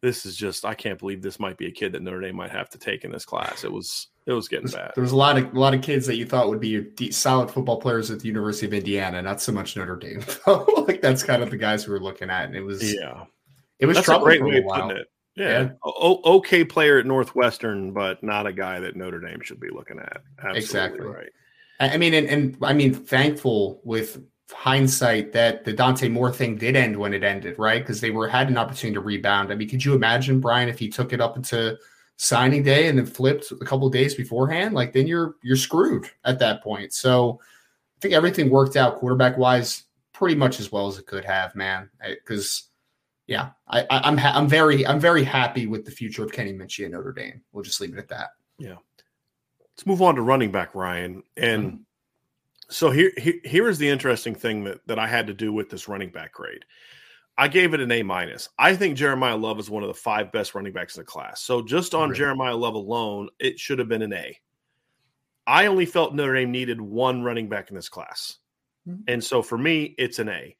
this 0.00 0.24
is 0.24 0.36
just 0.36 0.64
I 0.64 0.74
can't 0.74 0.98
believe 0.98 1.22
this 1.22 1.40
might 1.40 1.56
be 1.56 1.66
a 1.66 1.72
kid 1.72 1.92
that 1.92 2.02
Notre 2.02 2.20
Dame 2.20 2.36
might 2.36 2.52
have 2.52 2.70
to 2.70 2.78
take 2.78 3.04
in 3.04 3.10
this 3.10 3.24
class. 3.24 3.64
It 3.64 3.72
was 3.72 4.08
it 4.26 4.32
was 4.32 4.48
getting 4.48 4.68
bad. 4.68 4.92
There 4.94 5.02
was 5.02 5.12
a 5.12 5.16
lot 5.16 5.38
of 5.38 5.54
a 5.54 5.58
lot 5.58 5.74
of 5.74 5.82
kids 5.82 6.06
that 6.06 6.16
you 6.16 6.26
thought 6.26 6.48
would 6.48 6.60
be 6.60 7.10
solid 7.10 7.50
football 7.50 7.80
players 7.80 8.10
at 8.10 8.20
the 8.20 8.28
University 8.28 8.66
of 8.66 8.74
Indiana, 8.74 9.22
not 9.22 9.40
so 9.40 9.52
much 9.52 9.76
Notre 9.76 9.96
Dame. 9.96 10.22
like 10.86 11.00
that's 11.00 11.22
kind 11.22 11.42
of 11.42 11.50
the 11.50 11.56
guys 11.56 11.86
we 11.86 11.92
were 11.92 12.00
looking 12.00 12.30
at, 12.30 12.44
and 12.44 12.56
it 12.56 12.62
was 12.62 12.94
yeah, 12.94 13.24
it 13.78 13.86
was 13.86 13.96
that's 13.96 14.08
a 14.08 14.18
great 14.18 14.44
way 14.44 14.58
of 14.58 14.64
putting 14.66 14.90
it. 14.90 15.06
Yeah, 15.36 15.48
yeah. 15.48 15.68
O- 15.84 16.36
okay 16.36 16.64
player 16.64 16.98
at 16.98 17.06
Northwestern, 17.06 17.92
but 17.92 18.22
not 18.22 18.46
a 18.46 18.52
guy 18.52 18.80
that 18.80 18.96
Notre 18.96 19.20
Dame 19.20 19.40
should 19.42 19.60
be 19.60 19.70
looking 19.70 19.98
at. 19.98 20.22
Absolutely 20.38 20.60
exactly 20.60 21.06
right. 21.06 21.30
I 21.80 21.96
mean, 21.96 22.12
and, 22.12 22.28
and 22.28 22.58
I 22.62 22.74
mean, 22.74 22.92
thankful 22.92 23.80
with 23.84 24.22
hindsight 24.52 25.32
that 25.32 25.64
the 25.64 25.72
Dante 25.72 26.08
Moore 26.08 26.32
thing 26.32 26.56
did 26.56 26.76
end 26.76 26.96
when 26.96 27.14
it 27.14 27.22
ended, 27.22 27.58
right? 27.58 27.80
Because 27.80 28.00
they 28.00 28.10
were 28.10 28.28
had 28.28 28.48
an 28.48 28.58
opportunity 28.58 28.94
to 28.94 29.00
rebound. 29.00 29.50
I 29.50 29.54
mean, 29.54 29.68
could 29.68 29.84
you 29.84 29.94
imagine 29.94 30.40
Brian 30.40 30.68
if 30.68 30.78
he 30.78 30.88
took 30.88 31.12
it 31.12 31.20
up 31.20 31.36
into 31.36 31.78
signing 32.20 32.62
day 32.62 32.88
and 32.88 32.98
then 32.98 33.06
flipped 33.06 33.50
a 33.50 33.64
couple 33.64 33.88
days 33.88 34.14
beforehand? 34.14 34.74
Like 34.74 34.92
then 34.92 35.06
you're 35.06 35.36
you're 35.42 35.56
screwed 35.56 36.08
at 36.24 36.38
that 36.40 36.62
point. 36.62 36.92
So 36.92 37.40
I 37.42 38.00
think 38.00 38.14
everything 38.14 38.50
worked 38.50 38.76
out 38.76 38.96
quarterback 38.96 39.38
wise 39.38 39.84
pretty 40.12 40.34
much 40.34 40.60
as 40.60 40.70
well 40.70 40.86
as 40.86 40.98
it 40.98 41.06
could 41.06 41.24
have, 41.24 41.54
man. 41.54 41.88
Because 42.06 42.68
yeah, 43.26 43.50
I, 43.68 43.80
I, 43.82 43.96
am 43.96 44.02
I'm, 44.04 44.16
ha- 44.18 44.32
I'm 44.34 44.48
very 44.48 44.86
I'm 44.86 45.00
very 45.00 45.24
happy 45.24 45.66
with 45.66 45.84
the 45.84 45.90
future 45.90 46.24
of 46.24 46.32
Kenny 46.32 46.52
Minchey 46.52 46.84
at 46.84 46.90
Notre 46.90 47.12
Dame. 47.12 47.40
We'll 47.52 47.64
just 47.64 47.80
leave 47.80 47.94
it 47.94 47.98
at 47.98 48.08
that. 48.08 48.30
Yeah. 48.58 48.76
Let's 49.60 49.86
move 49.86 50.02
on 50.02 50.16
to 50.16 50.22
running 50.22 50.50
back 50.50 50.74
Ryan 50.74 51.22
and. 51.36 51.64
Mm-hmm 51.64 51.82
so 52.70 52.90
here, 52.90 53.12
here, 53.16 53.34
here 53.44 53.68
is 53.68 53.78
the 53.78 53.88
interesting 53.88 54.34
thing 54.34 54.64
that 54.64 54.86
that 54.86 54.98
I 54.98 55.06
had 55.06 55.26
to 55.26 55.34
do 55.34 55.52
with 55.52 55.70
this 55.70 55.88
running 55.88 56.10
back 56.10 56.32
grade. 56.32 56.64
I 57.40 57.48
gave 57.48 57.72
it 57.72 57.80
an 57.80 57.90
A 57.90 58.02
minus. 58.02 58.50
I 58.58 58.76
think 58.76 58.98
Jeremiyah 58.98 59.40
Love 59.40 59.58
is 59.58 59.70
one 59.70 59.82
of 59.82 59.88
the 59.88 59.94
five 59.94 60.30
best 60.30 60.54
running 60.54 60.74
backs 60.74 60.94
in 60.96 61.00
the 61.00 61.06
class. 61.06 61.40
So 61.40 61.62
just 61.62 61.94
on 61.94 62.12
Jeremiyah 62.12 62.60
Love 62.60 62.74
alone, 62.74 63.30
it 63.38 63.58
should 63.58 63.78
have 63.78 63.88
been 63.88 64.02
an 64.02 64.12
A. 64.12 64.36
I 65.46 65.64
only 65.64 65.86
felt 65.86 66.14
Notre 66.14 66.34
Dame 66.34 66.50
needed 66.50 66.82
one 66.82 67.22
running 67.22 67.48
back 67.48 67.70
in 67.70 67.76
this 67.76 67.88
class. 67.88 68.36
Mm-hmm. 68.86 69.04
And 69.08 69.24
so 69.24 69.40
for 69.40 69.56
me, 69.56 69.94
it's 69.96 70.18
an 70.18 70.28
A. 70.28 70.54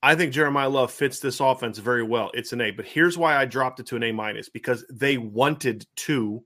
I 0.00 0.14
think 0.14 0.32
Jeremiyah 0.32 0.70
Love 0.70 0.92
fits 0.92 1.18
this 1.18 1.40
offense 1.40 1.78
very 1.78 2.04
well. 2.04 2.30
It's 2.34 2.52
an 2.52 2.60
A. 2.60 2.70
But 2.70 2.86
here's 2.86 3.18
why 3.18 3.36
I 3.36 3.44
dropped 3.44 3.80
it 3.80 3.86
to 3.86 3.96
an 3.96 4.04
A 4.04 4.12
minus 4.12 4.48
because 4.48 4.86
they 4.88 5.18
wanted 5.18 5.88
two 5.96 6.44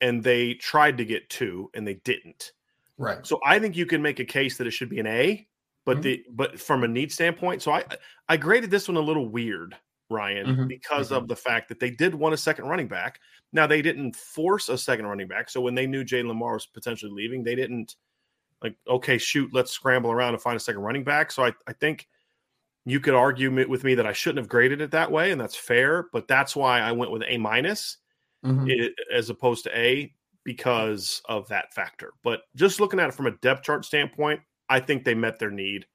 and 0.00 0.22
they 0.22 0.54
tried 0.54 0.98
to 0.98 1.04
get 1.04 1.28
two 1.28 1.68
and 1.74 1.84
they 1.84 1.94
didn't. 1.94 2.52
Right. 2.96 3.26
So 3.26 3.40
I 3.44 3.58
think 3.58 3.76
you 3.76 3.86
can 3.86 4.02
make 4.02 4.20
a 4.20 4.24
case 4.24 4.56
that 4.58 4.68
it 4.68 4.70
should 4.70 4.88
be 4.88 5.00
an 5.00 5.08
A, 5.08 5.47
but 5.88 6.02
mm-hmm. 6.02 6.02
the 6.02 6.24
but 6.28 6.60
from 6.60 6.84
a 6.84 6.88
need 6.88 7.10
standpoint, 7.10 7.62
so 7.62 7.72
I 7.72 7.82
I 8.28 8.36
graded 8.36 8.70
this 8.70 8.88
one 8.88 8.98
a 8.98 9.00
little 9.00 9.26
weird, 9.26 9.74
Ryan, 10.10 10.46
mm-hmm. 10.46 10.66
because 10.66 11.06
mm-hmm. 11.06 11.16
of 11.16 11.28
the 11.28 11.34
fact 11.34 11.70
that 11.70 11.80
they 11.80 11.88
did 11.88 12.14
want 12.14 12.34
a 12.34 12.36
second 12.36 12.66
running 12.66 12.88
back. 12.88 13.20
Now 13.54 13.66
they 13.66 13.80
didn't 13.80 14.14
force 14.14 14.68
a 14.68 14.76
second 14.76 15.06
running 15.06 15.28
back, 15.28 15.48
so 15.48 15.62
when 15.62 15.74
they 15.74 15.86
knew 15.86 16.04
Jayden 16.04 16.26
Limar 16.26 16.52
was 16.52 16.66
potentially 16.66 17.10
leaving, 17.10 17.42
they 17.42 17.54
didn't 17.54 17.96
like 18.62 18.76
okay, 18.86 19.16
shoot, 19.16 19.54
let's 19.54 19.72
scramble 19.72 20.10
around 20.12 20.34
and 20.34 20.42
find 20.42 20.58
a 20.58 20.60
second 20.60 20.82
running 20.82 21.04
back. 21.04 21.32
So 21.32 21.42
I 21.42 21.54
I 21.66 21.72
think 21.72 22.06
you 22.84 23.00
could 23.00 23.14
argue 23.14 23.66
with 23.66 23.82
me 23.82 23.94
that 23.94 24.06
I 24.06 24.12
shouldn't 24.12 24.40
have 24.40 24.48
graded 24.50 24.82
it 24.82 24.90
that 24.90 25.10
way, 25.10 25.30
and 25.30 25.40
that's 25.40 25.56
fair. 25.56 26.08
But 26.12 26.28
that's 26.28 26.54
why 26.54 26.80
I 26.80 26.92
went 26.92 27.12
with 27.12 27.22
A 27.26 27.38
minus 27.38 27.96
mm-hmm. 28.44 28.68
as 29.10 29.30
opposed 29.30 29.64
to 29.64 29.78
A 29.78 30.12
because 30.44 31.22
of 31.30 31.48
that 31.48 31.72
factor. 31.72 32.12
But 32.22 32.42
just 32.56 32.78
looking 32.78 33.00
at 33.00 33.08
it 33.08 33.14
from 33.14 33.26
a 33.26 33.38
depth 33.38 33.62
chart 33.62 33.86
standpoint, 33.86 34.40
I 34.68 34.80
think 34.80 35.04
they 35.04 35.14
met 35.14 35.38
their 35.38 35.50
need. 35.50 35.86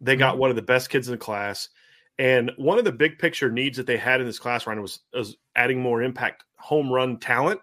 They 0.00 0.16
got 0.16 0.32
mm-hmm. 0.32 0.40
one 0.40 0.50
of 0.50 0.56
the 0.56 0.62
best 0.62 0.90
kids 0.90 1.08
in 1.08 1.12
the 1.12 1.18
class. 1.18 1.68
And 2.18 2.50
one 2.56 2.78
of 2.78 2.84
the 2.84 2.92
big 2.92 3.18
picture 3.18 3.50
needs 3.50 3.76
that 3.76 3.86
they 3.86 3.96
had 3.96 4.20
in 4.20 4.26
this 4.26 4.38
class, 4.38 4.66
Ryan, 4.66 4.82
was, 4.82 5.00
was 5.12 5.36
adding 5.54 5.80
more 5.80 6.02
impact 6.02 6.44
home 6.56 6.92
run 6.92 7.18
talent. 7.18 7.60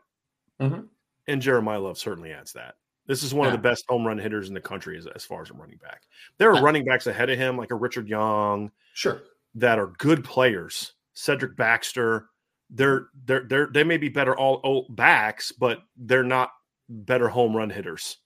Mm-hmm. 0.62 0.82
And 1.28 1.42
Jeremiyah 1.42 1.84
Love 1.84 1.98
certainly 1.98 2.32
adds 2.32 2.54
that. 2.54 2.76
This 3.08 3.22
is 3.22 3.34
one 3.34 3.48
yeah. 3.48 3.54
of 3.54 3.62
the 3.62 3.70
best 3.70 3.86
home 3.88 4.06
run 4.06 4.18
hitters 4.18 4.48
in 4.48 4.54
the 4.54 4.62
country 4.62 4.98
as, 4.98 5.08
as 5.08 5.24
far 5.24 5.42
as 5.42 5.50
a 5.50 5.54
running 5.54 5.78
back. 5.78 6.04
There 6.38 6.54
are 6.54 6.62
running 6.62 6.86
backs 6.86 7.08
ahead 7.08 7.30
of 7.30 7.38
him, 7.38 7.58
like 7.58 7.72
a 7.72 7.76
Richard 7.76 8.08
Young, 8.08 8.72
sure, 8.94 9.22
that 9.56 9.78
are 9.78 9.94
good 9.98 10.24
players. 10.24 10.94
Cedric 11.14 11.56
Baxter, 11.56 12.30
they're 12.70 13.08
they're 13.26 13.46
they're 13.48 13.70
they 13.72 13.84
may 13.84 13.98
be 13.98 14.10
better 14.10 14.36
all, 14.36 14.56
all 14.64 14.88
backs, 14.90 15.52
but 15.52 15.80
they're 15.96 16.24
not 16.24 16.52
better 16.90 17.30
home 17.30 17.56
run 17.56 17.70
hitters 17.70 18.18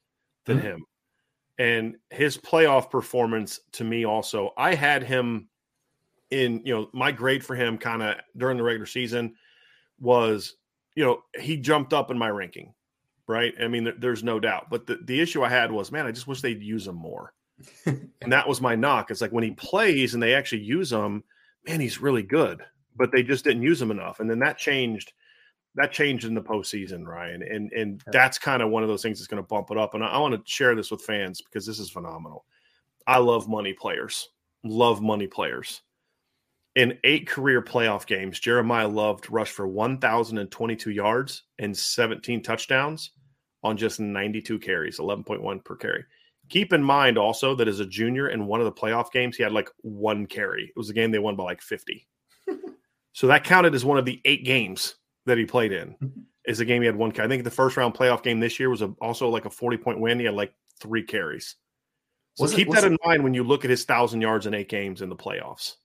than 0.46 0.58
mm-hmm. 0.58 0.68
him. 0.68 0.86
And 1.60 1.98
his 2.10 2.38
playoff 2.38 2.90
performance 2.90 3.60
to 3.74 3.84
me 3.84 4.06
also, 4.06 4.54
I 4.58 4.76
had 4.76 5.04
him 5.04 5.50
in, 6.32 6.62
you 6.66 6.74
know, 6.74 6.90
my 6.94 7.12
grade 7.12 7.44
for 7.44 7.56
him 7.56 7.78
kind 7.78 8.02
of 8.02 8.16
during 8.38 8.58
the 8.58 8.64
regular 8.64 8.86
season 8.86 9.36
was, 10.00 10.56
you 10.96 11.04
know, 11.04 11.22
he 11.40 11.58
jumped 11.58 11.94
up 11.94 12.12
in 12.12 12.18
my 12.18 12.30
ranking, 12.30 12.74
right? 13.28 13.54
I 13.62 13.68
mean, 13.68 13.94
there's 14.00 14.24
no 14.24 14.40
doubt. 14.40 14.70
But 14.70 14.88
the, 14.88 15.00
the 15.04 15.20
issue 15.20 15.44
I 15.44 15.50
had 15.50 15.72
was, 15.72 15.92
man, 15.92 16.08
I 16.08 16.12
just 16.12 16.28
wish 16.28 16.42
they'd 16.42 16.64
use 16.64 16.88
him 16.88 16.96
more. 16.96 17.34
and 17.86 18.32
that 18.32 18.48
was 18.48 18.62
my 18.62 18.76
knock. 18.76 19.12
It's 19.12 19.22
like 19.22 19.34
when 19.34 19.44
he 19.44 19.52
plays 19.52 20.14
and 20.14 20.24
they 20.24 20.34
actually 20.34 20.62
use 20.62 20.92
him, 20.92 21.24
man, 21.68 21.82
he's 21.82 22.00
really 22.00 22.24
good 22.24 22.64
but 23.00 23.12
they 23.12 23.24
just 23.24 23.46
didn't 23.46 23.64
use 23.64 23.82
him 23.82 23.90
enough. 23.90 24.20
And 24.20 24.30
then 24.30 24.40
that 24.40 24.60
changed. 24.60 25.14
That 25.76 25.92
changed 25.92 26.26
in 26.26 26.34
the 26.34 26.42
postseason, 26.42 27.06
Ryan, 27.06 27.44
and 27.44 27.72
and 27.74 28.04
that's 28.12 28.40
kind 28.40 28.62
of 28.62 28.70
one 28.70 28.84
of 28.84 28.90
those 28.90 29.02
things 29.02 29.20
that's 29.20 29.28
going 29.28 29.42
to 29.42 29.48
bump 29.48 29.72
it 29.72 29.78
up. 29.78 29.94
And 29.94 30.04
I, 30.04 30.08
I 30.08 30.18
want 30.18 30.34
to 30.34 30.52
share 30.52 30.76
this 30.76 30.92
with 30.92 31.02
fans 31.02 31.42
because 31.42 31.66
this 31.66 31.80
is 31.80 31.90
phenomenal. 31.90 32.46
I 33.06 33.18
love 33.20 33.48
money 33.48 33.74
players. 33.74 34.30
Love 34.64 35.02
money 35.02 35.28
players. 35.28 35.82
In 36.76 36.98
eight 37.04 37.28
career 37.28 37.62
playoff 37.62 38.06
games, 38.06 38.40
Jeremiyah 38.40 38.94
Loved 38.94 39.30
rushed 39.30 39.54
for 39.54 39.68
1,022 39.68 40.92
yards 40.92 41.44
and 41.58 41.76
17 41.76 42.44
touchdowns 42.44 43.12
on 43.64 43.76
just 43.76 44.00
92 44.00 44.60
carries, 44.60 45.00
11.1 45.00 45.66
per 45.66 45.76
carry. 45.76 46.06
Keep 46.50 46.74
in 46.74 46.84
mind 46.84 47.18
also 47.18 47.56
that 47.56 47.68
as 47.68 47.80
a 47.80 47.86
junior 47.86 48.30
in 48.30 48.46
one 48.46 48.60
of 48.60 48.66
the 48.66 48.72
playoff 48.72 49.12
games, 49.12 49.38
he 49.38 49.44
had 49.44 49.52
like 49.52 49.70
one 49.82 50.26
carry. 50.26 50.66
It 50.66 50.78
was 50.78 50.90
a 50.90 50.94
game 50.94 51.12
they 51.12 51.20
won 51.20 51.36
by 51.36 51.44
like 51.44 51.62
50. 51.62 52.08
So 53.12 53.28
that 53.28 53.44
counted 53.44 53.76
as 53.76 53.84
one 53.84 53.98
of 53.98 54.06
the 54.06 54.22
eight 54.24 54.46
games 54.46 54.96
that 55.26 55.38
he 55.38 55.46
played 55.46 55.72
in. 55.72 55.90
Mm-hmm. 55.90 56.22
Is 56.46 56.60
a 56.60 56.66
game 56.66 56.82
he 56.82 56.88
had 56.88 56.96
one. 56.96 57.12
I 57.20 57.28
think 57.28 57.44
the 57.44 57.52
first 57.52 57.78
round 57.78 57.94
playoff 57.94 58.24
game 58.24 58.40
this 58.40 58.60
year 58.60 58.70
was 58.70 58.82
a, 58.82 58.88
also 59.02 59.30
like 59.30 59.46
a 59.46 59.50
forty 59.50 59.78
point 59.78 60.00
win. 60.00 60.20
He 60.20 60.26
had 60.26 60.34
like 60.34 60.54
three 60.80 61.04
carries. 61.04 61.56
So 62.36 62.44
was 62.44 62.54
keep 62.54 62.70
it, 62.70 62.74
that 62.74 62.86
in 62.86 62.94
it, 62.94 63.00
mind 63.06 63.24
when 63.24 63.34
you 63.34 63.44
look 63.44 63.66
at 63.66 63.70
his 63.70 63.84
thousand 63.84 64.22
yards 64.22 64.48
in 64.48 64.54
eight 64.54 64.70
games 64.70 65.02
in 65.02 65.10
the 65.10 65.16
playoffs. 65.16 65.76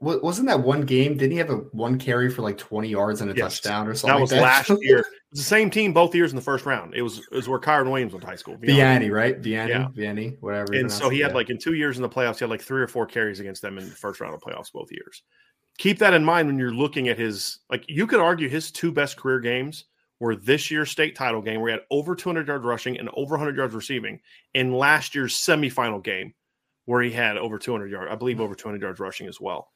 Wasn't 0.00 0.48
that 0.48 0.62
one 0.62 0.82
game? 0.82 1.16
Didn't 1.16 1.32
he 1.32 1.38
have 1.38 1.50
a 1.50 1.56
one 1.72 1.98
carry 1.98 2.30
for 2.30 2.42
like 2.42 2.56
twenty 2.56 2.88
yards 2.88 3.20
and 3.20 3.30
a 3.30 3.34
yes. 3.34 3.60
touchdown 3.60 3.88
or 3.88 3.94
something? 3.94 4.16
That 4.16 4.20
was 4.20 4.32
like 4.32 4.40
that? 4.40 4.70
last 4.70 4.70
year. 4.82 4.98
It 4.98 5.06
was 5.32 5.40
the 5.40 5.44
same 5.44 5.68
team 5.70 5.92
both 5.92 6.14
years 6.14 6.32
in 6.32 6.36
the 6.36 6.42
first 6.42 6.64
round. 6.64 6.94
It 6.94 7.02
was 7.02 7.18
it 7.18 7.34
was 7.34 7.48
where 7.48 7.58
Kyren 7.58 7.90
Williams 7.90 8.12
went 8.12 8.22
to 8.22 8.28
high 8.28 8.36
school. 8.36 8.56
Vianney, 8.56 9.12
right? 9.12 9.40
Vianney, 9.40 9.68
yeah. 9.68 9.88
Vianney, 9.88 10.38
whatever. 10.40 10.72
And 10.72 10.90
so 10.90 11.10
he 11.10 11.20
had 11.20 11.34
like 11.34 11.50
in 11.50 11.58
two 11.58 11.74
years 11.74 11.96
in 11.96 12.02
the 12.02 12.08
playoffs, 12.08 12.38
he 12.38 12.44
had 12.44 12.50
like 12.50 12.62
three 12.62 12.80
or 12.80 12.88
four 12.88 13.06
carries 13.06 13.40
against 13.40 13.60
them 13.60 13.76
in 13.76 13.84
the 13.84 13.94
first 13.94 14.20
round 14.20 14.34
of 14.34 14.40
playoffs 14.40 14.72
both 14.72 14.90
years 14.90 15.22
keep 15.78 15.98
that 15.98 16.14
in 16.14 16.24
mind 16.24 16.48
when 16.48 16.58
you're 16.58 16.72
looking 16.72 17.08
at 17.08 17.18
his 17.18 17.58
like 17.70 17.84
you 17.88 18.06
could 18.06 18.20
argue 18.20 18.48
his 18.48 18.70
two 18.70 18.92
best 18.92 19.16
career 19.16 19.40
games 19.40 19.84
were 20.20 20.34
this 20.34 20.70
year's 20.70 20.90
state 20.90 21.14
title 21.14 21.42
game 21.42 21.60
where 21.60 21.70
he 21.70 21.72
had 21.78 21.84
over 21.90 22.14
200 22.14 22.46
yards 22.46 22.64
rushing 22.64 22.98
and 22.98 23.10
over 23.14 23.32
100 23.32 23.56
yards 23.56 23.74
receiving 23.74 24.20
in 24.54 24.72
last 24.72 25.14
year's 25.14 25.34
semifinal 25.34 26.02
game 26.02 26.34
where 26.86 27.02
he 27.02 27.10
had 27.10 27.36
over 27.36 27.58
200 27.58 27.90
yards 27.90 28.10
i 28.10 28.14
believe 28.14 28.40
over 28.40 28.54
200 28.54 28.80
yards 28.80 29.00
rushing 29.00 29.26
as 29.28 29.40
well. 29.40 29.68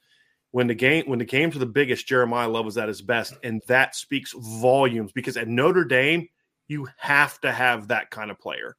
When 0.53 0.67
the 0.67 0.75
game 0.75 1.05
when 1.05 1.19
the 1.19 1.25
games 1.25 1.55
are 1.55 1.59
the 1.59 1.65
biggest 1.65 2.07
Jeremiyah 2.07 2.51
Love 2.51 2.65
was 2.65 2.77
at 2.77 2.89
his 2.89 3.01
best 3.01 3.35
and 3.43 3.61
that 3.67 3.95
speaks 3.95 4.33
volumes 4.37 5.13
because 5.13 5.37
at 5.37 5.47
notre 5.47 5.85
dame 5.85 6.27
you 6.67 6.87
have 6.97 7.39
to 7.41 7.51
have 7.51 7.87
that 7.87 8.09
kind 8.11 8.29
of 8.31 8.39
player. 8.39 8.75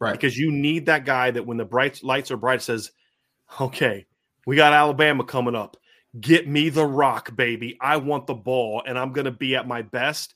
Right. 0.00 0.12
Because 0.12 0.36
you 0.36 0.52
need 0.52 0.86
that 0.86 1.04
guy 1.04 1.30
that 1.30 1.46
when 1.46 1.56
the 1.56 1.64
bright 1.64 2.02
lights 2.04 2.30
are 2.30 2.36
bright 2.36 2.62
says 2.62 2.92
okay 3.60 4.06
we 4.46 4.56
got 4.56 4.72
alabama 4.72 5.24
coming 5.24 5.54
up 5.54 5.76
get 6.20 6.48
me 6.48 6.68
the 6.68 6.86
rock, 6.86 7.34
baby. 7.36 7.76
I 7.80 7.98
want 7.98 8.26
the 8.26 8.34
ball 8.34 8.82
and 8.86 8.98
I'm 8.98 9.12
going 9.12 9.24
to 9.24 9.30
be 9.30 9.56
at 9.56 9.68
my 9.68 9.82
best. 9.82 10.34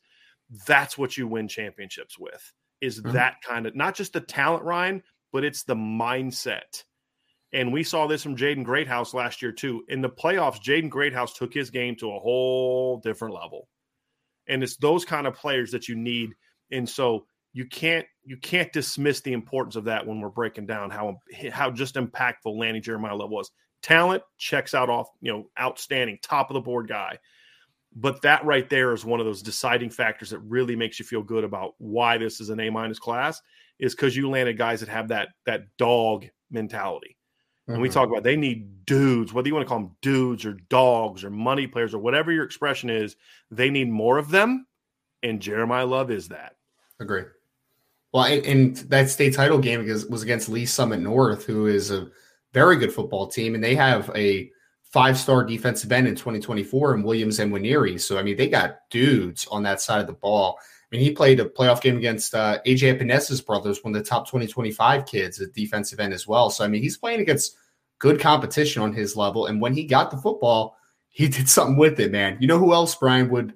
That's 0.67 0.99
what 0.99 1.17
you 1.17 1.27
win 1.27 1.49
championships 1.49 2.19
with 2.19 2.53
is 2.81 3.01
mm-hmm. 3.01 3.13
that 3.13 3.37
kind 3.47 3.67
of 3.67 3.77
not 3.77 3.95
just 3.95 4.13
the 4.13 4.21
talent, 4.21 4.65
Ryan, 4.65 5.03
but 5.33 5.45
it's 5.45 5.65
the 5.65 5.77
mindset. 5.77 6.85
And 7.53 7.73
we 7.73 7.83
saw 7.83 8.07
this 8.07 8.23
from 8.23 8.37
Jaden 8.37 8.65
Greathouse 8.65 9.13
last 9.13 9.43
year, 9.43 9.51
too. 9.53 9.83
In 9.89 10.03
the 10.03 10.09
playoffs, 10.09 10.63
Jaden 10.63 10.89
Greathouse 10.89 11.35
took 11.35 11.53
his 11.53 11.71
game 11.71 11.97
to 11.97 12.13
a 12.13 12.19
whole 12.19 12.99
different 12.99 13.35
level. 13.35 13.69
And 14.49 14.63
it's 14.63 14.77
those 14.77 15.05
kind 15.05 15.27
of 15.27 15.35
players 15.35 15.73
that 15.73 15.89
you 15.89 15.97
need. 15.97 16.31
And 16.71 16.89
so 16.89 17.27
you 17.53 17.67
can't 17.67 18.07
you 18.25 18.37
can't 18.37 18.73
dismiss 18.73 19.21
the 19.23 19.33
importance 19.33 19.75
of 19.75 19.85
that 19.85 20.07
when 20.07 20.21
we're 20.21 20.29
breaking 20.29 20.67
down 20.67 20.91
how 20.91 21.17
how 21.51 21.71
just 21.71 21.97
impactful 21.97 22.57
Lanny 22.57 22.81
Jeremiyah 22.81 23.29
was 23.29 23.51
talent 23.83 24.23
checks 24.39 24.75
out 24.75 24.91
off, 24.91 25.09
you 25.21 25.33
know, 25.33 25.47
outstanding, 25.61 26.19
top 26.23 26.51
of 26.51 26.55
the 26.55 26.61
board 26.61 26.89
guy. 26.89 27.19
But 27.95 28.23
that 28.23 28.45
right 28.45 28.69
there 28.71 28.93
is 28.93 29.05
one 29.05 29.21
of 29.21 29.27
those 29.27 29.43
deciding 29.43 29.91
factors 29.91 30.31
that 30.31 30.39
really 30.39 30.77
makes 30.77 30.99
you 30.99 31.05
feel 31.05 31.23
good 31.23 31.43
about 31.43 31.75
why 31.79 32.19
this 32.19 32.41
is 32.41 32.51
an 32.51 32.61
A 32.61 32.71
minus 32.71 32.99
class 32.99 33.43
is 33.81 33.95
because 33.95 34.17
you 34.17 34.31
landed 34.31 34.57
guys 34.57 34.81
that 34.81 34.89
have 34.89 35.09
that 35.09 35.29
that 35.47 35.63
dog 35.77 36.27
mentality. 36.51 37.17
Mm-hmm. 37.63 37.73
And 37.73 37.83
we 37.83 37.89
mm-hmm. 37.89 37.95
talk 37.95 38.09
about 38.09 38.23
they 38.23 38.37
need 38.37 38.87
dudes, 38.87 39.33
whether 39.33 39.49
you 39.49 39.55
want 39.55 39.67
to 39.67 39.69
call 39.69 39.81
them 39.81 39.97
dudes 40.03 40.45
or 40.45 40.55
dogs 40.69 41.25
or 41.25 41.31
money 41.31 41.67
players 41.67 41.93
or 41.93 41.99
whatever 41.99 42.31
your 42.31 42.45
expression 42.45 42.91
is, 42.91 43.17
they 43.51 43.71
need 43.71 43.89
more 43.89 44.19
of 44.19 44.31
them. 44.31 44.67
And 45.23 45.41
Jeremiyah 45.41 45.89
Love 45.89 46.11
is 46.11 46.29
that. 46.29 46.57
Agree. 47.01 47.25
Well, 48.13 48.25
and 48.25 48.77
that 48.77 49.09
state 49.09 49.35
title 49.35 49.59
game 49.59 49.87
was 50.09 50.23
against 50.23 50.49
Lee 50.49 50.67
Summit 50.67 51.01
North, 51.01 51.45
who 51.45 51.67
is 51.67 51.91
a 51.91 52.09
very 52.53 52.77
good 52.77 52.93
football 52.93 53.27
team, 53.27 53.55
and 53.55 53.63
they 53.63 53.75
have 53.75 54.11
a 54.15 54.51
five-star 54.83 55.45
defensive 55.45 55.93
end 55.93 56.09
in 56.09 56.17
2024 56.17 56.95
in 56.97 57.03
Williams 57.03 57.39
and 57.39 57.53
Nwaneri. 57.53 58.01
So 58.01 58.19
I 58.19 58.23
mean, 58.23 58.37
they 58.37 58.49
got 58.49 58.79
dudes 58.91 59.47
on 59.47 59.63
that 59.63 59.81
side 59.81 60.01
of 60.01 60.07
the 60.07 60.13
ball. 60.13 60.59
I 60.61 60.97
mean, 60.97 61.05
he 61.05 61.13
played 61.13 61.39
a 61.39 61.45
playoff 61.45 61.81
game 61.81 61.97
against 61.97 62.35
uh, 62.35 62.59
AJ 62.67 62.95
Epenesa's 62.95 63.41
brothers, 63.41 63.85
one 63.85 63.95
of 63.95 64.03
the 64.03 64.09
top 64.09 64.27
2025 64.27 65.07
kids 65.07 65.41
at 65.41 65.53
defensive 65.53 66.01
end 66.01 66.13
as 66.13 66.27
well. 66.27 66.51
So 66.51 66.65
I 66.65 66.69
mean, 66.69 66.83
he's 66.83 66.97
playing 66.97 67.21
against 67.21 67.57
good 68.01 68.19
competition 68.19 68.83
on 68.83 68.93
his 68.93 69.17
level. 69.17 69.47
And 69.47 69.61
when 69.61 69.75
he 69.75 69.85
got 69.85 70.11
the 70.11 70.17
football, 70.17 70.77
he 71.09 71.29
did 71.29 71.49
something 71.49 71.77
with 71.77 72.01
it, 72.01 72.11
man. 72.11 72.37
You 72.41 72.49
know 72.49 72.59
who 72.59 72.75
else, 72.75 72.95
Brian, 72.97 73.29
would 73.31 73.55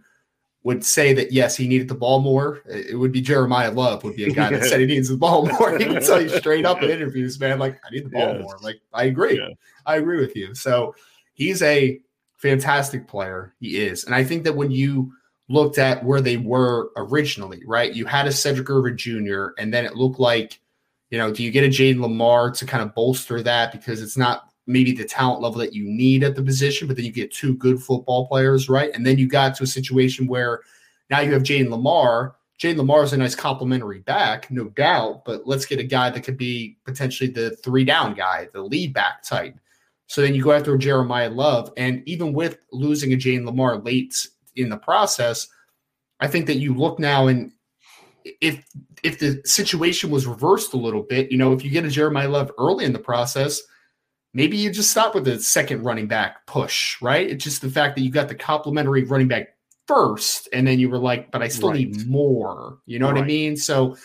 would 0.64 0.84
say 0.84 1.12
that 1.12 1.30
yes, 1.30 1.56
he 1.56 1.68
needed 1.68 1.88
the 1.88 1.94
ball 1.94 2.20
more. 2.20 2.62
It 2.66 2.98
would 2.98 3.12
be 3.12 3.22
Jeremiyah 3.22 3.76
Love 3.76 4.02
would 4.02 4.16
be 4.16 4.24
a 4.24 4.30
guy 4.30 4.50
that 4.50 4.64
said 4.64 4.80
he 4.80 4.86
needs 4.86 5.10
the 5.10 5.16
ball 5.16 5.46
more. 5.58 5.78
He 5.78 5.86
would 5.86 6.02
tell 6.02 6.20
you 6.20 6.30
straight 6.30 6.64
up 6.64 6.82
in 6.82 6.90
interviews, 6.90 7.38
man, 7.38 7.58
like 7.58 7.78
I 7.86 7.90
need 7.90 8.06
the 8.06 8.10
ball 8.10 8.32
yes. 8.32 8.42
more. 8.42 8.58
Like 8.62 8.80
I 8.92 9.04
agree. 9.04 9.38
Yeah. 9.38 9.50
I 9.86 9.96
agree 9.96 10.18
with 10.18 10.34
you. 10.34 10.54
So 10.54 10.94
he's 11.34 11.62
a 11.62 12.00
fantastic 12.38 13.06
player. 13.06 13.54
He 13.60 13.76
is. 13.76 14.04
And 14.04 14.14
I 14.14 14.24
think 14.24 14.44
that 14.44 14.56
when 14.56 14.70
you 14.70 15.12
looked 15.48 15.76
at 15.76 16.02
where 16.02 16.22
they 16.22 16.38
were 16.38 16.90
originally, 16.96 17.62
right? 17.66 17.94
You 17.94 18.06
had 18.06 18.26
a 18.26 18.32
Cedric 18.32 18.70
Irvin 18.70 18.96
Jr., 18.96 19.48
and 19.58 19.72
then 19.72 19.84
it 19.84 19.94
looked 19.94 20.18
like, 20.18 20.60
you 21.10 21.18
know, 21.18 21.32
do 21.32 21.42
you 21.42 21.50
get 21.50 21.64
a 21.64 21.68
Jayden 21.68 21.98
Limar 21.98 22.56
to 22.56 22.64
kind 22.64 22.82
of 22.82 22.94
bolster 22.94 23.42
that 23.42 23.70
because 23.70 24.00
it's 24.00 24.16
not 24.16 24.48
maybe 24.66 24.92
the 24.92 25.04
talent 25.04 25.42
level 25.42 25.58
that 25.58 25.74
you 25.74 25.84
need 25.84 26.22
at 26.24 26.34
the 26.34 26.42
position, 26.42 26.86
but 26.86 26.96
then 26.96 27.04
you 27.04 27.12
get 27.12 27.32
two 27.32 27.54
good 27.54 27.82
football 27.82 28.26
players, 28.26 28.68
right? 28.68 28.90
And 28.94 29.04
then 29.04 29.18
you 29.18 29.28
got 29.28 29.54
to 29.56 29.64
a 29.64 29.66
situation 29.66 30.26
where 30.26 30.60
now 31.10 31.20
you 31.20 31.32
have 31.32 31.42
Jayden 31.42 31.68
Limar. 31.68 32.32
Jayden 32.58 32.76
Limar 32.76 33.04
is 33.04 33.12
a 33.12 33.16
nice 33.16 33.34
complementary 33.34 34.00
back, 34.00 34.50
no 34.50 34.64
doubt, 34.70 35.24
but 35.24 35.46
let's 35.46 35.66
get 35.66 35.80
a 35.80 35.84
guy 35.84 36.08
that 36.10 36.22
could 36.22 36.38
be 36.38 36.78
potentially 36.84 37.28
the 37.28 37.50
three 37.56 37.84
down 37.84 38.14
guy, 38.14 38.48
the 38.52 38.62
lead 38.62 38.94
back 38.94 39.22
type. 39.22 39.58
So 40.06 40.22
then 40.22 40.34
you 40.34 40.42
go 40.42 40.52
after 40.52 40.76
Jeremiyah 40.76 41.34
Love. 41.34 41.72
And 41.76 42.02
even 42.06 42.32
with 42.32 42.58
losing 42.72 43.12
a 43.12 43.16
Jayden 43.16 43.44
Limar 43.44 43.84
late 43.84 44.28
in 44.56 44.68
the 44.68 44.76
process, 44.76 45.48
I 46.20 46.28
think 46.28 46.46
that 46.46 46.56
you 46.56 46.74
look 46.74 46.98
now 46.98 47.26
and 47.26 47.52
if 48.40 48.64
if 49.02 49.18
the 49.18 49.42
situation 49.44 50.10
was 50.10 50.26
reversed 50.26 50.72
a 50.72 50.78
little 50.78 51.02
bit, 51.02 51.30
you 51.30 51.36
know, 51.36 51.52
if 51.52 51.62
you 51.62 51.70
get 51.70 51.84
a 51.84 51.88
Jeremiyah 51.88 52.30
Love 52.30 52.50
early 52.56 52.86
in 52.86 52.94
the 52.94 52.98
process– 52.98 53.60
maybe 54.34 54.56
you 54.56 54.70
just 54.70 54.90
stop 54.90 55.14
with 55.14 55.24
the 55.24 55.40
second 55.40 55.84
running 55.84 56.06
back 56.06 56.46
push, 56.46 57.00
right? 57.00 57.28
It's 57.28 57.42
just 57.42 57.62
the 57.62 57.70
fact 57.70 57.96
that 57.96 58.02
you 58.02 58.10
got 58.10 58.28
the 58.28 58.34
complimentary 58.34 59.04
running 59.04 59.28
back 59.28 59.54
first, 59.86 60.48
and 60.52 60.66
then 60.66 60.78
you 60.78 60.90
were 60.90 60.98
like, 60.98 61.30
but 61.30 61.42
I 61.42 61.48
still 61.48 61.70
right. 61.70 61.88
need 61.88 62.06
more. 62.06 62.78
You 62.86 62.98
know 62.98 63.06
right. 63.06 63.14
what 63.14 63.24
I 63.24 63.26
mean? 63.26 63.56
So 63.56 63.96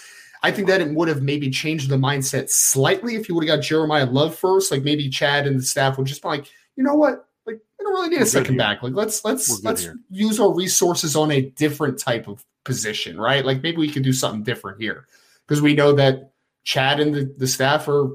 I 0.43 0.51
think 0.51 0.67
that 0.67 0.81
it 0.81 0.93
would 0.93 1.07
have 1.09 1.21
maybe 1.21 1.49
changed 1.49 1.89
the 1.89 1.97
mindset 1.97 2.45
slightly 2.49 3.15
if 3.15 3.27
you 3.27 3.35
would 3.35 3.47
have 3.47 3.57
got 3.57 3.65
Jeremiyah 3.65 4.13
Love 4.13 4.35
first. 4.35 4.71
Like 4.71 4.83
maybe 4.83 5.09
Chad 5.09 5.47
and 5.47 5.59
the 5.59 5.63
staff 5.63 5.97
would 5.97 6.07
just 6.07 6.21
be 6.21 6.29
like, 6.29 6.45
you 6.75 6.83
know 6.83 6.95
what? 6.95 7.27
Like, 7.45 7.59
I 7.79 7.83
don't 7.83 7.93
really 7.93 8.09
need 8.09 8.17
we're 8.17 8.23
a 8.23 8.27
second 8.27 8.57
back. 8.57 8.83
Like, 8.83 8.93
let's 8.93 9.25
let's 9.25 9.63
let's 9.63 9.81
here. 9.81 9.97
use 10.09 10.39
our 10.39 10.53
resources 10.53 11.15
on 11.15 11.31
a 11.31 11.41
different 11.41 11.99
type 11.99 12.27
of 12.27 12.45
position, 12.63 13.19
right? 13.19 13.45
Like 13.45 13.63
maybe 13.63 13.77
we 13.77 13.89
can 13.89 14.03
do 14.03 14.13
something 14.13 14.43
different 14.43 14.79
here. 14.81 15.07
Because 15.47 15.61
we 15.61 15.73
know 15.73 15.93
that 15.93 16.31
Chad 16.63 16.99
and 16.99 17.13
the, 17.13 17.33
the 17.37 17.47
staff 17.47 17.87
are 17.87 18.09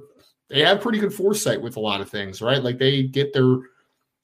they 0.55 0.61
have 0.61 0.81
pretty 0.81 1.01
good 1.01 1.13
foresight 1.13 1.61
with 1.61 1.77
a 1.77 1.81
lot 1.81 2.01
of 2.01 2.09
things, 2.09 2.41
right? 2.41 2.63
Like 2.63 2.79
they 2.79 3.03
get 3.03 3.33
their 3.33 3.57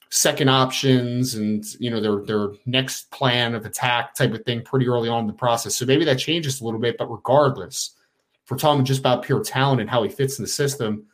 second 0.09 0.49
options 0.49 1.35
and 1.35 1.63
you 1.77 1.89
know 1.89 1.99
their 1.99 2.23
their 2.23 2.53
next 2.65 3.11
plan 3.11 3.53
of 3.53 3.65
attack 3.65 4.15
type 4.15 4.33
of 4.33 4.43
thing 4.45 4.61
pretty 4.61 4.87
early 4.87 5.09
on 5.09 5.21
in 5.21 5.27
the 5.27 5.33
process. 5.33 5.75
So 5.75 5.85
maybe 5.85 6.05
that 6.05 6.19
changes 6.19 6.61
a 6.61 6.63
little 6.63 6.79
bit, 6.79 6.97
but 6.97 7.11
regardless, 7.11 7.95
for 8.45 8.55
talking 8.55 8.85
just 8.85 9.01
about 9.01 9.23
pure 9.23 9.43
talent 9.43 9.81
and 9.81 9.89
how 9.89 10.03
he 10.03 10.09
fits 10.09 10.39
in 10.39 10.43
the 10.43 10.49
system, 10.49 11.05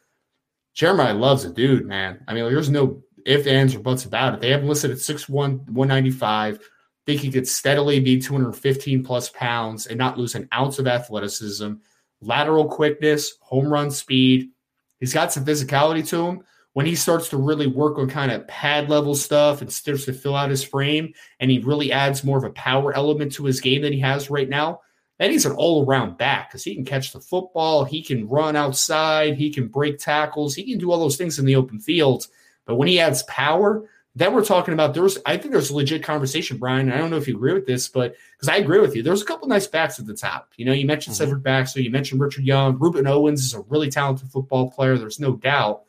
Jeremiyah 0.75 1.19
loves 1.19 1.45
a 1.45 1.51
dude, 1.51 1.87
man. 1.87 2.23
I 2.27 2.35
mean, 2.35 2.43
there's 2.43 2.69
no 2.69 3.01
if, 3.25 3.47
ands, 3.47 3.73
or 3.73 3.79
buts 3.79 4.05
about 4.05 4.35
it. 4.35 4.39
They 4.39 4.51
have 4.51 4.61
him 4.61 4.69
listed 4.69 4.91
at 4.91 4.97
6'1, 4.97 5.29
195. 5.29 6.59
Think 7.07 7.21
he 7.21 7.31
could 7.31 7.47
steadily 7.47 7.99
be 7.99 8.19
215 8.19 9.03
plus 9.03 9.29
pounds 9.29 9.87
and 9.87 9.97
not 9.97 10.17
lose 10.17 10.35
an 10.35 10.47
ounce 10.53 10.77
of 10.77 10.87
athleticism, 10.87 11.73
lateral 12.21 12.67
quickness, 12.67 13.33
home 13.41 13.67
run 13.67 13.89
speed 13.89 14.51
He's 14.99 15.13
got 15.13 15.31
some 15.31 15.45
physicality 15.45 16.07
to 16.09 16.25
him. 16.25 16.43
When 16.73 16.85
he 16.85 16.95
starts 16.95 17.29
to 17.29 17.37
really 17.37 17.65
work 17.65 17.97
on 17.97 18.07
kind 18.07 18.31
of 18.31 18.47
pad 18.47 18.87
level 18.87 19.15
stuff 19.15 19.61
and 19.61 19.73
starts 19.73 20.05
to 20.05 20.13
fill 20.13 20.35
out 20.35 20.51
his 20.51 20.63
frame, 20.63 21.13
and 21.39 21.49
he 21.49 21.57
really 21.59 21.91
adds 21.91 22.23
more 22.23 22.37
of 22.37 22.43
a 22.43 22.51
power 22.51 22.93
element 22.93 23.31
to 23.33 23.45
his 23.45 23.61
game 23.61 23.81
than 23.81 23.93
he 23.93 23.99
has 23.99 24.29
right 24.29 24.47
now, 24.47 24.81
then 25.17 25.31
he's 25.31 25.47
an 25.47 25.53
all 25.53 25.83
around 25.85 26.17
back 26.17 26.49
because 26.49 26.63
he 26.63 26.75
can 26.75 26.85
catch 26.85 27.11
the 27.11 27.19
football, 27.19 27.83
he 27.83 28.03
can 28.03 28.27
run 28.27 28.55
outside, 28.55 29.35
he 29.35 29.49
can 29.51 29.67
break 29.67 29.97
tackles, 29.97 30.53
he 30.53 30.69
can 30.69 30.77
do 30.77 30.91
all 30.91 30.99
those 30.99 31.17
things 31.17 31.39
in 31.39 31.45
the 31.45 31.55
open 31.55 31.79
field. 31.79 32.27
But 32.65 32.75
when 32.75 32.87
he 32.87 32.99
adds 32.99 33.23
power, 33.23 33.89
then 34.17 34.33
we're 34.33 34.43
talking 34.43 34.73
about 34.73 34.95
there's 34.95 35.19
I 35.27 35.37
think 35.37 35.51
there's 35.51 35.69
a 35.69 35.75
legit 35.75 36.01
conversation, 36.01 36.57
Brian. 36.57 36.91
I 36.91 36.97
don't 36.97 37.11
know 37.11 37.17
if 37.17 37.27
you 37.27 37.35
agree 37.35 37.53
with 37.53 37.67
this, 37.67 37.87
but 37.87 38.15
because 38.35 38.49
I 38.49 38.57
agree 38.57 38.79
with 38.79 38.95
you, 38.95 39.03
there's 39.03 39.21
a 39.21 39.25
couple 39.25 39.47
nice 39.47 39.67
backs 39.67 39.99
at 39.99 40.07
the 40.07 40.15
top. 40.15 40.51
You 40.57 40.65
know, 40.65 40.73
you 40.73 40.87
mentioned 40.87 41.15
mm-hmm. 41.15 41.25
Cedric 41.25 41.43
Baxter, 41.43 41.81
you 41.81 41.91
mentioned 41.91 42.19
Richard 42.19 42.43
Young, 42.43 42.79
Rueben 42.79 43.07
Owens 43.07 43.43
is 43.43 43.53
a 43.53 43.61
really 43.61 43.91
talented 43.91 44.31
football 44.31 44.71
player. 44.71 44.97
There's 44.97 45.19
no 45.19 45.35
doubt. 45.35 45.83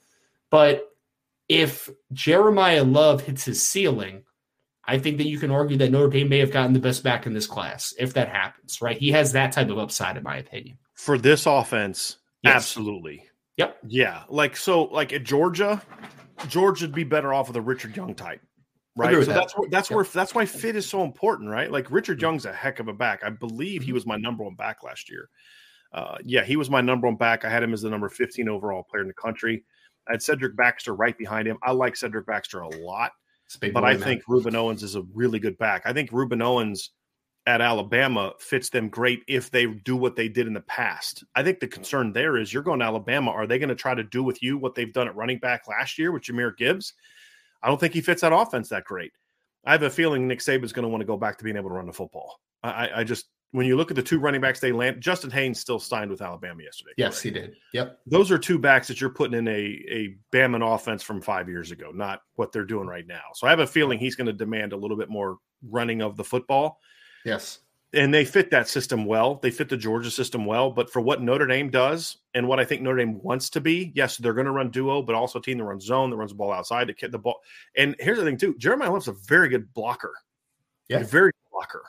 But 0.50 0.92
if 1.48 1.88
Jeremiyah 2.12 2.92
Love 2.92 3.22
hits 3.22 3.44
his 3.44 3.66
ceiling, 3.66 4.24
I 4.84 4.98
think 4.98 5.16
that 5.18 5.28
you 5.28 5.38
can 5.38 5.50
argue 5.50 5.78
that 5.78 5.90
Notre 5.90 6.10
Dame 6.10 6.28
may 6.28 6.38
have 6.38 6.52
gotten 6.52 6.74
the 6.74 6.80
best 6.80 7.02
back 7.02 7.24
in 7.24 7.32
this 7.32 7.46
class 7.46 7.94
if 7.98 8.12
that 8.14 8.28
happens, 8.28 8.82
right? 8.82 8.98
He 8.98 9.10
has 9.12 9.32
that 9.32 9.52
type 9.52 9.70
of 9.70 9.78
upside, 9.78 10.18
in 10.18 10.22
my 10.22 10.36
opinion. 10.36 10.76
For 10.92 11.16
this 11.16 11.46
offense, 11.46 12.18
yes. 12.42 12.54
absolutely. 12.54 13.27
Yep. 13.58 13.78
Yeah. 13.88 14.22
Like 14.28 14.56
so, 14.56 14.84
like 14.84 15.12
at 15.12 15.24
Georgia, 15.24 15.82
George 16.48 16.80
would 16.80 16.94
be 16.94 17.04
better 17.04 17.34
off 17.34 17.48
with 17.48 17.56
a 17.56 17.60
Richard 17.60 17.96
Young 17.96 18.14
type, 18.14 18.40
right? 18.96 19.12
So 19.12 19.24
that. 19.24 19.34
that's 19.34 19.56
where 19.56 19.68
that's 19.68 19.90
where 19.90 20.04
that's 20.04 20.34
why 20.34 20.46
fit 20.46 20.76
is 20.76 20.88
so 20.88 21.02
important, 21.02 21.50
right? 21.50 21.70
Like 21.70 21.90
Richard 21.90 22.22
Young's 22.22 22.46
a 22.46 22.52
heck 22.52 22.78
of 22.78 22.88
a 22.88 22.92
back. 22.92 23.22
I 23.24 23.30
believe 23.30 23.82
he 23.82 23.92
was 23.92 24.06
my 24.06 24.16
number 24.16 24.44
one 24.44 24.54
back 24.54 24.82
last 24.84 25.10
year. 25.10 25.28
Uh, 25.92 26.18
yeah, 26.22 26.44
he 26.44 26.56
was 26.56 26.70
my 26.70 26.80
number 26.80 27.08
one 27.08 27.16
back. 27.16 27.44
I 27.44 27.50
had 27.50 27.62
him 27.62 27.72
as 27.72 27.82
the 27.82 27.90
number 27.90 28.08
15 28.08 28.48
overall 28.48 28.84
player 28.84 29.02
in 29.02 29.08
the 29.08 29.14
country. 29.14 29.64
I 30.06 30.12
had 30.12 30.22
Cedric 30.22 30.56
Baxter 30.56 30.94
right 30.94 31.16
behind 31.18 31.48
him. 31.48 31.58
I 31.62 31.72
like 31.72 31.96
Cedric 31.96 32.26
Baxter 32.26 32.60
a 32.60 32.68
lot, 32.68 33.12
but 33.72 33.84
I 33.84 33.96
think 33.96 34.22
Rueben 34.26 34.54
Owens 34.54 34.82
is 34.82 34.94
a 34.94 35.02
really 35.14 35.38
good 35.38 35.58
back. 35.58 35.82
I 35.84 35.92
think 35.92 36.10
Rueben 36.10 36.42
Owens 36.42 36.90
at 37.48 37.62
Alabama 37.62 38.34
fits 38.38 38.68
them 38.68 38.90
great 38.90 39.22
if 39.26 39.50
they 39.50 39.64
do 39.64 39.96
what 39.96 40.16
they 40.16 40.28
did 40.28 40.46
in 40.46 40.52
the 40.52 40.60
past. 40.60 41.24
I 41.34 41.42
think 41.42 41.60
the 41.60 41.66
concern 41.66 42.12
there 42.12 42.36
is 42.36 42.52
you're 42.52 42.62
going 42.62 42.80
to 42.80 42.84
Alabama. 42.84 43.30
Are 43.30 43.46
they 43.46 43.58
going 43.58 43.70
to 43.70 43.74
try 43.74 43.94
to 43.94 44.04
do 44.04 44.22
with 44.22 44.42
you 44.42 44.58
what 44.58 44.74
they've 44.74 44.92
done 44.92 45.08
at 45.08 45.16
running 45.16 45.38
back 45.38 45.66
last 45.66 45.98
year 45.98 46.12
with 46.12 46.24
Jahmyr 46.24 46.54
Gibbs? 46.54 46.92
I 47.62 47.68
don't 47.68 47.80
think 47.80 47.94
he 47.94 48.02
fits 48.02 48.20
that 48.20 48.34
offense 48.34 48.68
that 48.68 48.84
great. 48.84 49.12
I 49.64 49.72
have 49.72 49.82
a 49.82 49.88
feeling 49.88 50.28
Nick 50.28 50.40
Saban's 50.40 50.74
going 50.74 50.82
to 50.82 50.90
want 50.90 51.00
to 51.00 51.06
go 51.06 51.16
back 51.16 51.38
to 51.38 51.44
being 51.44 51.56
able 51.56 51.70
to 51.70 51.76
run 51.76 51.86
the 51.86 51.92
football. 51.94 52.38
I, 52.62 52.90
I 52.96 53.04
just 53.04 53.24
when 53.52 53.66
you 53.66 53.76
look 53.76 53.90
at 53.90 53.96
the 53.96 54.02
two 54.02 54.18
running 54.18 54.42
backs 54.42 54.60
they 54.60 54.72
land, 54.72 55.00
Justice 55.00 55.32
Haynes 55.32 55.58
still 55.58 55.78
signed 55.78 56.10
with 56.10 56.20
Alabama 56.20 56.62
yesterday. 56.62 56.92
Yes, 56.98 57.22
correct? 57.22 57.24
he 57.24 57.30
did. 57.30 57.56
Yep. 57.72 57.98
Those 58.06 58.30
are 58.30 58.36
two 58.36 58.58
backs 58.58 58.88
that 58.88 59.00
you're 59.00 59.08
putting 59.08 59.38
in 59.38 59.48
a 59.48 59.84
a 59.90 60.16
Bama 60.34 60.74
offense 60.74 61.02
from 61.02 61.22
five 61.22 61.48
years 61.48 61.70
ago, 61.70 61.92
not 61.94 62.20
what 62.34 62.52
they're 62.52 62.66
doing 62.66 62.86
right 62.86 63.06
now. 63.06 63.22
So 63.32 63.46
I 63.46 63.50
have 63.50 63.60
a 63.60 63.66
feeling 63.66 63.98
he's 63.98 64.16
going 64.16 64.26
to 64.26 64.34
demand 64.34 64.74
a 64.74 64.76
little 64.76 64.98
bit 64.98 65.08
more 65.08 65.38
running 65.66 66.02
of 66.02 66.18
the 66.18 66.24
football. 66.24 66.78
Yes 67.28 67.60
and 67.94 68.12
they 68.12 68.24
fit 68.24 68.50
that 68.50 68.68
system 68.68 69.06
well. 69.06 69.36
They 69.36 69.50
fit 69.50 69.68
the 69.68 69.76
Georgia 69.76 70.10
system 70.10 70.44
well. 70.44 70.70
But 70.70 70.90
for 70.90 71.00
what 71.00 71.22
Notre 71.22 71.46
Dame 71.46 71.70
does 71.70 72.18
and 72.34 72.46
what 72.46 72.60
I 72.60 72.64
think 72.64 72.82
Notre 72.82 72.98
Dame 72.98 73.20
wants 73.22 73.48
to 73.50 73.60
be, 73.60 73.92
yes, 73.94 74.18
they're 74.18 74.34
going 74.34 74.46
to 74.46 74.52
run 74.52 74.70
duo, 74.70 75.00
but 75.00 75.14
also 75.14 75.38
a 75.38 75.42
team 75.42 75.58
that 75.58 75.64
runs 75.64 75.84
zone, 75.84 76.10
that 76.10 76.16
runs 76.16 76.32
the 76.32 76.36
ball 76.36 76.52
outside 76.52 76.88
to 76.88 76.92
get 76.92 77.12
the 77.12 77.18
ball. 77.18 77.40
And 77.76 77.96
here's 77.98 78.18
the 78.18 78.24
thing, 78.24 78.36
too 78.36 78.54
Jeremiyah 78.54 78.92
Love's 78.92 79.08
a 79.08 79.12
very 79.12 79.48
good 79.48 79.72
blocker. 79.72 80.12
Yeah. 80.88 81.02
very 81.02 81.30
good 81.30 81.50
blocker 81.52 81.82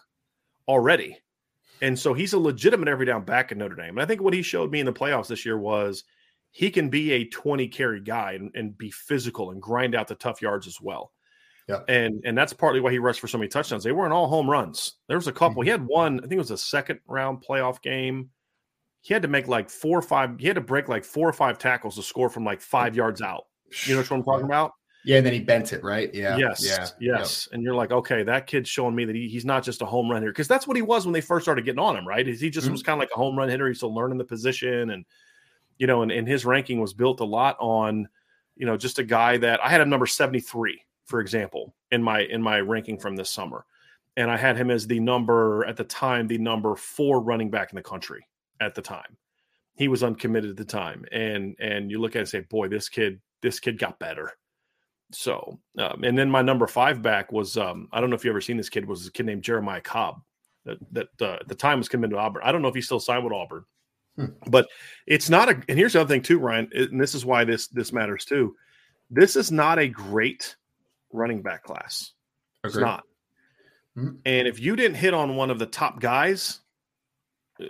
already. 0.68 1.18
And 1.82 1.98
so 1.98 2.14
he's 2.14 2.34
a 2.34 2.40
legitimate 2.40 2.90
every 2.90 3.06
down 3.06 3.24
back 3.24 3.52
in 3.52 3.58
Notre 3.58 3.76
Dame. 3.76 3.98
And 3.98 4.02
I 4.02 4.06
think 4.06 4.22
what 4.22 4.34
he 4.34 4.42
showed 4.42 4.72
me 4.72 4.80
in 4.80 4.86
the 4.86 4.94
playoffs 4.94 5.28
this 5.28 5.46
year 5.46 5.58
was 5.58 6.04
he 6.52 6.70
can 6.72 6.90
be 6.90 7.12
a 7.12 7.26
20 7.26 7.68
carry 7.68 8.02
guy 8.02 8.34
and, 8.34 8.52
and 8.56 8.78
be 8.78 8.92
physical 8.92 9.52
and 9.52 9.62
grind 9.62 9.96
out 9.96 10.08
the 10.08 10.16
tough 10.16 10.42
yards 10.42 10.68
as 10.68 10.80
well. 10.82 11.12
Yeah. 11.70 11.82
And 11.88 12.24
and 12.26 12.36
that's 12.36 12.52
partly 12.52 12.82
why 12.82 12.92
he 12.92 12.98
rushed 12.98 13.20
for 13.20 13.28
so 13.28 13.38
many 13.38 13.48
touchdowns. 13.48 13.84
They 13.84 13.92
weren't 13.92 14.12
all 14.12 14.28
home 14.28 14.50
runs. 14.50 14.94
There 15.08 15.18
was 15.18 15.28
a 15.28 15.32
couple. 15.32 15.62
Mm-hmm. 15.62 15.66
He 15.66 15.70
had 15.70 15.86
one, 15.86 16.18
I 16.18 16.22
think 16.24 16.34
it 16.34 16.38
was 16.40 16.52
a 16.52 16.58
second 16.58 17.00
round 17.08 17.44
playoff 17.48 17.82
game. 17.84 18.32
He 19.02 19.14
had 19.14 19.22
to 19.22 19.28
make 19.28 19.48
like 19.48 19.70
four 19.70 20.00
or 20.00 20.02
five, 20.02 20.40
he 20.40 20.48
had 20.48 20.56
to 20.56 20.62
break 20.62 20.90
like 20.90 21.06
four 21.06 21.30
or 21.30 21.34
five 21.34 21.60
tackles 21.60 21.96
to 21.96 22.02
score 22.02 22.28
from 22.28 22.44
like 22.44 22.60
five 22.60 22.96
yards 22.96 23.22
out. 23.22 23.44
You 23.84 23.94
know 23.94 24.02
what 24.02 24.12
I'm 24.12 24.24
talking 24.24 24.46
about? 24.46 24.72
Yeah, 25.06 25.18
and 25.18 25.26
then 25.26 25.32
he 25.32 25.40
bent 25.40 25.72
it, 25.72 25.84
right? 25.84 26.14
Yeah. 26.14 26.38
Yes. 26.38 26.66
Yeah. 26.66 26.88
Yes. 27.00 27.48
Yep. 27.48 27.54
And 27.54 27.64
you're 27.64 27.76
like, 27.76 27.92
okay, 27.92 28.24
that 28.24 28.48
kid's 28.48 28.68
showing 28.68 28.96
me 28.96 29.06
that 29.06 29.16
he, 29.16 29.30
he's 29.30 29.46
not 29.46 29.64
just 29.64 29.82
a 29.82 29.86
home 29.86 30.10
run 30.10 30.22
hitter. 30.22 30.32
Because 30.32 30.48
that's 30.48 30.68
what 30.68 30.76
he 30.76 30.82
was 30.82 31.06
when 31.06 31.14
they 31.14 31.22
first 31.22 31.46
started 31.46 31.66
getting 31.66 31.80
on 31.80 31.96
him, 31.96 32.06
right? 32.06 32.28
Is 32.28 32.42
he 32.42 32.50
just 32.50 32.66
mm-hmm. 32.66 32.74
was 32.74 32.84
kind 32.84 32.96
of 32.96 33.00
like 33.00 33.12
a 33.14 33.18
home 33.18 33.38
run 33.38 33.48
hitter. 33.48 33.68
He's 33.68 33.78
still 33.78 33.94
learning 33.94 34.18
the 34.18 34.26
position. 34.26 34.90
And, 34.90 35.06
you 35.78 35.88
know, 35.88 36.02
and, 36.02 36.12
and 36.12 36.28
his 36.28 36.46
ranking 36.46 36.82
was 36.82 36.94
built 36.94 37.22
a 37.22 37.26
lot 37.26 37.56
on, 37.60 38.10
you 38.58 38.66
know, 38.66 38.76
just 38.76 39.00
a 39.00 39.04
guy 39.04 39.38
that 39.38 39.64
I 39.64 39.70
had 39.70 39.80
him 39.80 39.90
number 39.90 40.08
73, 40.08 40.82
for 41.10 41.20
example, 41.20 41.76
in 41.92 42.02
my 42.02 42.22
in 42.22 42.42
my 42.42 42.60
ranking 42.60 42.98
from 42.98 43.16
this 43.16 43.30
summer. 43.30 43.66
And 44.18 44.30
I 44.30 44.38
had 44.38 44.58
him 44.58 44.70
as 44.70 44.86
the 44.86 45.00
number 45.00 45.66
at 45.66 45.78
the 45.78 45.84
time, 45.84 46.28
the 46.28 46.38
number 46.38 46.76
four 46.76 47.22
running 47.22 47.50
back 47.50 47.72
in 47.72 47.76
the 47.76 47.84
country 47.84 48.26
at 48.60 48.76
the 48.76 48.82
time. 48.82 49.18
He 49.76 49.88
was 49.88 50.04
uncommitted 50.04 50.50
at 50.50 50.58
the 50.58 50.66
time. 50.66 51.06
And 51.12 51.56
and 51.60 51.92
you 51.92 52.00
look 52.00 52.12
at 52.12 52.18
it 52.18 52.22
and 52.22 52.30
say, 52.30 52.40
boy, 52.42 52.68
this 52.68 52.90
kid, 52.90 53.20
this 53.42 53.60
kid 53.60 53.78
got 53.78 54.00
better 54.00 54.34
so, 55.12 55.60
um, 55.78 56.04
and 56.04 56.18
then 56.18 56.30
my 56.30 56.42
number 56.42 56.68
five 56.68 57.02
back 57.02 57.32
was 57.32 57.58
um, 57.58 57.88
I 57.92 58.00
don't 58.00 58.10
know 58.10 58.16
if 58.16 58.24
you 58.24 58.30
ever 58.30 58.42
seen 58.42 58.58
this 58.58 58.70
kid 58.70 58.88
was 58.88 59.08
a 59.08 59.12
kid 59.12 59.26
named 59.26 59.44
Jeremiah 59.44 59.82
Cobb 59.82 60.22
that 60.66 60.78
that 60.92 61.08
uh, 61.22 61.38
at 61.40 61.48
the 61.48 61.56
time 61.56 61.80
was 61.80 61.90
committed 61.90 62.12
to 62.12 62.20
Auburn. 62.20 62.44
I 62.46 62.52
don't 62.52 62.62
know 62.62 62.68
if 62.68 62.76
he's 62.76 62.86
still 62.86 63.00
signed 63.00 63.24
with 63.24 63.34
Auburn, 63.34 63.66
hmm. 64.16 64.26
but 64.48 64.68
it's 65.08 65.30
not 65.30 65.50
a. 65.50 65.62
And 65.68 65.78
here's 65.80 65.94
the 65.94 66.02
other 66.02 66.14
thing 66.14 66.22
too, 66.22 66.38
Ryan, 66.38 66.70
and 66.74 67.02
this 67.02 67.16
is 67.16 67.26
why 67.26 67.44
this 67.44 67.68
this 67.68 67.92
matters 67.92 68.24
too. 68.24 68.56
This 69.10 69.36
is 69.36 69.52
not 69.52 69.80
a 69.80 69.88
great 69.88 70.56
running 71.12 71.42
back 71.42 71.64
class. 71.64 72.12
It's 72.64 72.76
not. 72.76 73.04
Hmm. 73.96 74.18
And 74.26 74.48
if 74.48 74.60
you 74.60 74.76
didn't 74.76 74.98
hit 74.98 75.14
on 75.14 75.36
one 75.36 75.50
of 75.50 75.60
the 75.60 75.66
top 75.66 76.00
guys, 76.00 76.60
uh, 77.62 77.66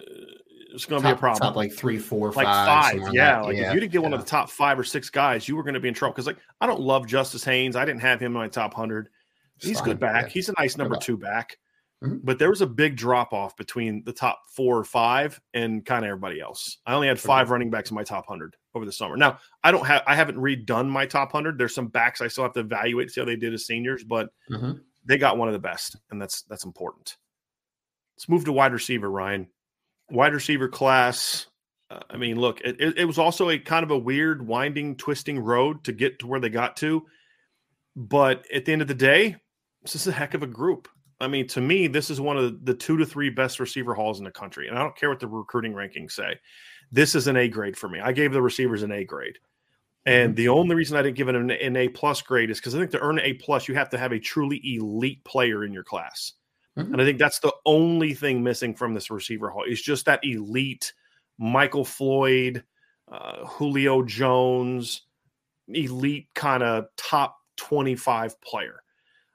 it's 0.73 0.85
going 0.85 1.01
to 1.01 1.07
be 1.07 1.11
a 1.11 1.15
problem. 1.15 1.39
Top 1.39 1.55
like 1.55 1.73
three, 1.73 1.97
four, 1.97 2.31
like 2.31 2.45
five. 2.45 3.01
five. 3.01 3.13
Yeah. 3.13 3.41
Like 3.41 3.57
yeah. 3.57 3.69
if 3.69 3.73
you 3.73 3.79
didn't 3.79 3.91
get 3.91 3.99
yeah. 3.99 4.03
one 4.03 4.13
of 4.13 4.19
the 4.19 4.25
top 4.25 4.49
five 4.49 4.77
or 4.77 4.83
six 4.83 5.09
guys, 5.09 5.47
you 5.47 5.55
were 5.55 5.63
going 5.63 5.73
to 5.73 5.79
be 5.79 5.87
in 5.87 5.93
trouble. 5.93 6.13
Because 6.13 6.27
like 6.27 6.37
I 6.61 6.67
don't 6.67 6.81
love 6.81 7.07
Justice 7.07 7.43
Haynes. 7.43 7.75
I 7.75 7.85
didn't 7.85 8.01
have 8.01 8.19
him 8.19 8.33
in 8.33 8.37
my 8.37 8.47
top 8.47 8.73
hundred. 8.73 9.09
He's 9.57 9.81
good 9.81 9.99
back. 9.99 10.25
Yeah. 10.25 10.29
He's 10.29 10.49
a 10.49 10.53
nice 10.57 10.77
number 10.77 10.95
two 10.95 11.17
back. 11.17 11.57
Mm-hmm. 12.03 12.19
But 12.23 12.39
there 12.39 12.49
was 12.49 12.61
a 12.61 12.67
big 12.67 12.95
drop 12.95 13.33
off 13.33 13.57
between 13.57 14.03
the 14.05 14.13
top 14.13 14.43
four 14.47 14.77
or 14.77 14.85
five 14.85 15.39
and 15.53 15.85
kind 15.85 16.05
of 16.05 16.09
everybody 16.09 16.39
else. 16.39 16.77
I 16.85 16.93
only 16.93 17.07
had 17.07 17.19
five 17.19 17.47
okay. 17.47 17.51
running 17.51 17.69
backs 17.69 17.91
in 17.91 17.95
my 17.95 18.03
top 18.03 18.25
hundred 18.25 18.55
over 18.73 18.85
the 18.85 18.91
summer. 18.91 19.17
Now 19.17 19.39
I 19.63 19.71
don't 19.71 19.85
have 19.85 20.03
I 20.07 20.15
haven't 20.15 20.37
redone 20.37 20.87
my 20.87 21.05
top 21.05 21.31
hundred. 21.31 21.57
There's 21.57 21.75
some 21.75 21.87
backs 21.87 22.21
I 22.21 22.29
still 22.29 22.45
have 22.45 22.53
to 22.53 22.61
evaluate, 22.61 23.09
to 23.09 23.13
see 23.13 23.21
how 23.21 23.25
they 23.25 23.35
did 23.35 23.53
as 23.53 23.65
seniors, 23.65 24.03
but 24.03 24.29
mm-hmm. 24.49 24.73
they 25.05 25.17
got 25.17 25.37
one 25.37 25.49
of 25.49 25.53
the 25.53 25.59
best, 25.59 25.97
and 26.09 26.21
that's 26.21 26.43
that's 26.43 26.63
important. 26.63 27.17
Let's 28.15 28.29
move 28.29 28.45
to 28.45 28.53
wide 28.53 28.73
receiver, 28.73 29.09
Ryan 29.11 29.47
wide 30.11 30.33
receiver 30.33 30.67
class. 30.67 31.47
Uh, 31.89 31.99
I 32.09 32.17
mean, 32.17 32.39
look, 32.39 32.61
it, 32.61 32.97
it, 32.97 33.05
was 33.05 33.17
also 33.17 33.49
a 33.49 33.57
kind 33.57 33.83
of 33.83 33.91
a 33.91 33.97
weird, 33.97 34.45
winding, 34.45 34.95
twisting 34.95 35.39
road 35.39 35.83
to 35.85 35.91
get 35.91 36.19
to 36.19 36.27
where 36.27 36.39
they 36.39 36.49
got 36.49 36.77
to. 36.77 37.05
But 37.95 38.45
at 38.53 38.65
the 38.65 38.73
end 38.73 38.81
of 38.81 38.87
the 38.87 38.93
day, 38.93 39.37
this 39.81 39.95
is 39.95 40.07
a 40.07 40.11
heck 40.11 40.33
of 40.33 40.43
a 40.43 40.47
group. 40.47 40.87
I 41.21 41.27
mean, 41.27 41.47
to 41.47 41.61
me, 41.61 41.87
this 41.87 42.09
is 42.09 42.21
one 42.21 42.37
of 42.37 42.65
the 42.65 42.73
two 42.73 42.97
to 42.97 43.05
three 43.05 43.29
best 43.29 43.59
receiver 43.59 43.93
hauls 43.93 44.19
in 44.19 44.25
the 44.25 44.31
country. 44.31 44.67
And 44.67 44.77
I 44.77 44.81
don't 44.81 44.95
care 44.95 45.09
what 45.09 45.19
the 45.19 45.27
recruiting 45.27 45.73
rankings 45.73 46.13
say. 46.13 46.39
This 46.91 47.13
is 47.13 47.27
an 47.27 47.35
A 47.35 47.47
grade 47.47 47.77
for 47.77 47.89
me. 47.89 47.99
I 47.99 48.11
gave 48.11 48.31
the 48.31 48.41
receivers 48.41 48.83
an 48.83 48.91
A 48.91 49.03
grade. 49.03 49.37
And 50.05 50.29
mm-hmm. 50.29 50.35
the 50.35 50.47
only 50.47 50.75
reason 50.75 50.97
I 50.97 51.01
didn't 51.01 51.17
give 51.17 51.27
it 51.27 51.35
an, 51.35 51.51
an 51.51 51.75
A 51.75 51.89
plus 51.89 52.21
grade 52.21 52.49
is 52.49 52.59
because 52.59 52.73
I 52.73 52.79
think 52.79 52.91
to 52.91 52.99
earn 52.99 53.19
an 53.19 53.25
A 53.25 53.33
plus, 53.33 53.67
you 53.67 53.75
have 53.75 53.89
to 53.89 53.97
have 53.97 54.13
a 54.13 54.19
truly 54.19 54.61
elite 54.63 55.23
player 55.25 55.65
in 55.65 55.73
your 55.73 55.83
class. 55.83 56.33
Mm-hmm. 56.77 56.93
And 56.93 57.01
I 57.01 57.05
think 57.05 57.19
that's 57.19 57.39
the 57.39 57.53
only 57.65 58.13
thing 58.13 58.41
missing 58.41 58.73
from 58.73 58.93
this 58.93 59.11
receiver 59.11 59.49
haul 59.49 59.65
is 59.65 59.81
just 59.81 60.05
that 60.05 60.23
elite 60.23 60.93
Michael 61.37 61.85
Floyd, 61.85 62.63
uh, 63.11 63.45
Julio 63.45 64.03
Jones, 64.03 65.01
elite 65.67 66.27
kind 66.33 66.63
of 66.63 66.85
top 66.95 67.37
25 67.57 68.39
player. 68.41 68.81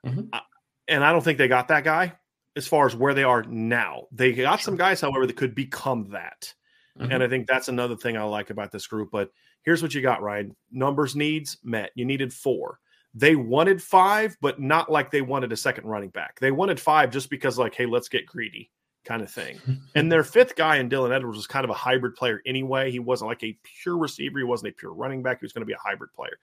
Mm-hmm. 0.06 0.22
Uh, 0.32 0.40
and 0.88 1.04
I 1.04 1.12
don't 1.12 1.22
think 1.22 1.38
they 1.38 1.48
got 1.48 1.68
that 1.68 1.84
guy 1.84 2.14
as 2.56 2.66
far 2.66 2.86
as 2.86 2.94
where 2.94 3.14
they 3.14 3.24
are 3.24 3.42
now. 3.42 4.04
They 4.12 4.32
got 4.32 4.60
sure. 4.60 4.64
some 4.64 4.76
guys, 4.76 5.00
however, 5.00 5.26
that 5.26 5.36
could 5.36 5.54
become 5.54 6.10
that. 6.10 6.54
Mm-hmm. 6.98 7.10
And 7.10 7.22
I 7.22 7.28
think 7.28 7.46
that's 7.46 7.68
another 7.68 7.96
thing 7.96 8.16
I 8.16 8.22
like 8.22 8.50
about 8.50 8.70
this 8.70 8.86
group. 8.86 9.10
But 9.10 9.30
here's 9.62 9.82
what 9.82 9.94
you 9.94 10.02
got, 10.02 10.22
Ryan. 10.22 10.54
Numbers 10.70 11.16
needs 11.16 11.58
met. 11.64 11.90
You 11.94 12.04
needed 12.04 12.32
four 12.32 12.78
they 13.14 13.36
wanted 13.36 13.80
five, 13.80 14.36
but 14.40 14.60
not 14.60 14.90
like 14.90 15.10
they 15.10 15.22
wanted 15.22 15.52
a 15.52 15.56
second 15.56 15.86
running 15.86 16.10
back. 16.10 16.40
They 16.40 16.50
wanted 16.50 16.80
five 16.80 17.10
just 17.10 17.30
because, 17.30 17.58
like, 17.58 17.74
hey, 17.74 17.86
let's 17.86 18.08
get 18.08 18.26
greedy 18.26 18.70
kind 19.04 19.22
of 19.22 19.30
thing. 19.30 19.60
and 19.94 20.10
their 20.10 20.24
fifth 20.24 20.56
guy 20.56 20.78
in 20.78 20.90
Dylan 20.90 21.14
Edwards 21.14 21.36
was 21.36 21.46
kind 21.46 21.64
of 21.64 21.70
a 21.70 21.74
hybrid 21.74 22.16
player 22.16 22.42
anyway. 22.44 22.90
He 22.90 22.98
wasn't 22.98 23.28
like 23.28 23.44
a 23.44 23.56
pure 23.82 23.96
receiver, 23.96 24.38
he 24.38 24.44
wasn't 24.44 24.72
a 24.72 24.76
pure 24.76 24.92
running 24.92 25.22
back. 25.22 25.40
He 25.40 25.44
was 25.44 25.52
going 25.52 25.62
to 25.62 25.66
be 25.66 25.72
a 25.72 25.78
hybrid 25.78 26.12
player. 26.12 26.38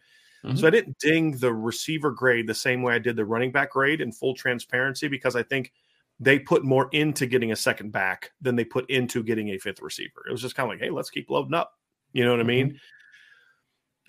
Mm-hmm. 0.45 0.57
So 0.57 0.67
I 0.67 0.71
didn't 0.71 0.97
ding 0.99 1.31
the 1.37 1.53
receiver 1.53 2.11
grade 2.11 2.47
the 2.47 2.53
same 2.53 2.81
way 2.81 2.95
I 2.95 2.99
did 2.99 3.15
the 3.15 3.25
running 3.25 3.51
back 3.51 3.71
grade 3.71 4.01
in 4.01 4.11
full 4.11 4.33
transparency 4.33 5.07
because 5.07 5.35
I 5.35 5.43
think 5.43 5.71
they 6.19 6.39
put 6.39 6.63
more 6.63 6.89
into 6.91 7.25
getting 7.25 7.51
a 7.51 7.55
second 7.55 7.91
back 7.91 8.31
than 8.41 8.55
they 8.55 8.65
put 8.65 8.89
into 8.89 9.23
getting 9.23 9.49
a 9.49 9.57
fifth 9.57 9.81
receiver. 9.81 10.23
It 10.27 10.31
was 10.31 10.41
just 10.41 10.55
kind 10.55 10.65
of 10.65 10.71
like, 10.71 10.83
hey, 10.83 10.91
let's 10.91 11.09
keep 11.09 11.29
loading 11.29 11.53
up. 11.53 11.73
You 12.13 12.25
know 12.25 12.31
what 12.31 12.39
I 12.39 12.43
mean? 12.43 12.67
Mm-hmm. 12.69 12.77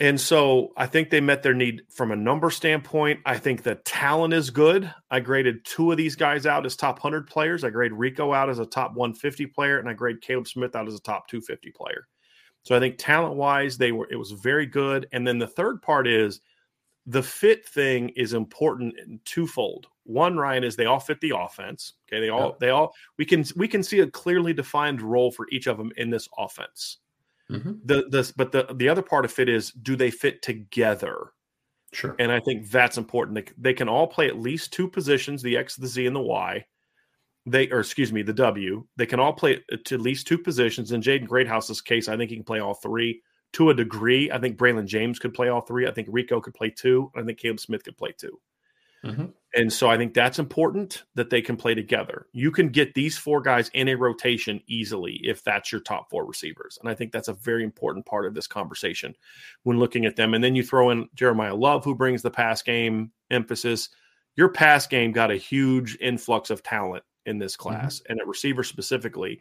And 0.00 0.20
so 0.20 0.72
I 0.76 0.86
think 0.86 1.10
they 1.10 1.20
met 1.20 1.42
their 1.42 1.54
need 1.54 1.82
from 1.90 2.10
a 2.10 2.16
number 2.16 2.50
standpoint. 2.50 3.20
I 3.24 3.38
think 3.38 3.62
the 3.62 3.76
talent 3.76 4.34
is 4.34 4.50
good. 4.50 4.92
I 5.10 5.20
graded 5.20 5.64
two 5.64 5.90
of 5.90 5.96
these 5.96 6.16
guys 6.16 6.46
out 6.46 6.66
as 6.66 6.76
top 6.76 6.96
100 6.96 7.28
players. 7.28 7.62
I 7.62 7.70
grade 7.70 7.92
Rico 7.92 8.32
out 8.32 8.50
as 8.50 8.58
a 8.58 8.66
top 8.66 8.94
150 8.94 9.46
player, 9.46 9.78
and 9.78 9.88
I 9.88 9.92
grade 9.92 10.20
Caleb 10.20 10.48
Smith 10.48 10.74
out 10.74 10.88
as 10.88 10.94
a 10.94 11.00
top 11.00 11.28
250 11.28 11.70
player. 11.70 12.08
So 12.62 12.76
I 12.76 12.80
think 12.80 12.96
talent 12.98 13.34
wise, 13.34 13.76
they 13.76 13.92
were 13.92 14.08
it 14.10 14.16
was 14.16 14.32
very 14.32 14.66
good. 14.66 15.08
And 15.12 15.26
then 15.26 15.38
the 15.38 15.46
third 15.46 15.82
part 15.82 16.06
is 16.06 16.40
the 17.06 17.22
fit 17.22 17.66
thing 17.66 18.10
is 18.10 18.32
important 18.32 18.98
in 18.98 19.20
twofold. 19.24 19.88
One, 20.04 20.36
Ryan, 20.36 20.64
is 20.64 20.76
they 20.76 20.86
all 20.86 21.00
fit 21.00 21.20
the 21.20 21.34
offense. 21.36 21.94
Okay, 22.08 22.20
they 22.20 22.28
all 22.28 22.56
they 22.60 22.70
all 22.70 22.94
we 23.18 23.24
can 23.24 23.44
we 23.56 23.68
can 23.68 23.82
see 23.82 24.00
a 24.00 24.10
clearly 24.10 24.52
defined 24.52 25.02
role 25.02 25.30
for 25.30 25.48
each 25.50 25.66
of 25.66 25.78
them 25.78 25.92
in 25.96 26.10
this 26.10 26.28
offense. 26.38 26.98
Mm-hmm. 27.50 27.72
The 27.84 28.06
this 28.10 28.32
but 28.32 28.52
the 28.52 28.66
the 28.74 28.88
other 28.88 29.02
part 29.02 29.24
of 29.24 29.32
fit 29.32 29.48
is 29.48 29.72
do 29.72 29.96
they 29.96 30.10
fit 30.10 30.42
together? 30.42 31.32
Sure. 31.92 32.16
And 32.18 32.32
I 32.32 32.40
think 32.40 32.70
that's 32.70 32.96
important. 32.96 33.34
They, 33.34 33.52
they 33.58 33.74
can 33.74 33.88
all 33.88 34.06
play 34.06 34.26
at 34.26 34.40
least 34.40 34.72
two 34.72 34.88
positions, 34.88 35.42
the 35.42 35.58
X, 35.58 35.76
the 35.76 35.86
Z, 35.86 36.06
and 36.06 36.16
the 36.16 36.20
Y. 36.20 36.64
They 37.44 37.68
or 37.70 37.80
excuse 37.80 38.12
me, 38.12 38.22
the 38.22 38.32
W. 38.32 38.86
They 38.96 39.06
can 39.06 39.20
all 39.20 39.32
play 39.32 39.60
to 39.84 39.94
at 39.94 40.00
least 40.00 40.26
two 40.26 40.38
positions. 40.38 40.92
In 40.92 41.00
Jaden 41.00 41.26
Greathouse's 41.26 41.80
case, 41.80 42.08
I 42.08 42.16
think 42.16 42.30
he 42.30 42.36
can 42.36 42.44
play 42.44 42.60
all 42.60 42.74
three 42.74 43.22
to 43.52 43.70
a 43.70 43.74
degree. 43.74 44.30
I 44.30 44.38
think 44.38 44.56
Braylon 44.56 44.86
James 44.86 45.18
could 45.18 45.34
play 45.34 45.48
all 45.48 45.60
three. 45.60 45.86
I 45.86 45.92
think 45.92 46.08
Rico 46.10 46.40
could 46.40 46.54
play 46.54 46.70
two. 46.70 47.10
I 47.16 47.22
think 47.22 47.38
Caleb 47.38 47.60
Smith 47.60 47.84
could 47.84 47.96
play 47.96 48.12
2 48.16 48.40
mm-hmm. 49.04 49.24
And 49.54 49.70
so 49.70 49.90
I 49.90 49.98
think 49.98 50.14
that's 50.14 50.38
important 50.38 51.02
that 51.14 51.28
they 51.28 51.42
can 51.42 51.58
play 51.58 51.74
together. 51.74 52.26
You 52.32 52.50
can 52.50 52.70
get 52.70 52.94
these 52.94 53.18
four 53.18 53.42
guys 53.42 53.70
in 53.74 53.88
a 53.88 53.96
rotation 53.96 54.62
easily 54.66 55.20
if 55.22 55.44
that's 55.44 55.70
your 55.70 55.82
top 55.82 56.08
four 56.08 56.24
receivers. 56.24 56.78
And 56.80 56.88
I 56.88 56.94
think 56.94 57.12
that's 57.12 57.28
a 57.28 57.34
very 57.34 57.62
important 57.62 58.06
part 58.06 58.24
of 58.24 58.32
this 58.32 58.46
conversation 58.46 59.14
when 59.64 59.78
looking 59.78 60.06
at 60.06 60.16
them. 60.16 60.32
And 60.32 60.42
then 60.42 60.56
you 60.56 60.62
throw 60.62 60.88
in 60.88 61.08
Jeremiyah 61.16 61.58
Love, 61.60 61.84
who 61.84 61.94
brings 61.94 62.22
the 62.22 62.30
pass 62.30 62.62
game 62.62 63.12
emphasis. 63.30 63.90
Your 64.36 64.48
pass 64.48 64.86
game 64.86 65.12
got 65.12 65.30
a 65.30 65.36
huge 65.36 65.98
influx 66.00 66.48
of 66.48 66.62
talent 66.62 67.04
in 67.26 67.38
this 67.38 67.56
mm-hmm. 67.56 67.70
class 67.70 68.00
mm-hmm. 68.00 68.12
and 68.12 68.20
at 68.20 68.26
receiver 68.26 68.62
specifically. 68.62 69.40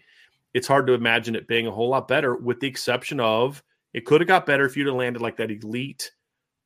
It's 0.54 0.68
hard 0.68 0.88
to 0.88 0.94
imagine 0.94 1.36
it 1.36 1.48
being 1.48 1.68
a 1.68 1.72
whole 1.72 1.90
lot 1.90 2.08
better, 2.08 2.36
with 2.36 2.60
the 2.60 2.68
exception 2.68 3.20
of 3.20 3.64
it 3.94 4.06
could 4.06 4.22
have 4.22 4.28
got 4.28 4.46
better 4.46 4.66
if 4.66 4.76
you'd 4.76 4.88
have 4.88 4.96
landed 4.96 5.22
like 5.22 5.38
that 5.38 5.52
elite 5.52 6.12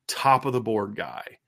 top 0.08 0.44
of 0.44 0.52
the 0.52 0.60
board 0.60 0.96
guy 0.96 1.38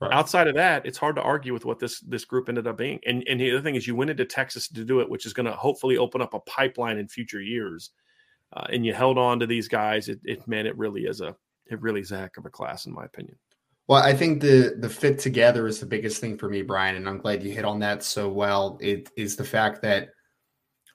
Right. 0.00 0.12
Outside 0.12 0.48
of 0.48 0.54
that, 0.56 0.84
it's 0.84 0.98
hard 0.98 1.16
to 1.16 1.22
argue 1.22 1.52
with 1.52 1.64
what 1.64 1.78
this 1.78 2.00
this 2.00 2.24
group 2.24 2.48
ended 2.48 2.66
up 2.66 2.76
being. 2.76 3.00
And 3.06 3.24
and 3.28 3.40
the 3.40 3.52
other 3.52 3.62
thing 3.62 3.76
is, 3.76 3.86
you 3.86 3.94
went 3.94 4.10
into 4.10 4.24
Texas 4.24 4.68
to 4.68 4.84
do 4.84 5.00
it, 5.00 5.08
which 5.08 5.24
is 5.24 5.32
going 5.32 5.46
to 5.46 5.52
hopefully 5.52 5.96
open 5.96 6.20
up 6.20 6.34
a 6.34 6.40
pipeline 6.40 6.98
in 6.98 7.08
future 7.08 7.40
years. 7.40 7.90
Uh, 8.52 8.66
and 8.70 8.84
you 8.84 8.92
held 8.92 9.18
on 9.18 9.40
to 9.40 9.46
these 9.46 9.68
guys. 9.68 10.08
It, 10.08 10.20
it 10.24 10.46
man, 10.48 10.66
it 10.66 10.76
really 10.76 11.02
is 11.02 11.20
a 11.20 11.36
it 11.66 11.80
really 11.80 12.00
is 12.00 12.12
a 12.12 12.18
heck 12.18 12.36
of 12.36 12.44
a 12.44 12.50
class, 12.50 12.86
in 12.86 12.92
my 12.92 13.04
opinion. 13.04 13.36
Well, 13.86 14.02
I 14.02 14.14
think 14.14 14.40
the 14.40 14.76
the 14.78 14.88
fit 14.88 15.18
together 15.18 15.66
is 15.66 15.80
the 15.80 15.86
biggest 15.86 16.20
thing 16.20 16.38
for 16.38 16.48
me, 16.48 16.62
Brian, 16.62 16.96
and 16.96 17.08
I'm 17.08 17.18
glad 17.18 17.42
you 17.42 17.52
hit 17.52 17.64
on 17.64 17.80
that 17.80 18.02
so 18.02 18.28
well. 18.28 18.78
It 18.80 19.10
is 19.16 19.36
the 19.36 19.44
fact 19.44 19.82
that 19.82 20.08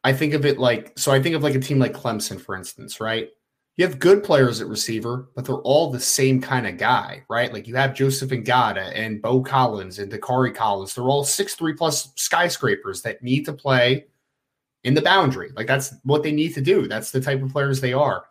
I 0.03 0.13
think 0.13 0.33
of 0.33 0.45
it 0.45 0.57
like 0.57 0.97
so. 0.97 1.11
I 1.11 1.21
think 1.21 1.35
of 1.35 1.43
like 1.43 1.55
a 1.55 1.59
team 1.59 1.79
like 1.79 1.93
Clemson, 1.93 2.41
for 2.41 2.55
instance, 2.55 2.99
right? 2.99 3.29
you 3.79 3.85
have 3.85 3.97
good 3.97 4.25
players 4.25 4.59
at 4.59 4.67
receiver, 4.67 5.29
but 5.37 5.45
they're 5.45 5.55
all 5.55 5.89
the 5.89 6.01
same 6.01 6.41
kind 6.41 6.67
of 6.67 6.75
guy, 6.75 7.23
right? 7.29 7.53
Like 7.53 7.65
you 7.65 7.77
have 7.77 7.93
Joseph 7.93 8.29
Ngata 8.29 8.91
and 8.93 9.21
Beaux 9.21 9.41
Collins 9.41 9.99
and 9.99 10.11
Dacari 10.11 10.53
Collins. 10.53 10.93
They're 10.93 11.05
all 11.05 11.23
six 11.23 11.55
three 11.55 11.71
plus 11.71 12.11
skyscrapers 12.17 13.01
that 13.03 13.23
need 13.23 13.45
to 13.45 13.53
play 13.53 14.07
in 14.83 14.95
the 14.95 15.01
boundary. 15.01 15.51
Like 15.55 15.65
that's 15.65 15.95
what 16.03 16.23
they 16.23 16.33
need 16.33 16.55
to 16.55 16.61
do. 16.61 16.89
That's 16.89 17.11
the 17.11 17.21
type 17.21 17.41
of 17.41 17.53
players 17.53 17.79
they 17.79 17.93
are. 17.93 18.25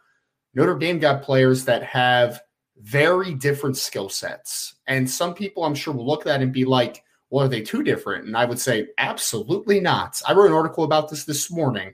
Notre 0.53 0.77
Dame 0.77 0.99
got 0.99 1.23
players 1.23 1.65
that 1.65 1.83
have 1.83 2.43
very 2.81 3.35
different 3.35 3.77
skill 3.77 4.09
sets. 4.09 4.75
And 4.87 5.09
some 5.09 5.35
people 5.35 5.65
I'm 5.65 5.75
sure 5.75 5.95
will 5.95 6.07
look 6.07 6.21
at 6.21 6.27
that 6.27 6.43
and 6.43 6.53
be 6.53 6.65
like, 6.65 7.03
well, 7.31 7.45
are 7.45 7.49
they 7.49 7.61
too 7.61 7.83
different? 7.83 8.27
And 8.27 8.37
I 8.37 8.45
would 8.45 8.59
say, 8.59 8.89
absolutely 8.99 9.81
not. 9.81 10.21
I 10.27 10.33
wrote 10.33 10.47
an 10.47 10.53
article 10.53 10.85
about 10.85 11.11
this 11.11 11.25
this 11.25 11.51
morning 11.51 11.93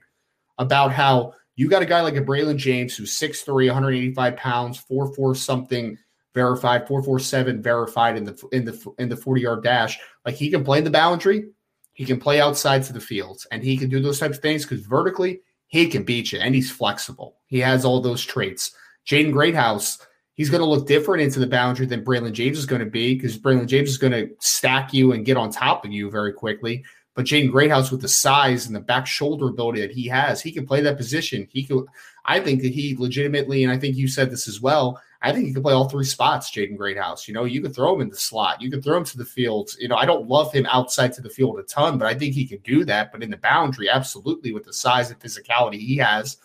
about 0.58 0.92
how 0.92 1.34
you 1.56 1.68
got 1.68 1.82
a 1.82 1.86
guy 1.86 2.00
like 2.00 2.16
a 2.16 2.22
Braylon 2.22 2.56
James 2.56 2.96
who's 2.96 3.18
6'3, 3.18 3.66
185 3.66 4.36
pounds, 4.36 4.84
4'4 4.90 5.36
something, 5.36 5.98
verified, 6.34 6.86
447 6.86 7.62
verified 7.62 8.16
in 8.16 8.24
the 8.24 8.48
in 8.52 8.64
the 8.64 8.92
in 8.98 9.08
the 9.08 9.16
40 9.16 9.40
yard 9.40 9.62
dash. 9.62 9.98
Like 10.24 10.34
he 10.34 10.50
can 10.50 10.64
play 10.64 10.78
in 10.78 10.84
the 10.84 10.90
boundary, 10.90 11.46
he 11.92 12.04
can 12.04 12.18
play 12.18 12.40
outside 12.40 12.82
to 12.84 12.92
the 12.92 13.00
field, 13.00 13.44
and 13.50 13.62
he 13.62 13.76
can 13.76 13.88
do 13.88 14.00
those 14.00 14.18
types 14.18 14.36
of 14.36 14.42
things 14.42 14.64
because 14.64 14.84
vertically 14.84 15.40
he 15.68 15.86
can 15.88 16.02
beat 16.02 16.32
you 16.32 16.40
and 16.40 16.54
he's 16.54 16.70
flexible. 16.70 17.36
He 17.46 17.60
has 17.60 17.84
all 17.84 18.00
those 18.00 18.24
traits. 18.24 18.72
Jaden 19.06 19.32
Greathouse, 19.32 19.98
he's 20.34 20.50
going 20.50 20.60
to 20.60 20.66
look 20.66 20.86
different 20.86 21.22
into 21.22 21.40
the 21.40 21.46
boundary 21.46 21.86
than 21.86 22.04
Braylon 22.04 22.32
James 22.32 22.58
is 22.58 22.66
going 22.66 22.80
to 22.80 22.90
be 22.90 23.14
because 23.14 23.38
Braylon 23.38 23.66
James 23.66 23.90
is 23.90 23.98
going 23.98 24.12
to 24.12 24.30
stack 24.40 24.92
you 24.92 25.12
and 25.12 25.24
get 25.24 25.36
on 25.36 25.50
top 25.50 25.84
of 25.84 25.92
you 25.92 26.10
very 26.10 26.32
quickly. 26.32 26.84
But 27.14 27.26
Jaden 27.26 27.52
Greathouse, 27.52 27.92
with 27.92 28.00
the 28.00 28.08
size 28.08 28.66
and 28.66 28.74
the 28.74 28.80
back 28.80 29.06
shoulder 29.06 29.48
ability 29.48 29.80
that 29.80 29.92
he 29.92 30.08
has, 30.08 30.42
he 30.42 30.50
can 30.50 30.66
play 30.66 30.80
that 30.80 30.96
position. 30.96 31.46
He 31.50 31.64
could, 31.64 31.86
I 32.24 32.40
think 32.40 32.62
that 32.62 32.72
he 32.72 32.96
legitimately, 32.98 33.62
and 33.62 33.72
I 33.72 33.78
think 33.78 33.96
you 33.96 34.08
said 34.08 34.30
this 34.30 34.48
as 34.48 34.60
well. 34.60 35.00
I 35.22 35.32
think 35.32 35.46
he 35.46 35.52
can 35.52 35.62
play 35.62 35.72
all 35.72 35.88
three 35.88 36.04
spots, 36.04 36.50
Jaden 36.50 36.76
Greathouse. 36.76 37.28
You 37.28 37.34
know, 37.34 37.44
you 37.44 37.62
could 37.62 37.74
throw 37.74 37.94
him 37.94 38.00
in 38.00 38.10
the 38.10 38.16
slot, 38.16 38.60
you 38.60 38.68
could 38.70 38.82
throw 38.82 38.98
him 38.98 39.04
to 39.04 39.16
the 39.16 39.24
field. 39.24 39.70
You 39.78 39.88
know, 39.88 39.96
I 39.96 40.06
don't 40.06 40.28
love 40.28 40.52
him 40.52 40.66
outside 40.66 41.12
to 41.14 41.22
the 41.22 41.30
field 41.30 41.58
a 41.58 41.62
ton, 41.62 41.98
but 41.98 42.08
I 42.08 42.14
think 42.14 42.34
he 42.34 42.46
can 42.46 42.58
do 42.58 42.84
that. 42.84 43.12
But 43.12 43.22
in 43.22 43.30
the 43.30 43.36
boundary, 43.36 43.88
absolutely, 43.88 44.52
with 44.52 44.64
the 44.64 44.72
size 44.72 45.10
and 45.10 45.20
physicality 45.20 45.78
he 45.78 45.96
has. 45.98 46.38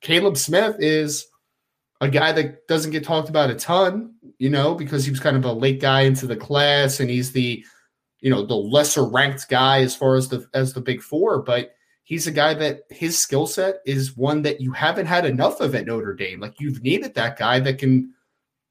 Caleb 0.00 0.36
Smith 0.36 0.76
is 0.80 1.28
a 2.00 2.08
guy 2.08 2.32
that 2.32 2.66
doesn't 2.66 2.90
get 2.90 3.04
talked 3.04 3.28
about 3.28 3.50
a 3.50 3.54
ton, 3.54 4.14
you 4.38 4.50
know, 4.50 4.74
because 4.74 5.04
he 5.04 5.10
was 5.10 5.20
kind 5.20 5.36
of 5.36 5.44
a 5.44 5.52
late 5.52 5.80
guy 5.80 6.02
into 6.02 6.26
the 6.26 6.36
class 6.36 7.00
and 7.00 7.08
he's 7.08 7.32
the 7.32 7.64
you 8.20 8.30
know 8.30 8.42
the 8.42 8.56
lesser 8.56 9.04
ranked 9.04 9.48
guy 9.50 9.82
as 9.82 9.94
far 9.94 10.16
as 10.16 10.28
the 10.28 10.46
as 10.54 10.72
the 10.72 10.80
big 10.80 11.02
four, 11.02 11.42
but 11.42 11.74
he's 12.04 12.26
a 12.26 12.32
guy 12.32 12.54
that 12.54 12.82
his 12.90 13.18
skill 13.18 13.46
set 13.46 13.76
is 13.84 14.16
one 14.16 14.42
that 14.42 14.60
you 14.60 14.72
haven't 14.72 15.06
had 15.06 15.26
enough 15.26 15.60
of 15.60 15.74
at 15.74 15.86
Notre 15.86 16.14
Dame. 16.14 16.40
Like 16.40 16.60
you've 16.60 16.82
needed 16.82 17.14
that 17.14 17.38
guy 17.38 17.60
that 17.60 17.78
can 17.78 18.14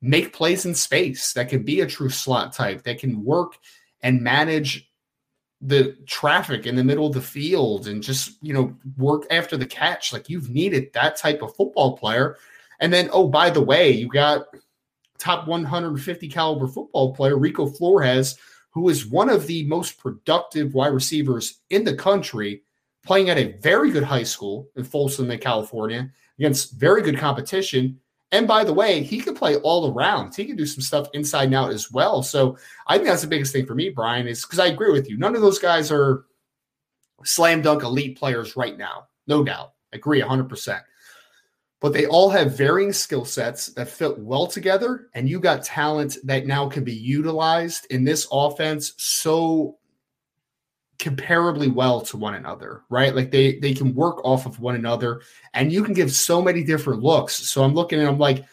make 0.01 0.33
plays 0.33 0.65
in 0.65 0.75
space, 0.75 1.33
that 1.33 1.49
can 1.49 1.63
be 1.63 1.81
a 1.81 1.87
true 1.87 2.09
slot 2.09 2.53
type, 2.53 2.83
that 2.83 2.99
can 2.99 3.23
work 3.23 3.57
and 4.01 4.21
manage 4.21 4.89
the 5.61 5.95
traffic 6.07 6.65
in 6.65 6.75
the 6.75 6.83
middle 6.83 7.07
of 7.07 7.13
the 7.13 7.21
field 7.21 7.87
and 7.87 8.03
just 8.03 8.31
you 8.41 8.53
know 8.53 8.75
work 8.97 9.25
after 9.31 9.55
the 9.55 9.65
catch. 9.65 10.11
Like 10.11 10.29
you've 10.29 10.49
needed 10.49 10.91
that 10.93 11.15
type 11.15 11.41
of 11.41 11.55
football 11.55 11.97
player. 11.97 12.37
And 12.79 12.91
then 12.91 13.09
oh 13.11 13.27
by 13.27 13.49
the 13.49 13.61
way, 13.61 13.91
you 13.91 14.07
got 14.07 14.45
top 15.19 15.47
150 15.47 16.27
caliber 16.29 16.67
football 16.67 17.15
player 17.15 17.37
Rico 17.37 17.67
Flores 17.67 18.37
who 18.73 18.89
is 18.89 19.05
one 19.05 19.29
of 19.29 19.45
the 19.47 19.63
most 19.65 19.97
productive 19.99 20.73
wide 20.73 20.93
receivers 20.93 21.61
in 21.69 21.83
the 21.83 21.95
country, 21.95 22.63
playing 23.05 23.29
at 23.29 23.37
a 23.37 23.55
very 23.59 23.91
good 23.91 24.03
high 24.03 24.23
school 24.23 24.67
in 24.75 24.83
Folsom, 24.83 25.35
California, 25.37 26.09
against 26.39 26.73
very 26.73 27.03
good 27.03 27.17
competition. 27.17 27.99
And 28.31 28.47
by 28.47 28.63
the 28.63 28.73
way, 28.73 29.03
he 29.03 29.19
can 29.19 29.35
play 29.35 29.57
all 29.57 29.93
around. 29.93 30.35
He 30.35 30.45
can 30.45 30.55
do 30.55 30.65
some 30.65 30.81
stuff 30.81 31.07
inside 31.13 31.45
and 31.45 31.53
out 31.53 31.69
as 31.69 31.91
well. 31.91 32.23
So 32.23 32.57
I 32.87 32.95
think 32.97 33.07
that's 33.07 33.21
the 33.21 33.27
biggest 33.27 33.53
thing 33.53 33.67
for 33.67 33.75
me, 33.75 33.89
Brian, 33.89 34.27
is 34.27 34.41
because 34.41 34.57
I 34.57 34.67
agree 34.67 34.91
with 34.91 35.07
you. 35.07 35.17
None 35.17 35.35
of 35.35 35.41
those 35.41 35.59
guys 35.59 35.91
are 35.91 36.25
slam 37.23 37.61
dunk 37.61 37.83
elite 37.83 38.17
players 38.17 38.57
right 38.57 38.75
now. 38.75 39.07
No 39.27 39.43
doubt. 39.43 39.73
I 39.93 39.97
agree 39.97 40.19
100% 40.19 40.81
but 41.83 41.91
they 41.91 42.05
all 42.05 42.29
have 42.29 42.57
varying 42.57 42.93
skill 42.93 43.25
sets 43.25 43.65
that 43.65 43.89
fit 43.89 44.17
well 44.17 44.47
together. 44.47 45.09
And 45.15 45.27
you 45.27 45.37
got 45.37 45.65
talent 45.65 46.15
that 46.23 46.47
now 46.47 46.69
can 46.69 46.85
be 46.85 46.93
utilized 46.93 47.87
in 47.89 48.05
this 48.05 48.25
offense 48.31 48.93
so 48.95 49.77
comparably 50.97 51.71
well 51.71 51.99
to 51.99 52.15
one 52.15 52.35
another, 52.35 52.83
right? 52.89 53.13
Like 53.13 53.31
they 53.31 53.59
they 53.59 53.73
can 53.73 53.93
work 53.93 54.23
off 54.23 54.45
of 54.45 54.61
one 54.61 54.75
another 54.75 55.23
and 55.53 55.73
you 55.73 55.83
can 55.83 55.93
give 55.93 56.13
so 56.13 56.41
many 56.41 56.63
different 56.63 57.03
looks. 57.03 57.35
So 57.49 57.61
I'm 57.61 57.73
looking 57.73 57.99
and 57.99 58.07
I'm 58.07 58.17
like, 58.17 58.45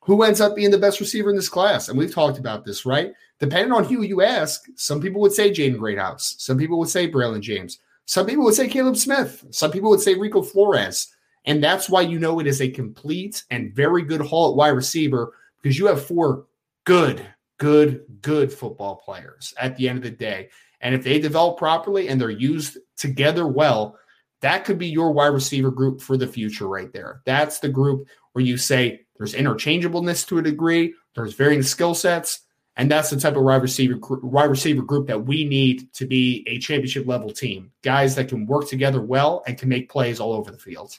who 0.00 0.22
ends 0.22 0.42
up 0.42 0.54
being 0.54 0.70
the 0.70 0.76
best 0.76 1.00
receiver 1.00 1.30
in 1.30 1.36
this 1.36 1.48
class? 1.48 1.88
And 1.88 1.98
we've 1.98 2.14
talked 2.14 2.38
about 2.38 2.66
this, 2.66 2.84
right? 2.84 3.14
Depending 3.40 3.72
on 3.72 3.84
who 3.84 4.02
you 4.02 4.20
ask, 4.20 4.66
some 4.74 5.00
people 5.00 5.22
would 5.22 5.32
say 5.32 5.50
Jaden 5.50 5.78
Greathouse, 5.78 6.34
some 6.36 6.58
people 6.58 6.78
would 6.78 6.90
say 6.90 7.10
Braylon 7.10 7.40
James, 7.40 7.78
some 8.04 8.26
people 8.26 8.44
would 8.44 8.54
say 8.54 8.68
Caleb 8.68 8.98
Smith, 8.98 9.46
some 9.48 9.70
people 9.70 9.88
would 9.88 10.02
say 10.02 10.14
Rico 10.14 10.42
Flores. 10.42 11.15
And 11.46 11.62
that's 11.62 11.88
why 11.88 12.02
you 12.02 12.18
know 12.18 12.40
it 12.40 12.46
is 12.46 12.60
a 12.60 12.68
complete 12.68 13.44
and 13.50 13.74
very 13.74 14.02
good 14.02 14.20
haul 14.20 14.50
at 14.50 14.56
wide 14.56 14.68
receiver 14.70 15.32
because 15.62 15.78
you 15.78 15.86
have 15.86 16.04
four 16.04 16.46
good, 16.84 17.24
good, 17.58 18.04
good 18.20 18.52
football 18.52 18.96
players 18.96 19.54
at 19.58 19.76
the 19.76 19.88
end 19.88 19.98
of 19.98 20.04
the 20.04 20.10
day. 20.10 20.50
And 20.80 20.94
if 20.94 21.04
they 21.04 21.18
develop 21.18 21.58
properly 21.58 22.08
and 22.08 22.20
they're 22.20 22.30
used 22.30 22.78
together 22.96 23.46
well, 23.46 23.96
that 24.40 24.64
could 24.64 24.78
be 24.78 24.88
your 24.88 25.12
wide 25.12 25.28
receiver 25.28 25.70
group 25.70 26.00
for 26.00 26.16
the 26.16 26.26
future 26.26 26.68
right 26.68 26.92
there. 26.92 27.22
That's 27.24 27.58
the 27.58 27.68
group 27.68 28.06
where 28.32 28.44
you 28.44 28.56
say 28.58 29.06
there's 29.16 29.34
interchangeableness 29.34 30.24
to 30.26 30.38
a 30.38 30.42
degree, 30.42 30.94
there's 31.14 31.34
varying 31.34 31.62
skill 31.62 31.94
sets, 31.94 32.40
and 32.76 32.90
that's 32.90 33.08
the 33.08 33.18
type 33.18 33.36
of 33.36 33.42
wide 33.42 33.62
receiver 33.62 33.98
wide 34.22 34.50
receiver 34.50 34.82
group 34.82 35.06
that 35.06 35.24
we 35.24 35.44
need 35.44 35.92
to 35.94 36.06
be 36.06 36.44
a 36.46 36.58
championship 36.58 37.06
level 37.06 37.30
team. 37.30 37.72
Guys 37.82 38.14
that 38.16 38.28
can 38.28 38.46
work 38.46 38.68
together 38.68 39.00
well 39.00 39.42
and 39.46 39.56
can 39.56 39.70
make 39.70 39.90
plays 39.90 40.20
all 40.20 40.34
over 40.34 40.50
the 40.50 40.58
field. 40.58 40.98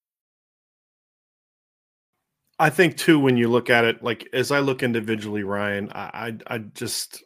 I 2.61 2.69
think 2.69 2.95
too 2.95 3.19
when 3.19 3.37
you 3.37 3.49
look 3.49 3.71
at 3.71 3.85
it, 3.85 4.03
like 4.03 4.29
as 4.33 4.51
I 4.51 4.59
look 4.59 4.83
individually, 4.83 5.41
Ryan, 5.41 5.91
I, 5.93 6.37
I, 6.47 6.55
I 6.55 6.57
just 6.59 7.23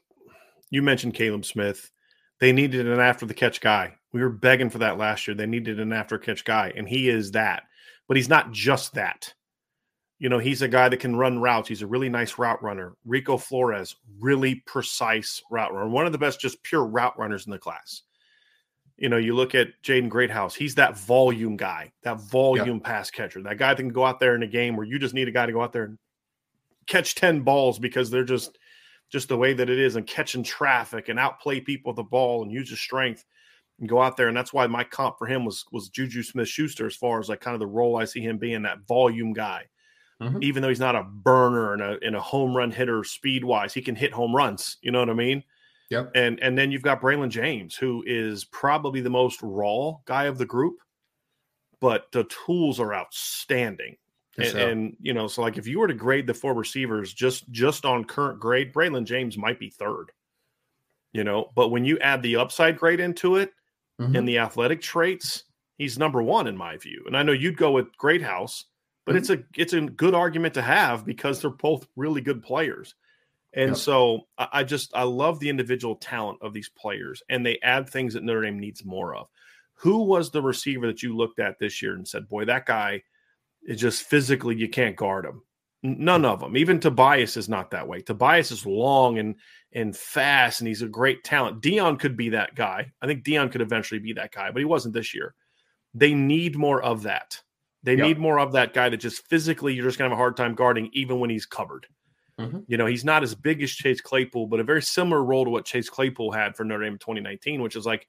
you 0.70 0.82
mentioned 0.82 1.14
Caleb 1.14 1.44
Smith. 1.44 1.92
They 2.40 2.54
needed 2.54 2.88
an 2.88 3.02
after 3.02 3.26
the 3.26 3.34
catch 3.34 3.60
guy. 3.60 3.96
We 4.14 4.22
were 4.22 4.30
begging 4.30 4.70
for 4.70 4.78
that 4.78 4.98
last 4.98 5.28
year. 5.28 5.36
They 5.36 5.46
needed 5.46 5.82
an 5.82 5.92
after 5.92 6.18
catch 6.18 6.46
guy, 6.46 6.72
and 6.78 6.88
he 6.88 7.10
is 7.10 7.32
that. 7.32 7.64
But 8.08 8.16
he's 8.16 8.30
not 8.30 8.54
just 8.54 8.94
that. 8.94 9.34
You 10.20 10.30
know, 10.30 10.40
he's 10.40 10.62
a 10.62 10.70
guy 10.70 10.88
that 10.88 11.02
can 11.02 11.18
run 11.18 11.40
routes. 11.40 11.68
He's 11.68 11.82
a 11.82 11.88
really 11.88 12.08
nice 12.08 12.40
route 12.40 12.64
runner. 12.64 12.96
Rico 13.04 13.36
Flores, 13.36 13.98
really 14.22 14.64
precise 14.66 15.42
route 15.52 15.74
runner. 15.74 15.90
One 15.90 16.06
of 16.06 16.14
the 16.14 16.18
best 16.18 16.40
just 16.40 16.64
pure 16.64 16.86
route 16.86 17.20
runners 17.20 17.46
in 17.46 17.52
the 17.52 17.60
class. 17.60 18.04
You 18.98 19.10
know, 19.10 19.18
you 19.18 19.36
look 19.36 19.56
at 19.56 19.82
Jaden 19.84 20.10
Greathouse, 20.10 20.56
he's 20.56 20.76
that 20.76 20.98
volume 20.98 21.58
guy, 21.58 21.91
that 22.04 22.22
volume 22.22 22.80
pass 22.80 23.12
catcher, 23.12 23.41
that 23.43 23.58
guy 23.58 23.74
that 23.74 23.82
can 23.82 23.89
go 23.89 24.06
out 24.06 24.20
there 24.20 24.36
in 24.36 24.43
a 24.43 24.48
game 24.48 24.78
where 24.78 24.86
you 24.86 24.98
just 25.00 25.14
need 25.14 25.28
a 25.28 25.32
guy 25.32 25.46
to 25.46 25.52
go 25.52 25.62
out 25.62 25.74
there 25.74 25.84
and 25.84 25.98
catch 26.88 27.16
10 27.16 27.41
balls 27.41 27.78
because 27.80 28.10
they're 28.10 28.24
just 28.24 28.58
just 29.12 29.28
the 29.28 29.38
way 29.38 29.54
that 29.54 29.70
it 29.70 29.80
is 29.80 29.96
and 29.96 30.08
catching 30.08 30.43
traffic 30.43 31.10
and 31.10 31.20
outplay 31.20 31.60
people 31.60 31.91
with 31.91 31.98
the 31.98 32.04
ball 32.04 32.41
and 32.41 32.52
use 32.52 32.70
his 32.70 32.80
strength 32.80 33.24
and 33.80 33.89
go 33.89 34.02
out 34.02 34.18
there. 34.18 34.28
And 34.28 34.38
that's 34.38 34.54
why 34.54 34.66
my 34.68 34.84
comp 34.84 35.18
for 35.18 35.28
him 35.28 35.46
was 35.46 35.66
was 35.72 35.89
Juju 35.89 36.24
Smith 36.24 36.48
Schuster 36.48 36.88
as 36.88 36.96
far 36.96 37.20
as 37.20 37.30
like 37.30 37.41
kind 37.41 37.54
of 37.54 37.60
the 37.60 37.68
role 37.68 37.98
I 37.98 38.06
see 38.06 38.22
him 38.22 38.38
being 38.38 38.64
that 38.64 38.88
volume 38.88 39.34
guy. 39.34 39.66
Mm-hmm. 40.22 40.39
Even 40.41 40.62
though 40.62 40.70
he's 40.70 40.80
not 40.80 40.96
a 40.96 41.04
burner 41.04 41.74
and 41.74 41.82
a 41.82 42.00
in 42.00 42.16
a 42.16 42.22
home 42.22 42.56
run 42.56 42.72
hitter 42.72 43.04
speed 43.04 43.43
wise, 43.43 43.74
he 43.74 43.82
can 43.82 43.96
hit 43.96 44.14
home 44.14 44.36
runs. 44.36 44.78
You 44.82 44.91
know 44.91 45.00
what 45.00 45.10
I 45.10 45.14
mean? 45.14 45.43
Yep. 45.90 46.12
And 46.16 46.40
and 46.42 46.58
then 46.58 46.72
you've 46.72 46.82
got 46.82 47.02
Braylon 47.02 47.30
James, 47.30 47.76
who 47.76 48.04
is 48.08 48.46
probably 48.46 49.02
the 49.02 49.10
most 49.10 49.40
raw 49.42 49.94
guy 50.06 50.26
of 50.26 50.38
the 50.38 50.46
group, 50.46 50.76
but 51.80 52.08
the 52.12 52.26
tools 52.26 52.80
are 52.80 52.94
outstanding. 52.94 53.98
And, 54.38 54.48
so. 54.48 54.58
and, 54.58 54.98
you 55.00 55.14
know, 55.14 55.28
so 55.28 55.42
like 55.42 55.58
if 55.58 55.66
you 55.66 55.80
were 55.80 55.88
to 55.88 55.94
grade 55.94 56.28
the 56.28 56.34
four 56.34 56.54
receivers 56.54 57.14
just 57.14 57.50
just 57.52 57.86
on 57.86 58.04
current 58.04 58.40
grade, 58.40 58.74
Braylon 58.74 59.06
James 59.06 59.38
might 59.38 59.60
be 59.60 59.70
third. 59.70 60.12
You 61.14 61.24
know, 61.24 61.52
but 61.56 61.70
when 61.70 61.86
you 61.86 61.98
add 62.00 62.22
the 62.22 62.36
upside 62.36 62.78
grade 62.78 63.00
into 63.00 63.38
it 63.38 63.54
mm-hmm. 64.02 64.16
and 64.16 64.28
the 64.28 64.40
athletic 64.40 64.82
traits, 64.82 65.46
he's 65.78 65.98
number 65.98 66.22
one 66.22 66.48
in 66.48 66.58
my 66.58 66.76
view. 66.76 67.04
And 67.08 67.16
I 67.16 67.24
know 67.24 67.32
you'd 67.32 67.56
go 67.56 67.72
with 67.72 67.96
Greathouse, 67.98 68.66
but 69.06 69.12
mm-hmm. 69.14 69.20
it's 69.20 69.30
a 69.30 69.44
it's 69.56 69.74
a 69.74 69.82
good 69.82 70.14
argument 70.14 70.56
to 70.56 70.62
have 70.62 71.06
because 71.06 71.40
they're 71.40 71.52
both 71.52 71.88
really 71.96 72.20
good 72.20 72.44
players. 72.44 72.96
And 73.56 73.70
yep. 73.70 73.78
so 73.78 74.22
I, 74.38 74.64
just 74.66 74.91
I 74.93 75.03
love 75.03 75.39
the 75.39 75.49
individual 75.49 75.95
talent 75.95 76.39
of 76.41 76.53
these 76.53 76.70
players, 76.70 77.24
and 77.30 77.45
they 77.45 77.58
add 77.64 77.89
things 77.89 78.14
that 78.14 78.24
Notre 78.24 78.41
Dame 78.41 78.60
needs 78.60 78.84
more 78.84 79.16
of. 79.16 79.28
Who 79.76 80.03
was 80.03 80.30
the 80.30 80.41
receiver 80.41 80.88
that 80.88 81.01
you 81.01 81.16
looked 81.16 81.39
at 81.39 81.58
this 81.58 81.82
year 81.82 81.93
and 81.95 82.08
said, 82.08 82.28
"Boy, 82.28 82.45
that 82.45 82.66
guy 82.66 83.01
is 83.64 83.80
just 83.80 84.03
physically 84.03 84.56
you 84.56 84.68
can't 84.68 84.97
guard 84.97 85.26
him." 85.26 85.41
None 85.84 86.26
of 86.26 86.39
them. 86.39 86.58
Even 86.58 86.80
Tobias 86.80 87.38
is 87.38 87.47
not 87.47 87.72
that 87.72 87.88
way. 87.88 88.01
Tobias 88.01 88.51
is 88.51 88.66
long 88.66 89.20
and 89.20 89.36
and 89.72 89.95
fast, 89.95 90.60
and 90.60 90.68
he's 90.68 90.82
a 90.82 90.88
great 90.88 91.24
talent. 91.24 91.62
Dion 91.62 91.97
could 91.97 92.18
be 92.18 92.30
that 92.30 92.56
guy. 92.56 92.91
I 93.01 93.08
think 93.08 93.24
Dion 93.24 93.49
could 93.49 93.62
eventually 93.62 93.99
be 93.99 94.14
that 94.14 94.32
guy, 94.32 94.51
but 94.51 94.60
he 94.60 94.66
wasn't 94.66 94.93
this 94.93 95.14
year. 95.14 95.34
They 95.93 96.14
need 96.14 96.58
more 96.58 96.82
of 96.82 97.03
that. 97.03 97.41
They 97.84 97.95
yep. 97.95 98.08
need 98.08 98.20
more 98.20 98.39
of 98.39 98.53
that 98.53 98.74
guy 98.74 98.89
that 98.89 98.97
just 98.97 99.28
physically 99.28 99.76
you're 99.76 99.86
just 99.86 99.97
gonna 99.97 100.10
have 100.10 100.18
a 100.18 100.22
hard 100.22 100.36
time 100.36 100.56
guarding, 100.56 100.89
even 100.91 101.20
when 101.20 101.30
he's 101.30 101.45
covered. 101.45 101.88
Mm-hmm. 102.40 102.60
You 102.68 102.78
know, 102.78 102.86
he's 102.86 103.06
not 103.06 103.24
as 103.24 103.34
big 103.34 103.64
as 103.64 103.72
Chase 103.72 104.02
Claypool, 104.02 104.48
but 104.48 104.60
a 104.60 104.64
very 104.64 104.82
similar 104.82 105.24
role 105.24 105.46
to 105.46 105.52
what 105.52 105.66
Chase 105.66 105.90
Claypool 105.90 106.32
had 106.32 106.56
for 106.56 106.66
Notre 106.66 106.84
Dame 106.84 106.94
in 106.94 107.00
2019, 107.00 107.62
which 107.62 107.76
is 107.76 107.86
like, 107.86 108.08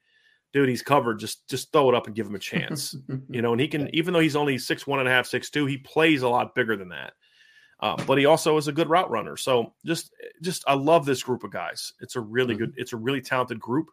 dude, 0.52 0.68
he's 0.68 0.82
covered. 0.82 1.20
Just 1.20 1.48
just 1.48 1.70
throw 1.72 1.88
it 1.88 1.94
up 1.94 2.06
and 2.06 2.16
give 2.16 2.26
him 2.26 2.34
a 2.34 2.40
chance. 2.40 2.96
you 3.28 3.42
know, 3.42 3.52
and 3.52 3.60
he 3.60 3.68
can, 3.68 3.94
even 3.94 4.12
though 4.12 4.20
he's 4.20 4.36
only 4.36 4.58
six 4.58 4.86
one 4.86 4.98
and 4.98 5.08
a 5.08 5.12
half, 5.12 5.26
six 5.26 5.50
two, 5.50 5.66
he 5.66 5.78
plays 5.78 6.22
a 6.22 6.28
lot 6.28 6.54
bigger 6.54 6.76
than 6.76 6.88
that. 6.88 7.12
Uh, 7.78 7.96
but 8.06 8.18
he 8.18 8.24
also 8.24 8.56
is 8.56 8.68
a 8.68 8.72
good 8.72 8.88
route 8.88 9.10
runner. 9.10 9.36
So 9.36 9.74
just 9.84 10.12
just 10.42 10.64
I 10.66 10.74
love 10.74 11.04
this 11.04 11.22
group 11.22 11.44
of 11.44 11.52
guys. 11.52 11.92
It's 12.00 12.16
a 12.16 12.20
really 12.20 12.54
mm-hmm. 12.54 12.64
good, 12.64 12.74
it's 12.76 12.94
a 12.94 12.96
really 12.96 13.20
talented 13.20 13.60
group, 13.60 13.90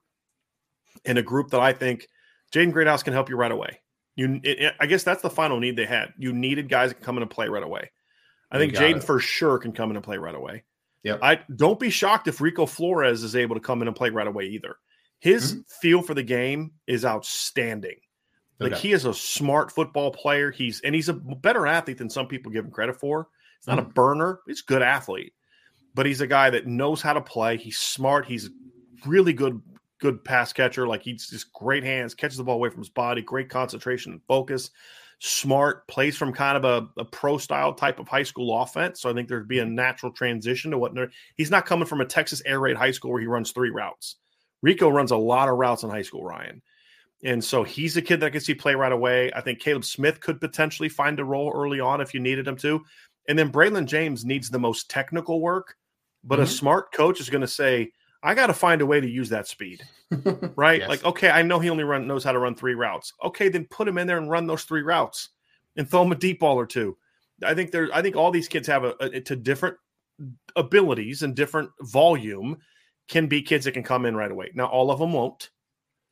and 1.05 1.17
a 1.17 1.23
group 1.23 1.49
that 1.51 1.61
I 1.61 1.73
think 1.73 2.07
Jaden 2.53 2.71
Greathouse 2.71 3.03
can 3.03 3.13
help 3.13 3.29
you 3.29 3.35
right 3.35 3.51
away. 3.51 3.81
You, 4.15 4.39
it, 4.43 4.73
I 4.79 4.85
guess 4.85 5.03
that's 5.03 5.23
the 5.23 5.29
final 5.29 5.59
need 5.59 5.75
they 5.75 5.85
had. 5.85 6.13
You 6.17 6.33
needed 6.33 6.69
guys 6.69 6.91
that 6.91 6.95
can 6.95 7.03
come 7.03 7.17
in 7.17 7.23
and 7.23 7.31
play 7.31 7.47
right 7.49 7.63
away. 7.63 7.91
I 8.53 8.59
think 8.59 8.73
Jaden 8.73 9.03
for 9.03 9.19
sure 9.19 9.57
can 9.57 9.71
come 9.71 9.89
in 9.89 9.95
and 9.95 10.05
play 10.05 10.17
right 10.17 10.35
away. 10.35 10.63
Yeah. 11.03 11.17
I 11.21 11.41
don't 11.53 11.79
be 11.79 11.89
shocked 11.89 12.27
if 12.27 12.39
Rico 12.39 12.65
Flores 12.65 13.23
is 13.23 13.35
able 13.35 13.55
to 13.55 13.61
come 13.61 13.81
in 13.81 13.87
and 13.87 13.97
play 13.97 14.09
right 14.09 14.27
away 14.27 14.45
either. 14.45 14.77
His 15.19 15.53
mm-hmm. 15.53 15.61
feel 15.81 16.01
for 16.01 16.13
the 16.13 16.23
game 16.23 16.73
is 16.87 17.03
outstanding. 17.03 17.95
Like 18.59 18.73
okay. 18.73 18.81
he 18.81 18.93
is 18.93 19.05
a 19.05 19.13
smart 19.13 19.71
football 19.71 20.11
player. 20.11 20.51
He's 20.51 20.81
and 20.81 20.93
he's 20.93 21.09
a 21.09 21.13
better 21.13 21.65
athlete 21.65 21.97
than 21.97 22.09
some 22.09 22.27
people 22.27 22.51
give 22.51 22.63
him 22.63 22.71
credit 22.71 22.99
for. 22.99 23.27
He's 23.59 23.67
not 23.67 23.79
mm-hmm. 23.79 23.89
a 23.89 23.93
burner. 23.93 24.39
He's 24.45 24.61
a 24.61 24.65
good 24.65 24.81
athlete, 24.81 25.33
but 25.95 26.05
he's 26.05 26.21
a 26.21 26.27
guy 26.27 26.51
that 26.51 26.67
knows 26.67 27.01
how 27.01 27.13
to 27.13 27.21
play. 27.21 27.57
He's 27.57 27.77
smart. 27.77 28.25
He's 28.25 28.49
really 29.05 29.33
good, 29.33 29.61
good 29.99 30.23
pass 30.23 30.53
catcher. 30.53 30.87
Like 30.87 31.01
he's 31.01 31.27
just 31.27 31.51
great 31.51 31.83
hands, 31.83 32.13
catches 32.13 32.37
the 32.37 32.43
ball 32.43 32.55
away 32.55 32.69
from 32.69 32.79
his 32.79 32.89
body, 32.89 33.21
great 33.21 33.49
concentration 33.49 34.13
and 34.13 34.21
focus 34.27 34.69
smart, 35.25 35.87
plays 35.87 36.17
from 36.17 36.33
kind 36.33 36.57
of 36.57 36.65
a, 36.65 36.99
a, 36.99 37.05
pro 37.05 37.37
style 37.37 37.73
type 37.73 37.97
of 37.97 38.09
high 38.09 38.23
school 38.23 38.61
offense. 38.61 39.01
So 39.01 39.09
I 39.09 39.13
think 39.13 39.29
there'd 39.29 39.47
be 39.47 39.59
a 39.59 39.65
natural 39.65 40.11
transition 40.11 40.71
to 40.71 40.77
what 40.77 40.91
he's 41.37 41.49
not 41.49 41.65
coming 41.65 41.87
from 41.87 42.01
a 42.01 42.05
Texas 42.05 42.41
air 42.45 42.59
raid 42.59 42.75
high 42.75 42.91
school 42.91 43.11
where 43.11 43.21
he 43.21 43.27
runs 43.27 43.51
three 43.51 43.69
routes. 43.69 44.17
Rico 44.61 44.89
runs 44.89 45.11
a 45.11 45.17
lot 45.17 45.47
of 45.47 45.57
routes 45.57 45.83
in 45.83 45.89
high 45.89 46.01
school, 46.01 46.25
Ryan. 46.25 46.61
And 47.23 47.41
so 47.41 47.63
he's 47.63 47.95
a 47.95 48.01
kid 48.01 48.19
that 48.19 48.25
I 48.25 48.29
can 48.31 48.41
see 48.41 48.53
play 48.53 48.75
right 48.75 48.91
away. 48.91 49.31
I 49.33 49.39
think 49.39 49.59
Caleb 49.59 49.85
Smith 49.85 50.19
could 50.19 50.41
potentially 50.41 50.89
find 50.89 51.17
a 51.21 51.25
role 51.25 51.53
early 51.55 51.79
on 51.79 52.01
if 52.01 52.13
you 52.13 52.19
needed 52.19 52.45
him 52.45 52.57
to. 52.57 52.83
And 53.29 53.39
then 53.39 53.49
Braylon 53.49 53.85
James 53.85 54.25
needs 54.25 54.49
the 54.49 54.59
most 54.59 54.89
technical 54.89 55.39
work, 55.39 55.75
but 56.25 56.35
mm-hmm. 56.35 56.43
a 56.43 56.47
smart 56.47 56.91
coach 56.91 57.21
is 57.21 57.29
going 57.29 57.41
to 57.41 57.47
say, 57.47 57.93
I 58.23 58.33
got 58.33 58.47
to 58.47 58.53
find 58.53 58.81
a 58.81 58.85
way 58.85 59.01
to 59.01 59.09
use 59.09 59.29
that 59.29 59.47
speed, 59.47 59.83
right? 60.55 60.79
yes. 60.79 60.89
Like, 60.89 61.03
okay, 61.03 61.29
I 61.29 61.41
know 61.41 61.59
he 61.59 61.69
only 61.69 61.83
run 61.83 62.07
knows 62.07 62.23
how 62.23 62.31
to 62.31 62.39
run 62.39 62.55
three 62.55 62.73
routes. 62.73 63.13
Okay, 63.23 63.49
then 63.49 63.65
put 63.65 63.87
him 63.87 63.97
in 63.97 64.07
there 64.07 64.17
and 64.17 64.29
run 64.29 64.47
those 64.47 64.63
three 64.63 64.81
routes, 64.81 65.29
and 65.75 65.89
throw 65.89 66.03
him 66.03 66.13
a 66.13 66.15
deep 66.15 66.39
ball 66.39 66.57
or 66.57 66.65
two. 66.65 66.97
I 67.43 67.53
think 67.53 67.71
there. 67.71 67.89
I 67.93 68.01
think 68.01 68.15
all 68.15 68.31
these 68.31 68.47
kids 68.47 68.67
have 68.67 68.85
a, 68.85 68.95
a 69.01 69.19
to 69.21 69.35
different 69.35 69.75
abilities 70.55 71.23
and 71.23 71.35
different 71.35 71.69
volume. 71.81 72.57
Can 73.09 73.27
be 73.27 73.41
kids 73.41 73.65
that 73.65 73.73
can 73.73 73.83
come 73.83 74.05
in 74.05 74.15
right 74.15 74.31
away. 74.31 74.51
Now, 74.53 74.67
all 74.67 74.89
of 74.89 74.97
them 74.97 75.11
won't, 75.11 75.49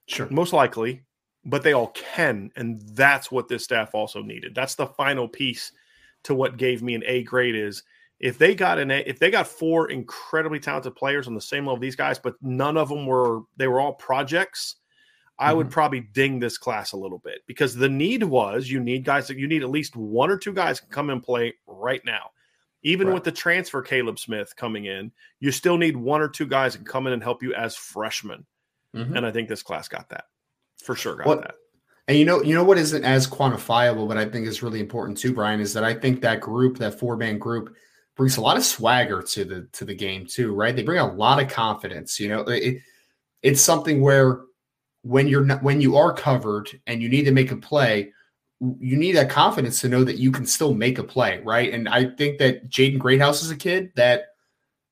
sure, 0.08 0.28
most 0.30 0.52
likely, 0.52 1.04
but 1.46 1.64
they 1.64 1.72
all 1.72 1.88
can, 1.96 2.52
and 2.58 2.82
that's 2.82 3.32
what 3.32 3.48
this 3.48 3.64
staff 3.64 3.96
also 3.96 4.22
needed. 4.22 4.54
That's 4.54 4.76
the 4.76 4.88
final 4.88 5.26
piece 5.30 5.72
to 6.24 6.36
what 6.36 6.58
gave 6.58 6.84
me 6.84 6.94
an 6.96 7.04
A 7.06 7.24
grade 7.24 7.56
is 7.56 7.84
if 8.22 8.38
they 8.38 8.54
got 8.54 8.78
an 8.78 8.92
if 8.92 9.18
they 9.18 9.32
got 9.32 9.48
four 9.48 9.90
incredibly 9.90 10.60
talented 10.60 10.96
players 10.96 11.28
on 11.28 11.34
the 11.34 11.42
same 11.42 11.66
level 11.66 11.80
these 11.80 11.96
guys, 11.96 12.20
but 12.20 12.36
none 12.42 12.78
of 12.78 12.88
them 12.88 13.08
were 13.08 13.42
they 13.58 13.68
were 13.68 13.82
all 13.82 13.94
projects, 13.94 14.76
I 15.40 15.50
mm-hmm. 15.50 15.58
would 15.58 15.72
probably 15.72 16.02
ding 16.02 16.40
this 16.40 16.58
class 16.58 16.92
a 16.92 16.98
little 16.98 17.18
bit 17.18 17.40
because 17.48 17.76
the 17.76 17.90
need 17.90 18.24
was 18.24 18.70
you 18.70 18.80
need 18.80 19.04
guys 19.04 19.28
that 19.28 19.38
you 19.38 19.48
need 19.48 19.64
at 19.64 19.72
least 19.72 19.96
one 19.96 20.30
or 20.30 20.38
two 20.38 20.54
guys 20.54 20.80
can 20.80 20.90
come 20.90 21.10
and 21.10 21.24
play 21.24 21.56
right 21.66 22.02
now. 22.06 22.30
Even 22.84 23.08
right. 23.08 23.14
with 23.16 23.24
the 23.24 23.32
transfer 23.32 23.82
Caleb 23.82 24.20
Smith 24.20 24.56
coming 24.56 24.86
in, 24.86 25.12
you 25.40 25.52
still 25.52 25.78
need 25.78 25.98
one 25.98 26.22
or 26.22 26.28
two 26.28 26.48
guys 26.48 26.74
that 26.74 26.80
can 26.80 26.88
come 26.88 27.08
in 27.08 27.14
and 27.14 27.24
help 27.24 27.42
you 27.44 27.54
as 27.54 27.76
freshmen. 27.76 28.46
Mm-hmm. 28.96 29.18
And 29.18 29.26
I 29.26 29.32
think 29.32 29.50
this 29.50 29.64
class 29.64 29.88
got 29.88 30.10
that 30.10 30.26
for 30.84 30.96
sure. 30.96 31.16
Got 31.16 31.28
what, 31.28 31.42
that. 31.42 31.56
And 32.08 32.18
you 32.18 32.26
know, 32.26 32.42
you 32.44 32.54
know 32.54 32.64
what 32.64 32.78
isn't 32.78 33.04
as 33.04 33.28
quantifiable, 33.28 34.08
but 34.08 34.18
I 34.18 34.26
think 34.26 34.48
is 34.48 34.64
really 34.64 34.80
important 34.80 35.18
too, 35.18 35.34
Brian, 35.34 35.60
is 35.60 35.74
that 35.74 35.84
I 35.84 35.94
think 35.94 36.22
that 36.22 36.42
group, 36.42 36.78
that 36.80 37.00
four 37.00 37.18
man 37.18 37.38
group, 37.38 37.76
brings 38.22 38.38
a 38.38 38.42
lot 38.42 38.56
of 38.56 38.64
swagger 38.64 39.24
to 39.24 39.44
the 39.44 39.68
to 39.72 39.84
the 39.84 39.96
game 39.96 40.28
too, 40.28 40.54
right? 40.54 40.76
They 40.76 40.84
bring 40.84 41.00
a 41.00 41.12
lot 41.12 41.42
of 41.42 41.50
confidence. 41.50 42.20
You 42.20 42.30
know, 42.30 42.42
it, 42.42 42.78
it's 43.42 43.62
something 43.64 44.00
where 44.00 44.42
when 45.02 45.28
you're 45.28 45.44
not, 45.44 45.64
when 45.64 45.82
you 45.82 45.98
are 45.98 46.14
covered 46.14 46.70
and 46.86 47.02
you 47.02 47.10
need 47.10 47.24
to 47.24 47.32
make 47.32 47.50
a 47.50 47.56
play, 47.56 48.14
you 48.60 48.96
need 48.96 49.14
that 49.14 49.32
confidence 49.32 49.82
to 49.82 49.90
know 49.90 50.04
that 50.04 50.20
you 50.20 50.32
can 50.32 50.46
still 50.46 50.76
make 50.76 51.00
a 51.00 51.04
play, 51.04 51.42
right? 51.44 51.74
And 51.74 51.90
I 51.90 52.12
think 52.12 52.38
that 52.38 52.70
Jaden 52.70 53.00
Greathouse 53.00 53.42
is 53.42 53.50
a 53.50 53.56
kid 53.56 53.92
that 53.96 54.26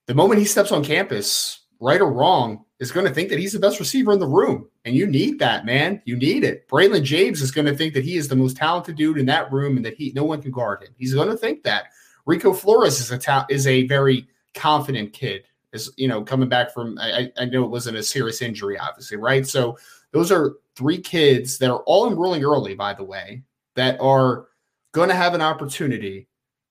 the 0.08 0.16
moment 0.16 0.40
he 0.40 0.46
steps 0.46 0.72
on 0.72 0.84
campus, 0.84 1.60
right 1.80 2.02
or 2.02 2.12
wrong, 2.12 2.66
is 2.80 2.92
going 2.92 3.06
to 3.06 3.14
think 3.14 3.30
that 3.30 3.38
he's 3.38 3.54
the 3.54 3.60
best 3.60 3.80
receiver 3.80 4.12
in 4.12 4.20
the 4.20 4.26
room. 4.26 4.68
And 4.86 4.96
you 4.96 5.06
need 5.06 5.38
that, 5.38 5.68
man. 5.68 6.02
You 6.06 6.18
need 6.18 6.44
it. 6.44 6.68
Braylon 6.68 7.04
James 7.04 7.44
is 7.44 7.52
going 7.52 7.68
to 7.68 7.78
think 7.78 7.94
that 7.94 8.04
he 8.04 8.18
is 8.18 8.28
the 8.28 8.36
most 8.36 8.58
talented 8.58 8.96
dude 8.96 9.20
in 9.20 9.28
that 9.28 9.52
room 9.52 9.78
and 9.78 9.86
that 9.86 9.94
he 9.94 10.14
no 10.16 10.24
one 10.24 10.42
can 10.42 10.50
guard 10.50 10.82
him. 10.82 10.96
He's 10.98 11.14
going 11.14 11.30
to 11.30 11.38
think 11.38 11.62
that. 11.62 11.90
Rico 12.26 12.54
Flores 12.54 13.00
is 13.00 13.12
a 13.12 13.18
ta- 13.18 13.46
is 13.50 13.68
a 13.68 13.88
very 13.88 14.28
confident 14.54 15.14
kid. 15.14 15.44
Is 15.72 15.92
you 15.98 16.08
know 16.08 16.24
coming 16.24 16.50
back 16.50 16.74
from 16.74 16.98
I, 17.00 17.32
I 17.38 17.46
know 17.46 17.64
it 17.64 17.70
wasn't 17.70 17.98
a 17.98 18.04
serious 18.04 18.42
injury, 18.42 18.78
obviously, 18.78 19.18
right? 19.18 19.46
So 19.46 19.78
those 20.12 20.32
are 20.32 20.56
three 20.76 21.00
kids 21.00 21.58
that 21.60 21.70
are 21.70 21.84
all 21.86 22.10
enrolling 22.10 22.44
early, 22.44 22.74
by 22.74 22.94
the 22.94 23.04
way, 23.04 23.44
that 23.76 24.00
are 24.00 24.48
going 24.92 25.10
to 25.10 25.16
have 25.16 25.34
an 25.34 25.42
opportunity 25.42 26.28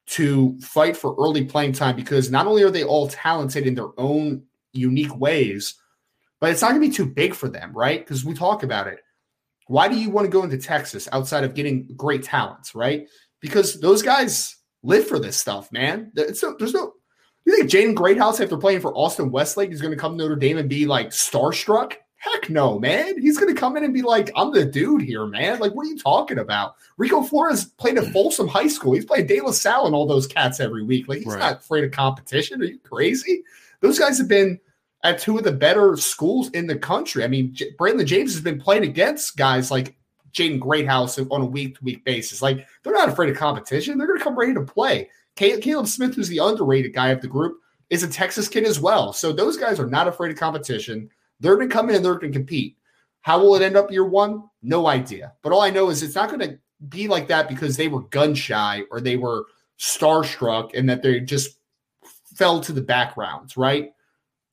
to 0.07 0.59
fight 0.61 0.97
for 0.97 1.15
early 1.19 1.45
playing 1.45 1.73
time 1.73 1.95
because 1.95 2.31
not 2.31 2.47
only 2.47 2.63
are 2.63 2.71
they 2.71 2.83
all 2.83 3.09
talented 3.09 3.67
in 3.67 3.75
their 3.75 3.99
own 3.99 4.43
unique 4.73 5.15
ways, 5.17 5.75
but 6.41 6.51
it's 6.51 6.63
not 6.63 6.71
going 6.71 6.81
to 6.81 6.89
be 6.89 6.95
too 6.95 7.07
big 7.07 7.35
for 7.35 7.49
them, 7.49 7.73
right? 7.73 8.01
Because 8.01 8.25
we 8.25 8.33
talk 8.33 8.63
about 8.63 8.87
it. 8.87 9.01
Why 9.67 9.87
do 9.87 9.97
you 9.97 10.09
want 10.09 10.25
to 10.25 10.31
go 10.31 10.43
into 10.43 10.57
Texas 10.57 11.09
outside 11.13 11.45
of 11.45 11.55
getting 11.55 11.87
great 11.95 12.23
talents, 12.23 12.75
right? 12.75 13.07
Because 13.41 13.81
those 13.81 14.03
guys 14.03 14.57
live 14.83 15.07
for 15.07 15.19
this 15.19 15.37
stuff, 15.37 15.71
man. 15.73 16.11
There's 16.15 16.43
no, 16.43 16.57
there's 16.59 16.75
no 16.75 16.95
you 17.49 17.57
think 17.57 17.71
Jaden 17.71 17.95
Greathouse, 17.95 18.41
after 18.41 18.59
playing 18.59 18.81
for 18.81 18.95
Austin 18.95 19.31
Westlake, 19.31 19.71
is 19.71 19.81
going 19.81 19.95
to 19.95 19.99
come 19.99 20.19
to 20.19 20.25
Notre 20.25 20.37
Dame 20.37 20.59
and 20.59 20.69
be 20.69 20.85
like 20.85 21.09
starstruck? 21.09 21.95
Heck 22.17 22.51
no, 22.51 22.79
man. 22.79 23.19
He's 23.19 23.39
going 23.39 23.55
to 23.55 23.59
come 23.59 23.75
in 23.79 23.85
and 23.85 23.95
be 23.95 24.03
like, 24.03 24.31
I'm 24.37 24.53
the 24.53 24.67
dude 24.67 25.01
here, 25.01 25.25
man. 25.25 25.59
Like, 25.59 25.73
what 25.73 25.87
are 25.87 25.89
you 25.89 25.97
talking 25.97 26.41
about? 26.41 26.75
Rico 26.99 27.23
Flores 27.23 27.65
played 27.65 27.97
at 27.97 28.13
Folsom 28.13 28.49
High 28.49 28.67
School. 28.67 28.93
He's 28.93 29.07
playing 29.07 29.29
De 29.29 29.41
La 29.41 29.53
Salle 29.53 29.87
and 29.87 29.95
all 29.95 30.07
those 30.07 30.27
cats 30.27 30.61
every 30.61 30.85
week. 30.85 31.09
Like, 31.09 31.19
he's 31.19 31.29
right. 31.29 31.39
not 31.39 31.61
afraid 31.61 31.85
of 31.85 31.91
competition. 31.91 32.61
Are 32.61 32.67
you 32.67 32.79
crazy? 32.81 33.45
Those 33.81 33.99
guys 33.99 34.19
have 34.19 34.29
been 34.29 34.61
at 35.03 35.19
two 35.19 35.39
of 35.39 35.45
the 35.45 35.53
better 35.53 35.97
schools 35.97 36.51
in 36.51 36.67
the 36.67 36.77
country. 36.77 37.25
I 37.25 37.29
mean, 37.29 37.55
J- 37.55 37.73
Braylon 37.81 38.05
James 38.05 38.35
has 38.35 38.43
been 38.43 38.61
playing 38.61 38.83
against 38.83 39.39
guys 39.39 39.71
like 39.71 39.97
Jaden 40.33 40.61
Greathouse 40.61 41.19
on 41.19 41.41
a 41.41 41.47
week 41.47 41.79
to 41.79 41.85
week 41.85 42.05
basis. 42.05 42.43
Like 42.43 42.67
they're 42.83 42.93
not 42.93 43.09
afraid 43.09 43.31
of 43.31 43.37
competition. 43.37 43.99
They're 43.99 44.07
going 44.07 44.19
to 44.19 44.25
come 44.25 44.39
ready 44.39 44.55
to 44.55 44.63
play. 44.63 45.09
Caleb 45.37 45.87
Smith, 45.87 46.15
who's 46.15 46.29
the 46.29 46.39
underrated 46.39 46.93
guy 46.93 47.11
of 47.11 47.21
the 47.21 47.29
group, 47.29 47.59
is 47.91 48.03
a 48.03 48.09
Texas 48.09 48.49
kid 48.49 48.65
as 48.65 48.81
well. 48.81 49.13
So 49.13 49.33
those 49.33 49.57
guys 49.57 49.79
are 49.79 49.87
not 49.87 50.09
afraid 50.09 50.33
of 50.33 50.39
competition. 50.39 51.09
They're 51.41 51.57
going 51.57 51.69
to 51.69 51.75
come 51.75 51.89
in 51.89 51.97
and 51.97 52.05
they're 52.05 52.19
going 52.19 52.33
to 52.33 52.39
compete. 52.39 52.77
How 53.23 53.39
will 53.39 53.55
it 53.55 53.63
end 53.63 53.77
up 53.77 53.91
year 53.91 54.05
one? 54.05 54.45
No 54.63 54.87
idea. 54.87 55.35
But 55.43 55.53
all 55.53 55.63
I 55.63 55.71
know 55.71 55.91
is 55.91 56.03
it's 56.03 56.15
not 56.15 56.29
going 56.29 56.41
to 56.41 56.59
be 56.89 57.09
like 57.09 57.29
that 57.29 57.49
because 57.49 57.77
they 57.77 57.89
were 57.89 58.03
gun 58.03 58.35
shy 58.35 58.83
or 58.91 59.01
they 59.01 59.17
were 59.17 59.47
starstruck 59.79 60.71
and 60.75 60.89
that 60.89 61.03
they 61.03 61.21
just 61.21 61.59
fell 62.35 62.61
to 62.61 62.73
the 62.73 62.81
backgrounds, 62.81 63.57
right? 63.57 63.93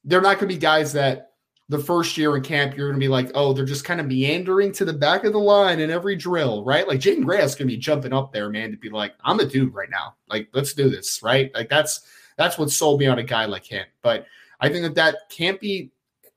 They're 0.03 0.21
not 0.21 0.39
going 0.39 0.49
to 0.49 0.55
be 0.55 0.59
guys 0.59 0.93
that 0.93 1.31
the 1.67 1.79
first 1.79 2.17
year 2.17 2.35
in 2.37 2.43
camp, 2.43 2.77
you're 2.77 2.89
going 2.89 2.99
to 2.99 3.03
be 3.03 3.09
like, 3.09 3.31
oh, 3.33 3.51
they're 3.51 3.65
just 3.65 3.85
kind 3.85 3.99
of 3.99 4.05
meandering 4.05 4.71
to 4.73 4.85
the 4.85 4.93
back 4.93 5.23
of 5.23 5.33
the 5.33 5.39
line 5.39 5.79
in 5.79 5.89
every 5.89 6.15
drill, 6.15 6.63
right? 6.63 6.87
Like 6.87 6.99
Jaden 6.99 7.25
Gray 7.25 7.41
is 7.41 7.55
going 7.55 7.67
to 7.67 7.73
be 7.73 7.77
jumping 7.77 8.13
up 8.13 8.31
there, 8.31 8.49
man, 8.49 8.71
to 8.71 8.77
be 8.77 8.89
like, 8.89 9.13
I'm 9.23 9.39
a 9.39 9.45
dude 9.45 9.73
right 9.73 9.89
now. 9.89 10.15
Like, 10.29 10.49
let's 10.53 10.73
do 10.73 10.89
this, 10.89 11.23
right? 11.23 11.51
Like 11.55 11.69
that's 11.69 12.01
that's 12.37 12.57
what 12.57 12.69
sold 12.69 12.99
me 12.99 13.07
on 13.07 13.17
a 13.17 13.23
guy 13.23 13.45
like 13.45 13.65
him. 13.65 13.85
But 14.01 14.27
I 14.59 14.69
think 14.69 14.83
that 14.83 14.95
that 14.95 15.29
can't 15.29 15.59
be. 15.59 15.91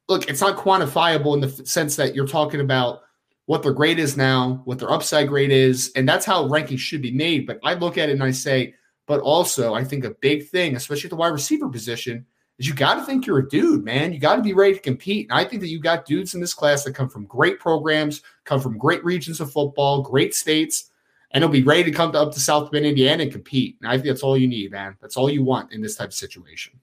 Look, 0.09 0.31
it's 0.31 0.41
not 0.41 0.57
quantifiable 0.57 1.35
in 1.35 1.41
the 1.41 1.51
sense 1.67 1.97
that 1.97 2.15
you're 2.15 2.27
talking 2.27 2.61
about 2.61 3.03
what 3.45 3.63
their 3.63 3.73
grade 3.73 3.99
is 3.99 4.17
now, 4.17 4.63
what 4.65 4.79
their 4.79 4.91
upside 4.91 5.29
grade 5.29 5.51
is, 5.51 5.93
and 5.97 6.09
that's 6.09 6.25
how 6.25 6.49
rankings 6.49 6.79
should 6.79 7.03
be 7.03 7.11
made. 7.11 7.47
But 7.47 7.59
I 7.63 7.75
look 7.75 7.99
at 7.99 8.09
it 8.09 8.13
and 8.13 8.23
I 8.23 8.31
say, 8.31 8.75
but 9.07 9.21
also 9.21 9.75
I 9.75 9.85
think 9.85 10.05
a 10.05 10.11
big 10.11 10.49
thing, 10.49 10.77
especially 10.77 11.09
at 11.09 11.11
the 11.11 11.17
wide 11.17 11.29
receiver 11.29 11.69
position, 11.69 12.25
is 12.59 12.67
you 12.67 12.75
got 12.75 12.95
to 12.95 13.05
think 13.05 13.27
you're 13.27 13.39
a 13.39 13.49
dude, 13.49 13.85
man. 13.85 14.13
You 14.13 14.19
got 14.19 14.37
to 14.37 14.43
be 14.43 14.53
ready 14.53 14.75
to 14.75 14.81
compete. 14.81 15.29
And 15.31 15.39
I 15.39 15.45
think 15.45 15.63
that 15.63 15.69
you 15.69 15.81
got 15.81 16.07
dudes 16.07 16.35
in 16.35 16.41
this 16.41 16.55
class 16.55 16.85
that 16.85 16.95
come 16.95 17.09
from 17.09 17.25
great 17.27 17.61
programs, 17.61 18.23
come 18.45 18.61
from 18.61 18.79
great 18.79 19.05
regions 19.05 19.41
of 19.41 19.53
football, 19.53 20.03
great 20.03 20.35
states, 20.35 20.91
and 21.31 21.43
they'll 21.43 21.51
be 21.51 21.63
ready 21.63 21.85
to 21.85 21.93
come 21.93 22.13
to, 22.13 22.19
up 22.19 22.33
to 22.33 22.41
South 22.41 22.71
Bend, 22.71 22.87
Indiana 22.87 23.25
and 23.25 23.33
compete. 23.33 23.77
And 23.81 23.91
I 23.91 23.95
think 23.95 24.07
that's 24.07 24.23
all 24.23 24.37
you 24.37 24.49
need, 24.49 24.73
man. 24.73 24.97
That's 25.01 25.17
all 25.17 25.31
you 25.31 25.45
want 25.45 25.73
in 25.73 25.81
this 25.81 25.97
type 25.97 26.09
of 26.09 26.15
situation. 26.15 26.81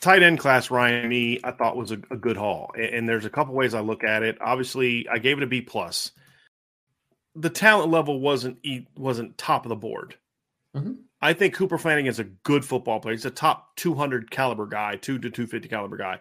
Tight 0.00 0.22
end 0.22 0.38
class, 0.38 0.70
Ryan 0.70 1.12
E, 1.12 1.40
I 1.44 1.50
thought 1.50 1.76
was 1.76 1.92
a, 1.92 2.00
a 2.10 2.16
good 2.16 2.36
haul. 2.36 2.72
And, 2.74 2.86
and 2.86 3.08
there's 3.08 3.26
a 3.26 3.30
couple 3.30 3.54
ways 3.54 3.74
I 3.74 3.80
look 3.80 4.02
at 4.02 4.22
it. 4.22 4.38
Obviously, 4.40 5.06
I 5.08 5.18
gave 5.18 5.36
it 5.36 5.42
a 5.42 5.46
B 5.46 5.60
plus. 5.60 6.12
The 7.36 7.50
talent 7.50 7.90
level 7.90 8.18
wasn't 8.18 8.58
wasn't 8.96 9.36
top 9.36 9.66
of 9.66 9.68
the 9.68 9.76
board. 9.76 10.16
Mm-hmm. 10.76 10.92
I 11.20 11.32
think 11.32 11.54
Cooper 11.54 11.78
Flanagan 11.78 12.08
is 12.08 12.18
a 12.18 12.24
good 12.24 12.64
football 12.64 13.00
player. 13.00 13.14
He's 13.14 13.24
a 13.24 13.30
top 13.30 13.76
200 13.76 14.30
caliber 14.30 14.66
guy, 14.66 14.96
two 14.96 15.18
to 15.18 15.30
250 15.30 15.68
caliber 15.68 15.96
guy. 15.96 16.20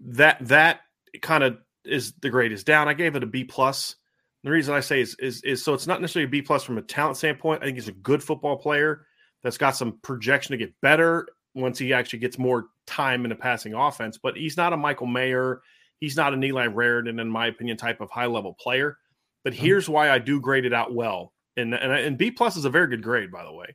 That 0.00 0.38
that 0.48 0.80
kind 1.20 1.44
of 1.44 1.58
is 1.84 2.12
the 2.20 2.30
grade 2.30 2.52
is 2.52 2.64
down. 2.64 2.88
I 2.88 2.94
gave 2.94 3.16
it 3.16 3.22
a 3.22 3.26
B 3.26 3.44
plus. 3.44 3.96
The 4.44 4.50
reason 4.50 4.74
I 4.74 4.80
say 4.80 5.00
is, 5.00 5.14
is 5.20 5.42
is 5.42 5.64
so 5.64 5.74
it's 5.74 5.86
not 5.86 6.00
necessarily 6.00 6.26
a 6.26 6.30
B 6.30 6.42
plus 6.42 6.64
from 6.64 6.78
a 6.78 6.82
talent 6.82 7.16
standpoint. 7.16 7.62
I 7.62 7.66
think 7.66 7.76
he's 7.76 7.88
a 7.88 7.92
good 7.92 8.22
football 8.22 8.56
player 8.56 9.06
that's 9.42 9.58
got 9.58 9.76
some 9.76 9.98
projection 10.02 10.52
to 10.52 10.56
get 10.56 10.80
better 10.80 11.28
once 11.54 11.78
he 11.78 11.92
actually 11.92 12.20
gets 12.20 12.38
more 12.38 12.66
time 12.86 13.24
in 13.24 13.32
a 13.32 13.36
passing 13.36 13.74
offense. 13.74 14.18
But 14.20 14.36
he's 14.36 14.56
not 14.56 14.72
a 14.72 14.76
Michael 14.76 15.06
Mayer. 15.06 15.60
He's 16.00 16.16
not 16.16 16.34
an 16.34 16.42
Eli 16.42 16.66
Raridon, 16.66 17.20
in 17.20 17.28
my 17.28 17.46
opinion, 17.46 17.76
type 17.76 18.00
of 18.00 18.10
high 18.10 18.26
level 18.26 18.54
player. 18.54 18.98
But 19.44 19.52
mm-hmm. 19.52 19.64
here's 19.64 19.88
why 19.88 20.10
I 20.10 20.18
do 20.18 20.40
grade 20.40 20.64
it 20.64 20.72
out 20.72 20.94
well. 20.94 21.32
And, 21.56 21.74
and, 21.74 21.92
and 21.92 22.18
B 22.18 22.30
plus 22.30 22.56
is 22.56 22.64
a 22.64 22.70
very 22.70 22.88
good 22.88 23.02
grade, 23.02 23.30
by 23.30 23.44
the 23.44 23.52
way. 23.52 23.74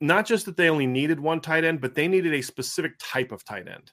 Not 0.00 0.26
just 0.26 0.46
that 0.46 0.56
they 0.56 0.70
only 0.70 0.86
needed 0.86 1.20
one 1.20 1.40
tight 1.40 1.64
end, 1.64 1.80
but 1.80 1.94
they 1.94 2.08
needed 2.08 2.34
a 2.34 2.42
specific 2.42 2.92
type 2.98 3.32
of 3.32 3.44
tight 3.44 3.68
end. 3.68 3.92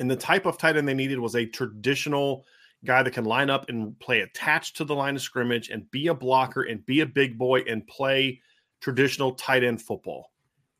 And 0.00 0.10
the 0.10 0.16
type 0.16 0.46
of 0.46 0.58
tight 0.58 0.76
end 0.76 0.86
they 0.86 0.94
needed 0.94 1.18
was 1.18 1.34
a 1.34 1.46
traditional 1.46 2.44
guy 2.84 3.02
that 3.02 3.12
can 3.12 3.24
line 3.24 3.50
up 3.50 3.68
and 3.68 3.98
play 3.98 4.20
attached 4.20 4.76
to 4.76 4.84
the 4.84 4.94
line 4.94 5.16
of 5.16 5.22
scrimmage 5.22 5.70
and 5.70 5.90
be 5.90 6.06
a 6.08 6.14
blocker 6.14 6.62
and 6.62 6.84
be 6.86 7.00
a 7.00 7.06
big 7.06 7.36
boy 7.36 7.60
and 7.60 7.86
play 7.86 8.40
traditional 8.80 9.32
tight 9.32 9.64
end 9.64 9.82
football. 9.82 10.32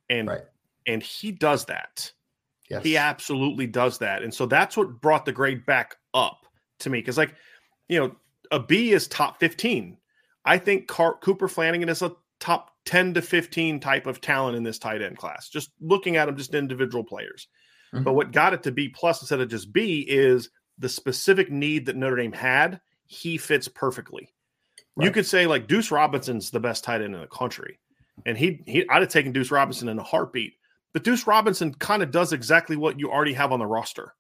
And 0.09 0.29
right. 0.29 0.43
and 0.87 1.03
he 1.03 1.33
does 1.33 1.65
that. 1.67 2.13
Yes. 2.71 2.85
He 2.85 2.97
absolutely 2.97 3.67
does 3.67 3.99
that. 3.99 4.23
And 4.23 4.33
so 4.33 4.47
that's 4.47 4.77
what 4.77 5.01
brought 5.01 5.25
the 5.25 5.33
grade 5.33 5.65
back 5.67 5.97
up 6.15 6.47
to 6.81 6.91
me. 6.91 7.01
Cause 7.03 7.17
like, 7.17 7.35
you 7.89 7.99
know, 7.99 8.15
a 8.51 8.61
B 8.61 8.93
is 8.93 9.09
top 9.09 9.41
15. 9.41 9.97
I 10.49 10.57
think 10.59 10.89
Car- 10.89 11.19
Cooper 11.19 11.47
Flanagan 11.47 11.91
is 11.91 12.01
a 12.01 12.13
top 12.41 12.71
10 12.87 13.15
to 13.15 13.23
15 13.23 13.81
type 13.81 14.07
of 14.07 14.21
talent 14.23 14.57
in 14.57 14.63
this 14.63 14.79
tight 14.79 15.03
end 15.03 15.19
class. 15.19 15.51
Just 15.51 15.71
looking 15.79 16.17
at 16.17 16.25
them, 16.25 16.37
just 16.37 16.55
individual 16.55 17.05
players. 17.05 17.49
Mm-hmm. 17.93 18.05
But 18.05 18.15
what 18.15 18.33
got 18.33 18.55
it 18.55 18.63
to 18.63 18.73
B 18.73 18.89
plus 18.89 19.21
instead 19.21 19.41
of 19.41 19.51
just 19.51 19.73
B 19.73 20.07
is 20.09 20.49
the 20.79 20.89
specific 20.89 21.51
need 21.51 21.87
that 21.87 21.97
Notre 21.97 22.17
Dame 22.17 22.33
had. 22.33 22.81
He 23.05 23.37
fits 23.37 23.69
perfectly. 23.69 24.33
Right. 24.97 25.05
You 25.05 25.11
could 25.11 25.27
say 25.27 25.47
like 25.47 25.67
Deuce 25.67 25.91
Robinson's 25.91 26.51
the 26.51 26.61
best 26.61 26.83
tight 26.83 27.03
end 27.03 27.15
in 27.15 27.21
the 27.21 27.27
country, 27.27 27.79
and 28.25 28.37
he 28.37 28.63
he 28.67 28.89
I'd 28.89 29.03
have 29.03 29.11
taken 29.11 29.33
Deuce 29.33 29.51
Robinson 29.51 29.89
in 29.89 29.99
a 29.99 30.03
heartbeat. 30.03 30.55
But 30.95 31.05
Deuce 31.05 31.27
Robinson 31.27 31.75
kind 31.75 32.03
of 32.03 32.11
does 32.11 32.33
exactly 32.33 32.77
what 32.77 32.99
you 32.99 33.11
already 33.11 33.35
have 33.35 33.53
on 33.53 33.59
the 33.59 33.67
roster 33.67 34.15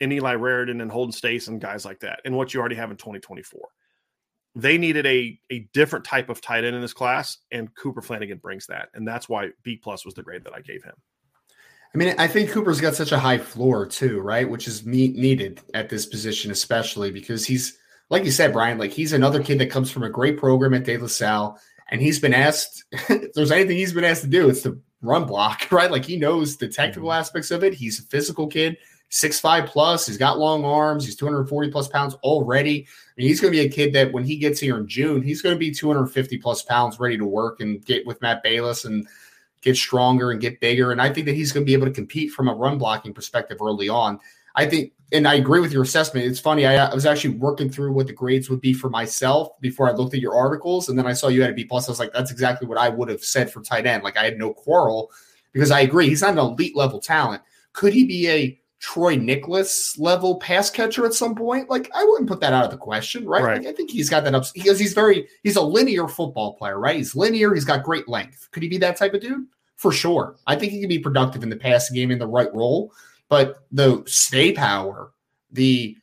in 0.00 0.12
Eli 0.12 0.34
Raridon 0.34 0.82
and 0.82 0.90
Holden 0.90 1.12
Staes 1.12 1.48
and 1.48 1.60
guys 1.60 1.84
like 1.84 2.00
that, 2.00 2.20
and 2.24 2.36
what 2.36 2.52
you 2.52 2.60
already 2.60 2.76
have 2.76 2.90
in 2.90 2.96
2024. 2.96 3.60
They 4.58 4.76
needed 4.76 5.06
a 5.06 5.38
a 5.50 5.68
different 5.72 6.04
type 6.04 6.28
of 6.28 6.40
tight 6.40 6.64
end 6.64 6.74
in 6.74 6.82
this 6.82 6.92
class, 6.92 7.38
and 7.52 7.72
Cooper 7.76 8.02
Flanagan 8.02 8.38
brings 8.38 8.66
that, 8.66 8.88
and 8.92 9.06
that's 9.06 9.28
why 9.28 9.50
B 9.62 9.76
plus 9.76 10.04
was 10.04 10.14
the 10.14 10.22
grade 10.24 10.42
that 10.44 10.52
I 10.52 10.60
gave 10.60 10.82
him. 10.82 10.94
I 11.94 11.98
mean, 11.98 12.12
I 12.18 12.26
think 12.26 12.50
Cooper's 12.50 12.80
got 12.80 12.96
such 12.96 13.12
a 13.12 13.20
high 13.20 13.38
floor 13.38 13.86
too, 13.86 14.20
right? 14.20 14.50
Which 14.50 14.66
is 14.66 14.84
needed 14.84 15.60
at 15.74 15.88
this 15.88 16.06
position, 16.06 16.50
especially 16.50 17.12
because 17.12 17.46
he's, 17.46 17.78
like 18.10 18.24
you 18.24 18.32
said, 18.32 18.52
Brian, 18.52 18.78
like 18.78 18.90
he's 18.90 19.12
another 19.12 19.42
kid 19.42 19.60
that 19.60 19.70
comes 19.70 19.92
from 19.92 20.02
a 20.02 20.10
great 20.10 20.38
program 20.38 20.74
at 20.74 20.84
De 20.84 20.98
La 20.98 21.06
Salle, 21.06 21.56
and 21.90 22.02
he's 22.02 22.18
been 22.18 22.34
asked, 22.34 22.84
if 22.92 23.32
there's 23.34 23.52
anything 23.52 23.76
he's 23.76 23.92
been 23.92 24.02
asked 24.02 24.22
to 24.22 24.28
do, 24.28 24.48
it's 24.48 24.62
to 24.62 24.82
run 25.02 25.24
block, 25.24 25.68
right? 25.72 25.92
Like 25.92 26.04
he 26.04 26.16
knows 26.16 26.56
the 26.56 26.66
technical 26.66 27.10
mm-hmm. 27.10 27.20
aspects 27.20 27.52
of 27.52 27.62
it. 27.62 27.74
He's 27.74 28.00
a 28.00 28.02
physical 28.02 28.48
kid, 28.48 28.76
six 29.10 29.40
five 29.40 29.66
plus. 29.66 30.06
He's 30.06 30.18
got 30.18 30.38
long 30.38 30.64
arms. 30.64 31.04
He's 31.04 31.16
240 31.16 31.70
plus 31.70 31.88
pounds 31.88 32.14
already. 32.22 32.86
I 32.86 33.12
mean, 33.16 33.28
he's 33.28 33.40
going 33.40 33.52
to 33.52 33.58
be 33.58 33.66
a 33.66 33.70
kid 33.70 33.92
that 33.94 34.12
when 34.12 34.24
he 34.24 34.36
gets 34.36 34.60
here 34.60 34.76
in 34.76 34.86
June, 34.86 35.22
he's 35.22 35.42
going 35.42 35.54
to 35.54 35.58
be 35.58 35.70
250 35.70 36.38
plus 36.38 36.62
pounds, 36.62 37.00
ready 37.00 37.18
to 37.18 37.24
work 37.24 37.60
and 37.60 37.84
get 37.84 38.06
with 38.06 38.20
Matt 38.20 38.44
Balis 38.44 38.84
and 38.84 39.06
get 39.60 39.76
stronger 39.76 40.30
and 40.30 40.40
get 40.40 40.60
bigger. 40.60 40.92
And 40.92 41.00
I 41.00 41.12
think 41.12 41.26
that 41.26 41.34
he's 41.34 41.52
going 41.52 41.64
to 41.64 41.66
be 41.66 41.74
able 41.74 41.86
to 41.86 41.92
compete 41.92 42.32
from 42.32 42.48
a 42.48 42.54
run 42.54 42.78
blocking 42.78 43.14
perspective 43.14 43.58
early 43.60 43.88
on. 43.88 44.20
I 44.54 44.66
think, 44.66 44.92
and 45.12 45.26
I 45.26 45.34
agree 45.34 45.60
with 45.60 45.72
your 45.72 45.82
assessment. 45.82 46.26
It's 46.26 46.40
funny. 46.40 46.66
I, 46.66 46.86
I, 46.86 46.94
was 46.94 47.06
actually 47.06 47.36
working 47.36 47.70
through 47.70 47.92
what 47.92 48.08
the 48.08 48.12
grades 48.12 48.50
would 48.50 48.60
be 48.60 48.72
for 48.72 48.90
myself 48.90 49.58
before 49.60 49.88
I 49.88 49.92
looked 49.92 50.14
at 50.14 50.20
your 50.20 50.34
articles, 50.34 50.88
and 50.88 50.98
then 50.98 51.06
I 51.06 51.12
saw 51.12 51.28
you 51.28 51.42
had 51.42 51.50
a 51.50 51.54
B 51.54 51.64
plus. 51.64 51.88
I 51.88 51.92
was 51.92 52.00
like, 52.00 52.12
that's 52.12 52.30
exactly 52.30 52.66
what 52.66 52.76
I 52.76 52.88
would 52.88 53.08
have 53.08 53.22
said 53.22 53.50
for 53.50 53.62
tight 53.62 53.86
end. 53.86 54.02
Like 54.02 54.16
I 54.16 54.24
had 54.24 54.36
no 54.36 54.52
quarrel 54.52 55.12
because 55.52 55.70
I 55.70 55.80
agree 55.80 56.08
he's 56.08 56.22
not 56.22 56.32
an 56.32 56.38
elite 56.38 56.76
level 56.76 56.98
talent. 56.98 57.42
Could 57.72 57.92
he 57.92 58.04
be 58.04 58.28
a 58.28 58.60
Troy 58.80 59.16
Niklas 59.16 59.98
level 59.98 60.36
pass 60.36 60.70
catcher 60.70 61.04
at 61.04 61.14
some 61.14 61.34
point? 61.34 61.68
Like 61.68 61.90
I 61.94 62.04
wouldn't 62.04 62.28
put 62.28 62.40
that 62.40 62.52
out 62.52 62.64
of 62.64 62.70
the 62.70 62.76
question, 62.76 63.26
right? 63.26 63.42
right. 63.42 63.58
Like, 63.58 63.66
I 63.66 63.72
think 63.72 63.90
he's 63.90 64.08
got 64.08 64.24
that 64.24 64.34
up 64.34 64.44
because 64.54 64.78
he's 64.78 64.92
very 64.92 65.26
he's 65.42 65.56
a 65.56 65.62
linear 65.62 66.06
football 66.06 66.54
player, 66.54 66.78
right? 66.78 66.96
He's 66.96 67.16
linear. 67.16 67.54
He's 67.54 67.64
got 67.64 67.82
great 67.82 68.08
length. 68.08 68.48
Could 68.52 68.62
he 68.62 68.68
be 68.68 68.78
that 68.78 68.96
type 68.96 69.14
of 69.14 69.20
dude? 69.20 69.46
For 69.76 69.92
sure. 69.92 70.36
I 70.46 70.56
think 70.56 70.72
he 70.72 70.80
can 70.80 70.88
be 70.88 70.98
productive 70.98 71.42
in 71.42 71.50
the 71.50 71.56
passing 71.56 71.94
game 71.94 72.10
in 72.10 72.18
the 72.18 72.26
right 72.26 72.52
role. 72.54 72.92
But 73.28 73.66
the 73.70 74.02
stay 74.06 74.52
power, 74.52 75.12
the 75.50 75.96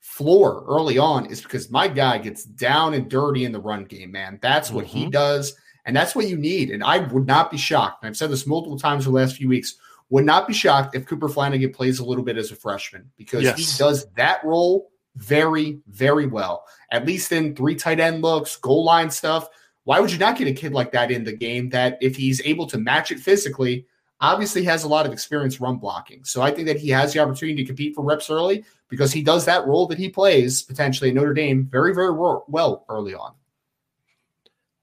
floor 0.00 0.64
early 0.68 0.98
on 0.98 1.26
is 1.26 1.40
because 1.40 1.70
my 1.70 1.88
guy 1.88 2.18
gets 2.18 2.44
down 2.44 2.94
and 2.94 3.10
dirty 3.10 3.44
in 3.44 3.52
the 3.52 3.60
run 3.60 3.84
game, 3.84 4.12
man. 4.12 4.38
That's 4.42 4.70
what 4.70 4.86
mm-hmm. 4.86 4.98
he 4.98 5.10
does. 5.10 5.54
And 5.84 5.96
that's 5.96 6.14
what 6.14 6.28
you 6.28 6.36
need. 6.36 6.70
And 6.70 6.84
I 6.84 6.98
would 6.98 7.26
not 7.26 7.50
be 7.50 7.56
shocked. 7.56 8.04
I've 8.04 8.16
said 8.16 8.30
this 8.30 8.46
multiple 8.46 8.78
times 8.78 9.06
in 9.06 9.12
the 9.12 9.18
last 9.18 9.36
few 9.36 9.48
weeks. 9.48 9.76
Would 10.12 10.26
not 10.26 10.46
be 10.46 10.52
shocked 10.52 10.94
if 10.94 11.06
Cooper 11.06 11.26
Flanagan 11.26 11.72
plays 11.72 11.98
a 11.98 12.04
little 12.04 12.22
bit 12.22 12.36
as 12.36 12.52
a 12.52 12.54
freshman 12.54 13.10
because 13.16 13.44
yes. 13.44 13.56
he 13.56 13.78
does 13.78 14.06
that 14.16 14.44
role 14.44 14.90
very, 15.16 15.80
very 15.88 16.26
well. 16.26 16.66
At 16.90 17.06
least 17.06 17.32
in 17.32 17.56
three 17.56 17.74
tight 17.74 17.98
end 17.98 18.20
looks, 18.20 18.56
goal 18.56 18.84
line 18.84 19.10
stuff. 19.10 19.48
Why 19.84 20.00
would 20.00 20.12
you 20.12 20.18
not 20.18 20.36
get 20.36 20.48
a 20.48 20.52
kid 20.52 20.74
like 20.74 20.92
that 20.92 21.10
in 21.10 21.24
the 21.24 21.32
game 21.32 21.70
that 21.70 21.96
if 22.02 22.14
he's 22.14 22.42
able 22.44 22.66
to 22.66 22.76
match 22.76 23.10
it 23.10 23.20
physically, 23.20 23.86
obviously 24.20 24.62
has 24.64 24.84
a 24.84 24.88
lot 24.88 25.06
of 25.06 25.14
experience 25.14 25.62
run 25.62 25.76
blocking. 25.76 26.24
So 26.24 26.42
I 26.42 26.50
think 26.50 26.68
that 26.68 26.78
he 26.78 26.90
has 26.90 27.14
the 27.14 27.20
opportunity 27.20 27.62
to 27.62 27.66
compete 27.66 27.94
for 27.94 28.04
reps 28.04 28.28
early 28.28 28.66
because 28.90 29.12
he 29.12 29.22
does 29.22 29.46
that 29.46 29.66
role 29.66 29.86
that 29.86 29.98
he 29.98 30.10
plays 30.10 30.62
potentially 30.62 31.08
at 31.08 31.16
Notre 31.16 31.32
Dame 31.32 31.66
very, 31.72 31.94
very 31.94 32.12
well 32.12 32.84
early 32.90 33.14
on. 33.14 33.32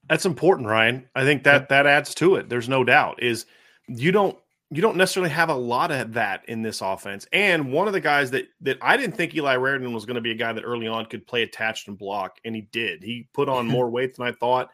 That's 0.09 0.25
important, 0.25 0.67
Ryan. 0.67 1.07
I 1.15 1.23
think 1.23 1.43
that 1.43 1.69
that 1.69 1.85
adds 1.85 2.15
to 2.15 2.33
it. 2.33 2.49
There's 2.49 2.67
no 2.67 2.83
doubt. 2.83 3.21
Is 3.21 3.45
you 3.87 4.11
don't 4.11 4.35
you 4.71 4.81
don't 4.81 4.97
necessarily 4.97 5.31
have 5.31 5.49
a 5.49 5.55
lot 5.55 5.91
of 5.91 6.13
that 6.13 6.47
in 6.47 6.61
this 6.61 6.81
offense. 6.81 7.25
And 7.33 7.71
one 7.71 7.87
of 7.87 7.93
the 7.93 7.99
guys 7.99 8.29
that 8.31 8.49
that 8.61 8.77
I 8.81 8.97
didn't 8.97 9.15
think 9.15 9.35
Eli 9.35 9.55
Raridon 9.55 9.93
was 9.93 10.05
going 10.05 10.15
to 10.15 10.21
be 10.21 10.31
a 10.31 10.35
guy 10.35 10.53
that 10.53 10.63
early 10.63 10.87
on 10.87 11.05
could 11.07 11.25
play 11.25 11.41
attached 11.41 11.87
and 11.87 11.97
block, 11.97 12.39
and 12.45 12.55
he 12.55 12.61
did. 12.71 13.03
He 13.03 13.27
put 13.33 13.49
on 13.49 13.67
more 13.67 13.89
weight 13.89 14.15
than 14.15 14.27
I 14.27 14.31
thought. 14.31 14.69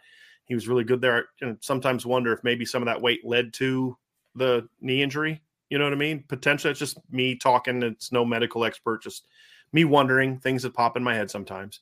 He 0.46 0.54
was 0.54 0.68
really 0.68 0.84
good 0.84 1.02
there. 1.02 1.26
And 1.42 1.58
sometimes 1.62 2.06
wonder 2.06 2.34
if 2.34 2.44
maybe 2.44 2.66
some 2.66 2.82
of 2.82 2.88
that 2.88 3.02
weight 3.02 3.26
led 3.26 3.54
to 3.54 3.98
the 4.36 4.68
knee 4.82 5.02
injury. 5.02 5.42
You 5.70 5.80
know 5.80 5.86
what 5.86 5.94
I 5.94 5.98
mean? 5.98 6.24
Potentially, 6.28 6.72
it's 6.72 6.80
just 6.80 7.00
me 7.10 7.36
talking. 7.36 7.82
It's 7.82 8.12
no 8.12 8.26
medical 8.26 8.66
expert, 8.66 9.02
just 9.02 9.26
me 9.72 9.86
wondering 9.86 10.40
things 10.40 10.64
that 10.64 10.74
pop 10.74 10.98
in 10.98 11.04
my 11.04 11.16
head 11.16 11.32
sometimes. 11.32 11.80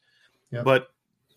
Yep. 0.52 0.66
But 0.66 0.88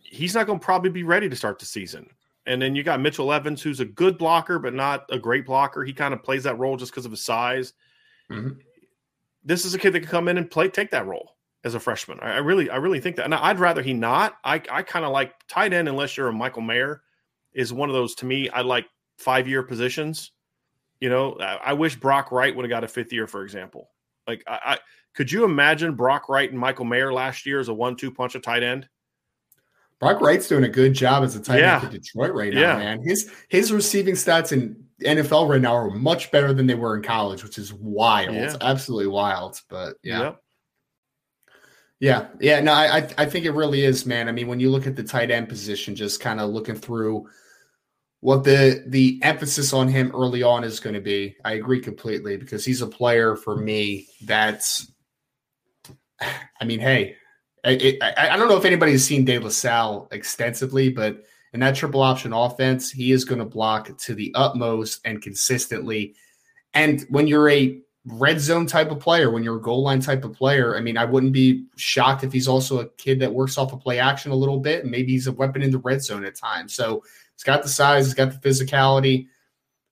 he's 0.03 0.35
not 0.35 0.47
going 0.47 0.61
to 0.61 0.64
probably 0.64 0.91
be 0.91 1.03
ready 1.03 1.29
to 1.29 1.37
start 1.37 1.59
the 1.59 1.66
season. 1.66 2.09
And 2.47 2.62
then 2.62 2.76
you 2.76 2.82
got 2.82 3.01
Mitchell 3.01 3.32
Evans, 3.32 3.61
who's 3.61 3.80
a 3.80 3.84
good 3.84 4.18
blocker, 4.18 4.59
but 4.59 4.72
not 4.72 5.05
a 5.11 5.18
great 5.18 5.44
blocker. 5.44 5.84
He 5.84 5.92
kind 5.92 6.14
of 6.14 6.22
plays 6.22 6.44
that 6.44 6.59
role 6.59 6.76
just 6.76 6.92
because 6.92 7.05
of 7.05 7.11
his 7.11 7.24
size. 7.24 7.72
Mm-hmm. 8.30 8.59
This 9.44 9.64
is 9.64 9.74
a 9.74 9.78
kid 9.78 9.92
that 9.92 10.01
can 10.01 10.09
come 10.09 10.28
in 10.28 10.38
and 10.38 10.51
play, 10.51 10.68
take 10.68 10.90
that 10.92 11.07
role 11.07 11.36
as 11.64 11.74
a 11.74 11.80
freshman. 11.80 12.18
I, 12.20 12.34
I 12.34 12.38
really, 12.38 12.70
I 12.70 12.76
really 12.76 13.01
think 13.01 13.16
that. 13.16 13.24
And 13.24 13.34
I'd 13.34 13.59
rather 13.59 13.82
he 13.82 13.92
not. 13.92 14.36
I, 14.44 14.62
I 14.70 14.82
kind 14.82 15.05
of 15.05 15.11
like 15.11 15.34
tight 15.49 15.72
end, 15.72 15.88
unless 15.88 16.16
you're 16.16 16.28
a 16.28 16.32
Michael 16.32 16.62
Mayer, 16.62 17.03
is 17.53 17.72
one 17.72 17.88
of 17.88 17.94
those 17.94 18.14
to 18.16 18.26
me. 18.26 18.49
I 18.51 18.61
like 18.61 18.86
five 19.18 19.49
year 19.49 19.62
positions. 19.62 20.30
You 21.01 21.09
know, 21.09 21.36
I, 21.40 21.59
I 21.64 21.72
wish 21.72 21.97
Brock 21.97 22.30
Wright 22.30 22.55
would 22.55 22.64
have 22.64 22.70
got 22.70 22.84
a 22.84 22.88
fifth 22.88 23.12
year, 23.12 23.26
for 23.26 23.42
example. 23.42 23.90
Like, 24.26 24.44
I, 24.47 24.59
I 24.64 24.78
could 25.14 25.32
you 25.32 25.44
imagine 25.44 25.94
Brock 25.94 26.28
Wright 26.28 26.51
and 26.51 26.59
Michael 26.59 26.84
Mayer 26.84 27.12
last 27.12 27.47
year 27.47 27.59
as 27.59 27.68
a 27.68 27.74
one 27.74 27.97
two 27.97 28.11
punch 28.11 28.34
of 28.34 28.42
tight 28.42 28.62
end? 28.62 28.88
Brock 30.01 30.20
Wright's 30.20 30.49
doing 30.49 30.64
a 30.64 30.68
good 30.68 30.94
job 30.94 31.24
as 31.24 31.36
a 31.36 31.40
tight 31.40 31.61
yeah. 31.61 31.76
end 31.76 31.84
for 31.84 31.90
Detroit 31.90 32.34
right 32.34 32.53
now, 32.53 32.61
yeah. 32.61 32.76
man. 32.76 33.03
His 33.03 33.30
his 33.49 33.72
receiving 33.72 34.14
stats 34.14 34.53
in 34.53 34.84
NFL 35.03 35.49
right 35.49 35.61
now 35.61 35.74
are 35.74 35.90
much 35.90 36.30
better 36.30 36.53
than 36.53 36.66
they 36.66 36.74
were 36.74 36.97
in 36.97 37.03
college, 37.03 37.42
which 37.42 37.59
is 37.59 37.72
wild. 37.72 38.34
Yeah. 38.34 38.57
Absolutely 38.61 39.09
wild. 39.09 39.61
But 39.68 39.97
yeah. 40.03 40.32
Yeah, 41.99 42.26
yeah, 42.40 42.61
no, 42.61 42.74
I 42.74 43.09
I 43.16 43.24
think 43.24 43.47
it 43.47 43.53
really 43.53 43.82
is, 43.82 44.05
man. 44.05 44.28
I 44.28 44.32
mean, 44.32 44.49
when 44.49 44.61
you 44.61 44.70
look 44.70 44.86
at 44.86 44.97
the 44.97 45.03
tight 45.03 45.30
end 45.30 45.49
position, 45.49 45.97
just 45.97 46.20
kind 46.20 46.40
of 46.40 46.51
looking 46.51 46.74
through 46.74 47.26
what 48.20 48.44
the 48.44 48.84
the 48.86 49.18
emphasis 49.22 49.72
on 49.72 49.88
him 49.88 50.11
early 50.14 50.42
on 50.42 50.62
is 50.62 50.78
going 50.78 50.94
to 50.94 51.01
be, 51.01 51.36
I 51.42 51.53
agree 51.55 51.80
completely 51.80 52.36
because 52.36 52.66
he's 52.66 52.82
a 52.82 52.86
player 52.86 53.34
for 53.34 53.57
me 53.57 54.09
that's. 54.22 54.92
I 56.61 56.64
mean, 56.64 56.80
hey, 56.80 57.16
I, 57.66 57.98
I, 58.00 58.28
I 58.30 58.36
don't 58.36 58.48
know 58.48 58.56
if 58.56 58.64
anybody's 58.64 59.04
seen 59.04 59.24
De 59.24 59.38
La 59.38 59.48
Salle 59.48 60.08
extensively, 60.12 60.88
but 60.88 61.24
in 61.52 61.60
that 61.60 61.74
triple 61.74 62.00
option 62.02 62.32
offense, 62.32 62.90
he 62.90 63.12
is 63.12 63.24
going 63.24 63.40
to 63.40 63.44
block 63.44 63.96
to 63.98 64.14
the 64.14 64.32
utmost 64.34 65.00
and 65.04 65.20
consistently. 65.20 66.14
And 66.74 67.04
when 67.08 67.26
you're 67.26 67.48
a 67.48 67.80
red 68.04 68.38
zone 68.38 68.66
type 68.66 68.90
of 68.92 69.00
player, 69.00 69.32
when 69.32 69.42
you're 69.42 69.56
a 69.56 69.62
goal 69.62 69.82
line 69.82 70.00
type 70.00 70.24
of 70.24 70.32
player, 70.32 70.76
I 70.76 70.80
mean, 70.80 70.96
I 70.96 71.04
wouldn't 71.04 71.32
be 71.32 71.66
shocked 71.76 72.22
if 72.22 72.32
he's 72.32 72.46
also 72.46 72.80
a 72.80 72.88
kid 72.90 73.18
that 73.20 73.34
works 73.34 73.58
off 73.58 73.72
of 73.72 73.80
play 73.80 73.98
action 73.98 74.30
a 74.30 74.36
little 74.36 74.60
bit. 74.60 74.82
And 74.82 74.90
maybe 74.90 75.12
he's 75.12 75.26
a 75.26 75.32
weapon 75.32 75.62
in 75.62 75.72
the 75.72 75.78
red 75.78 76.02
zone 76.02 76.24
at 76.24 76.36
times. 76.36 76.72
So 76.72 77.02
he's 77.34 77.42
got 77.42 77.62
the 77.62 77.68
size, 77.68 78.04
he's 78.04 78.14
got 78.14 78.30
the 78.30 78.48
physicality. 78.48 79.26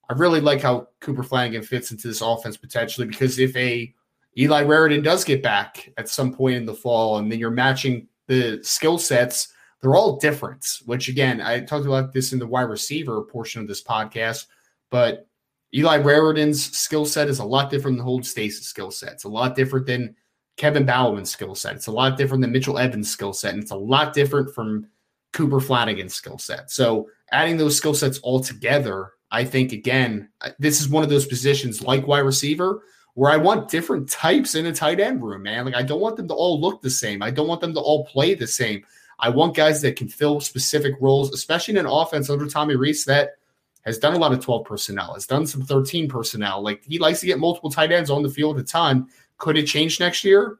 I 0.08 0.12
really 0.12 0.40
like 0.40 0.60
how 0.60 0.88
Cooper 1.00 1.22
Flanagan 1.22 1.62
fits 1.62 1.90
into 1.90 2.06
this 2.06 2.20
offense 2.20 2.56
potentially 2.56 3.06
because 3.06 3.38
if 3.38 3.56
a 3.56 3.92
Eli 4.36 4.64
Raridon 4.64 5.04
does 5.04 5.24
get 5.24 5.42
back 5.42 5.92
at 5.96 6.08
some 6.08 6.34
point 6.34 6.56
in 6.56 6.66
the 6.66 6.74
fall, 6.74 7.18
and 7.18 7.30
then 7.30 7.38
you're 7.38 7.50
matching 7.50 8.08
the 8.26 8.58
skill 8.62 8.98
sets, 8.98 9.48
they're 9.80 9.94
all 9.94 10.16
different. 10.16 10.66
Which 10.86 11.08
again, 11.08 11.40
I 11.40 11.60
talked 11.60 11.86
about 11.86 12.12
this 12.12 12.32
in 12.32 12.38
the 12.38 12.46
wide 12.46 12.62
receiver 12.62 13.22
portion 13.22 13.60
of 13.60 13.68
this 13.68 13.82
podcast, 13.82 14.46
but 14.90 15.28
Eli 15.74 15.98
Raridon's 15.98 16.76
skill 16.76 17.04
set 17.04 17.28
is 17.28 17.40
a 17.40 17.44
lot 17.44 17.70
different 17.70 17.96
than 17.96 18.04
Hold 18.04 18.24
Staes's 18.24 18.66
skill 18.66 18.90
set. 18.90 19.12
It's 19.12 19.24
a 19.24 19.28
lot 19.28 19.56
different 19.56 19.86
than 19.86 20.14
Kevin 20.56 20.86
Bauman's 20.86 21.30
skill 21.30 21.54
set. 21.56 21.74
It's 21.74 21.88
a 21.88 21.92
lot 21.92 22.16
different 22.16 22.42
than 22.42 22.52
Mitchell 22.52 22.78
Evans' 22.78 23.10
skill 23.10 23.32
set. 23.32 23.54
And 23.54 23.62
it's 23.62 23.72
a 23.72 23.76
lot 23.76 24.12
different 24.12 24.54
from 24.54 24.86
Cooper 25.32 25.58
Flanagan's 25.58 26.14
skill 26.14 26.38
set. 26.38 26.70
So 26.70 27.08
adding 27.32 27.56
those 27.56 27.76
skill 27.76 27.94
sets 27.94 28.20
all 28.20 28.38
together, 28.38 29.10
I 29.32 29.44
think, 29.44 29.72
again, 29.72 30.28
this 30.60 30.80
is 30.80 30.88
one 30.88 31.02
of 31.02 31.10
those 31.10 31.26
positions 31.26 31.82
like 31.82 32.06
wide 32.06 32.20
receiver 32.20 32.82
where 33.14 33.30
I 33.30 33.36
want 33.36 33.70
different 33.70 34.08
types 34.10 34.54
in 34.54 34.66
a 34.66 34.72
tight 34.72 35.00
end 35.00 35.22
room, 35.22 35.42
man. 35.42 35.64
Like 35.64 35.74
I 35.74 35.82
don't 35.82 36.00
want 36.00 36.16
them 36.16 36.28
to 36.28 36.34
all 36.34 36.60
look 36.60 36.82
the 36.82 36.90
same. 36.90 37.22
I 37.22 37.30
don't 37.30 37.48
want 37.48 37.60
them 37.60 37.74
to 37.74 37.80
all 37.80 38.04
play 38.06 38.34
the 38.34 38.46
same. 38.46 38.84
I 39.18 39.28
want 39.28 39.56
guys 39.56 39.80
that 39.82 39.96
can 39.96 40.08
fill 40.08 40.40
specific 40.40 40.94
roles, 41.00 41.32
especially 41.32 41.74
in 41.74 41.78
an 41.78 41.86
offense 41.86 42.28
under 42.28 42.46
Tommy 42.46 42.76
Rees 42.76 43.04
that– 43.06 43.30
has 43.84 43.98
done 43.98 44.14
a 44.14 44.18
lot 44.18 44.32
of 44.32 44.40
12 44.40 44.64
personnel, 44.64 45.14
has 45.14 45.26
done 45.26 45.46
some 45.46 45.62
13 45.62 46.08
personnel. 46.08 46.62
Like 46.62 46.82
he 46.84 46.98
likes 46.98 47.20
to 47.20 47.26
get 47.26 47.38
multiple 47.38 47.70
tight 47.70 47.92
ends 47.92 48.10
on 48.10 48.22
the 48.22 48.30
field 48.30 48.58
a 48.58 48.62
ton. 48.62 49.08
Could 49.38 49.56
it 49.56 49.66
change 49.66 50.00
next 50.00 50.24
year? 50.24 50.58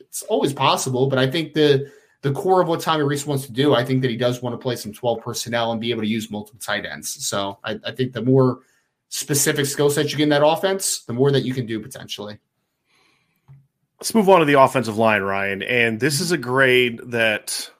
It's 0.00 0.22
always 0.24 0.52
possible, 0.52 1.06
but 1.06 1.18
I 1.18 1.30
think 1.30 1.54
the 1.54 1.92
the 2.22 2.32
core 2.32 2.60
of 2.60 2.66
what 2.66 2.80
Tommy 2.80 3.04
Rees 3.04 3.24
wants 3.24 3.46
to 3.46 3.52
do, 3.52 3.74
I 3.74 3.84
think 3.84 4.02
that 4.02 4.10
he 4.10 4.16
does 4.16 4.42
want 4.42 4.52
to 4.52 4.58
play 4.58 4.74
some 4.74 4.92
12 4.92 5.20
personnel 5.20 5.70
and 5.70 5.80
be 5.80 5.92
able 5.92 6.02
to 6.02 6.08
use 6.08 6.32
multiple 6.32 6.58
tight 6.60 6.84
ends. 6.84 7.24
So 7.24 7.58
I, 7.62 7.78
I 7.86 7.92
think 7.92 8.12
the 8.12 8.22
more 8.22 8.62
specific 9.08 9.66
skill 9.66 9.90
set 9.90 10.10
you 10.10 10.16
get 10.16 10.24
in 10.24 10.28
that 10.30 10.46
offense, 10.46 11.04
the 11.04 11.12
more 11.12 11.30
that 11.32 11.42
you 11.42 11.54
can 11.54 11.66
do 11.66 11.80
potentially. 11.80 12.38
Let's 14.00 14.14
move 14.14 14.28
on 14.28 14.40
to 14.40 14.46
the 14.46 14.60
offensive 14.60 14.96
line, 14.96 15.22
Ryan. 15.22 15.62
And 15.62 15.98
this 15.98 16.20
is 16.20 16.30
a 16.30 16.38
grade 16.38 17.00
that 17.06 17.70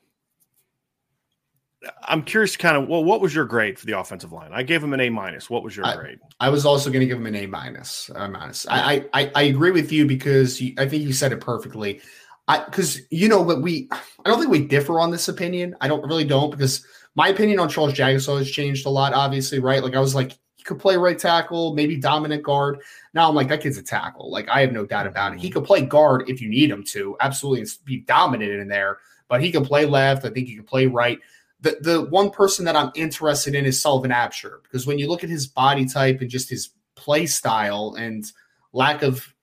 I'm 2.02 2.22
curious, 2.22 2.56
kind 2.56 2.76
of, 2.76 2.88
well, 2.88 3.04
what 3.04 3.20
was 3.20 3.34
your 3.34 3.44
grade 3.44 3.78
for 3.78 3.86
the 3.86 3.98
offensive 3.98 4.32
line? 4.32 4.50
I 4.52 4.62
gave 4.62 4.82
him 4.82 4.92
an 4.92 5.00
A 5.00 5.10
minus. 5.10 5.48
What 5.48 5.62
was 5.62 5.76
your 5.76 5.86
I, 5.86 5.94
grade? 5.94 6.18
I 6.40 6.48
was 6.48 6.66
also 6.66 6.90
going 6.90 7.00
to 7.00 7.06
give 7.06 7.18
him 7.18 7.26
an 7.26 7.36
A 7.36 7.46
minus. 7.46 8.10
I'm 8.14 8.34
honest. 8.34 8.66
I, 8.68 9.06
I 9.12 9.30
I 9.34 9.42
agree 9.42 9.70
with 9.70 9.92
you 9.92 10.06
because 10.06 10.60
you, 10.60 10.74
I 10.78 10.88
think 10.88 11.04
you 11.04 11.12
said 11.12 11.32
it 11.32 11.40
perfectly. 11.40 12.00
I 12.48 12.64
because 12.64 13.00
you 13.10 13.28
know 13.28 13.42
what 13.42 13.62
we 13.62 13.88
I 13.92 14.28
don't 14.28 14.38
think 14.38 14.50
we 14.50 14.66
differ 14.66 14.98
on 14.98 15.10
this 15.10 15.28
opinion. 15.28 15.76
I 15.80 15.88
don't 15.88 16.02
really 16.02 16.24
don't 16.24 16.50
because 16.50 16.84
my 17.14 17.28
opinion 17.28 17.60
on 17.60 17.68
Charles 17.68 17.92
Jagusah 17.92 18.38
has 18.38 18.50
changed 18.50 18.86
a 18.86 18.90
lot. 18.90 19.12
Obviously, 19.12 19.60
right? 19.60 19.82
Like 19.82 19.94
I 19.94 20.00
was 20.00 20.14
like 20.14 20.36
he 20.58 20.64
could 20.64 20.78
play 20.78 20.98
right 20.98 21.18
tackle, 21.18 21.74
maybe 21.74 21.96
dominant 21.96 22.42
guard. 22.42 22.80
Now 23.14 23.28
I'm 23.28 23.34
like 23.34 23.48
that 23.48 23.62
kid's 23.62 23.78
a 23.78 23.82
tackle. 23.82 24.30
Like 24.30 24.48
I 24.50 24.60
have 24.60 24.72
no 24.72 24.84
doubt 24.84 25.06
about 25.06 25.32
it. 25.32 25.40
He 25.40 25.48
mm-hmm. 25.48 25.54
could 25.54 25.64
play 25.64 25.80
guard 25.80 26.28
if 26.28 26.42
you 26.42 26.50
need 26.50 26.70
him 26.70 26.84
to, 26.84 27.16
absolutely, 27.20 27.62
and 27.62 27.70
be 27.86 27.98
dominant 28.00 28.52
in 28.52 28.68
there. 28.68 28.98
But 29.28 29.42
he 29.42 29.50
can 29.50 29.64
play 29.64 29.86
left. 29.86 30.26
I 30.26 30.30
think 30.30 30.48
he 30.48 30.54
can 30.56 30.64
play 30.64 30.86
right 30.86 31.18
the 31.60 31.78
the 31.80 32.02
one 32.02 32.30
person 32.30 32.64
that 32.64 32.76
I'm 32.76 32.92
interested 32.94 33.54
in 33.54 33.66
is 33.66 33.80
Sullivan 33.80 34.10
Absher 34.10 34.62
because 34.62 34.86
when 34.86 34.98
you 34.98 35.08
look 35.08 35.24
at 35.24 35.30
his 35.30 35.46
body 35.46 35.86
type 35.86 36.20
and 36.20 36.30
just 36.30 36.48
his 36.48 36.70
play 36.94 37.26
style 37.26 37.96
and 37.98 38.30
lack 38.72 39.02
of 39.02 39.34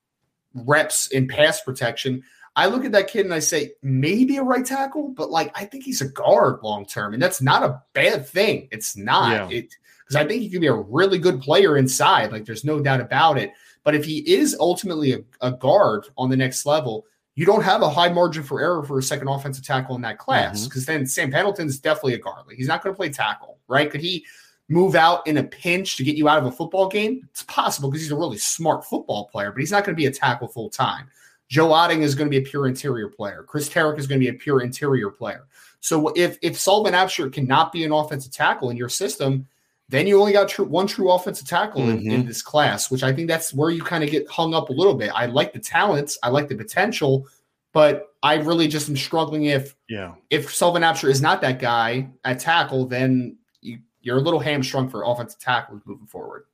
reps 0.53 1.07
in 1.07 1.27
pass 1.27 1.61
protection, 1.61 2.23
I 2.55 2.67
look 2.67 2.85
at 2.85 2.93
that 2.93 3.07
kid 3.07 3.25
and 3.25 3.33
I 3.33 3.39
say 3.39 3.73
maybe 3.81 4.37
a 4.37 4.43
right 4.43 4.65
tackle, 4.65 5.09
but 5.09 5.29
like 5.29 5.51
I 5.55 5.65
think 5.65 5.83
he's 5.83 6.01
a 6.01 6.07
guard 6.07 6.59
long 6.63 6.85
term, 6.85 7.13
and 7.13 7.21
that's 7.21 7.41
not 7.41 7.63
a 7.63 7.81
bad 7.93 8.27
thing. 8.27 8.69
It's 8.71 8.95
not 8.95 9.51
yeah. 9.51 9.57
it 9.57 9.75
because 10.05 10.15
I 10.15 10.27
think 10.27 10.41
he 10.41 10.49
could 10.49 10.61
be 10.61 10.67
a 10.67 10.73
really 10.73 11.17
good 11.17 11.41
player 11.41 11.77
inside. 11.77 12.31
Like 12.31 12.45
there's 12.45 12.63
no 12.63 12.79
doubt 12.79 13.01
about 13.01 13.37
it. 13.37 13.53
But 13.83 13.95
if 13.95 14.05
he 14.05 14.19
is 14.19 14.55
ultimately 14.59 15.13
a, 15.13 15.19
a 15.41 15.51
guard 15.51 16.07
on 16.17 16.29
the 16.29 16.37
next 16.37 16.65
level, 16.65 17.05
you 17.35 17.45
don't 17.45 17.63
have 17.63 17.81
a 17.81 17.89
high 17.89 18.09
margin 18.09 18.43
for 18.43 18.61
error 18.61 18.83
for 18.83 18.97
a 18.97 19.03
second 19.03 19.27
offensive 19.27 19.65
tackle 19.65 19.95
in 19.95 20.01
that 20.03 20.17
class 20.17 20.65
because 20.65 20.83
mm-hmm. 20.83 20.99
then 20.99 21.07
Sam 21.07 21.31
Pendleton's 21.31 21.79
definitely 21.79 22.13
a 22.13 22.19
guard. 22.19 22.47
Like 22.47 22.57
he's 22.57 22.67
not 22.67 22.83
going 22.83 22.93
to 22.93 22.97
play 22.97 23.09
tackle, 23.09 23.59
right? 23.67 23.89
Could 23.89 24.01
he 24.01 24.25
move 24.69 24.95
out 24.95 25.25
in 25.27 25.37
a 25.37 25.43
pinch 25.43 25.97
to 25.97 26.03
get 26.03 26.15
you 26.15 26.29
out 26.29 26.37
of 26.37 26.45
a 26.45 26.51
football 26.51 26.87
game? 26.87 27.27
It's 27.31 27.43
possible 27.43 27.89
because 27.89 28.03
he's 28.03 28.11
a 28.11 28.15
really 28.15 28.37
smart 28.37 28.85
football 28.85 29.25
player, 29.25 29.51
but 29.51 29.59
he's 29.59 29.71
not 29.71 29.83
going 29.83 29.95
to 29.95 29.99
be 29.99 30.07
a 30.07 30.11
tackle 30.11 30.47
full 30.47 30.69
time. 30.69 31.09
Joe 31.47 31.67
Otting 31.67 32.01
is 32.01 32.15
going 32.15 32.27
to 32.27 32.31
be 32.31 32.43
a 32.43 32.49
pure 32.49 32.67
interior 32.67 33.09
player. 33.09 33.43
Chris 33.43 33.69
Terek 33.69 33.99
is 33.99 34.07
going 34.07 34.19
to 34.19 34.25
be 34.25 34.35
a 34.35 34.39
pure 34.39 34.61
interior 34.61 35.09
player. 35.11 35.45
So 35.79 36.11
if 36.15 36.37
if 36.41 36.57
Sullivan 36.57 36.93
Absher 36.93 37.31
cannot 37.31 37.71
be 37.71 37.83
an 37.83 37.91
offensive 37.91 38.31
tackle 38.31 38.71
in 38.71 38.77
your 38.77 38.89
system, 38.89 39.47
then 39.89 40.07
you 40.07 40.19
only 40.19 40.33
got 40.33 40.49
true, 40.49 40.65
one 40.65 40.87
true 40.87 41.11
offensive 41.11 41.47
tackle 41.47 41.81
mm-hmm. 41.81 41.91
in, 41.91 41.97
in, 42.11 42.19
mm-hmm. 42.19 42.27
this 42.27 42.41
class, 42.41 42.89
which 42.89 43.03
I 43.03 43.13
think 43.13 43.27
that's 43.27 43.53
where 43.53 43.69
you 43.69 43.83
kind 43.83 44.03
of 44.03 44.09
get 44.09 44.27
hung 44.27 44.53
up 44.53 44.69
a 44.69 44.73
little 44.73 44.95
bit. 44.95 45.11
I 45.13 45.27
like 45.27 45.53
the 45.53 45.59
talents, 45.59 46.17
I 46.23 46.29
like 46.29 46.47
the 46.47 46.55
potential, 46.55 47.27
but 47.71 48.13
I 48.23 48.35
really 48.35 48.67
just 48.67 48.89
am 48.89 48.97
struggling 48.97 49.45
if 49.45 49.75
yeah 49.87 50.15
if 50.29 50.53
Sullivan 50.53 50.81
Absher 50.81 51.09
is 51.09 51.21
not 51.21 51.41
that 51.41 51.59
guy 51.59 52.09
at 52.23 52.39
tackle, 52.39 52.85
then 52.87 53.37
you, 53.61 53.79
you're 54.01 54.17
a 54.17 54.21
little 54.21 54.39
hamstrung 54.39 54.89
for 54.89 55.03
offensive 55.03 55.39
tackles 55.39 55.81
moving 55.85 56.07
forward. 56.07 56.45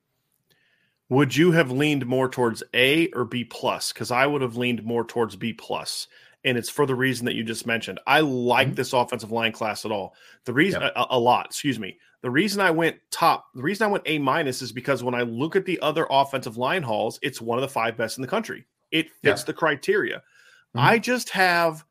Would 1.10 1.36
you 1.36 1.52
have 1.52 1.72
leaned 1.72 2.06
more 2.06 2.30
towards 2.30 2.64
A 2.74 3.08
or 3.10 3.26
B 3.26 3.44
plus? 3.44 3.92
Because 3.92 4.12
I 4.12 4.26
would 4.26 4.42
have 4.42 4.56
leaned 4.56 4.84
more 4.84 5.04
towards 5.06 5.36
B 5.36 5.54
plus 5.54 6.08
and 6.44 6.58
it's 6.58 6.70
for 6.70 6.86
the 6.86 6.96
reason 6.96 7.26
that 7.26 7.36
you 7.36 7.44
just 7.44 7.68
mentioned. 7.68 8.00
I 8.08 8.22
like 8.22 8.68
mm-hmm. 8.68 8.76
this 8.76 8.94
offensive 8.94 9.32
line 9.32 9.52
class 9.52 9.86
at 9.86 9.92
all. 9.92 10.16
The 10.46 10.54
reason 10.54 10.82
yep. 10.82 10.94
a, 10.96 11.08
a, 11.12 11.20
lot, 11.20 11.48
excuse 11.48 11.80
me. 11.80 11.98
The 12.22 12.30
reason 12.30 12.62
I 12.62 12.72
went 12.72 12.98
top, 13.10 13.46
the 13.56 13.64
reason 13.64 13.86
I 13.86 13.92
went 13.92 14.04
A 14.06 14.20
minus 14.20 14.62
is 14.62 14.72
because 14.72 15.04
when 15.04 15.16
I 15.16 15.22
look 15.22 15.56
at 15.56 15.66
the 15.66 15.80
other 15.82 16.06
offensive 16.10 16.58
line 16.58 16.84
hauls, 16.84 17.20
it's 17.22 17.42
one 17.42 17.58
of 17.58 17.64
the 17.64 17.68
five 17.68 17.98
best 17.98 18.18
in 18.18 18.22
the 18.22 18.28
country. 18.28 18.66
It 18.92 19.08
fits 19.24 19.42
yeah. 19.42 19.46
the 19.46 19.54
criteria. 19.54 20.18
Mm-hmm. 20.18 20.80
I 20.80 21.00
just 21.00 21.30
have, 21.30 21.84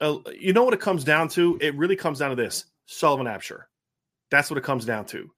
a, 0.00 0.16
you 0.38 0.52
know 0.52 0.64
what 0.64 0.74
it 0.74 0.80
comes 0.80 1.04
down 1.04 1.28
to? 1.30 1.56
It 1.60 1.76
really 1.76 1.96
comes 1.96 2.18
down 2.18 2.30
to 2.30 2.36
this: 2.36 2.64
Sullivan 2.86 3.26
Absher. 3.26 3.62
That's 4.30 4.50
what 4.50 4.58
it 4.58 4.64
comes 4.64 4.84
down 4.84 5.04
to. 5.06 5.30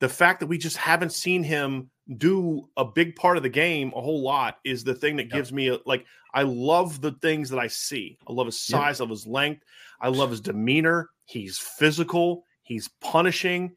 The 0.00 0.08
fact 0.08 0.40
that 0.40 0.46
we 0.46 0.58
just 0.58 0.76
haven't 0.76 1.12
seen 1.12 1.42
him 1.42 1.90
do 2.16 2.68
a 2.76 2.84
big 2.84 3.16
part 3.16 3.36
of 3.36 3.42
the 3.42 3.48
game 3.48 3.92
a 3.94 4.00
whole 4.00 4.22
lot 4.22 4.58
is 4.64 4.82
the 4.82 4.94
thing 4.94 5.16
that 5.16 5.30
gives 5.30 5.52
me 5.52 5.68
a, 5.68 5.78
like 5.86 6.06
I 6.34 6.42
love 6.42 7.00
the 7.00 7.12
things 7.20 7.50
that 7.50 7.58
I 7.58 7.66
see. 7.66 8.18
I 8.28 8.32
love 8.32 8.46
his 8.46 8.60
size, 8.60 9.00
I 9.00 9.04
love 9.04 9.10
his 9.10 9.26
length, 9.26 9.64
I 10.00 10.08
love 10.08 10.30
his 10.30 10.40
demeanor. 10.40 11.10
He's 11.26 11.58
physical, 11.58 12.44
he's 12.62 12.88
punishing, 13.00 13.74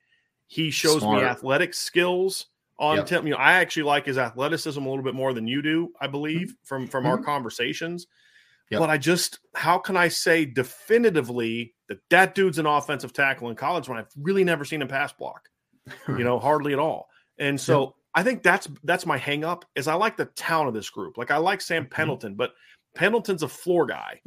he 0.51 0.69
shows 0.69 0.99
Smart. 0.99 1.23
me 1.23 1.23
athletic 1.23 1.73
skills 1.73 2.47
on 2.77 2.97
yep. 2.97 3.09
You 3.23 3.29
know, 3.29 3.37
I 3.37 3.53
actually 3.53 3.83
like 3.83 4.05
his 4.05 4.17
athleticism 4.17 4.85
a 4.85 4.89
little 4.89 5.03
bit 5.03 5.15
more 5.15 5.33
than 5.33 5.47
you 5.47 5.61
do, 5.61 5.93
I 6.01 6.07
believe, 6.07 6.49
mm-hmm. 6.49 6.65
from 6.65 6.87
from 6.87 7.05
mm-hmm. 7.05 7.11
our 7.11 7.23
conversations. 7.23 8.07
Yep. 8.69 8.81
But 8.81 8.89
I 8.89 8.97
just, 8.97 9.39
how 9.55 9.77
can 9.77 9.95
I 9.95 10.09
say 10.09 10.43
definitively 10.43 11.73
that 11.87 11.99
that 12.09 12.35
dude's 12.35 12.59
an 12.59 12.65
offensive 12.65 13.13
tackle 13.13 13.49
in 13.49 13.55
college 13.55 13.87
when 13.87 13.97
I've 13.97 14.11
really 14.17 14.43
never 14.43 14.65
seen 14.65 14.81
him 14.81 14.89
pass 14.89 15.13
block? 15.13 15.47
you 16.09 16.25
know, 16.25 16.37
hardly 16.37 16.73
at 16.73 16.79
all. 16.79 17.07
And 17.37 17.59
so 17.59 17.81
yep. 17.81 17.89
I 18.15 18.23
think 18.23 18.43
that's 18.43 18.67
that's 18.83 19.05
my 19.05 19.17
hang 19.17 19.45
up 19.45 19.63
is 19.73 19.87
I 19.87 19.93
like 19.93 20.17
the 20.17 20.25
talent 20.25 20.67
of 20.67 20.73
this 20.73 20.89
group. 20.89 21.17
Like 21.17 21.31
I 21.31 21.37
like 21.37 21.61
Sam 21.61 21.83
mm-hmm. 21.83 21.93
Pendleton, 21.93 22.35
but 22.35 22.51
Pendleton's 22.93 23.43
a 23.43 23.47
floor 23.47 23.85
guy, 23.85 24.19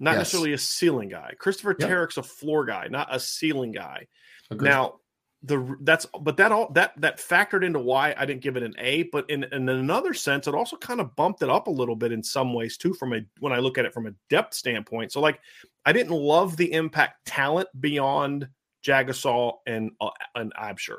not 0.00 0.12
yes. 0.12 0.18
necessarily 0.18 0.54
a 0.54 0.58
ceiling 0.58 1.08
guy. 1.08 1.34
Christopher 1.38 1.76
yep. 1.78 1.88
Terek's 1.88 2.16
a 2.16 2.22
floor 2.24 2.64
guy, 2.64 2.88
not 2.88 3.14
a 3.14 3.20
ceiling 3.20 3.70
guy. 3.70 4.08
Agreed. 4.50 4.70
Now 4.70 4.94
the 5.42 5.76
that's 5.82 6.04
but 6.20 6.36
that 6.36 6.50
all 6.50 6.72
that 6.72 7.00
that 7.00 7.18
factored 7.18 7.64
into 7.64 7.78
why 7.78 8.12
I 8.16 8.26
didn't 8.26 8.42
give 8.42 8.56
it 8.56 8.62
an 8.64 8.74
A, 8.78 9.04
but 9.04 9.28
in, 9.30 9.44
in 9.44 9.68
another 9.68 10.12
sense, 10.12 10.48
it 10.48 10.54
also 10.54 10.76
kind 10.76 11.00
of 11.00 11.14
bumped 11.14 11.42
it 11.42 11.48
up 11.48 11.68
a 11.68 11.70
little 11.70 11.94
bit 11.94 12.10
in 12.10 12.22
some 12.22 12.52
ways 12.52 12.76
too, 12.76 12.92
from 12.92 13.12
a 13.12 13.20
when 13.38 13.52
I 13.52 13.58
look 13.58 13.78
at 13.78 13.84
it 13.84 13.94
from 13.94 14.06
a 14.06 14.14
depth 14.28 14.54
standpoint. 14.54 15.12
So 15.12 15.20
like 15.20 15.38
I 15.86 15.92
didn't 15.92 16.12
love 16.12 16.56
the 16.56 16.72
impact 16.72 17.24
talent 17.24 17.68
beyond 17.78 18.48
Jagusah 18.84 19.52
and 19.66 19.92
uh, 20.00 20.10
and 20.34 20.52
Absher. 20.54 20.98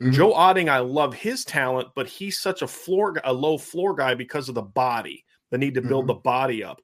Mm-hmm. 0.00 0.12
Joe 0.12 0.32
Otting, 0.32 0.68
I 0.68 0.78
love 0.78 1.14
his 1.14 1.44
talent, 1.44 1.88
but 1.94 2.06
he's 2.06 2.40
such 2.40 2.62
a 2.62 2.66
floor, 2.66 3.14
a 3.24 3.32
low 3.32 3.58
floor 3.58 3.94
guy 3.94 4.14
because 4.14 4.48
of 4.48 4.54
the 4.54 4.62
body, 4.62 5.24
the 5.50 5.58
need 5.58 5.74
to 5.74 5.82
build 5.82 6.02
mm-hmm. 6.02 6.18
the 6.18 6.22
body 6.22 6.64
up. 6.64 6.80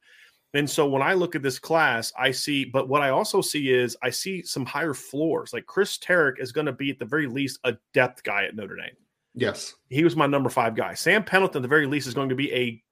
And 0.55 0.69
so 0.69 0.89
when 0.89 1.03
I 1.03 1.13
look 1.13 1.35
at 1.35 1.43
this 1.43 1.59
class, 1.59 2.13
I 2.19 2.31
see, 2.31 2.65
but 2.65 2.89
what 2.89 3.03
I 3.03 3.11
also 3.11 3.41
see 3.43 3.71
is 3.73 3.97
I 4.03 4.11
see 4.11 4.43
some 4.43 4.65
higher 4.65 4.95
floors. 4.95 5.53
Like 5.53 5.67
Chris 5.67 5.99
Terek 5.99 6.41
is 6.41 6.53
going 6.53 6.67
to 6.67 6.73
be 6.73 6.91
at 6.91 6.99
the 6.99 7.05
very 7.05 7.27
least 7.27 7.59
a 7.65 7.77
depth 7.93 8.23
guy 8.23 8.45
at 8.45 8.57
Notre 8.57 8.77
Dame. 8.77 8.97
Yes. 9.35 9.75
He 9.91 10.05
was 10.05 10.17
my 10.17 10.27
number 10.27 10.49
five 10.49 10.75
guy. 10.75 10.95
Sam 10.95 11.23
Pendleton, 11.23 11.61
at 11.61 11.63
the 11.63 11.69
very 11.69 11.87
least, 11.87 12.09
is 12.09 12.15
going 12.15 12.31
to 12.31 12.35
be 12.35 12.53
a, 12.53 12.83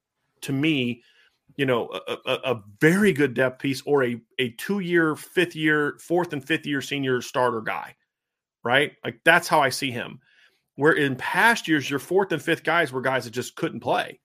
to 0.41 0.53
me, 0.53 1.03
you 1.55 1.65
know, 1.65 1.89
a, 2.07 2.17
a, 2.27 2.33
a 2.53 2.63
very 2.79 3.11
good 3.11 3.33
depth 3.33 3.59
piece 3.59 3.81
or 3.87 4.03
a, 4.03 4.21
a 4.37 4.51
two 4.51 4.79
year, 4.79 5.15
fifth 5.15 5.55
year, 5.55 5.97
fourth 5.99 6.33
and 6.33 6.45
fifth 6.45 6.67
year 6.67 6.81
senior 6.81 7.21
starter 7.21 7.61
guy, 7.61 7.95
right? 8.63 8.93
Like 9.03 9.19
that's 9.25 9.47
how 9.47 9.61
I 9.61 9.69
see 9.69 9.89
him. 9.89 10.19
Where 10.75 10.93
in 10.93 11.15
past 11.15 11.67
years, 11.67 11.89
your 11.89 11.97
fourth 11.97 12.31
and 12.31 12.41
fifth 12.41 12.63
guys 12.63 12.91
were 12.91 13.01
guys 13.01 13.25
that 13.25 13.31
just 13.31 13.55
couldn't 13.55 13.79
play 13.79 14.19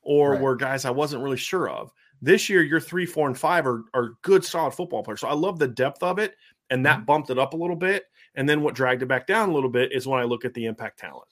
or 0.00 0.32
right. 0.32 0.40
were 0.40 0.56
guys 0.56 0.86
I 0.86 0.90
wasn't 0.90 1.22
really 1.22 1.36
sure 1.36 1.68
of. 1.68 1.92
This 2.20 2.48
year, 2.48 2.62
your 2.62 2.80
three, 2.80 3.06
four, 3.06 3.28
and 3.28 3.38
five 3.38 3.66
are, 3.66 3.84
are 3.94 4.14
good, 4.22 4.44
solid 4.44 4.72
football 4.72 5.02
players. 5.02 5.20
So 5.20 5.28
I 5.28 5.34
love 5.34 5.58
the 5.58 5.68
depth 5.68 6.02
of 6.02 6.18
it, 6.18 6.34
and 6.70 6.84
that 6.86 6.96
mm-hmm. 6.96 7.04
bumped 7.04 7.30
it 7.30 7.38
up 7.38 7.54
a 7.54 7.56
little 7.56 7.76
bit. 7.76 8.04
And 8.34 8.48
then 8.48 8.62
what 8.62 8.74
dragged 8.74 9.02
it 9.02 9.06
back 9.06 9.26
down 9.26 9.48
a 9.48 9.52
little 9.52 9.70
bit 9.70 9.92
is 9.92 10.06
when 10.06 10.20
I 10.20 10.24
look 10.24 10.44
at 10.44 10.54
the 10.54 10.66
impact 10.66 10.98
talent. 10.98 11.28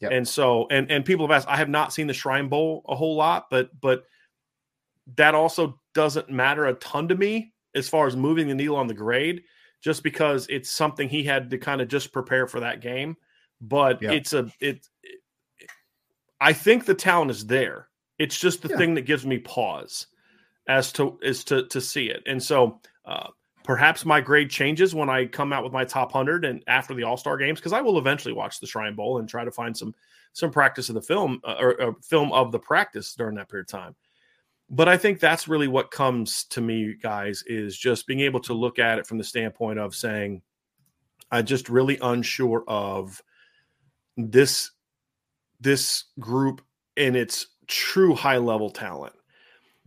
Yep. 0.00 0.12
And 0.12 0.28
so, 0.28 0.66
and 0.70 0.90
and 0.90 1.04
people 1.04 1.26
have 1.26 1.36
asked, 1.36 1.48
I 1.48 1.56
have 1.56 1.68
not 1.68 1.92
seen 1.92 2.06
the 2.06 2.14
Shrine 2.14 2.48
Bowl 2.48 2.84
a 2.88 2.94
whole 2.94 3.16
lot, 3.16 3.46
but 3.50 3.70
but 3.80 4.04
that 5.16 5.34
also 5.34 5.80
doesn't 5.94 6.30
matter 6.30 6.66
a 6.66 6.74
ton 6.74 7.08
to 7.08 7.16
me 7.16 7.52
as 7.74 7.88
far 7.88 8.06
as 8.06 8.16
moving 8.16 8.48
the 8.48 8.54
needle 8.54 8.76
on 8.76 8.86
the 8.86 8.94
grade, 8.94 9.42
just 9.80 10.02
because 10.02 10.46
it's 10.48 10.70
something 10.70 11.08
he 11.08 11.24
had 11.24 11.50
to 11.50 11.58
kind 11.58 11.80
of 11.80 11.88
just 11.88 12.12
prepare 12.12 12.46
for 12.46 12.60
that 12.60 12.80
game. 12.80 13.16
But 13.60 14.00
yep. 14.00 14.12
it's 14.12 14.32
a 14.32 14.50
it, 14.60 14.86
it, 15.58 15.70
I 16.40 16.52
think 16.52 16.84
the 16.84 16.94
talent 16.94 17.30
is 17.32 17.46
there. 17.46 17.88
It's 18.18 18.38
just 18.38 18.62
the 18.62 18.68
yeah. 18.68 18.76
thing 18.76 18.94
that 18.94 19.02
gives 19.02 19.26
me 19.26 19.38
pause 19.38 20.06
as 20.68 20.92
to 20.92 21.18
is 21.22 21.42
to 21.44 21.66
to 21.66 21.80
see 21.80 22.06
it. 22.06 22.22
And 22.26 22.42
so 22.42 22.80
uh, 23.04 23.28
perhaps 23.64 24.04
my 24.04 24.20
grade 24.20 24.50
changes 24.50 24.94
when 24.94 25.10
I 25.10 25.26
come 25.26 25.52
out 25.52 25.64
with 25.64 25.72
my 25.72 25.84
top 25.84 26.12
hundred 26.12 26.44
and 26.44 26.62
after 26.68 26.94
the 26.94 27.02
All 27.02 27.16
Star 27.16 27.36
games 27.36 27.58
because 27.58 27.72
I 27.72 27.80
will 27.80 27.98
eventually 27.98 28.34
watch 28.34 28.60
the 28.60 28.66
Shrine 28.66 28.94
Bowl 28.94 29.18
and 29.18 29.28
try 29.28 29.44
to 29.44 29.50
find 29.50 29.76
some 29.76 29.94
some 30.34 30.50
practice 30.50 30.88
of 30.88 30.94
the 30.94 31.02
film 31.02 31.40
uh, 31.44 31.56
or, 31.58 31.80
or 31.82 31.96
film 32.02 32.32
of 32.32 32.52
the 32.52 32.58
practice 32.58 33.14
during 33.14 33.34
that 33.36 33.48
period 33.48 33.64
of 33.64 33.80
time. 33.80 33.96
But 34.70 34.88
I 34.88 34.98
think 34.98 35.18
that's 35.18 35.48
really 35.48 35.68
what 35.68 35.90
comes 35.90 36.44
to 36.50 36.60
me, 36.60 36.94
guys, 37.02 37.42
is 37.46 37.76
just 37.76 38.06
being 38.06 38.20
able 38.20 38.40
to 38.40 38.52
look 38.52 38.78
at 38.78 38.98
it 38.98 39.06
from 39.06 39.16
the 39.16 39.24
standpoint 39.24 39.78
of 39.78 39.94
saying, 39.94 40.42
I'm 41.30 41.46
just 41.46 41.70
really 41.70 41.98
unsure 42.02 42.64
of 42.68 43.22
this 44.16 44.70
this 45.60 46.04
group 46.20 46.60
and 46.96 47.16
its 47.16 47.46
true 47.66 48.14
high 48.14 48.36
level 48.36 48.70
talent. 48.70 49.14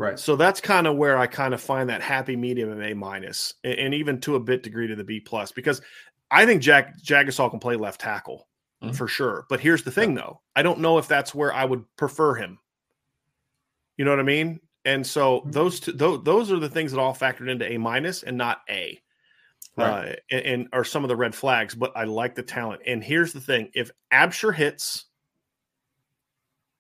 Right. 0.01 0.17
So 0.17 0.35
that's 0.35 0.59
kind 0.59 0.87
of 0.87 0.95
where 0.95 1.15
I 1.15 1.27
kind 1.27 1.53
of 1.53 1.61
find 1.61 1.87
that 1.89 2.01
happy 2.01 2.35
medium 2.35 2.71
of 2.71 2.81
A 2.81 2.95
minus, 2.95 3.53
and, 3.63 3.93
even 3.93 4.19
to 4.21 4.33
a 4.35 4.39
bit 4.39 4.63
degree 4.63 4.87
to 4.87 4.95
the 4.95 5.03
B 5.03 5.19
plus, 5.19 5.51
because 5.51 5.79
I 6.31 6.43
think 6.47 6.63
Jack 6.63 6.99
Jagusah 7.03 7.51
can 7.51 7.59
play 7.59 7.75
left 7.75 8.01
tackle 8.01 8.47
mm-hmm. 8.81 8.93
for 8.93 9.07
sure. 9.07 9.45
But 9.47 9.59
here's 9.59 9.83
the 9.83 9.91
thing, 9.91 10.15
though, 10.15 10.41
I 10.55 10.63
don't 10.63 10.79
know 10.79 10.97
if 10.97 11.07
that's 11.07 11.35
where 11.35 11.53
I 11.53 11.65
would 11.65 11.85
prefer 11.97 12.33
him. 12.33 12.57
You 13.95 14.05
know 14.05 14.09
what 14.09 14.19
I 14.19 14.23
mean? 14.23 14.59
And 14.85 15.05
so 15.05 15.41
mm-hmm. 15.41 15.51
those 15.51 15.79
two, 15.79 15.91
those, 15.91 16.23
those 16.23 16.51
are 16.51 16.57
the 16.57 16.67
things 16.67 16.93
that 16.93 16.99
all 16.99 17.13
factored 17.13 17.51
into 17.51 17.71
A 17.71 17.77
minus 17.77 18.23
and 18.23 18.35
not 18.35 18.61
A. 18.71 18.99
Right. 19.77 20.13
Uh, 20.13 20.15
and, 20.31 20.45
and 20.45 20.67
are 20.73 20.83
some 20.83 21.03
of 21.03 21.09
the 21.09 21.15
red 21.15 21.35
flags, 21.35 21.75
but 21.75 21.95
I 21.95 22.05
like 22.05 22.33
the 22.33 22.41
talent. 22.41 22.81
And 22.87 23.03
here's 23.03 23.33
the 23.33 23.39
thing: 23.39 23.69
if 23.75 23.91
Absher 24.11 24.51
hits, 24.51 25.05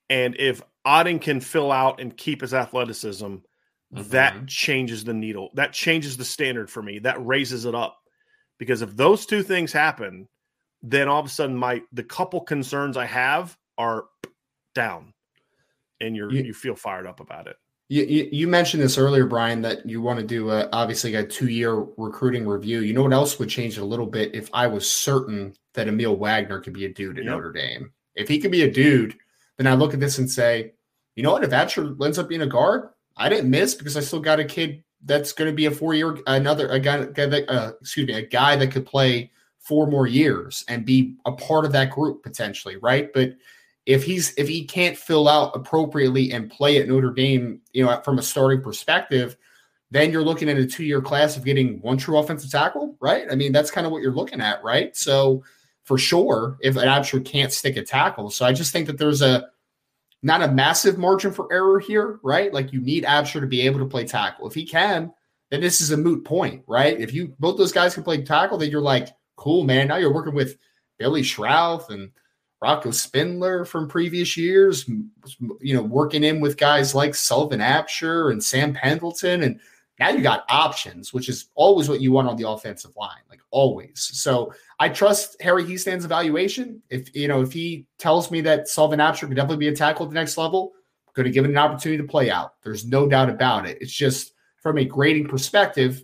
and 0.09 0.35
if 0.39 0.63
Otting 0.85 1.21
can 1.21 1.39
fill 1.39 1.71
out 1.71 1.99
and 1.99 2.15
keep 2.15 2.41
his 2.41 2.53
athleticism, 2.53 3.25
mm-hmm. 3.25 4.09
that 4.09 4.47
changes 4.47 5.03
the 5.03 5.13
needle. 5.13 5.49
That 5.53 5.73
changes 5.73 6.17
the 6.17 6.25
standard 6.25 6.69
for 6.69 6.81
me. 6.81 6.99
That 6.99 7.23
raises 7.25 7.65
it 7.65 7.75
up. 7.75 7.97
Because 8.57 8.81
if 8.81 8.95
those 8.95 9.25
two 9.25 9.43
things 9.43 9.71
happen, 9.71 10.27
then 10.83 11.07
all 11.07 11.19
of 11.19 11.25
a 11.25 11.29
sudden 11.29 11.55
my 11.55 11.81
the 11.91 12.03
couple 12.03 12.41
concerns 12.41 12.97
I 12.97 13.05
have 13.05 13.57
are 13.77 14.05
down. 14.75 15.13
And 15.99 16.15
you're 16.15 16.31
you, 16.31 16.43
you 16.43 16.53
feel 16.53 16.75
fired 16.75 17.05
up 17.05 17.19
about 17.19 17.47
it. 17.47 17.55
You, 17.89 18.29
you, 18.31 18.47
mentioned 18.47 18.81
this 18.81 18.97
earlier, 18.97 19.25
Brian, 19.25 19.61
that 19.63 19.85
you 19.85 20.01
want 20.01 20.17
to 20.17 20.25
do 20.25 20.49
a, 20.49 20.69
obviously 20.71 21.13
a 21.15 21.25
two 21.25 21.49
year 21.49 21.85
recruiting 21.97 22.47
review. 22.47 22.79
You 22.79 22.93
know 22.93 23.03
what 23.03 23.11
else 23.11 23.37
would 23.37 23.49
change 23.49 23.77
a 23.77 23.83
little 23.83 24.05
bit 24.05 24.33
if 24.33 24.49
I 24.53 24.65
was 24.65 24.89
certain 24.89 25.53
that 25.73 25.87
Aamil 25.87 26.17
Wagner 26.17 26.61
could 26.61 26.71
be 26.71 26.85
a 26.85 26.93
dude 26.93 27.19
at 27.19 27.25
yep. 27.25 27.33
Notre 27.33 27.51
Dame. 27.51 27.91
If 28.15 28.29
he 28.29 28.39
could 28.39 28.51
be 28.51 28.61
a 28.61 28.71
dude, 28.71 29.17
then 29.61 29.71
I 29.71 29.75
look 29.75 29.93
at 29.93 29.99
this 29.99 30.17
and 30.17 30.29
say, 30.29 30.73
you 31.15 31.23
know 31.23 31.31
what? 31.33 31.43
If 31.43 31.51
Absher 31.51 32.03
ends 32.03 32.17
up 32.17 32.27
being 32.27 32.41
a 32.41 32.47
guard, 32.47 32.89
I 33.17 33.29
didn't 33.29 33.49
miss 33.49 33.75
because 33.75 33.95
I 33.95 33.99
still 33.99 34.19
got 34.19 34.39
a 34.39 34.45
kid 34.45 34.83
that's 35.05 35.33
going 35.33 35.49
to 35.49 35.55
be 35.55 35.65
a 35.65 35.71
four 35.71 35.93
year 35.93 36.17
another 36.27 36.67
a 36.69 36.79
guy, 36.79 37.05
guy 37.05 37.25
that 37.27 37.49
uh, 37.49 37.73
excuse 37.81 38.07
me 38.07 38.13
a 38.13 38.25
guy 38.25 38.55
that 38.55 38.71
could 38.71 38.85
play 38.85 39.31
four 39.59 39.87
more 39.87 40.07
years 40.07 40.65
and 40.67 40.85
be 40.85 41.15
a 41.25 41.31
part 41.31 41.65
of 41.65 41.71
that 41.73 41.91
group 41.91 42.23
potentially, 42.23 42.77
right? 42.77 43.11
But 43.13 43.35
if 43.85 44.03
he's 44.03 44.33
if 44.37 44.47
he 44.47 44.65
can't 44.65 44.97
fill 44.97 45.27
out 45.27 45.55
appropriately 45.55 46.31
and 46.31 46.49
play 46.49 46.77
at 46.77 46.87
Notre 46.87 47.11
Dame, 47.11 47.61
you 47.73 47.85
know, 47.85 48.01
from 48.03 48.17
a 48.17 48.23
starting 48.23 48.61
perspective, 48.61 49.37
then 49.91 50.11
you're 50.11 50.23
looking 50.23 50.49
at 50.49 50.57
a 50.57 50.65
two 50.65 50.83
year 50.83 51.01
class 51.01 51.37
of 51.37 51.45
getting 51.45 51.81
one 51.81 51.97
true 51.97 52.17
offensive 52.17 52.49
tackle, 52.49 52.95
right? 52.99 53.27
I 53.29 53.35
mean, 53.35 53.51
that's 53.51 53.71
kind 53.71 53.85
of 53.85 53.91
what 53.91 54.01
you're 54.01 54.15
looking 54.15 54.41
at, 54.41 54.63
right? 54.63 54.95
So 54.95 55.43
for 55.83 55.97
sure, 55.97 56.57
if 56.61 56.77
an 56.77 56.87
Absher 56.87 57.23
can't 57.23 57.51
stick 57.51 57.75
a 57.75 57.83
tackle, 57.83 58.29
so 58.29 58.45
I 58.45 58.53
just 58.53 58.71
think 58.71 58.87
that 58.87 58.97
there's 58.97 59.21
a 59.21 59.50
not 60.23 60.43
a 60.43 60.51
massive 60.51 60.97
margin 60.97 61.31
for 61.31 61.51
error 61.51 61.79
here, 61.79 62.19
right? 62.23 62.53
Like 62.53 62.71
you 62.71 62.81
need 62.81 63.03
Absher 63.03 63.41
to 63.41 63.47
be 63.47 63.61
able 63.61 63.79
to 63.79 63.85
play 63.85 64.05
tackle. 64.05 64.47
If 64.47 64.53
he 64.53 64.65
can, 64.65 65.11
then 65.49 65.61
this 65.61 65.81
is 65.81 65.91
a 65.91 65.97
moot 65.97 66.23
point, 66.23 66.63
right? 66.67 66.99
If 66.99 67.13
you 67.13 67.33
both 67.39 67.57
those 67.57 67.71
guys 67.71 67.93
can 67.93 68.03
play 68.03 68.21
tackle, 68.21 68.57
then 68.57 68.69
you're 68.69 68.81
like, 68.81 69.09
cool, 69.35 69.63
man. 69.63 69.87
Now 69.87 69.97
you're 69.97 70.13
working 70.13 70.35
with 70.35 70.57
Billy 70.99 71.23
Schrauth 71.23 71.89
and 71.89 72.11
Rocco 72.61 72.91
Spindler 72.91 73.65
from 73.65 73.87
previous 73.87 74.37
years, 74.37 74.87
you 75.59 75.75
know, 75.75 75.81
working 75.81 76.23
in 76.23 76.39
with 76.39 76.57
guys 76.57 76.93
like 76.93 77.15
Sullivan 77.15 77.59
Absher 77.59 78.31
and 78.31 78.43
Sam 78.43 78.73
Pendleton. 78.73 79.41
And 79.41 79.59
now 80.01 80.09
you 80.09 80.21
got 80.21 80.45
options, 80.49 81.13
which 81.13 81.29
is 81.29 81.49
always 81.53 81.87
what 81.87 82.01
you 82.01 82.11
want 82.11 82.27
on 82.27 82.35
the 82.35 82.49
offensive 82.49 82.91
line, 82.95 83.21
like 83.29 83.39
always. 83.51 84.09
So 84.13 84.51
I 84.79 84.89
trust 84.89 85.39
Harry 85.43 85.63
Hiestand's 85.63 86.05
evaluation. 86.05 86.81
If 86.89 87.15
you 87.15 87.27
know, 87.27 87.41
if 87.41 87.51
he 87.51 87.85
tells 87.99 88.31
me 88.31 88.41
that 88.41 88.67
Sullivan 88.67 88.97
Absher 88.97 89.27
could 89.27 89.35
definitely 89.35 89.57
be 89.57 89.67
a 89.67 89.75
tackle 89.75 90.07
at 90.07 90.09
the 90.09 90.15
next 90.15 90.39
level, 90.39 90.71
I'm 91.07 91.13
going 91.13 91.25
to 91.25 91.31
give 91.31 91.45
it 91.45 91.51
an 91.51 91.57
opportunity 91.57 92.01
to 92.01 92.09
play 92.09 92.31
out. 92.31 92.55
There's 92.63 92.83
no 92.83 93.07
doubt 93.07 93.29
about 93.29 93.67
it. 93.67 93.77
It's 93.79 93.93
just 93.93 94.33
from 94.57 94.79
a 94.79 94.85
grading 94.85 95.27
perspective, 95.27 96.03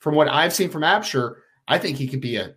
from 0.00 0.16
what 0.16 0.28
I've 0.28 0.52
seen 0.52 0.68
from 0.68 0.82
Absher, 0.82 1.36
I 1.66 1.78
think 1.78 1.96
he 1.96 2.06
could 2.06 2.20
be 2.20 2.36
a 2.36 2.56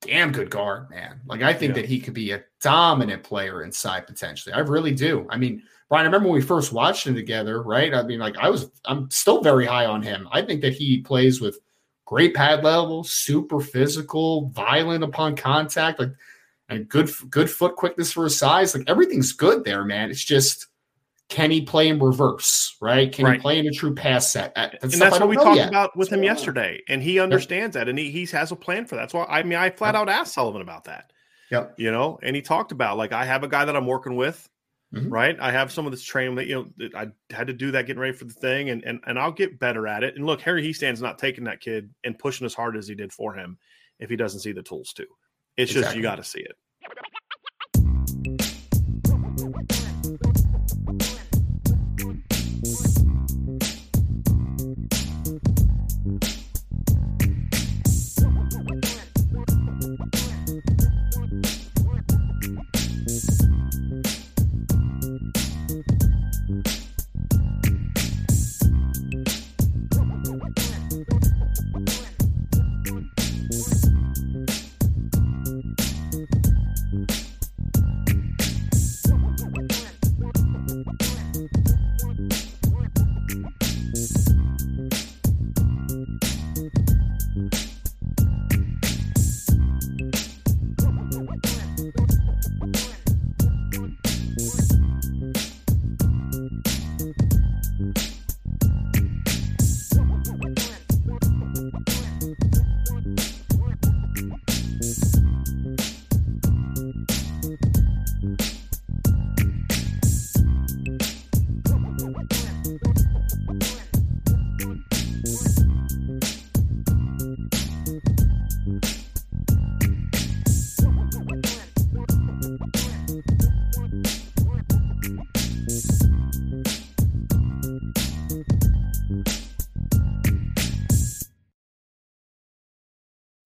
damn 0.00 0.32
good 0.32 0.50
guard, 0.50 0.90
man. 0.90 1.20
Like 1.24 1.42
I 1.42 1.54
think 1.54 1.76
yeah. 1.76 1.82
that 1.82 1.88
he 1.88 2.00
could 2.00 2.14
be 2.14 2.32
a 2.32 2.42
dominant 2.60 3.22
player 3.22 3.62
inside 3.62 4.08
potentially. 4.08 4.54
I 4.54 4.58
really 4.58 4.92
do. 4.92 5.24
I 5.30 5.36
mean, 5.36 5.62
Brian, 5.88 6.04
I 6.04 6.06
remember 6.06 6.28
when 6.28 6.36
we 6.36 6.42
first 6.42 6.72
watched 6.72 7.06
him 7.06 7.14
together, 7.14 7.62
right? 7.62 7.94
I 7.94 8.02
mean, 8.02 8.18
like 8.18 8.36
I 8.38 8.48
was, 8.48 8.70
I'm 8.84 9.10
still 9.10 9.40
very 9.40 9.66
high 9.66 9.86
on 9.86 10.02
him. 10.02 10.28
I 10.32 10.42
think 10.42 10.60
that 10.62 10.74
he 10.74 11.00
plays 11.00 11.40
with 11.40 11.58
great 12.04 12.34
pad 12.34 12.64
level, 12.64 13.04
super 13.04 13.60
physical, 13.60 14.48
violent 14.48 15.04
upon 15.04 15.36
contact, 15.36 16.00
like 16.00 16.10
and 16.68 16.88
good, 16.88 17.10
good 17.30 17.48
foot 17.48 17.76
quickness 17.76 18.12
for 18.12 18.24
his 18.24 18.36
size. 18.36 18.74
Like 18.74 18.88
everything's 18.88 19.32
good 19.32 19.64
there, 19.64 19.84
man. 19.84 20.10
It's 20.10 20.24
just 20.24 20.66
can 21.28 21.50
he 21.50 21.62
play 21.62 21.88
in 21.88 21.98
reverse, 21.98 22.76
right? 22.80 23.12
Can 23.12 23.24
right. 23.24 23.34
he 23.34 23.40
play 23.40 23.58
in 23.58 23.66
a 23.66 23.72
true 23.72 23.94
pass 23.94 24.30
set? 24.30 24.54
That's 24.54 24.82
and 24.82 24.92
that's 24.92 25.18
what 25.18 25.28
we 25.28 25.36
talked 25.36 25.56
yet. 25.56 25.68
about 25.68 25.96
with 25.96 26.12
him 26.12 26.22
yesterday, 26.22 26.80
and 26.88 27.02
he 27.02 27.18
understands 27.18 27.74
that, 27.74 27.88
and 27.88 27.98
he, 27.98 28.10
he 28.10 28.26
has 28.26 28.52
a 28.52 28.56
plan 28.56 28.86
for 28.86 28.94
that. 28.94 29.02
That's 29.02 29.14
why 29.14 29.24
I 29.24 29.42
mean, 29.42 29.58
I 29.58 29.70
flat 29.70 29.94
out 29.96 30.08
asked 30.08 30.34
Sullivan 30.34 30.62
about 30.62 30.84
that. 30.84 31.12
Yep. 31.50 31.74
You 31.78 31.90
know, 31.90 32.18
and 32.22 32.34
he 32.34 32.42
talked 32.42 32.72
about 32.72 32.96
like 32.96 33.12
I 33.12 33.24
have 33.24 33.42
a 33.42 33.48
guy 33.48 33.64
that 33.64 33.76
I'm 33.76 33.86
working 33.86 34.16
with 34.16 34.48
Mm-hmm. 34.96 35.12
Right. 35.12 35.36
I 35.38 35.52
have 35.52 35.70
some 35.70 35.84
of 35.86 35.92
this 35.92 36.02
training 36.02 36.36
that, 36.36 36.46
you 36.46 36.72
know, 36.78 36.88
I 36.94 37.08
had 37.30 37.48
to 37.48 37.52
do 37.52 37.70
that 37.72 37.86
getting 37.86 38.00
ready 38.00 38.16
for 38.16 38.24
the 38.24 38.32
thing 38.32 38.70
and, 38.70 38.82
and, 38.84 39.00
and 39.06 39.18
I'll 39.18 39.32
get 39.32 39.58
better 39.58 39.86
at 39.86 40.02
it. 40.02 40.16
And 40.16 40.24
look, 40.24 40.40
Harry 40.40 40.66
Hiestand's 40.66 41.02
not 41.02 41.18
taking 41.18 41.44
that 41.44 41.60
kid 41.60 41.90
and 42.02 42.18
pushing 42.18 42.46
as 42.46 42.54
hard 42.54 42.76
as 42.76 42.88
he 42.88 42.94
did 42.94 43.12
for 43.12 43.34
him 43.34 43.58
if 43.98 44.08
he 44.08 44.16
doesn't 44.16 44.40
see 44.40 44.52
the 44.52 44.62
tools 44.62 44.92
too. 44.92 45.06
It's 45.56 45.70
exactly. 45.70 45.82
just, 45.82 45.96
you 45.96 46.02
got 46.02 46.16
to 46.16 46.24
see 46.24 46.40
it. 46.40 46.56